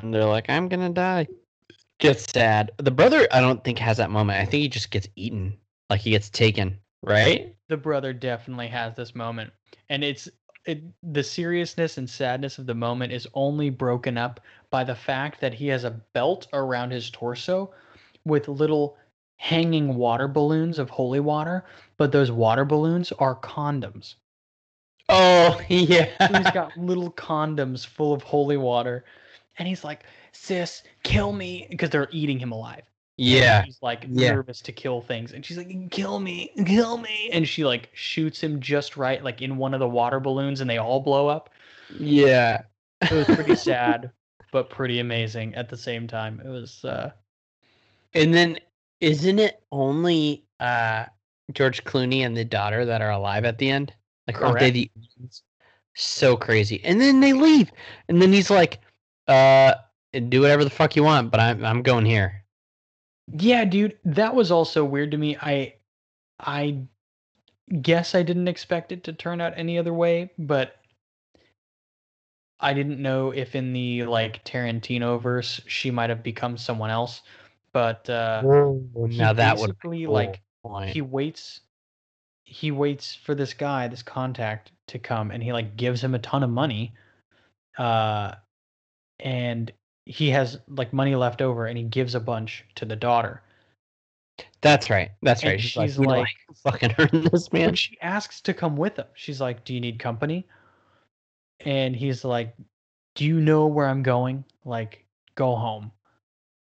they're 0.03 0.25
like, 0.25 0.49
"I'm 0.49 0.69
gonna 0.69 0.91
die." 0.91 1.27
Gets 1.99 2.33
sad. 2.33 2.73
The 2.79 2.91
brother, 2.91 3.29
I 3.31 3.41
don't 3.41 3.63
think 3.63 3.79
has 3.79 3.99
that 3.99 4.11
moment. 4.11 4.41
I 4.41 4.45
think 4.45 4.63
he 4.63 4.69
just 4.69 4.91
gets 4.91 5.09
eaten, 5.15 5.57
like 5.89 6.01
he 6.01 6.11
gets 6.11 6.31
taken. 6.31 6.79
Right? 7.05 7.53
the 7.73 7.77
brother 7.79 8.13
definitely 8.13 8.69
has 8.69 8.95
this 8.95 9.15
moment 9.15 9.51
and 9.89 10.05
it's 10.05 10.29
it, 10.67 10.83
the 11.15 11.23
seriousness 11.23 11.97
and 11.97 12.09
sadness 12.09 12.59
of 12.59 12.67
the 12.67 12.75
moment 12.75 13.15
is 13.15 13.27
only 13.33 13.71
broken 13.71 14.19
up 14.19 14.41
by 14.69 14.85
the 14.85 14.95
fact 14.95 15.41
that 15.41 15.55
he 15.55 15.69
has 15.69 15.85
a 15.85 16.03
belt 16.13 16.47
around 16.53 16.91
his 16.91 17.09
torso 17.09 17.73
with 18.27 18.47
little 18.47 18.99
hanging 19.39 19.95
water 19.95 20.29
balloons 20.29 20.79
of 20.79 20.91
holy 20.91 21.19
water 21.19 21.65
but 21.97 22.13
those 22.13 22.31
water 22.31 22.67
balloons 22.67 23.11
are 23.13 23.37
condoms 23.37 24.17
Oh 25.09 25.61
yeah. 25.69 26.29
he's 26.29 26.51
got 26.51 26.77
little 26.79 27.13
condoms 27.13 27.87
full 27.87 28.13
of 28.13 28.23
holy 28.23 28.57
water 28.57 29.05
and 29.59 29.69
he's 29.69 29.85
like 29.85 30.05
sis 30.33 30.83
kill 31.03 31.33
me 31.33 31.67
because 31.71 31.91
they're 31.91 32.09
eating 32.11 32.39
him 32.39 32.53
alive 32.53 32.83
and 33.19 33.27
yeah. 33.27 33.63
He's 33.65 33.79
like 33.83 34.07
Yeah. 34.09 34.33
nervous 34.33 34.61
to 34.63 34.73
kill 34.73 35.01
things. 35.01 35.33
And 35.33 35.45
she's 35.45 35.57
like, 35.57 35.91
kill 35.91 36.19
me, 36.19 36.51
kill 36.67 36.99
me. 36.99 37.31
And 37.33 37.47
she 37.47 37.65
like 37.65 37.91
shoots 37.95 38.43
him 38.43 38.61
just 38.61 38.97
right, 38.97 39.23
like 39.23 39.43
in 39.43 39.57
one 39.57 39.75
of 39.75 39.81
the 39.81 39.89
water 39.89 40.19
balloons, 40.19 40.61
and 40.61 40.69
they 40.69 40.79
all 40.79 41.01
blow 41.01 41.29
up. 41.29 41.51
Yeah. 41.99 42.63
It 43.03 43.13
was 43.13 43.27
pretty 43.27 43.55
sad, 43.57 44.11
but 44.51 44.71
pretty 44.71 44.99
amazing 45.01 45.55
at 45.55 45.69
the 45.69 45.77
same 45.77 46.07
time. 46.07 46.41
It 46.45 46.49
was 46.49 46.85
uh 46.85 47.13
And 48.15 48.33
then 48.35 48.59
isn't 49.01 49.39
it 49.39 49.63
only 49.71 50.45
uh 50.59 51.07
George 51.53 51.85
Clooney 51.85 52.21
and 52.25 52.37
the 52.37 52.45
daughter 52.45 52.85
that 52.87 53.03
are 53.03 53.11
alive 53.11 53.45
at 53.45 53.59
the 53.59 53.71
end? 53.71 53.93
Like 54.27 54.41
aren't 54.41 54.61
they 54.61 54.71
the 54.71 54.91
so 55.95 56.37
crazy. 56.37 56.81
And 56.85 57.01
then 57.01 57.21
they 57.21 57.33
leave. 57.33 57.71
And 58.09 58.21
then 58.21 58.33
he's 58.33 58.51
like, 58.51 58.81
uh 59.29 59.75
do 60.29 60.43
whatever 60.43 60.65
the 60.65 60.71
fuck 60.71 60.95
you 60.97 61.05
want, 61.05 61.31
but 61.31 61.41
I'm 61.41 61.65
I'm 61.65 61.83
going 61.83 62.05
here. 62.05 62.45
Yeah, 63.33 63.65
dude, 63.65 63.99
that 64.05 64.35
was 64.35 64.51
also 64.51 64.85
weird 64.85 65.11
to 65.13 65.17
me. 65.17 65.37
I 65.41 65.75
I 66.39 66.83
guess 67.81 68.15
I 68.15 68.23
didn't 68.23 68.49
expect 68.49 68.93
it 68.93 69.05
to 69.05 69.13
turn 69.13 69.41
out 69.41 69.55
any 69.57 69.79
other 69.79 69.95
way, 69.95 70.31
but 70.39 70.77
I 72.61 72.75
didn't 72.75 73.01
know 73.01 73.31
if 73.31 73.55
in 73.55 73.73
the 73.73 74.05
like 74.05 74.45
Tarantino 74.45 75.21
verse 75.21 75.61
she 75.67 75.91
might 75.91 76.11
have 76.11 76.23
become 76.23 76.57
someone 76.57 76.91
else. 76.91 77.23
But 77.73 78.09
uh 78.11 78.43
he 79.09 79.19
now 79.19 79.33
that 79.33 79.59
would 79.59 79.69
basically 79.69 80.07
like 80.07 80.43
point. 80.63 80.91
he 80.91 81.01
waits 81.01 81.61
he 82.45 82.71
waits 82.71 83.15
for 83.15 83.35
this 83.35 83.55
guy 83.55 83.89
this 83.89 84.03
contact 84.03 84.73
to 84.89 84.99
come 84.99 85.31
and 85.31 85.43
he 85.43 85.53
like 85.53 85.77
gives 85.77 86.03
him 86.03 86.15
a 86.15 86.19
ton 86.19 86.43
of 86.43 86.51
money 86.51 86.93
uh 87.79 88.35
and 89.21 89.73
he 90.05 90.31
has 90.31 90.59
like 90.69 90.93
money 90.93 91.15
left 91.15 91.41
over 91.41 91.67
and 91.67 91.79
he 91.79 91.85
gives 91.85 92.15
a 92.15 92.21
bunch 92.21 92.65
to 92.75 92.85
the 92.85 92.97
daughter 92.97 93.43
That's 94.61 94.91
right. 94.91 95.11
That's 95.23 95.43
and 95.43 95.51
right. 95.53 95.61
She's, 95.61 95.71
she's 95.73 95.99
like, 95.99 95.99
"You 95.99 96.07
know, 96.07 96.21
like- 96.21 96.29
fucking 96.57 96.95
earned 96.99 97.27
this 97.31 97.53
man. 97.53 97.75
she 97.75 97.97
asks 98.01 98.41
to 98.43 98.53
come 98.55 98.77
with 98.77 98.97
him 98.97 99.07
she's 99.15 99.41
like 99.41 99.65
do 99.65 99.73
you 99.75 99.81
need 99.81 99.99
company 99.99 100.47
and 101.61 101.95
he's 101.97 102.25
like 102.25 102.55
do 103.15 103.25
you 103.25 103.41
know 103.41 103.67
where 103.67 103.87
i'm 103.89 104.03
going 104.03 104.45
like 104.65 105.05
go 105.35 105.55
home 105.55 105.91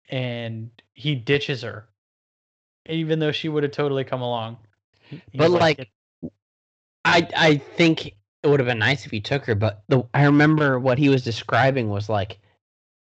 and 0.09 0.69
he 0.93 1.15
ditches 1.15 1.61
her 1.61 1.87
even 2.87 3.19
though 3.19 3.31
she 3.31 3.49
would 3.49 3.63
have 3.63 3.71
totally 3.71 4.03
come 4.03 4.21
along 4.21 4.57
He- 5.11 5.37
But, 5.37 5.51
like, 5.51 5.77
"Get 5.77 5.87
I 7.05 7.27
I 7.35 7.57
think 7.57 8.07
it 8.43 8.47
would 8.47 8.59
have 8.59 8.67
been 8.67 8.79
nice 8.79 9.05
if 9.05 9.11
he 9.11 9.21
took 9.21 9.45
her, 9.45 9.55
but 9.55 9.83
the 9.87 10.03
I 10.13 10.23
remember 10.23 10.79
what 10.79 10.97
he 10.97 11.09
was 11.09 11.23
describing 11.23 11.89
was 11.89 12.09
like 12.09 12.39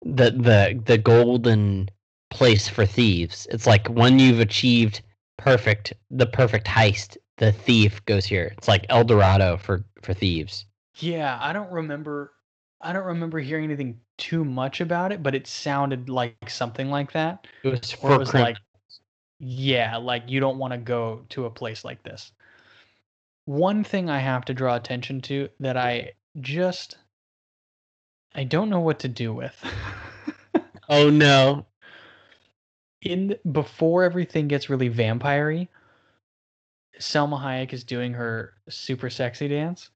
the 0.03 0.31
the 0.31 0.81
the 0.85 0.99
golden 0.99 1.91
place 2.31 2.69
for 2.69 2.87
thieves. 2.87 3.47
It's 3.51 3.67
like 3.67 3.87
when 3.89 4.19
you've 4.19 4.41
achieved 4.41 5.03
perfect 5.39 5.93
the 6.11 6.27
perfect 6.27 6.67
heist, 6.67 7.17
the 7.39 7.53
thief 7.53 8.05
goes 8.07 8.27
here. 8.27 8.53
It's 8.59 8.69
like 8.69 8.87
El 8.89 9.05
Dorado 9.05 9.57
for 9.57 9.85
for 10.03 10.15
thieves. 10.15 10.67
Yeah, 10.99 11.39
I 11.41 11.53
don't 11.53 11.71
remember 11.71 12.33
I 12.81 12.93
don't 12.93 13.07
remember 13.07 13.39
hearing 13.39 13.65
anything 13.65 14.01
too 14.19 14.45
much 14.45 14.81
about 14.81 15.13
it, 15.13 15.23
but 15.23 15.35
it 15.35 15.47
sounded 15.47 16.09
like 16.09 16.49
something 16.49 16.91
like 16.91 17.13
that. 17.13 17.47
It 17.63 17.69
was 17.69 17.91
for 17.91 18.15
it 18.15 18.19
was 18.19 18.35
like 18.35 18.57
yeah, 19.41 19.97
like 19.97 20.25
you 20.29 20.39
don't 20.39 20.59
want 20.59 20.73
to 20.73 20.79
go 20.79 21.25
to 21.31 21.47
a 21.47 21.51
place 21.51 21.85
like 21.85 22.03
this. 22.03 22.31
One 23.47 23.83
thing 23.83 24.09
I 24.09 24.19
have 24.19 24.45
to 24.45 24.55
draw 24.55 24.77
attention 24.77 25.21
to 25.23 25.49
that 25.59 25.77
I 25.77 26.13
just 26.41 26.99
I 28.35 28.45
don't 28.45 28.71
know 28.71 28.81
what 28.81 29.01
to 29.01 29.09
do 29.09 29.33
with. 29.33 29.57
Oh 30.93 31.09
no. 31.09 31.67
in 33.01 33.37
before 33.53 34.03
everything 34.03 34.49
gets 34.49 34.69
really 34.69 34.89
vampire 34.89 35.69
Salma 36.99 37.41
Hayek 37.41 37.73
is 37.73 37.85
doing 37.85 38.13
her 38.13 38.55
super 38.69 39.09
sexy 39.09 39.47
dance, 39.47 39.91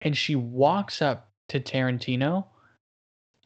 and 0.00 0.16
she 0.16 0.34
walks 0.34 1.02
up 1.02 1.30
to 1.48 1.60
Tarantino, 1.60 2.46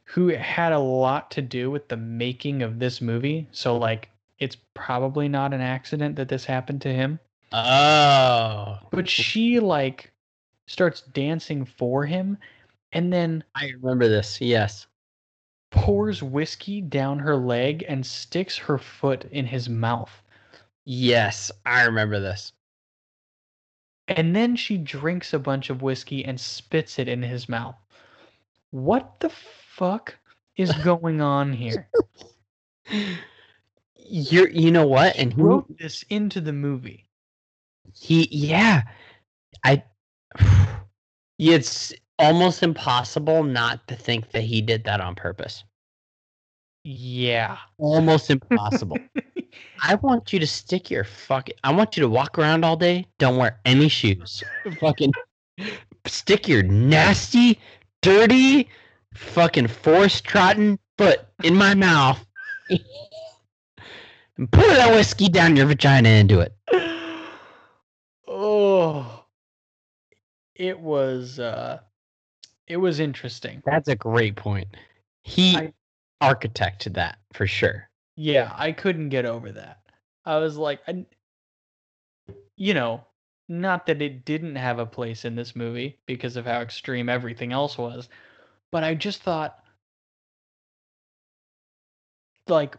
who 0.04 0.28
had 0.28 0.72
a 0.72 0.78
lot 0.78 1.32
to 1.32 1.42
do 1.42 1.70
with 1.70 1.88
the 1.88 1.96
making 1.96 2.62
of 2.62 2.78
this 2.78 3.00
movie. 3.00 3.48
So 3.50 3.76
like, 3.76 4.08
it's 4.38 4.56
probably 4.74 5.28
not 5.28 5.52
an 5.52 5.60
accident 5.60 6.16
that 6.16 6.28
this 6.28 6.44
happened 6.44 6.80
to 6.82 6.92
him. 6.92 7.18
Oh. 7.52 8.78
But 8.90 9.08
she 9.08 9.58
like 9.60 10.12
starts 10.66 11.00
dancing 11.00 11.64
for 11.64 12.04
him, 12.04 12.36
and 12.92 13.12
then 13.12 13.42
I 13.54 13.70
remember 13.80 14.08
this. 14.08 14.40
Yes. 14.40 14.86
pours 15.70 16.22
whiskey 16.22 16.80
down 16.80 17.18
her 17.18 17.36
leg 17.36 17.84
and 17.88 18.04
sticks 18.04 18.56
her 18.56 18.78
foot 18.78 19.24
in 19.30 19.46
his 19.46 19.68
mouth. 19.68 20.22
Yes, 20.84 21.50
I 21.66 21.82
remember 21.84 22.20
this. 22.20 22.52
And 24.08 24.34
then 24.34 24.56
she 24.56 24.78
drinks 24.78 25.34
a 25.34 25.38
bunch 25.38 25.68
of 25.68 25.82
whiskey 25.82 26.24
and 26.24 26.40
spits 26.40 26.98
it 26.98 27.08
in 27.08 27.22
his 27.22 27.48
mouth. 27.48 27.76
What 28.70 29.20
the 29.20 29.28
fuck 29.30 30.16
is 30.56 30.72
going 30.84 31.20
on 31.20 31.52
here? 31.52 31.88
You're 33.98 34.48
you 34.50 34.70
know 34.70 34.86
what? 34.86 35.16
And 35.16 35.32
he, 35.32 35.40
wrote 35.40 35.78
this 35.78 36.04
into 36.10 36.40
the 36.40 36.52
movie. 36.52 37.08
he 37.94 38.28
yeah. 38.30 38.82
I 39.64 39.82
it's 41.38 41.92
almost 42.18 42.62
impossible 42.62 43.44
not 43.44 43.86
to 43.88 43.94
think 43.94 44.30
that 44.32 44.42
he 44.42 44.60
did 44.60 44.84
that 44.84 45.00
on 45.00 45.14
purpose. 45.14 45.64
Yeah. 46.84 47.58
Almost 47.78 48.30
impossible. 48.30 48.98
I 49.82 49.96
want 49.96 50.32
you 50.32 50.38
to 50.38 50.46
stick 50.46 50.90
your 50.90 51.04
fucking. 51.04 51.54
I 51.64 51.72
want 51.72 51.96
you 51.96 52.02
to 52.02 52.08
walk 52.08 52.38
around 52.38 52.64
all 52.64 52.76
day. 52.76 53.06
Don't 53.18 53.36
wear 53.36 53.60
any 53.64 53.88
shoes. 53.88 54.42
fucking 54.80 55.12
stick 56.06 56.48
your 56.48 56.62
nasty, 56.62 57.58
dirty, 58.02 58.68
fucking 59.14 59.66
forest 59.66 60.24
trotting 60.24 60.78
foot 60.96 61.26
in 61.42 61.54
my 61.54 61.74
mouth 61.74 62.24
and 64.38 64.50
pour 64.50 64.66
that 64.66 64.94
whiskey 64.94 65.28
down 65.28 65.56
your 65.56 65.66
vagina 65.66 66.08
and 66.08 66.28
do 66.28 66.40
it. 66.40 66.54
oh. 68.28 69.24
It 70.54 70.78
was 70.78 71.38
uh 71.38 71.80
it 72.66 72.76
was 72.76 73.00
interesting. 73.00 73.62
That's 73.64 73.88
a 73.88 73.96
great 73.96 74.36
point. 74.36 74.68
He 75.22 75.56
I- 75.56 75.72
architected 76.22 76.94
that 76.94 77.18
for 77.32 77.46
sure. 77.46 77.88
Yeah, 78.16 78.52
I 78.56 78.72
couldn't 78.72 79.10
get 79.10 79.24
over 79.24 79.52
that. 79.52 79.78
I 80.24 80.38
was 80.38 80.56
like, 80.56 80.80
I, 80.88 81.06
you 82.56 82.74
know, 82.74 83.04
not 83.48 83.86
that 83.86 84.02
it 84.02 84.24
didn't 84.24 84.56
have 84.56 84.80
a 84.80 84.86
place 84.86 85.24
in 85.24 85.36
this 85.36 85.54
movie 85.54 85.98
because 86.06 86.36
of 86.36 86.44
how 86.44 86.60
extreme 86.60 87.08
everything 87.08 87.52
else 87.52 87.78
was, 87.78 88.08
but 88.72 88.82
I 88.82 88.94
just 88.94 89.22
thought, 89.22 89.62
like, 92.48 92.76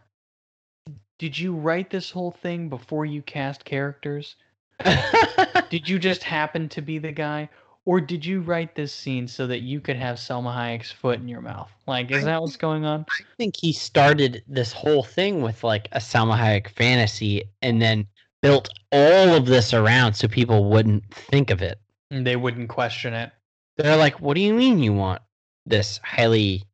did 1.20 1.38
you 1.38 1.54
write 1.54 1.90
this 1.90 2.10
whole 2.10 2.30
thing 2.30 2.70
before 2.70 3.04
you 3.04 3.20
cast 3.20 3.66
characters? 3.66 4.36
Did 5.68 5.86
you 5.86 5.98
just 5.98 6.22
happen 6.22 6.66
to 6.70 6.80
be 6.80 6.96
the 6.96 7.12
guy? 7.12 7.50
Or 7.84 8.00
did 8.00 8.24
you 8.24 8.40
write 8.40 8.74
this 8.74 8.90
scene 8.90 9.28
so 9.28 9.46
that 9.46 9.60
you 9.60 9.80
could 9.80 9.96
have 9.96 10.16
Salma 10.16 10.56
Hayek's 10.56 10.90
foot 10.90 11.18
in 11.20 11.28
your 11.28 11.42
mouth? 11.42 11.70
Like, 11.86 12.10
is 12.10 12.22
I 12.22 12.26
that 12.28 12.40
what's 12.40 12.56
going 12.56 12.86
on? 12.86 13.04
I 13.10 13.24
think 13.36 13.54
he 13.54 13.70
started 13.74 14.42
this 14.48 14.72
whole 14.72 15.02
thing 15.02 15.42
with 15.42 15.62
like 15.62 15.88
a 15.92 15.98
Salma 15.98 16.38
Hayek 16.38 16.70
fantasy 16.70 17.42
and 17.60 17.82
then 17.82 18.06
built 18.40 18.70
all 18.90 19.34
of 19.34 19.44
this 19.44 19.74
around 19.74 20.14
so 20.14 20.26
people 20.26 20.70
wouldn't 20.70 21.04
think 21.12 21.50
of 21.50 21.60
it. 21.60 21.78
And 22.10 22.26
They 22.26 22.36
wouldn't 22.36 22.70
question 22.70 23.12
it. 23.12 23.30
They're 23.76 23.98
like, 23.98 24.20
what 24.20 24.36
do 24.36 24.40
you 24.40 24.54
mean 24.54 24.78
you 24.78 24.94
want 24.94 25.20
this 25.66 26.00
highly 26.02 26.64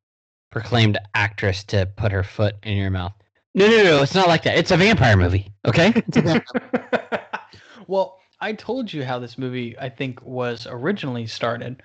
proclaimed 0.53 0.99
actress 1.15 1.65
to 1.65 1.87
put 1.97 2.13
her 2.13 2.23
foot 2.23 2.55
in 2.63 2.77
your 2.77 2.91
mouth? 2.91 3.16
No, 3.57 3.67
no, 3.69 3.83
no, 3.83 4.03
it's 4.03 4.15
not 4.15 4.29
like 4.29 4.43
that. 4.43 4.59
It's 4.59 4.71
a 4.71 4.77
vampire 4.77 5.17
movie, 5.17 5.51
okay? 5.67 5.91
Vampire- 6.09 7.27
well, 7.87 8.19
I 8.39 8.53
told 8.53 8.93
you 8.93 9.03
how 9.03 9.19
this 9.19 9.39
movie 9.39 9.75
I 9.79 9.89
think 9.89 10.21
was 10.21 10.67
originally 10.67 11.27
started 11.27 11.83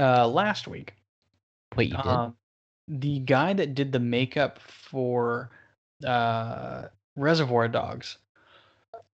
uh, 0.00 0.26
last 0.26 0.66
week. 0.66 0.94
Wait, 1.76 1.90
you 1.90 1.96
did? 1.96 2.06
Um, 2.06 2.36
the 2.88 3.20
guy 3.20 3.52
that 3.52 3.76
did 3.76 3.92
the 3.92 4.00
makeup 4.00 4.58
for 4.58 5.52
uh, 6.04 6.86
Reservoir 7.14 7.68
Dogs 7.68 8.18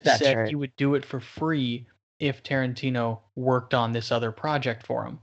That's 0.01 0.21
said 0.21 0.35
right. 0.35 0.49
he 0.49 0.55
would 0.55 0.75
do 0.77 0.95
it 0.95 1.05
for 1.05 1.21
free 1.21 1.87
if 2.19 2.43
Tarantino 2.43 3.21
worked 3.35 3.75
on 3.75 3.93
this 3.93 4.11
other 4.11 4.33
project 4.33 4.87
for 4.87 5.05
him, 5.05 5.19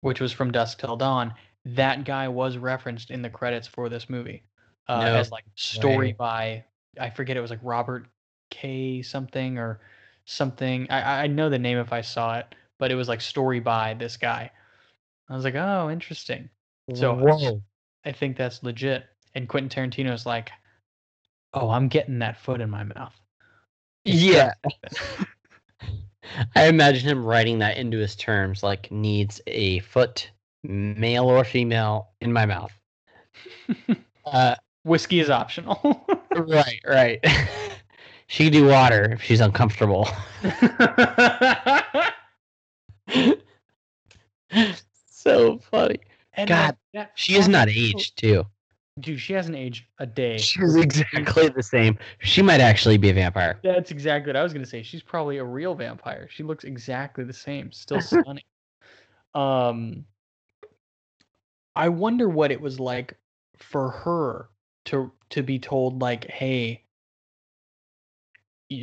which 0.00 0.20
was 0.20 0.30
From 0.30 0.52
Dusk 0.52 0.78
Till 0.78 0.96
Dawn. 0.96 1.34
That 1.64 2.04
guy 2.04 2.28
was 2.28 2.56
referenced 2.56 3.10
in 3.10 3.22
the 3.22 3.30
credits 3.30 3.66
for 3.66 3.88
this 3.88 4.08
movie 4.08 4.44
uh, 4.88 5.00
No 5.00 5.14
as 5.16 5.30
like 5.30 5.44
story 5.54 6.08
way. 6.08 6.12
by 6.12 6.64
I 7.00 7.10
forget 7.10 7.36
it 7.36 7.40
was 7.40 7.50
like 7.50 7.60
Robert 7.62 8.06
K 8.50 9.02
something 9.02 9.58
or 9.58 9.80
something. 10.24 10.86
I 10.90 11.24
I 11.24 11.26
know 11.26 11.48
the 11.48 11.58
name 11.58 11.78
if 11.78 11.92
I 11.92 12.00
saw 12.00 12.38
it, 12.38 12.54
but 12.78 12.90
it 12.90 12.94
was 12.94 13.08
like 13.08 13.20
story 13.20 13.60
by 13.60 13.94
this 13.94 14.16
guy. 14.16 14.50
I 15.28 15.34
was 15.34 15.44
like, 15.44 15.54
oh, 15.54 15.88
interesting. 15.90 16.48
So 16.94 17.14
Whoa. 17.14 17.62
I 18.04 18.12
think 18.12 18.36
that's 18.36 18.62
legit. 18.62 19.04
And 19.34 19.48
Quentin 19.48 19.70
Tarantino's 19.70 20.26
like, 20.26 20.50
oh, 21.54 21.70
I'm 21.70 21.88
getting 21.88 22.18
that 22.18 22.38
foot 22.38 22.60
in 22.60 22.68
my 22.68 22.84
mouth. 22.84 23.14
Yeah. 24.04 24.52
I 26.56 26.66
imagine 26.66 27.08
him 27.08 27.24
writing 27.24 27.58
that 27.60 27.76
into 27.76 27.98
his 27.98 28.16
terms 28.16 28.62
like 28.62 28.90
needs 28.90 29.40
a 29.46 29.78
foot, 29.80 30.30
male 30.62 31.24
or 31.24 31.44
female, 31.44 32.10
in 32.20 32.32
my 32.32 32.46
mouth. 32.46 32.72
Uh, 34.24 34.54
Whiskey 34.84 35.20
is 35.20 35.30
optional. 35.30 36.06
right, 36.36 36.80
right. 36.86 37.24
she 38.26 38.44
can 38.44 38.52
do 38.52 38.66
water 38.66 39.12
if 39.12 39.22
she's 39.22 39.40
uncomfortable. 39.40 40.08
so 45.06 45.58
funny. 45.70 46.00
And 46.34 46.48
God, 46.48 46.66
like, 46.66 46.76
that 46.94 47.12
She 47.14 47.36
is 47.36 47.48
not 47.48 47.68
aged 47.68 48.16
too. 48.16 48.44
Dude, 49.00 49.20
she 49.20 49.32
hasn't 49.32 49.56
aged 49.56 49.86
a 49.98 50.06
day. 50.06 50.36
She's 50.36 50.76
exactly 50.76 51.48
the 51.48 51.62
same. 51.62 51.98
She 52.18 52.42
might 52.42 52.60
actually 52.60 52.98
be 52.98 53.08
a 53.08 53.14
vampire. 53.14 53.58
That's 53.62 53.90
exactly 53.90 54.30
what 54.30 54.36
I 54.36 54.42
was 54.42 54.52
gonna 54.52 54.66
say. 54.66 54.82
She's 54.82 55.02
probably 55.02 55.38
a 55.38 55.44
real 55.44 55.74
vampire. 55.74 56.28
She 56.30 56.42
looks 56.42 56.64
exactly 56.64 57.24
the 57.24 57.32
same. 57.32 57.72
Still 57.72 58.00
stunning. 58.00 58.44
Um, 59.34 60.04
I 61.74 61.88
wonder 61.88 62.28
what 62.28 62.52
it 62.52 62.60
was 62.60 62.78
like 62.78 63.16
for 63.56 63.90
her 63.90 64.50
to 64.86 65.12
to 65.30 65.42
be 65.42 65.58
told 65.58 66.00
like, 66.00 66.28
"Hey, 66.30 66.84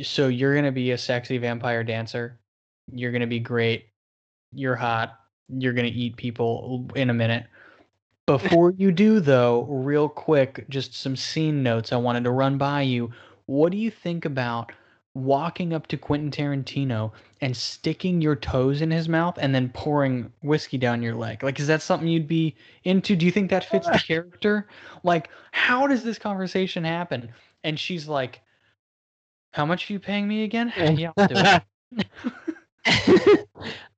so 0.02 0.28
you're 0.28 0.54
gonna 0.54 0.72
be 0.72 0.92
a 0.92 0.98
sexy 0.98 1.38
vampire 1.38 1.84
dancer. 1.84 2.40
You're 2.92 3.12
gonna 3.12 3.26
be 3.26 3.40
great. 3.40 3.86
You're 4.52 4.76
hot. 4.76 5.18
You're 5.48 5.72
gonna 5.72 5.88
eat 5.88 6.16
people 6.16 6.88
in 6.94 7.10
a 7.10 7.14
minute." 7.14 7.46
Before 8.26 8.70
you 8.70 8.92
do, 8.92 9.18
though, 9.18 9.62
real 9.64 10.08
quick, 10.08 10.66
just 10.68 10.94
some 10.94 11.16
scene 11.16 11.62
notes 11.64 11.92
I 11.92 11.96
wanted 11.96 12.24
to 12.24 12.30
run 12.30 12.58
by 12.58 12.82
you. 12.82 13.10
What 13.46 13.72
do 13.72 13.78
you 13.78 13.90
think 13.90 14.24
about 14.24 14.70
walking 15.14 15.72
up 15.72 15.86
to 15.88 15.96
Quentin 15.96 16.30
Tarantino 16.30 17.12
and 17.40 17.56
sticking 17.56 18.20
your 18.20 18.36
toes 18.36 18.80
in 18.80 18.90
his 18.90 19.08
mouth 19.08 19.38
and 19.40 19.54
then 19.54 19.68
pouring 19.70 20.32
whiskey 20.42 20.78
down 20.78 21.02
your 21.02 21.14
leg? 21.14 21.42
Like, 21.42 21.58
is 21.58 21.66
that 21.66 21.82
something 21.82 22.08
you'd 22.08 22.28
be 22.28 22.54
into? 22.84 23.16
Do 23.16 23.26
you 23.26 23.32
think 23.32 23.50
that 23.50 23.64
fits 23.64 23.86
the 23.86 23.98
character? 24.06 24.68
Like, 25.02 25.28
how 25.52 25.86
does 25.86 26.04
this 26.04 26.18
conversation 26.18 26.84
happen? 26.84 27.30
And 27.64 27.78
she's 27.78 28.08
like, 28.08 28.40
How 29.52 29.66
much 29.66 29.90
are 29.90 29.92
you 29.92 29.98
paying 29.98 30.28
me 30.28 30.44
again? 30.44 30.72
yeah, 30.96 31.12
I'll 31.16 31.26
do 31.26 31.34
it. 31.36 32.06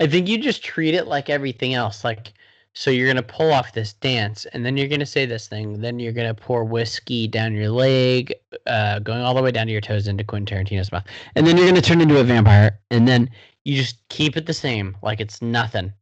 I 0.01 0.07
think 0.07 0.29
you 0.29 0.39
just 0.39 0.65
treat 0.65 0.95
it 0.95 1.07
like 1.07 1.31
everything 1.31 1.75
else. 1.75 2.05
Like, 2.05 2.33
so 2.75 2.91
you're 2.91 3.07
gonna 3.07 3.23
pull 3.23 3.53
off 3.53 3.73
this 3.73 3.93
dance, 3.95 4.47
and 4.47 4.65
then 4.65 4.77
you're 4.77 4.89
gonna 4.89 5.07
say 5.07 5.27
this 5.27 5.47
thing. 5.49 5.81
Then 5.81 5.99
you're 5.99 6.13
gonna 6.13 6.35
pour 6.35 6.65
whiskey 6.65 7.29
down 7.29 7.53
your 7.55 7.69
leg, 7.71 8.33
uh, 8.67 8.99
going 9.01 9.21
all 9.23 9.35
the 9.35 9.43
way 9.43 9.51
down 9.51 9.67
to 9.67 9.73
your 9.73 9.81
toes 9.81 10.09
into 10.09 10.25
Quentin 10.25 10.65
Tarantino's 10.65 10.91
mouth, 10.93 11.05
and 11.35 11.47
then 11.47 11.57
you're 11.57 11.67
gonna 11.67 11.83
turn 11.83 12.01
into 12.01 12.19
a 12.21 12.25
vampire, 12.25 12.79
and 12.91 13.07
then 13.07 13.29
you 13.65 13.77
just 13.77 13.97
keep 14.09 14.37
it 14.37 14.47
the 14.47 14.55
same, 14.55 14.97
like 15.03 15.21
it's 15.21 15.43
nothing. 15.43 15.93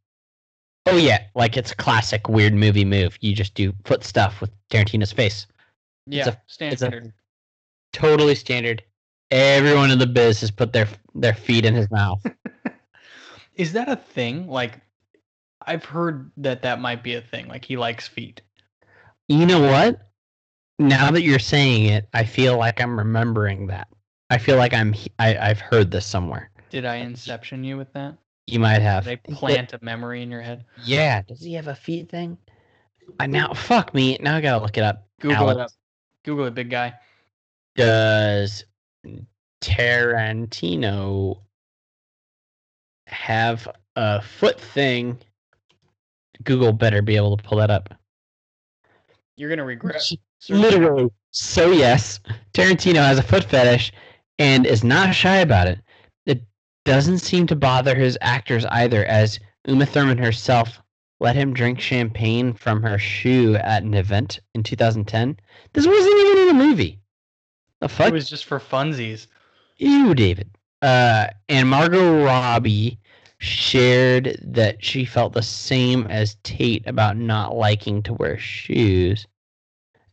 Oh 0.87 0.97
yeah, 0.97 1.25
like 1.35 1.57
it's 1.57 1.73
classic 1.73 2.27
weird 2.27 2.53
movie 2.53 2.85
move. 2.85 3.17
You 3.21 3.35
just 3.35 3.53
do 3.53 3.73
foot 3.85 4.03
stuff 4.03 4.41
with 4.41 4.49
Tarantino's 4.69 5.11
face. 5.11 5.45
Yeah, 6.07 6.29
a- 6.29 6.29
it's 6.29 6.37
a- 6.37 6.53
standard. 6.75 7.13
Totally 7.93 8.35
standard. 8.35 8.81
Everyone 9.31 9.91
in 9.91 9.99
the 9.99 10.07
biz 10.07 10.41
has 10.41 10.51
put 10.51 10.73
their 10.73 10.87
their 11.13 11.33
feet 11.33 11.65
in 11.65 11.75
his 11.75 11.91
mouth. 11.91 12.25
Is 13.55 13.73
that 13.73 13.89
a 13.89 13.95
thing? 13.97 14.47
Like, 14.47 14.79
I've 15.65 15.85
heard 15.85 16.31
that 16.37 16.63
that 16.63 16.79
might 16.79 17.03
be 17.03 17.15
a 17.15 17.21
thing. 17.21 17.47
Like, 17.47 17.65
he 17.65 17.77
likes 17.77 18.07
feet. 18.07 18.41
You 19.27 19.45
know 19.45 19.61
what? 19.61 19.99
now 20.81 21.11
that 21.11 21.21
you're 21.21 21.39
saying 21.39 21.85
it, 21.85 22.09
I 22.13 22.23
feel 22.23 22.57
like 22.57 22.81
I'm 22.81 22.97
remembering 22.97 23.67
that. 23.67 23.87
I 24.29 24.37
feel 24.37 24.57
like 24.57 24.73
I'm 24.73 24.95
I, 25.19 25.37
I've 25.37 25.59
heard 25.59 25.91
this 25.91 26.05
somewhere. 26.05 26.49
Did 26.69 26.85
I 26.85 26.95
inception 26.97 27.63
you 27.63 27.77
with 27.77 27.91
that? 27.93 28.17
You 28.47 28.59
might 28.59 28.81
have. 28.81 29.05
Did 29.05 29.19
I 29.29 29.33
plant 29.33 29.73
a 29.73 29.79
memory 29.81 30.21
in 30.23 30.31
your 30.31 30.41
head? 30.41 30.65
Yeah. 30.83 31.21
Does 31.21 31.41
he 31.41 31.53
have 31.53 31.67
a 31.67 31.75
feet 31.75 32.09
thing? 32.09 32.37
I 33.19 33.27
now 33.27 33.53
fuck 33.53 33.93
me. 33.93 34.17
Now 34.21 34.37
I 34.37 34.41
gotta 34.41 34.63
look 34.63 34.77
it 34.77 34.83
up. 34.83 35.07
Google 35.19 35.49
it 35.49 35.57
up. 35.57 35.71
Google 36.23 36.45
it, 36.45 36.55
big 36.55 36.69
guy. 36.69 36.93
Does 37.75 38.63
Tarantino 39.61 41.41
have 43.07 43.67
a 43.95 44.21
foot 44.21 44.59
thing? 44.59 45.17
Google 46.43 46.73
better 46.73 47.01
be 47.01 47.15
able 47.15 47.37
to 47.37 47.43
pull 47.43 47.57
that 47.59 47.71
up. 47.71 47.93
You're 49.35 49.49
gonna 49.49 49.65
regret. 49.65 50.09
Literally. 50.49 51.09
So 51.31 51.71
yes, 51.71 52.19
Tarantino 52.53 52.95
has 52.95 53.17
a 53.17 53.23
foot 53.23 53.43
fetish 53.43 53.91
and 54.39 54.65
is 54.65 54.83
not 54.83 55.15
shy 55.15 55.37
about 55.37 55.67
it. 55.67 55.79
It 56.25 56.43
doesn't 56.85 57.19
seem 57.19 57.47
to 57.47 57.55
bother 57.55 57.95
his 57.95 58.17
actors 58.21 58.65
either, 58.65 59.05
as 59.05 59.39
Uma 59.67 59.85
Thurman 59.85 60.17
herself 60.17 60.81
let 61.21 61.35
him 61.35 61.53
drink 61.53 61.79
champagne 61.79 62.51
from 62.51 62.81
her 62.81 62.97
shoe 62.97 63.55
at 63.55 63.83
an 63.83 63.93
event 63.93 64.39
in 64.55 64.63
2010. 64.63 65.37
This 65.73 65.85
wasn't 65.85 66.19
even 66.19 66.37
in 66.39 66.49
a 66.49 66.53
movie. 66.53 66.99
The 67.79 67.87
fuck? 67.87 68.07
It 68.07 68.13
was 68.13 68.27
just 68.27 68.45
for 68.45 68.59
funsies. 68.59 69.27
Ew, 69.77 70.15
David. 70.15 70.49
Uh, 70.81 71.27
and 71.47 71.69
Margot 71.69 72.25
Robbie 72.25 72.99
shared 73.41 74.37
that 74.43 74.83
she 74.83 75.03
felt 75.03 75.33
the 75.33 75.41
same 75.41 76.05
as 76.07 76.37
Tate 76.43 76.85
about 76.87 77.17
not 77.17 77.55
liking 77.55 78.03
to 78.03 78.13
wear 78.13 78.37
shoes. 78.37 79.25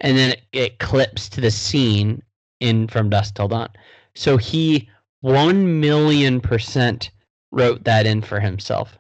And 0.00 0.16
then 0.16 0.30
it, 0.30 0.42
it 0.52 0.78
clips 0.78 1.28
to 1.30 1.40
the 1.40 1.50
scene 1.50 2.22
in 2.60 2.88
From 2.88 3.10
Dusk 3.10 3.34
Till 3.34 3.48
Dawn. 3.48 3.68
So 4.14 4.36
he 4.38 4.88
one 5.20 5.78
million 5.80 6.40
percent 6.40 7.10
wrote 7.50 7.84
that 7.84 8.06
in 8.06 8.22
for 8.22 8.40
himself. 8.40 8.98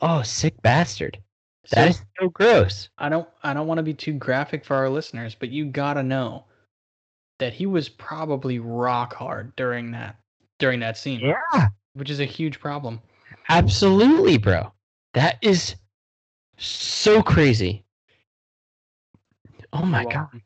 Oh, 0.00 0.22
sick 0.22 0.60
bastard. 0.62 1.18
That 1.70 1.84
So- 1.84 1.90
is 1.90 2.04
so 2.20 2.28
gross. 2.28 2.88
I 2.98 3.08
don't 3.08 3.28
I 3.42 3.52
don't 3.52 3.66
want 3.66 3.78
to 3.78 3.82
be 3.82 3.94
too 3.94 4.12
graphic 4.12 4.64
for 4.64 4.76
our 4.76 4.88
listeners, 4.88 5.34
but 5.34 5.48
you 5.50 5.64
gotta 5.66 6.02
know 6.04 6.44
that 7.40 7.52
he 7.52 7.66
was 7.66 7.88
probably 7.88 8.60
rock 8.60 9.12
hard 9.14 9.56
during 9.56 9.90
that 9.90 10.16
during 10.60 10.78
that 10.80 10.96
scene, 10.96 11.20
Yeah. 11.20 11.68
which 11.94 12.10
is 12.10 12.20
a 12.20 12.24
huge 12.24 12.60
problem. 12.60 13.00
Absolutely, 13.48 14.38
bro. 14.38 14.72
That 15.14 15.38
is 15.42 15.76
so 16.58 17.22
crazy. 17.22 17.84
Oh 19.72 19.84
my 19.84 20.02
You're 20.02 20.10
god. 20.10 20.42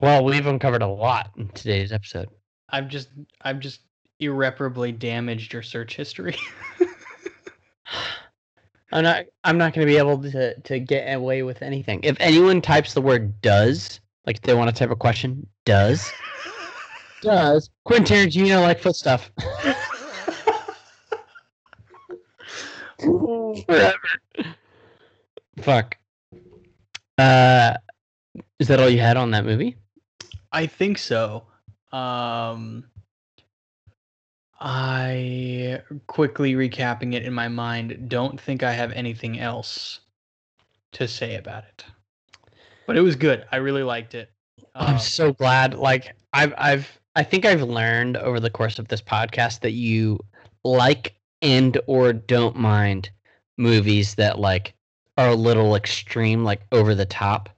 Well, 0.00 0.24
we've 0.24 0.46
uncovered 0.46 0.82
a 0.82 0.86
lot 0.86 1.30
in 1.36 1.48
today's 1.48 1.92
episode. 1.92 2.28
I've 2.70 2.88
just 2.88 3.08
I've 3.42 3.60
just 3.60 3.80
irreparably 4.20 4.92
damaged 4.92 5.52
your 5.52 5.62
search 5.62 5.96
history. 5.96 6.36
I'm 8.92 9.02
not 9.02 9.24
I'm 9.42 9.58
not 9.58 9.72
going 9.72 9.86
to 9.86 9.90
be 9.92 9.98
able 9.98 10.22
to 10.22 10.60
to 10.60 10.78
get 10.78 11.12
away 11.12 11.42
with 11.42 11.62
anything. 11.62 12.00
If 12.02 12.16
anyone 12.20 12.60
types 12.60 12.94
the 12.94 13.02
word 13.02 13.40
does, 13.40 14.00
like 14.26 14.40
they 14.42 14.54
want 14.54 14.70
to 14.70 14.76
type 14.76 14.90
a 14.90 14.96
question, 14.96 15.46
does 15.64 16.10
does 17.22 17.70
Quentin 17.84 18.28
Tarantino 18.28 18.62
like 18.62 18.80
foot 18.80 18.96
stuff? 18.96 19.30
Forever. 23.66 24.54
Fuck. 25.60 25.96
Uh 27.18 27.74
is 28.58 28.68
that 28.68 28.80
all 28.80 28.88
you 28.88 29.00
had 29.00 29.16
on 29.16 29.30
that 29.32 29.44
movie? 29.44 29.76
I 30.52 30.66
think 30.66 30.98
so. 30.98 31.44
Um, 31.92 32.84
I 34.60 35.80
quickly 36.06 36.54
recapping 36.54 37.14
it 37.14 37.24
in 37.24 37.32
my 37.32 37.48
mind, 37.48 38.08
don't 38.08 38.40
think 38.40 38.62
I 38.62 38.72
have 38.72 38.92
anything 38.92 39.38
else 39.38 40.00
to 40.92 41.06
say 41.06 41.36
about 41.36 41.64
it. 41.64 41.84
But 42.86 42.96
it 42.96 43.00
was 43.00 43.16
good. 43.16 43.44
I 43.52 43.56
really 43.56 43.82
liked 43.82 44.14
it. 44.14 44.30
I'm 44.74 44.94
Um, 44.94 44.98
so 45.00 45.32
glad. 45.32 45.74
Like 45.74 46.14
I've 46.32 46.54
I've 46.56 47.00
I 47.16 47.22
think 47.22 47.44
I've 47.44 47.62
learned 47.62 48.16
over 48.16 48.40
the 48.40 48.50
course 48.50 48.78
of 48.78 48.88
this 48.88 49.02
podcast 49.02 49.60
that 49.60 49.72
you 49.72 50.18
like 50.64 51.14
and 51.44 51.78
or 51.86 52.12
don't 52.12 52.56
mind 52.56 53.10
movies 53.58 54.16
that 54.16 54.38
like 54.40 54.74
are 55.16 55.28
a 55.28 55.34
little 55.36 55.76
extreme, 55.76 56.42
like 56.42 56.62
over 56.72 56.94
the 56.96 57.06
top. 57.06 57.48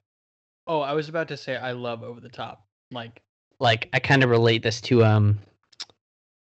oh, 0.67 0.81
I 0.81 0.93
was 0.93 1.09
about 1.09 1.29
to 1.29 1.37
say 1.37 1.55
I 1.55 1.71
love 1.71 2.03
over 2.03 2.19
the 2.19 2.29
top. 2.29 2.67
Like 2.91 3.21
Like 3.59 3.89
I 3.93 3.99
kind 3.99 4.23
of 4.23 4.29
relate 4.29 4.61
this 4.61 4.81
to 4.81 5.03
um 5.03 5.39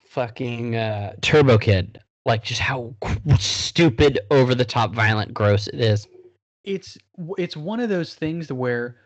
fucking 0.05 0.76
uh 0.76 1.15
Turbo 1.22 1.57
Kid. 1.57 1.99
Like 2.26 2.43
just 2.43 2.61
how 2.61 2.93
stupid, 3.39 4.19
over 4.30 4.53
the 4.53 4.63
top, 4.63 4.93
violent, 4.93 5.34
gross 5.34 5.68
it 5.68 5.81
is. 5.81 6.07
it's 6.63 6.97
it's 7.38 7.57
one 7.57 7.80
of 7.80 7.89
those 7.89 8.13
things 8.13 8.51
where 8.53 8.97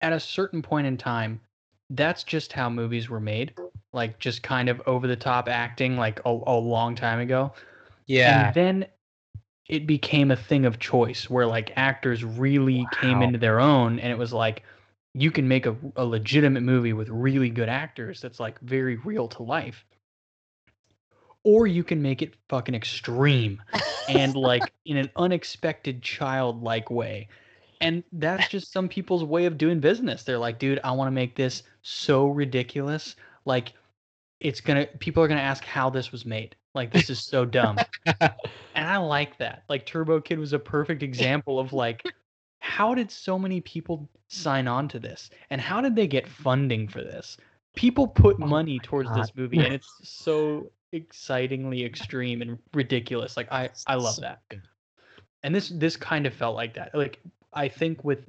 at 0.00 0.14
a 0.14 0.18
certain 0.18 0.62
point 0.62 0.86
in 0.86 0.96
time 0.96 1.38
that's 1.90 2.24
just 2.24 2.52
how 2.54 2.70
movies 2.70 3.10
were 3.10 3.20
made 3.20 3.52
like 3.92 4.18
just 4.18 4.42
kind 4.42 4.70
of 4.70 4.80
over 4.86 5.06
the 5.06 5.14
top 5.16 5.48
acting 5.48 5.98
like 5.98 6.18
a, 6.24 6.30
a 6.30 6.56
long 6.58 6.94
time 6.94 7.20
ago 7.20 7.52
and 8.46 8.54
then 8.54 8.86
it 9.68 9.86
became 9.86 10.30
a 10.30 10.36
thing 10.36 10.66
of 10.66 10.78
choice 10.78 11.30
where 11.30 11.46
like 11.46 11.72
actors 11.76 12.24
really 12.24 12.86
came 13.00 13.22
into 13.22 13.38
their 13.38 13.60
own 13.60 13.98
and 13.98 14.12
it 14.12 14.18
was 14.18 14.32
like 14.32 14.62
you 15.14 15.30
can 15.30 15.46
make 15.46 15.66
a, 15.66 15.76
a 15.96 16.04
legitimate 16.04 16.62
movie 16.62 16.92
with 16.92 17.08
really 17.08 17.50
good 17.50 17.68
actors 17.68 18.20
that's 18.20 18.40
like 18.40 18.58
very 18.60 18.96
real 18.96 19.28
to 19.28 19.42
life. 19.42 19.84
Or 21.44 21.66
you 21.66 21.84
can 21.84 22.00
make 22.00 22.22
it 22.22 22.34
fucking 22.48 22.74
extreme 22.74 23.62
and 24.08 24.34
like 24.36 24.72
in 24.86 24.96
an 24.96 25.10
unexpected 25.16 26.02
childlike 26.02 26.90
way. 26.90 27.28
And 27.80 28.04
that's 28.12 28.48
just 28.48 28.72
some 28.72 28.88
people's 28.88 29.24
way 29.24 29.44
of 29.44 29.58
doing 29.58 29.80
business. 29.80 30.22
They're 30.22 30.38
like 30.38 30.58
dude 30.58 30.80
i 30.84 30.92
want 30.92 31.08
to 31.08 31.12
make 31.12 31.36
this 31.36 31.62
so 31.82 32.28
ridiculous. 32.28 33.16
Like 33.44 33.72
it's 34.40 34.60
gonna 34.60 34.86
people 34.98 35.22
are 35.22 35.28
gonna 35.28 35.40
ask 35.40 35.64
how 35.64 35.90
this 35.90 36.10
was 36.10 36.24
made 36.24 36.56
like 36.74 36.90
this 36.92 37.10
is 37.10 37.20
so 37.20 37.44
dumb 37.44 37.84
and 38.20 38.86
I 38.86 38.96
like 38.98 39.36
that. 39.38 39.64
Like 39.68 39.86
Turbo 39.86 40.20
Kid 40.20 40.38
was 40.38 40.52
a 40.52 40.58
perfect 40.58 41.02
example 41.02 41.58
of 41.58 41.72
like 41.72 42.06
how 42.60 42.94
did 42.94 43.10
so 43.10 43.38
many 43.38 43.60
people 43.60 44.08
sign 44.28 44.66
on 44.68 44.88
to 44.88 44.98
this 44.98 45.30
and 45.50 45.60
how 45.60 45.80
did 45.80 45.94
they 45.96 46.06
get 46.06 46.26
funding 46.28 46.88
for 46.88 47.02
this? 47.02 47.36
People 47.74 48.06
put 48.06 48.38
Oh 48.40 48.46
money 48.46 48.78
towards 48.80 49.08
God. 49.08 49.18
this 49.18 49.34
movie 49.36 49.64
and 49.64 49.72
it's 49.74 49.98
so 50.02 50.70
excitingly 50.92 51.84
extreme 51.84 52.42
and 52.42 52.58
ridiculous. 52.74 53.36
Like 53.36 53.50
I 53.52 53.70
I 53.86 53.94
love 53.96 54.14
So 54.14 54.22
that. 54.22 54.40
good. 54.48 54.62
And 55.42 55.54
this 55.54 55.68
this 55.70 55.96
kind 55.96 56.26
of 56.26 56.34
felt 56.34 56.56
like 56.56 56.74
that. 56.74 56.94
Like 56.94 57.20
I 57.52 57.68
think 57.68 58.04
with 58.04 58.26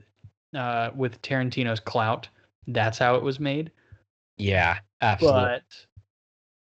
uh 0.56 0.92
with 0.96 1.22
Tarantino's 1.22 1.80
clout, 1.80 2.28
that's 2.68 2.98
how 2.98 3.16
it 3.16 3.24
was 3.24 3.40
made 3.40 3.72
yeah, 4.38 4.80
absolutely. 5.02 5.42
but 5.44 5.64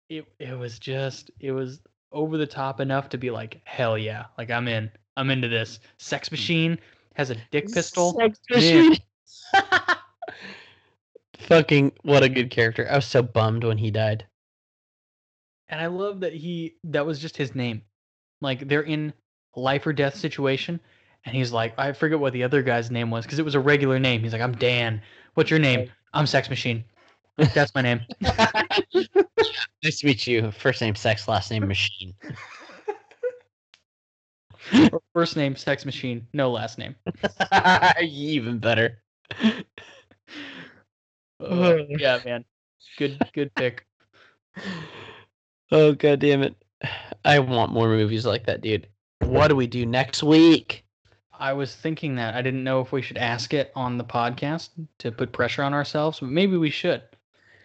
it 0.09 0.25
it 0.39 0.59
was 0.59 0.79
just 0.79 1.31
it 1.41 1.53
was 1.53 1.81
over 2.13 2.37
the 2.37 2.47
top 2.47 2.81
enough 2.81 3.09
to 3.09 3.19
be 3.19 3.31
like 3.31 3.61
hell 3.65 3.99
yeah 3.99 4.27
like 4.39 4.51
i'm 4.51 4.69
in 4.69 4.91
i'm 5.17 5.31
into 5.31 5.49
this. 5.49 5.81
Sex 5.99 6.29
mm. 6.29 6.33
machine 6.33 6.79
has 7.15 7.31
a 7.31 7.37
dick 7.51 7.73
pistol. 7.73 8.13
Sex 8.19 8.39
machine. 8.51 8.97
Fucking 11.39 11.93
what 12.03 12.23
a 12.23 12.29
good 12.29 12.51
character. 12.51 12.87
I 12.91 12.97
was 12.97 13.07
so 13.07 13.23
bummed 13.23 13.65
when 13.65 13.79
he 13.79 13.91
died. 13.91 14.27
and 15.69 15.81
i 15.81 15.87
love 15.87 16.21
that 16.21 16.35
he 16.35 16.77
that 16.85 17.07
was 17.07 17.19
just 17.19 17.37
his 17.37 17.55
name. 17.55 17.83
Like 18.41 18.69
they're 18.69 18.83
in 18.83 19.13
life 19.57 19.87
or 19.87 19.93
death 19.93 20.17
situation 20.17 20.79
and 21.25 21.35
he's 21.35 21.51
like 21.51 21.73
i 21.79 21.91
forget 21.91 22.21
what 22.21 22.35
the 22.35 22.43
other 22.43 22.63
guy's 22.63 22.91
name 22.91 23.11
was 23.11 23.25
because 23.25 23.39
it 23.39 23.45
was 23.45 23.55
a 23.55 23.61
regular 23.61 23.99
name. 23.99 24.23
He's 24.23 24.33
like 24.33 24.43
i'm 24.43 24.57
dan. 24.57 25.03
What's 25.35 25.51
your 25.51 25.59
name? 25.59 25.91
I'm 26.15 26.27
sex 26.27 26.49
machine 26.49 26.85
that's 27.55 27.75
my 27.75 27.83
name 27.83 28.01
nice 28.21 29.99
to 29.99 30.07
meet 30.07 30.27
you. 30.27 30.51
First 30.51 30.81
name 30.81 30.95
sex, 30.95 31.29
last 31.29 31.51
name 31.51 31.67
machine. 31.69 32.15
Or 34.93 35.01
first 35.13 35.37
name 35.37 35.55
sex 35.55 35.85
machine 35.85 36.27
no 36.33 36.51
last 36.51 36.79
name 36.79 36.97
Even 38.03 38.59
better. 38.59 39.03
Uh, 41.41 41.77
yeah 41.89 42.19
man 42.25 42.45
good 42.99 43.19
good 43.33 43.55
pick 43.55 43.87
Oh 45.73 45.95
god 45.95 46.21
damn 46.21 46.43
it. 46.43 46.55
I 47.25 47.39
want 47.41 47.73
more 47.73 47.89
movies 47.89 48.25
like 48.25 48.47
that, 48.47 48.61
dude. 48.61 48.87
What 49.21 49.49
do 49.49 49.57
we 49.57 49.67
do 49.67 49.85
next 49.85 50.23
week? 50.23 50.85
I 51.39 51.53
was 51.53 51.75
thinking 51.75 52.15
that. 52.17 52.35
I 52.35 52.43
didn't 52.43 52.65
know 52.65 52.81
if 52.81 52.93
we 52.93 53.03
should 53.03 53.19
ask 53.19 53.53
it 53.53 53.73
on 53.75 53.99
the 53.99 54.05
podcast 54.05 54.71
to 54.99 55.11
put 55.11 55.33
pressure 55.33 55.63
on 55.63 55.75
ourselves, 55.75 56.21
but 56.21 56.29
maybe 56.29 56.57
we 56.57 56.71
should. 56.71 57.03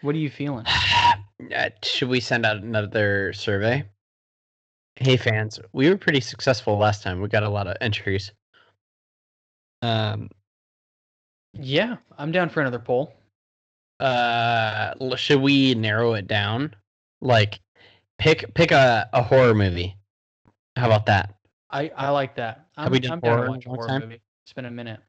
What 0.02 0.14
are 0.14 0.18
you 0.18 0.30
feeling? 0.30 0.66
Uh, 0.66 1.70
Should 1.82 2.08
we 2.08 2.20
send 2.20 2.44
out 2.44 2.56
another 2.58 3.32
survey? 3.32 3.88
Hey 4.96 5.16
fans, 5.16 5.58
we 5.72 5.88
were 5.88 5.96
pretty 5.96 6.20
successful 6.20 6.76
last 6.76 7.02
time. 7.02 7.20
We 7.20 7.28
got 7.28 7.42
a 7.42 7.48
lot 7.48 7.66
of 7.66 7.76
entries. 7.80 8.32
Um 9.80 10.28
Yeah, 11.54 11.96
I'm 12.18 12.32
down 12.32 12.48
for 12.48 12.60
another 12.60 12.78
poll. 12.78 13.14
Uh, 14.00 14.94
should 15.16 15.40
we 15.40 15.74
narrow 15.74 16.14
it 16.14 16.26
down? 16.26 16.74
Like, 17.20 17.60
pick 18.18 18.52
pick 18.54 18.72
a, 18.72 19.08
a 19.12 19.22
horror 19.22 19.54
movie. 19.54 19.96
How 20.76 20.86
about 20.86 21.06
that? 21.06 21.34
I, 21.70 21.90
I 21.96 22.10
like 22.10 22.34
that. 22.36 22.66
I'm, 22.76 22.90
we 22.90 22.98
done 22.98 23.12
I'm 23.12 23.20
down 23.20 23.36
horror 23.36 23.46
to 23.46 23.50
watch 23.52 23.66
a 23.66 23.68
horror 23.68 23.88
time? 23.88 24.00
movie. 24.02 24.20
It's 24.44 24.52
been 24.52 24.64
a 24.64 24.70
minute. 24.70 25.00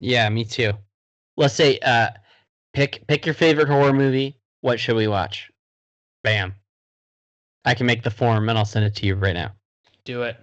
Yeah, 0.00 0.28
me 0.28 0.44
too. 0.44 0.72
Let's 1.36 1.54
say 1.54 1.78
uh, 1.78 2.10
pick 2.74 3.06
pick 3.06 3.24
your 3.24 3.34
favorite 3.34 3.68
horror 3.68 3.92
movie. 3.92 4.36
What 4.62 4.80
should 4.80 4.96
we 4.96 5.06
watch? 5.08 5.50
Bam. 6.24 6.54
I 7.64 7.74
can 7.74 7.86
make 7.86 8.02
the 8.02 8.10
form 8.10 8.48
and 8.48 8.56
I'll 8.58 8.64
send 8.64 8.84
it 8.84 8.96
to 8.96 9.06
you 9.06 9.14
right 9.14 9.34
now. 9.34 9.52
Do 10.04 10.22
it. 10.22 10.36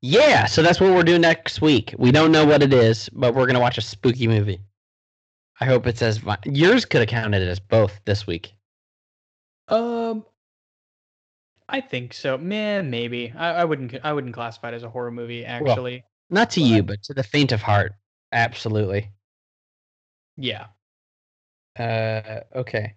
Yeah, 0.00 0.46
so 0.46 0.62
that's 0.62 0.80
what 0.80 0.90
we're 0.92 1.04
doing 1.04 1.20
next 1.20 1.60
week. 1.60 1.94
We 1.98 2.10
don't 2.10 2.32
know 2.32 2.44
what 2.44 2.62
it 2.62 2.72
is, 2.72 3.08
but 3.10 3.34
we're 3.34 3.46
gonna 3.46 3.60
watch 3.60 3.78
a 3.78 3.82
spooky 3.82 4.26
movie. 4.26 4.60
I 5.60 5.66
hope 5.66 5.86
it 5.86 5.96
says 5.98 6.18
vi- 6.18 6.38
yours 6.44 6.84
could 6.84 7.00
have 7.02 7.08
counted 7.08 7.46
as 7.46 7.60
both 7.60 8.00
this 8.04 8.26
week. 8.26 8.52
Um, 9.68 10.24
I 11.68 11.80
think 11.80 12.14
so. 12.14 12.36
Man, 12.36 12.90
maybe. 12.90 13.32
I, 13.36 13.60
I 13.60 13.64
wouldn't. 13.64 13.94
I 14.02 14.12
wouldn't 14.12 14.34
classify 14.34 14.70
it 14.70 14.74
as 14.74 14.82
a 14.82 14.90
horror 14.90 15.12
movie. 15.12 15.44
Actually, 15.44 16.02
Not 16.30 16.50
to 16.50 16.60
Well, 16.60 16.70
you, 16.70 16.82
but 16.82 17.02
to 17.04 17.14
the 17.14 17.22
faint 17.22 17.52
of 17.52 17.62
heart. 17.62 17.92
Absolutely. 18.32 19.08
yeah. 20.36 20.66
Uh, 21.78 22.40
okay. 22.54 22.94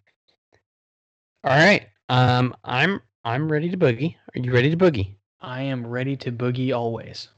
All 1.43 1.55
right. 1.55 1.87
Um, 2.09 2.55
I'm 2.63 3.01
I'm 3.23 3.51
ready 3.51 3.69
to 3.69 3.77
boogie. 3.77 4.15
Are 4.35 4.39
you 4.39 4.51
ready 4.51 4.69
to 4.69 4.77
boogie? 4.77 5.15
I 5.41 5.61
am 5.61 5.85
ready 5.85 6.15
to 6.17 6.31
boogie 6.31 6.75
always. 6.75 7.29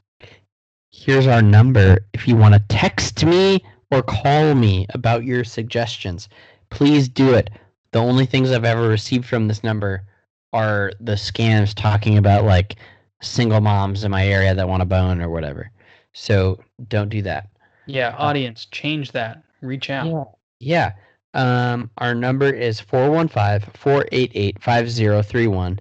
Here's 0.90 1.26
our 1.26 1.42
number. 1.42 1.98
If 2.12 2.26
you 2.26 2.36
want 2.36 2.54
to 2.54 2.60
text 2.68 3.24
me 3.24 3.62
or 3.90 4.02
call 4.02 4.54
me 4.54 4.86
about 4.94 5.24
your 5.24 5.44
suggestions, 5.44 6.28
please 6.70 7.08
do 7.08 7.34
it. 7.34 7.50
The 7.92 7.98
only 7.98 8.26
things 8.26 8.50
I've 8.50 8.64
ever 8.64 8.88
received 8.88 9.26
from 9.26 9.48
this 9.48 9.62
number 9.62 10.04
are 10.52 10.92
the 11.00 11.12
scams 11.12 11.74
talking 11.74 12.18
about 12.18 12.44
like 12.44 12.76
single 13.20 13.60
moms 13.60 14.04
in 14.04 14.10
my 14.10 14.26
area 14.26 14.54
that 14.54 14.68
want 14.68 14.82
a 14.82 14.86
bone 14.86 15.20
or 15.20 15.28
whatever. 15.28 15.70
So 16.12 16.58
don't 16.88 17.08
do 17.08 17.22
that. 17.22 17.48
Yeah, 17.86 18.14
audience, 18.18 18.66
change 18.66 19.12
that. 19.12 19.42
Reach 19.60 19.90
out. 19.90 20.36
Yeah. 20.60 20.92
Um, 21.34 21.90
our 21.98 22.14
number 22.14 22.50
is 22.50 22.80
415-488-5031. 22.80 25.78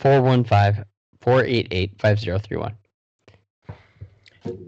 415-488-5031. 0.00 2.74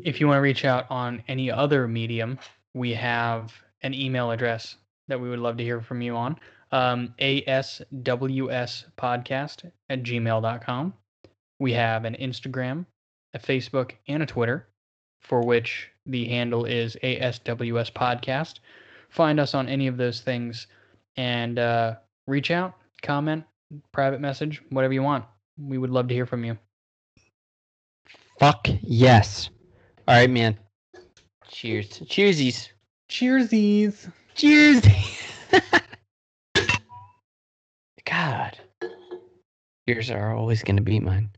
If 0.03 0.21
you 0.21 0.27
want 0.27 0.37
to 0.37 0.43
reach 0.43 0.65
out 0.65 0.87
on 0.91 1.23
any 1.29 1.49
other 1.51 1.89
medium, 1.89 2.39
we 2.75 2.93
have 2.95 3.53
an 3.83 3.95
email 3.95 4.31
address 4.31 4.77
that 5.09 5.21
we 5.21 5.31
would 5.31 5.39
love 5.39 5.57
to 5.57 5.65
hear 5.65 5.81
from 5.81 6.03
you 6.03 6.15
on. 6.17 6.37
Um, 6.73 7.15
aswspodcast 7.19 9.71
at 9.89 10.03
gmail.com. 10.03 10.95
We 11.59 11.73
have 11.73 12.05
an 12.05 12.17
Instagram, 12.21 12.85
a 13.35 13.39
Facebook, 13.39 13.93
and 14.07 14.23
a 14.23 14.27
Twitter, 14.27 14.69
for 15.21 15.43
which 15.43 15.91
the 16.07 16.27
handle 16.27 16.65
is 16.65 16.97
ASWS 17.03 17.93
Podcast. 17.93 18.61
Find 19.11 19.39
us 19.41 19.55
on 19.55 19.69
any 19.69 19.87
of 19.87 19.97
those 19.97 20.21
things 20.21 20.67
and 21.17 21.59
uh, 21.59 21.97
reach 22.27 22.51
out, 22.51 22.75
comment, 23.03 23.45
private 23.93 24.21
message, 24.21 24.63
whatever 24.71 24.95
you 24.95 25.03
want. 25.03 25.25
We 25.59 25.79
would 25.79 25.91
love 25.91 26.09
to 26.09 26.15
hear 26.15 26.27
from 26.27 26.45
you. 26.45 26.57
Fuck 28.39 28.69
yes. 28.83 29.51
All 30.09 30.17
right, 30.17 30.31
man. 30.31 30.59
Cheers. 31.49 31.89
Cheersies. 31.89 32.69
Cheersies. 33.11 34.11
Cheers. 34.35 34.81
God. 38.05 38.59
Yours 39.87 40.11
are 40.11 40.35
always 40.35 40.63
going 40.63 40.77
to 40.77 40.83
beat 40.83 41.03
mine. 41.03 41.31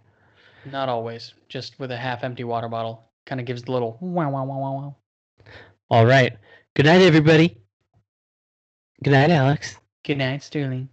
Not 0.71 0.89
always. 0.89 1.35
Just 1.49 1.79
with 1.81 1.91
a 1.91 1.97
half 1.97 2.23
empty 2.23 2.45
water 2.45 2.69
bottle. 2.69 3.11
Kind 3.27 3.41
of 3.41 3.47
gives 3.47 3.63
the 3.63 3.73
little 3.73 3.99
wow, 4.01 4.31
wow, 4.31 4.45
wow, 4.45 4.59
wow, 4.59 4.73
wow. 4.73 4.97
All 5.91 6.07
right. 6.07 6.37
Good 6.75 6.87
night, 6.87 7.03
everybody. 7.03 7.62
Good 9.03 9.13
night, 9.13 9.31
Alex. 9.31 9.79
Good 10.05 10.19
night, 10.19 10.43
Sterling. 10.45 10.89